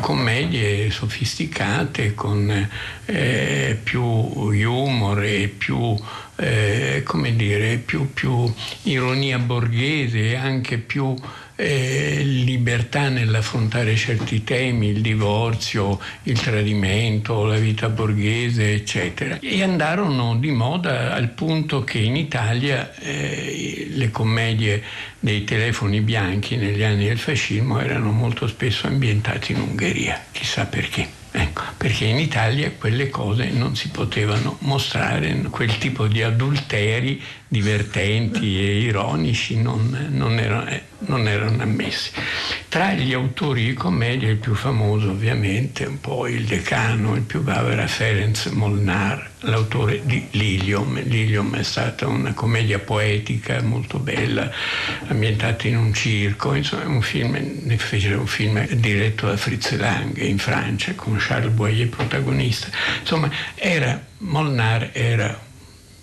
commedie 0.00 0.90
sofisticate 0.90 2.14
con 2.14 2.68
eh, 3.06 3.78
più 3.82 4.02
humor 4.02 5.22
e 5.22 5.48
più, 5.48 5.96
eh, 6.36 7.02
dire, 7.36 7.76
più, 7.76 8.12
più 8.12 8.52
ironia 8.82 9.38
borghese 9.38 10.30
e 10.30 10.34
anche 10.36 10.78
più 10.78 11.14
eh, 11.56 12.22
libertà 12.24 13.08
nell'affrontare 13.08 13.94
certi 13.96 14.42
temi, 14.44 14.88
il 14.88 15.00
divorzio, 15.00 16.00
il 16.24 16.40
tradimento, 16.40 17.44
la 17.44 17.58
vita 17.58 17.88
borghese, 17.88 18.72
eccetera. 18.72 19.38
E 19.40 19.62
andarono 19.62 20.36
di 20.36 20.50
moda 20.50 21.14
al 21.14 21.30
punto 21.30 21.84
che 21.84 21.98
in 21.98 22.16
Italia 22.16 22.94
eh, 22.96 23.88
le 23.90 24.10
commedie 24.10 24.82
dei 25.18 25.44
telefoni 25.44 26.00
bianchi 26.00 26.56
negli 26.56 26.82
anni 26.82 27.06
del 27.06 27.18
fascismo 27.18 27.80
erano 27.80 28.10
molto 28.10 28.46
spesso 28.46 28.86
ambientate 28.86 29.52
in 29.52 29.60
Ungheria, 29.60 30.22
chissà 30.32 30.66
perché. 30.66 31.22
Ecco, 31.36 31.62
perché 31.76 32.04
in 32.04 32.20
Italia 32.20 32.70
quelle 32.70 33.08
cose 33.08 33.50
non 33.50 33.74
si 33.74 33.88
potevano 33.88 34.56
mostrare, 34.60 35.34
quel 35.50 35.78
tipo 35.78 36.06
di 36.06 36.22
adulteri 36.22 37.20
divertenti 37.48 38.58
e 38.58 38.80
ironici 38.80 39.60
non, 39.60 40.08
non, 40.10 40.38
erano, 40.38 40.68
eh, 40.68 40.82
non, 41.06 41.28
erano, 41.28 41.62
ammessi. 41.62 42.10
Tra 42.68 42.92
gli 42.94 43.12
autori 43.12 43.66
di 43.66 43.74
commedia 43.74 44.28
il 44.28 44.38
più 44.38 44.54
famoso 44.54 45.10
ovviamente, 45.10 45.84
un 45.84 46.00
po' 46.00 46.26
il 46.26 46.44
decano, 46.44 47.14
il 47.14 47.22
più 47.22 47.42
bravo 47.42 47.68
era 47.68 47.86
Ferenc 47.86 48.46
Molnar, 48.46 49.30
l'autore 49.40 50.00
di 50.04 50.26
Lilium. 50.32 51.00
Lilium 51.04 51.56
è 51.56 51.62
stata 51.62 52.06
una 52.06 52.32
commedia 52.32 52.80
poetica 52.80 53.62
molto 53.62 53.98
bella, 53.98 54.50
ambientata 55.06 55.68
in 55.68 55.76
un 55.76 55.94
circo, 55.94 56.54
insomma 56.54 56.86
un 56.86 57.02
film, 57.02 57.38
ne 57.62 57.78
fece 57.78 58.14
un 58.14 58.26
film 58.26 58.66
diretto 58.74 59.26
da 59.26 59.36
Fritz 59.36 59.76
Lang 59.76 60.16
in 60.16 60.38
Francia 60.38 60.94
con 60.94 61.16
Charles 61.18 61.52
Boyer 61.52 61.88
protagonista. 61.88 62.68
Insomma, 63.00 63.30
era, 63.54 64.02
Molnar 64.18 64.90
era 64.92 65.43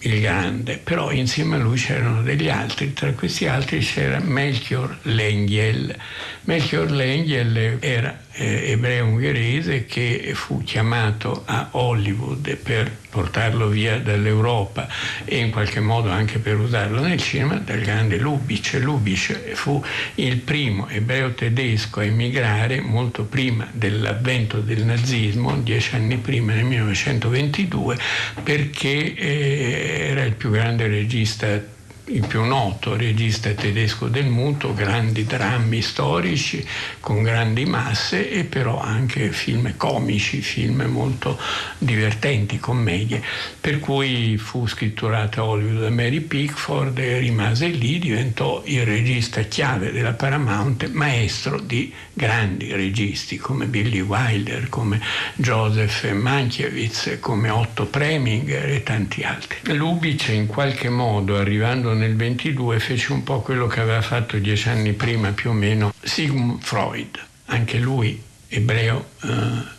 il 0.01 0.21
grande, 0.21 0.77
però 0.77 1.11
insieme 1.11 1.55
a 1.55 1.59
lui 1.59 1.77
c'erano 1.77 2.21
degli 2.21 2.49
altri, 2.49 2.93
tra 2.93 3.11
questi 3.13 3.47
altri 3.47 3.79
c'era 3.79 4.19
Melchior 4.19 4.97
Lengiel. 5.03 5.95
Melchior 6.43 6.89
Lengiel 6.89 7.77
era 7.79 8.17
eh, 8.33 8.71
ebreo 8.71 9.05
ungherese 9.05 9.85
che 9.85 10.31
fu 10.33 10.63
chiamato 10.63 11.43
a 11.45 11.69
Hollywood 11.71 12.55
per 12.55 12.99
portarlo 13.09 13.67
via 13.67 13.99
dall'Europa 13.99 14.87
e 15.25 15.37
in 15.37 15.51
qualche 15.51 15.81
modo 15.81 16.09
anche 16.09 16.39
per 16.39 16.57
usarlo 16.57 17.01
nel 17.01 17.21
cinema 17.21 17.55
dal 17.55 17.81
grande 17.81 18.17
Lubitsch. 18.17 18.79
Lubitsch 18.81 19.51
fu 19.53 19.83
il 20.15 20.37
primo 20.37 20.87
ebreo 20.87 21.33
tedesco 21.33 21.99
a 21.99 22.05
emigrare 22.05 22.79
molto 22.79 23.25
prima 23.25 23.67
dell'avvento 23.71 24.61
del 24.61 24.85
nazismo, 24.85 25.57
dieci 25.57 25.95
anni 25.95 26.17
prima, 26.17 26.53
nel 26.53 26.63
1922, 26.63 27.97
perché 28.43 29.13
eh, 29.13 30.07
era 30.09 30.23
il 30.23 30.33
più 30.33 30.49
grande 30.51 30.87
regista 30.87 31.79
il 32.05 32.25
più 32.25 32.43
noto 32.43 32.95
regista 32.95 33.51
tedesco 33.51 34.07
del 34.07 34.25
muto, 34.25 34.73
grandi 34.73 35.25
drammi 35.25 35.81
storici 35.81 36.65
con 36.99 37.21
grandi 37.21 37.65
masse 37.65 38.29
e 38.29 38.43
però 38.43 38.79
anche 38.79 39.31
film 39.31 39.75
comici, 39.77 40.41
film 40.41 40.81
molto 40.83 41.39
divertenti, 41.77 42.59
commedie. 42.59 43.21
Per 43.59 43.79
cui 43.79 44.37
fu 44.37 44.67
scritturata 44.67 45.43
Hollywood 45.43 45.81
da 45.81 45.89
Mary 45.89 46.19
Pickford 46.19 46.97
e 46.97 47.19
rimase 47.19 47.67
lì, 47.67 47.99
diventò 47.99 48.61
il 48.65 48.85
regista 48.85 49.41
chiave 49.41 49.91
della 49.91 50.13
Paramount, 50.13 50.89
maestro 50.91 51.59
di 51.59 51.93
grandi 52.13 52.71
registi 52.73 53.37
come 53.37 53.65
Billy 53.65 54.01
Wilder, 54.01 54.69
come 54.69 54.99
Joseph 55.35 56.11
Mankiewicz, 56.11 57.19
come 57.19 57.49
Otto 57.49 57.85
Preminger 57.85 58.69
e 58.69 58.83
tanti 58.83 59.23
altri. 59.23 59.73
Lubitsch 59.75 60.29
in 60.29 60.47
qualche 60.47 60.89
modo 60.89 61.37
arrivando 61.37 61.93
nel 62.01 62.15
22 62.15 62.79
fece 62.79 63.11
un 63.11 63.21
po' 63.21 63.41
quello 63.41 63.67
che 63.67 63.79
aveva 63.79 64.01
fatto 64.01 64.37
dieci 64.39 64.69
anni 64.69 64.93
prima 64.93 65.31
più 65.33 65.51
o 65.51 65.53
meno 65.53 65.93
Sigmund 66.01 66.63
Freud, 66.63 67.19
anche 67.45 67.77
lui 67.77 68.19
ebreo 68.47 69.11
eh, 69.23 69.29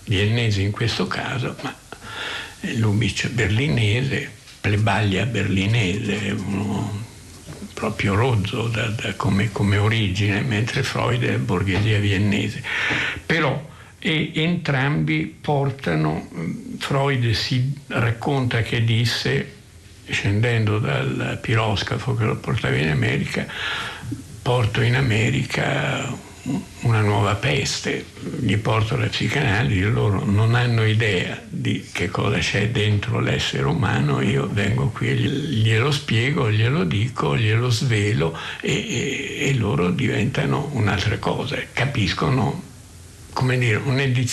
viennese 0.05 0.63
in 0.63 0.71
questo 0.71 1.09
caso, 1.09 1.57
ma 1.63 1.75
Lubitsch 2.77 3.29
berlinese, 3.31 4.31
plebaglia 4.61 5.27
berlinese, 5.27 6.31
uno 6.31 7.01
proprio 7.75 8.15
rozzo 8.15 8.69
da, 8.69 8.87
da 8.87 9.15
come, 9.15 9.51
come, 9.51 9.77
origine, 9.79 10.43
mentre 10.43 10.85
Freud 10.85 11.25
è 11.25 11.39
borghesia 11.39 11.99
viennese. 11.99 12.63
Però 13.27 13.71
e 13.99 14.31
entrambi 14.35 15.27
portano, 15.41 16.29
Freud 16.79 17.33
si 17.33 17.73
racconta 17.89 18.63
che 18.63 18.85
disse 18.85 19.62
scendendo 20.09 20.79
dal 20.79 21.39
piroscafo 21.41 22.15
che 22.15 22.25
lo 22.25 22.37
portava 22.37 22.77
in 22.77 22.91
America, 22.91 23.47
porto 24.43 24.81
in 24.81 24.97
America 24.97 26.31
una 26.81 27.01
nuova 27.01 27.37
peste, 27.37 28.05
gli 28.41 28.57
porto 28.57 28.97
la 28.97 29.07
psicanalisi, 29.07 29.83
loro 29.83 30.25
non 30.25 30.57
hanno 30.57 30.85
idea 30.85 31.41
di 31.49 31.87
che 31.93 32.09
cosa 32.09 32.39
c'è 32.39 32.71
dentro 32.71 33.21
l'essere 33.21 33.65
umano, 33.65 34.21
io 34.21 34.49
vengo 34.51 34.89
qui 34.89 35.11
e 35.11 35.15
glielo 35.15 35.93
spiego, 35.93 36.51
glielo 36.51 36.83
dico, 36.83 37.37
glielo 37.37 37.71
svelo 37.71 38.37
e, 38.61 38.73
e, 38.73 39.49
e 39.49 39.55
loro 39.55 39.91
diventano 39.91 40.71
un'altra 40.73 41.19
cosa, 41.19 41.57
capiscono 41.73 42.71
come 43.33 43.57
dire, 43.57 43.81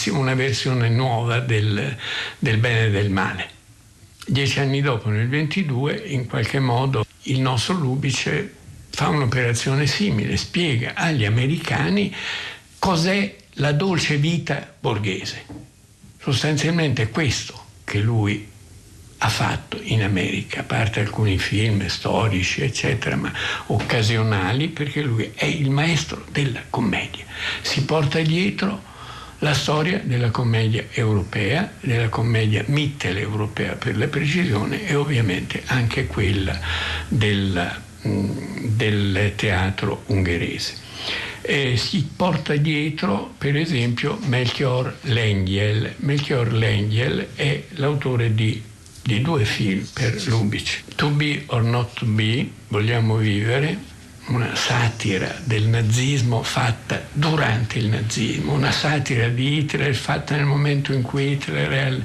una 0.09 0.33
versione 0.33 0.89
nuova 0.89 1.39
del, 1.39 1.95
del 2.39 2.57
bene 2.57 2.85
e 2.85 2.89
del 2.89 3.11
male. 3.11 3.57
Dieci 4.29 4.59
anni 4.59 4.79
dopo, 4.81 5.09
nel 5.09 5.27
22, 5.27 6.03
in 6.05 6.27
qualche 6.27 6.59
modo 6.59 7.03
il 7.23 7.39
nostro 7.39 7.73
Lubitsch 7.73 8.47
fa 8.91 9.07
un'operazione 9.07 9.87
simile, 9.87 10.37
spiega 10.37 10.93
agli 10.93 11.25
americani 11.25 12.13
cos'è 12.77 13.35
la 13.53 13.71
dolce 13.71 14.17
vita 14.17 14.71
borghese. 14.79 15.45
Sostanzialmente 16.19 17.09
questo 17.09 17.59
che 17.83 18.01
lui 18.01 18.47
ha 19.17 19.29
fatto 19.29 19.79
in 19.81 20.03
America, 20.03 20.59
a 20.59 20.63
parte 20.63 20.99
alcuni 20.99 21.39
film 21.39 21.87
storici, 21.87 22.61
eccetera, 22.61 23.15
ma 23.15 23.33
occasionali, 23.65 24.67
perché 24.67 25.01
lui 25.01 25.31
è 25.33 25.45
il 25.45 25.71
maestro 25.71 26.23
della 26.29 26.61
commedia. 26.69 27.25
Si 27.61 27.83
porta 27.83 28.19
dietro 28.19 28.83
la 29.39 29.53
storia 29.53 30.01
della 30.03 30.31
commedia 30.31 30.85
europea, 30.91 31.71
della 31.79 32.09
commedia 32.09 32.63
mitteleuropea 32.67 33.73
per 33.73 33.97
la 33.97 34.07
precisione 34.07 34.87
e 34.87 34.95
ovviamente 34.95 35.63
anche 35.67 36.07
quella 36.07 36.59
del, 37.07 37.81
mm, 38.07 38.29
del 38.75 39.33
teatro 39.35 40.03
ungherese. 40.07 40.87
E 41.41 41.77
si 41.77 42.07
porta 42.15 42.55
dietro 42.57 43.33
per 43.37 43.55
esempio 43.55 44.19
Melchior 44.25 44.97
Lengiel. 45.03 45.93
Melchior 45.97 46.51
Lengiel 46.51 47.29
è 47.33 47.63
l'autore 47.75 48.35
di, 48.35 48.61
di 49.01 49.21
due 49.21 49.45
film 49.45 49.87
per 49.93 50.21
Lubitsch. 50.27 50.83
To 50.95 51.09
be 51.09 51.43
or 51.47 51.63
not 51.63 51.93
to 51.97 52.05
be, 52.05 52.47
vogliamo 52.67 53.15
vivere, 53.15 53.88
una 54.29 54.55
satira 54.55 55.35
del 55.43 55.67
nazismo 55.67 56.43
fatta 56.43 57.01
durante 57.11 57.79
il 57.79 57.87
nazismo, 57.87 58.53
una 58.53 58.71
satira 58.71 59.27
di 59.27 59.57
Hitler 59.57 59.93
fatta 59.95 60.35
nel 60.35 60.45
momento 60.45 60.93
in 60.93 61.01
cui 61.01 61.31
Hitler 61.31 62.03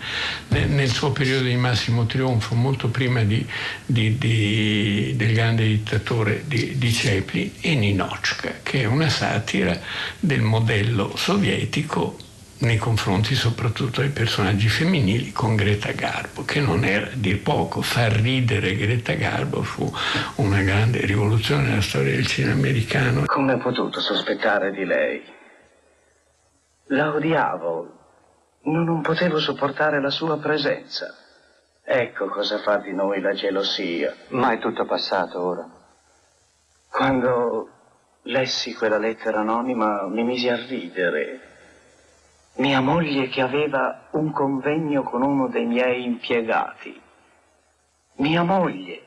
è 0.49 0.65
nel 0.65 0.91
suo 0.91 1.13
periodo 1.13 1.45
di 1.45 1.57
massimo 1.57 2.07
trionfo, 2.07 2.55
molto 2.55 2.89
prima 2.89 3.23
di, 3.23 3.47
di, 3.85 4.17
di, 4.17 5.13
del 5.17 5.35
grande 5.35 5.67
dittatore 5.67 6.45
di, 6.47 6.79
di 6.79 6.91
Chaplin, 6.93 7.51
e 7.61 7.75
Ninochka, 7.75 8.61
che 8.63 8.83
è 8.83 8.85
una 8.85 9.09
satira 9.09 9.79
del 10.19 10.41
modello 10.41 11.15
sovietico 11.17 12.24
nei 12.65 12.79
confronti 12.79 13.35
soprattutto 13.35 14.01
dei 14.01 14.11
personaggi 14.11 14.69
femminili 14.69 15.33
con 15.33 15.55
Greta 15.55 15.93
Garbo, 15.93 16.45
che 16.45 16.61
non 16.61 16.85
era 16.85 17.11
di 17.13 17.37
poco. 17.37 17.83
Far 17.83 18.13
ridere 18.13 18.75
Greta 18.75 19.13
Garbo 19.13 19.63
fu 19.63 19.91
una 20.37 20.63
grande 20.63 21.05
rivoluzione 21.07 21.69
nella 21.69 21.81
storia 21.81 22.13
del 22.13 22.27
cinema 22.27 22.55
americano. 22.55 23.25
Come 23.27 23.55
ho 23.55 23.59
potuto 23.59 24.01
sospettare 24.01 24.73
di 24.73 24.85
lei? 24.85 25.23
La 26.89 27.15
odiavo, 27.15 27.99
non, 28.65 28.85
non 28.85 29.01
potevo 29.03 29.39
sopportare 29.39 30.01
la 30.01 30.11
sua 30.11 30.39
presenza. 30.39 31.15
Ecco 31.83 32.29
cosa 32.29 32.59
fa 32.59 32.79
di 32.79 32.93
noi 32.93 33.21
la 33.21 33.35
gelosia. 33.35 34.15
Ma 34.29 34.53
è 34.53 34.59
tutto 34.59 34.87
passato 34.87 35.41
ora. 35.41 35.69
Quando 36.91 37.69
lessi 38.23 38.75
quella 38.75 38.99
lettera 38.99 39.41
anonima 39.41 40.07
mi 40.09 40.23
misi 40.25 40.49
a 40.49 40.57
ridere 40.57 41.54
mia 42.57 42.81
moglie 42.81 43.29
che 43.29 43.41
aveva 43.41 44.09
un 44.13 44.31
convegno 44.31 45.03
con 45.03 45.23
uno 45.23 45.49
dei 45.49 45.65
miei 45.65 46.05
impiegati. 46.05 47.01
Mia 48.17 48.43
moglie. 48.43 49.03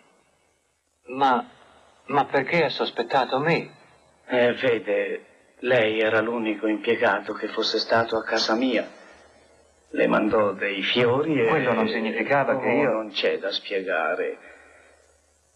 Ma, 1.07 1.45
ma 2.07 2.25
perché 2.25 2.65
ha 2.65 2.69
sospettato 2.69 3.39
me? 3.39 3.69
Eh, 4.27 4.53
vede, 4.53 5.25
lei 5.59 5.99
era 5.99 6.19
l'unico 6.19 6.67
impiegato 6.67 7.33
che 7.33 7.47
fosse 7.47 7.79
stato 7.79 8.17
a 8.17 8.23
casa 8.23 8.55
mia. 8.55 8.85
Le 9.89 10.07
mandò 10.07 10.51
dei 10.51 10.83
fiori 10.83 11.39
e... 11.39 11.47
Quello 11.47 11.73
non 11.73 11.87
significava 11.87 12.55
oh, 12.55 12.59
che 12.59 12.69
io... 12.69 12.91
Non 12.91 13.11
c'è 13.11 13.39
da 13.39 13.51
spiegare. 13.51 14.37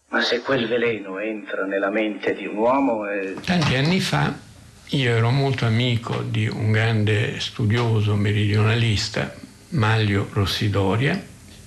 Ma 0.08 0.22
se 0.22 0.40
quel 0.40 0.66
veleno 0.66 1.18
entra 1.18 1.66
nella 1.66 1.90
mente 1.90 2.32
di 2.34 2.46
un 2.46 2.56
uomo... 2.56 3.06
È... 3.06 3.34
Tanti 3.34 3.74
anni 3.74 4.00
fa 4.00 4.50
io 4.92 5.16
ero 5.16 5.30
molto 5.30 5.64
amico 5.64 6.22
di 6.22 6.46
un 6.48 6.70
grande 6.70 7.40
studioso 7.40 8.14
meridionalista, 8.14 9.34
Maglio 9.70 10.28
Rossidoria, 10.32 11.20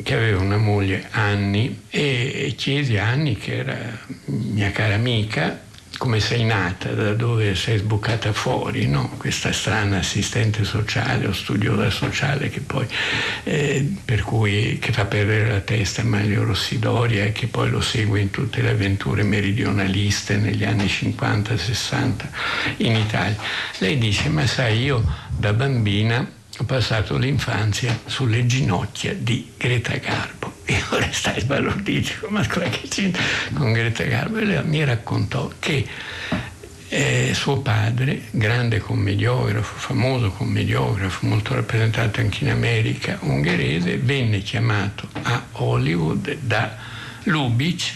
che 0.04 0.14
aveva 0.14 0.42
una 0.42 0.58
moglie 0.58 1.08
Anni 1.10 1.86
e 1.90 2.54
chiesi 2.56 2.98
a 2.98 3.08
Anni, 3.08 3.36
che 3.36 3.56
era 3.56 3.98
mia 4.26 4.70
cara 4.70 4.94
amica, 4.94 5.60
come 5.98 6.20
sei 6.20 6.44
nata, 6.44 6.92
da 6.92 7.14
dove 7.14 7.56
sei 7.56 7.78
sbucata 7.78 8.34
fuori, 8.34 8.88
no? 8.88 9.10
questa 9.18 9.52
strana 9.52 10.00
assistente 10.00 10.64
sociale 10.64 11.28
o 11.28 11.34
studiosa 11.34 11.90
sociale 11.90 12.50
che 12.50 12.60
poi, 12.60 12.88
eh, 13.44 13.96
per 14.04 14.22
cui, 14.22 14.78
che 14.80 14.92
fa 14.92 15.06
perdere 15.06 15.50
la 15.50 15.60
testa 15.62 16.02
a 16.02 16.06
Mario 16.06 16.44
Rossidoria 16.44 17.26
e 17.26 17.32
che 17.32 17.48
poi 17.48 17.70
lo 17.70 17.82
segue 17.82 18.20
in 18.20 18.30
tutte 18.30 18.62
le 18.62 18.72
avventure 18.72 19.24
meridionaliste 19.24 20.38
negli 20.38 20.64
anni 20.64 20.86
50-60 20.86 22.12
in 22.78 22.96
Italia. 22.96 23.38
Lei 23.80 23.98
dice, 23.98 24.30
ma 24.30 24.46
sai, 24.46 24.84
io 24.84 25.04
da 25.30 25.54
bambina 25.54 26.28
ho 26.58 26.64
passato 26.64 27.18
l'infanzia 27.18 28.00
sulle 28.06 28.46
ginocchia 28.46 29.14
di 29.14 29.52
Greta 29.58 29.96
Garbo. 29.98 30.45
Io 30.68 30.98
restai 30.98 31.40
sbalordito, 31.42 32.28
ma 32.30 32.46
cosa 32.48 32.68
che 32.70 32.88
c'entra 32.88 33.22
con 33.54 33.72
Greta 33.72 34.04
Garbo? 34.04 34.38
E 34.38 34.46
lei 34.46 34.64
mi 34.64 34.84
raccontò 34.84 35.52
che 35.60 35.86
eh, 36.88 37.32
suo 37.34 37.60
padre, 37.60 38.24
grande 38.32 38.80
commediografo, 38.80 39.78
famoso 39.78 40.32
commediografo, 40.32 41.28
molto 41.28 41.54
rappresentato 41.54 42.20
anche 42.20 42.44
in 42.44 42.52
America, 42.52 43.18
ungherese, 43.22 43.98
venne 43.98 44.40
chiamato 44.40 45.08
a 45.24 45.46
Hollywood 45.54 46.38
da 46.40 46.76
Lubitsch 47.24 47.94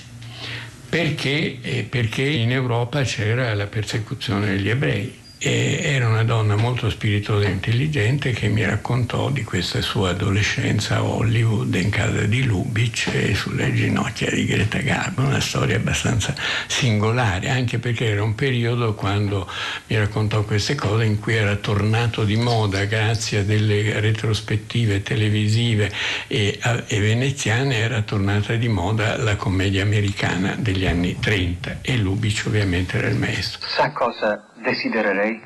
perché, 0.89 1.59
eh, 1.61 1.83
perché 1.83 2.23
in 2.23 2.51
Europa 2.51 3.03
c'era 3.03 3.53
la 3.53 3.67
persecuzione 3.67 4.47
degli 4.47 4.69
ebrei 4.69 5.18
e 5.41 5.79
era 5.81 6.09
una 6.09 6.25
donna 6.25 6.57
molto 6.57 6.89
spiritosa 6.89 7.47
e 7.47 7.51
intelligente 7.51 8.31
che 8.31 8.49
mi 8.49 8.65
raccontò 8.65 9.29
di 9.29 9.45
questa 9.45 9.79
sua 9.79 10.09
adolescenza 10.09 10.97
a 10.97 11.03
Hollywood 11.03 11.73
in 11.75 11.89
casa 11.89 12.23
di 12.23 12.43
Lubitsch 12.43 13.07
e 13.13 13.33
sulle 13.35 13.73
ginocchia 13.73 14.29
di 14.29 14.45
Greta 14.45 14.79
Garbo, 14.79 15.21
una 15.21 15.39
storia 15.39 15.77
abbastanza 15.77 16.35
singolare, 16.67 17.49
anche 17.49 17.79
perché 17.79 18.07
era 18.07 18.21
un 18.21 18.35
periodo 18.35 18.93
quando 18.95 19.49
mi 19.87 19.97
raccontò 19.97 20.43
queste 20.43 20.75
cose 20.75 21.05
in 21.05 21.19
cui 21.19 21.35
era 21.35 21.55
tornato 21.55 22.25
di 22.25 22.35
moda 22.35 22.83
grazie 22.83 23.39
a 23.39 23.43
delle 23.43 23.97
retrospettive 24.01 25.01
televisive 25.01 25.89
e, 26.27 26.59
e 26.87 26.99
veneziane, 26.99 27.77
era 27.77 28.01
tornata 28.01 28.55
di 28.55 28.67
moda 28.67 29.15
la 29.15 29.37
commedia 29.37 29.83
americana 29.83 30.55
degli 30.59 30.85
anni 30.85 31.17
30 31.17 31.77
e 31.81 31.95
Lubitsch 31.95 32.47
ovviamente 32.47 32.97
era 32.97 33.07
il 33.07 33.15
maestro. 33.15 33.65
Sa 33.65 33.91
cosa 33.93 34.48
desidererei? 34.61 35.41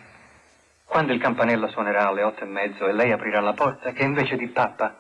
Quando 0.85 1.13
il 1.13 1.19
campanello 1.19 1.67
suonerà 1.69 2.07
alle 2.07 2.23
otto 2.23 2.43
e 2.43 2.47
mezzo 2.47 2.87
e 2.87 2.93
lei 2.93 3.11
aprirà 3.11 3.39
la 3.39 3.53
porta, 3.53 3.91
che 3.91 4.03
invece 4.03 4.35
di 4.35 4.47
pappa 4.49 4.95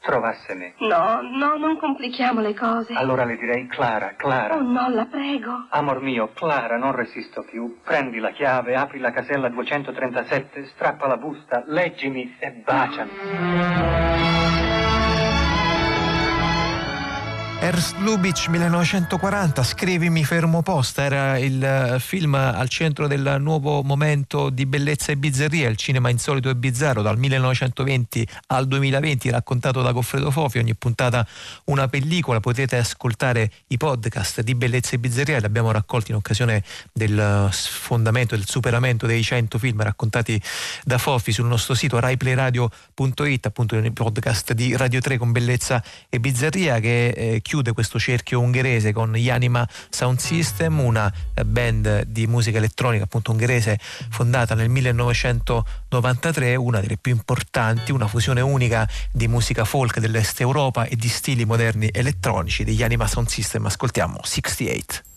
trovasse 0.00 0.54
me. 0.54 0.74
No, 0.78 1.20
no, 1.20 1.56
non 1.58 1.76
complichiamo 1.76 2.40
le 2.40 2.54
cose. 2.54 2.94
Allora 2.94 3.24
le 3.24 3.36
direi 3.36 3.66
Clara, 3.66 4.14
Clara. 4.16 4.56
Oh 4.56 4.62
no, 4.62 4.88
la 4.88 5.04
prego. 5.04 5.66
Amor 5.68 6.00
mio, 6.00 6.30
Clara, 6.32 6.78
non 6.78 6.92
resisto 6.92 7.42
più. 7.42 7.80
Prendi 7.84 8.18
la 8.18 8.30
chiave, 8.30 8.76
apri 8.76 8.98
la 8.98 9.10
casella 9.10 9.48
237, 9.48 10.66
strappa 10.66 11.06
la 11.06 11.16
busta, 11.18 11.62
leggimi 11.66 12.36
e 12.38 12.50
baciami. 12.64 14.59
Ernst 17.62 17.96
Lubitsch 17.98 18.48
1940, 18.48 19.62
Scrivimi 19.62 20.24
fermo 20.24 20.62
posta, 20.62 21.04
era 21.04 21.36
il 21.36 21.62
eh, 21.62 22.00
film 22.00 22.34
al 22.34 22.70
centro 22.70 23.06
del 23.06 23.36
nuovo 23.38 23.82
momento 23.82 24.48
di 24.48 24.64
bellezza 24.64 25.12
e 25.12 25.18
bizzarria, 25.18 25.68
il 25.68 25.76
cinema 25.76 26.08
insolito 26.08 26.48
e 26.48 26.56
bizzarro 26.56 27.02
dal 27.02 27.18
1920 27.18 28.26
al 28.46 28.66
2020 28.66 29.28
raccontato 29.28 29.82
da 29.82 29.92
Goffredo 29.92 30.30
Fofi, 30.30 30.56
ogni 30.56 30.74
puntata 30.74 31.26
una 31.64 31.86
pellicola, 31.86 32.40
potete 32.40 32.78
ascoltare 32.78 33.50
i 33.66 33.76
podcast 33.76 34.40
di 34.40 34.54
bellezza 34.54 34.94
e 34.94 34.98
bizzarria, 34.98 35.38
li 35.38 35.44
abbiamo 35.44 35.70
raccolti 35.70 36.12
in 36.12 36.16
occasione 36.16 36.64
del 36.94 37.48
sfondamento, 37.52 38.36
del 38.36 38.46
superamento 38.46 39.04
dei 39.04 39.22
100 39.22 39.58
film 39.58 39.82
raccontati 39.82 40.40
da 40.82 40.96
Fofi 40.96 41.30
sul 41.30 41.46
nostro 41.46 41.74
sito 41.74 41.98
raiplayradio.it, 41.98 43.44
appunto 43.44 43.76
i 43.76 43.92
podcast 43.92 44.54
di 44.54 44.74
Radio 44.78 45.00
3 45.00 45.18
con 45.18 45.30
bellezza 45.30 45.84
e 46.08 46.18
bizzarria 46.20 46.80
che 46.80 47.08
eh, 47.08 47.42
chiude 47.50 47.72
questo 47.72 47.98
cerchio 47.98 48.38
ungherese 48.38 48.92
con 48.92 49.16
Yanima 49.16 49.68
Sound 49.88 50.20
System, 50.20 50.78
una 50.78 51.12
eh, 51.34 51.44
band 51.44 52.04
di 52.04 52.28
musica 52.28 52.58
elettronica 52.58 53.02
appunto 53.02 53.32
ungherese 53.32 53.76
fondata 54.08 54.54
nel 54.54 54.68
1993, 54.68 56.54
una 56.54 56.78
delle 56.78 56.96
più 56.96 57.10
importanti, 57.10 57.90
una 57.90 58.06
fusione 58.06 58.40
unica 58.40 58.88
di 59.10 59.26
musica 59.26 59.64
folk 59.64 59.98
dell'Est 59.98 60.40
Europa 60.40 60.84
e 60.84 60.94
di 60.94 61.08
stili 61.08 61.44
moderni 61.44 61.88
elettronici 61.90 62.62
degli 62.62 62.78
Yanima 62.78 63.08
Sound 63.08 63.26
System. 63.26 63.66
Ascoltiamo 63.66 64.20
68. 64.22 65.09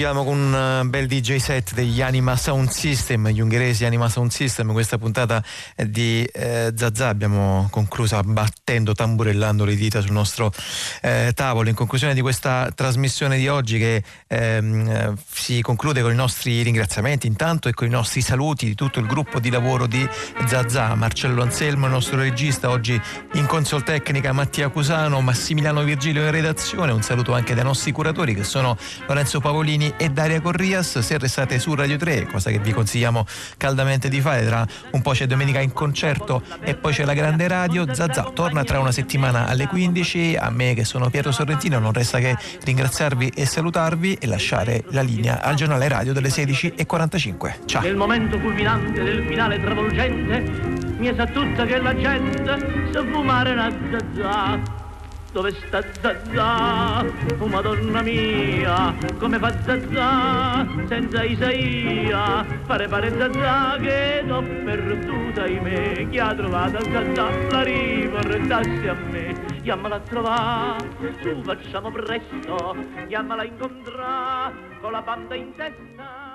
Chiudiamo 0.00 0.24
con 0.24 0.38
un 0.38 0.54
eh, 0.54 0.88
bel 0.88 1.06
DJ 1.06 1.36
set 1.36 1.74
degli 1.74 2.00
Anima 2.00 2.34
Sound 2.34 2.70
System, 2.70 3.28
gli 3.28 3.40
ungheresi 3.40 3.84
Anima 3.84 4.08
Sound 4.08 4.30
System. 4.30 4.72
Questa 4.72 4.96
puntata 4.96 5.44
di 5.76 6.24
eh, 6.24 6.72
Zazà 6.74 7.08
abbiamo 7.08 7.68
conclusa 7.70 8.22
battendo, 8.22 8.94
tamburellando 8.94 9.66
le 9.66 9.74
dita 9.74 10.00
sul 10.00 10.12
nostro 10.12 10.54
eh, 11.02 11.32
tavolo. 11.34 11.68
In 11.68 11.74
conclusione 11.74 12.14
di 12.14 12.22
questa 12.22 12.72
trasmissione 12.74 13.36
di 13.36 13.46
oggi 13.48 13.76
che 13.76 14.02
ehm, 14.26 15.18
si 15.30 15.60
conclude 15.60 16.00
con 16.00 16.12
i 16.12 16.16
nostri 16.16 16.62
ringraziamenti 16.62 17.26
intanto 17.26 17.68
e 17.68 17.74
con 17.74 17.86
i 17.86 17.90
nostri 17.90 18.22
saluti 18.22 18.64
di 18.64 18.74
tutto 18.74 19.00
il 19.00 19.06
gruppo 19.06 19.38
di 19.38 19.50
lavoro 19.50 19.86
di 19.86 20.08
Zazà, 20.46 20.94
Marcello 20.94 21.42
Anselmo, 21.42 21.84
il 21.84 21.92
nostro 21.92 22.16
regista, 22.16 22.70
oggi 22.70 22.98
in 23.50 23.56
consol 23.56 23.82
tecnica 23.82 24.32
Mattia 24.32 24.68
Cusano, 24.68 25.20
Massimiliano 25.20 25.82
Virgilio 25.82 26.22
in 26.22 26.30
redazione. 26.30 26.92
Un 26.92 27.02
saluto 27.02 27.34
anche 27.34 27.52
dai 27.52 27.64
nostri 27.64 27.90
curatori 27.90 28.32
che 28.32 28.44
sono 28.44 28.76
Lorenzo 29.08 29.40
Pavolini 29.40 29.92
e 29.96 30.10
Daria 30.10 30.40
Corrias. 30.40 31.00
Se 31.00 31.18
restate 31.18 31.58
su 31.58 31.74
Radio 31.74 31.96
3, 31.96 32.26
cosa 32.26 32.50
che 32.50 32.60
vi 32.60 32.70
consigliamo 32.70 33.26
caldamente 33.56 34.08
di 34.08 34.20
fare, 34.20 34.46
tra 34.46 34.64
un 34.92 35.02
po' 35.02 35.10
c'è 35.10 35.26
domenica 35.26 35.58
in 35.58 35.72
concerto 35.72 36.44
e 36.60 36.76
poi 36.76 36.92
c'è 36.92 37.04
la 37.04 37.12
grande 37.12 37.48
radio. 37.48 37.92
Zazà 37.92 38.30
torna 38.32 38.62
tra 38.62 38.78
una 38.78 38.92
settimana 38.92 39.48
alle 39.48 39.66
15. 39.66 40.36
A 40.38 40.50
me 40.50 40.74
che 40.74 40.84
sono 40.84 41.10
Pietro 41.10 41.32
Sorrentino 41.32 41.80
non 41.80 41.92
resta 41.92 42.20
che 42.20 42.36
ringraziarvi 42.62 43.32
e 43.34 43.46
salutarvi 43.46 44.14
e 44.14 44.28
lasciare 44.28 44.84
la 44.90 45.02
linea 45.02 45.42
al 45.42 45.56
giornale 45.56 45.88
radio 45.88 46.12
delle 46.12 46.28
16.45. 46.28 47.66
Ciao! 47.66 47.82
Nel 47.82 47.96
momento 47.96 48.38
culminante 48.38 49.02
del 49.02 49.26
finale 49.26 49.60
travolgente 49.60 50.69
mi 51.00 51.14
sa 51.14 51.26
tutta 51.26 51.64
che 51.64 51.78
la 51.78 51.96
gente 51.96 52.90
sa 52.92 53.02
fumare 53.04 53.52
una 53.52 53.70
zazà 53.90 54.78
dove 55.32 55.52
sta 55.52 55.80
Zazà? 56.00 57.04
Oh 57.38 57.46
madonna 57.46 58.02
mia, 58.02 58.94
come 59.18 59.38
fa 59.38 59.50
Zazà 59.62 60.66
senza 60.86 61.22
Isaia? 61.22 62.44
Pare 62.66 62.88
pare 62.88 63.16
Zazà 63.16 63.78
che 63.80 64.22
l'ho 64.26 64.42
perduta 64.42 65.46
in 65.46 65.62
me, 65.62 66.08
chi 66.10 66.18
ha 66.18 66.34
trovato 66.34 66.82
Zazà 66.82 67.30
la 67.48 67.62
riportassi 67.62 68.88
a 68.88 68.94
me. 68.94 69.58
Chiamala 69.62 69.96
a 69.96 70.00
trovare, 70.00 70.88
su 71.22 71.42
facciamo 71.42 71.90
presto, 71.92 72.76
chiamala 73.06 73.42
a 73.42 73.44
incontrare 73.44 74.54
con 74.80 74.90
la 74.90 75.00
banda 75.00 75.34
in 75.34 75.54
testa. 75.54 76.30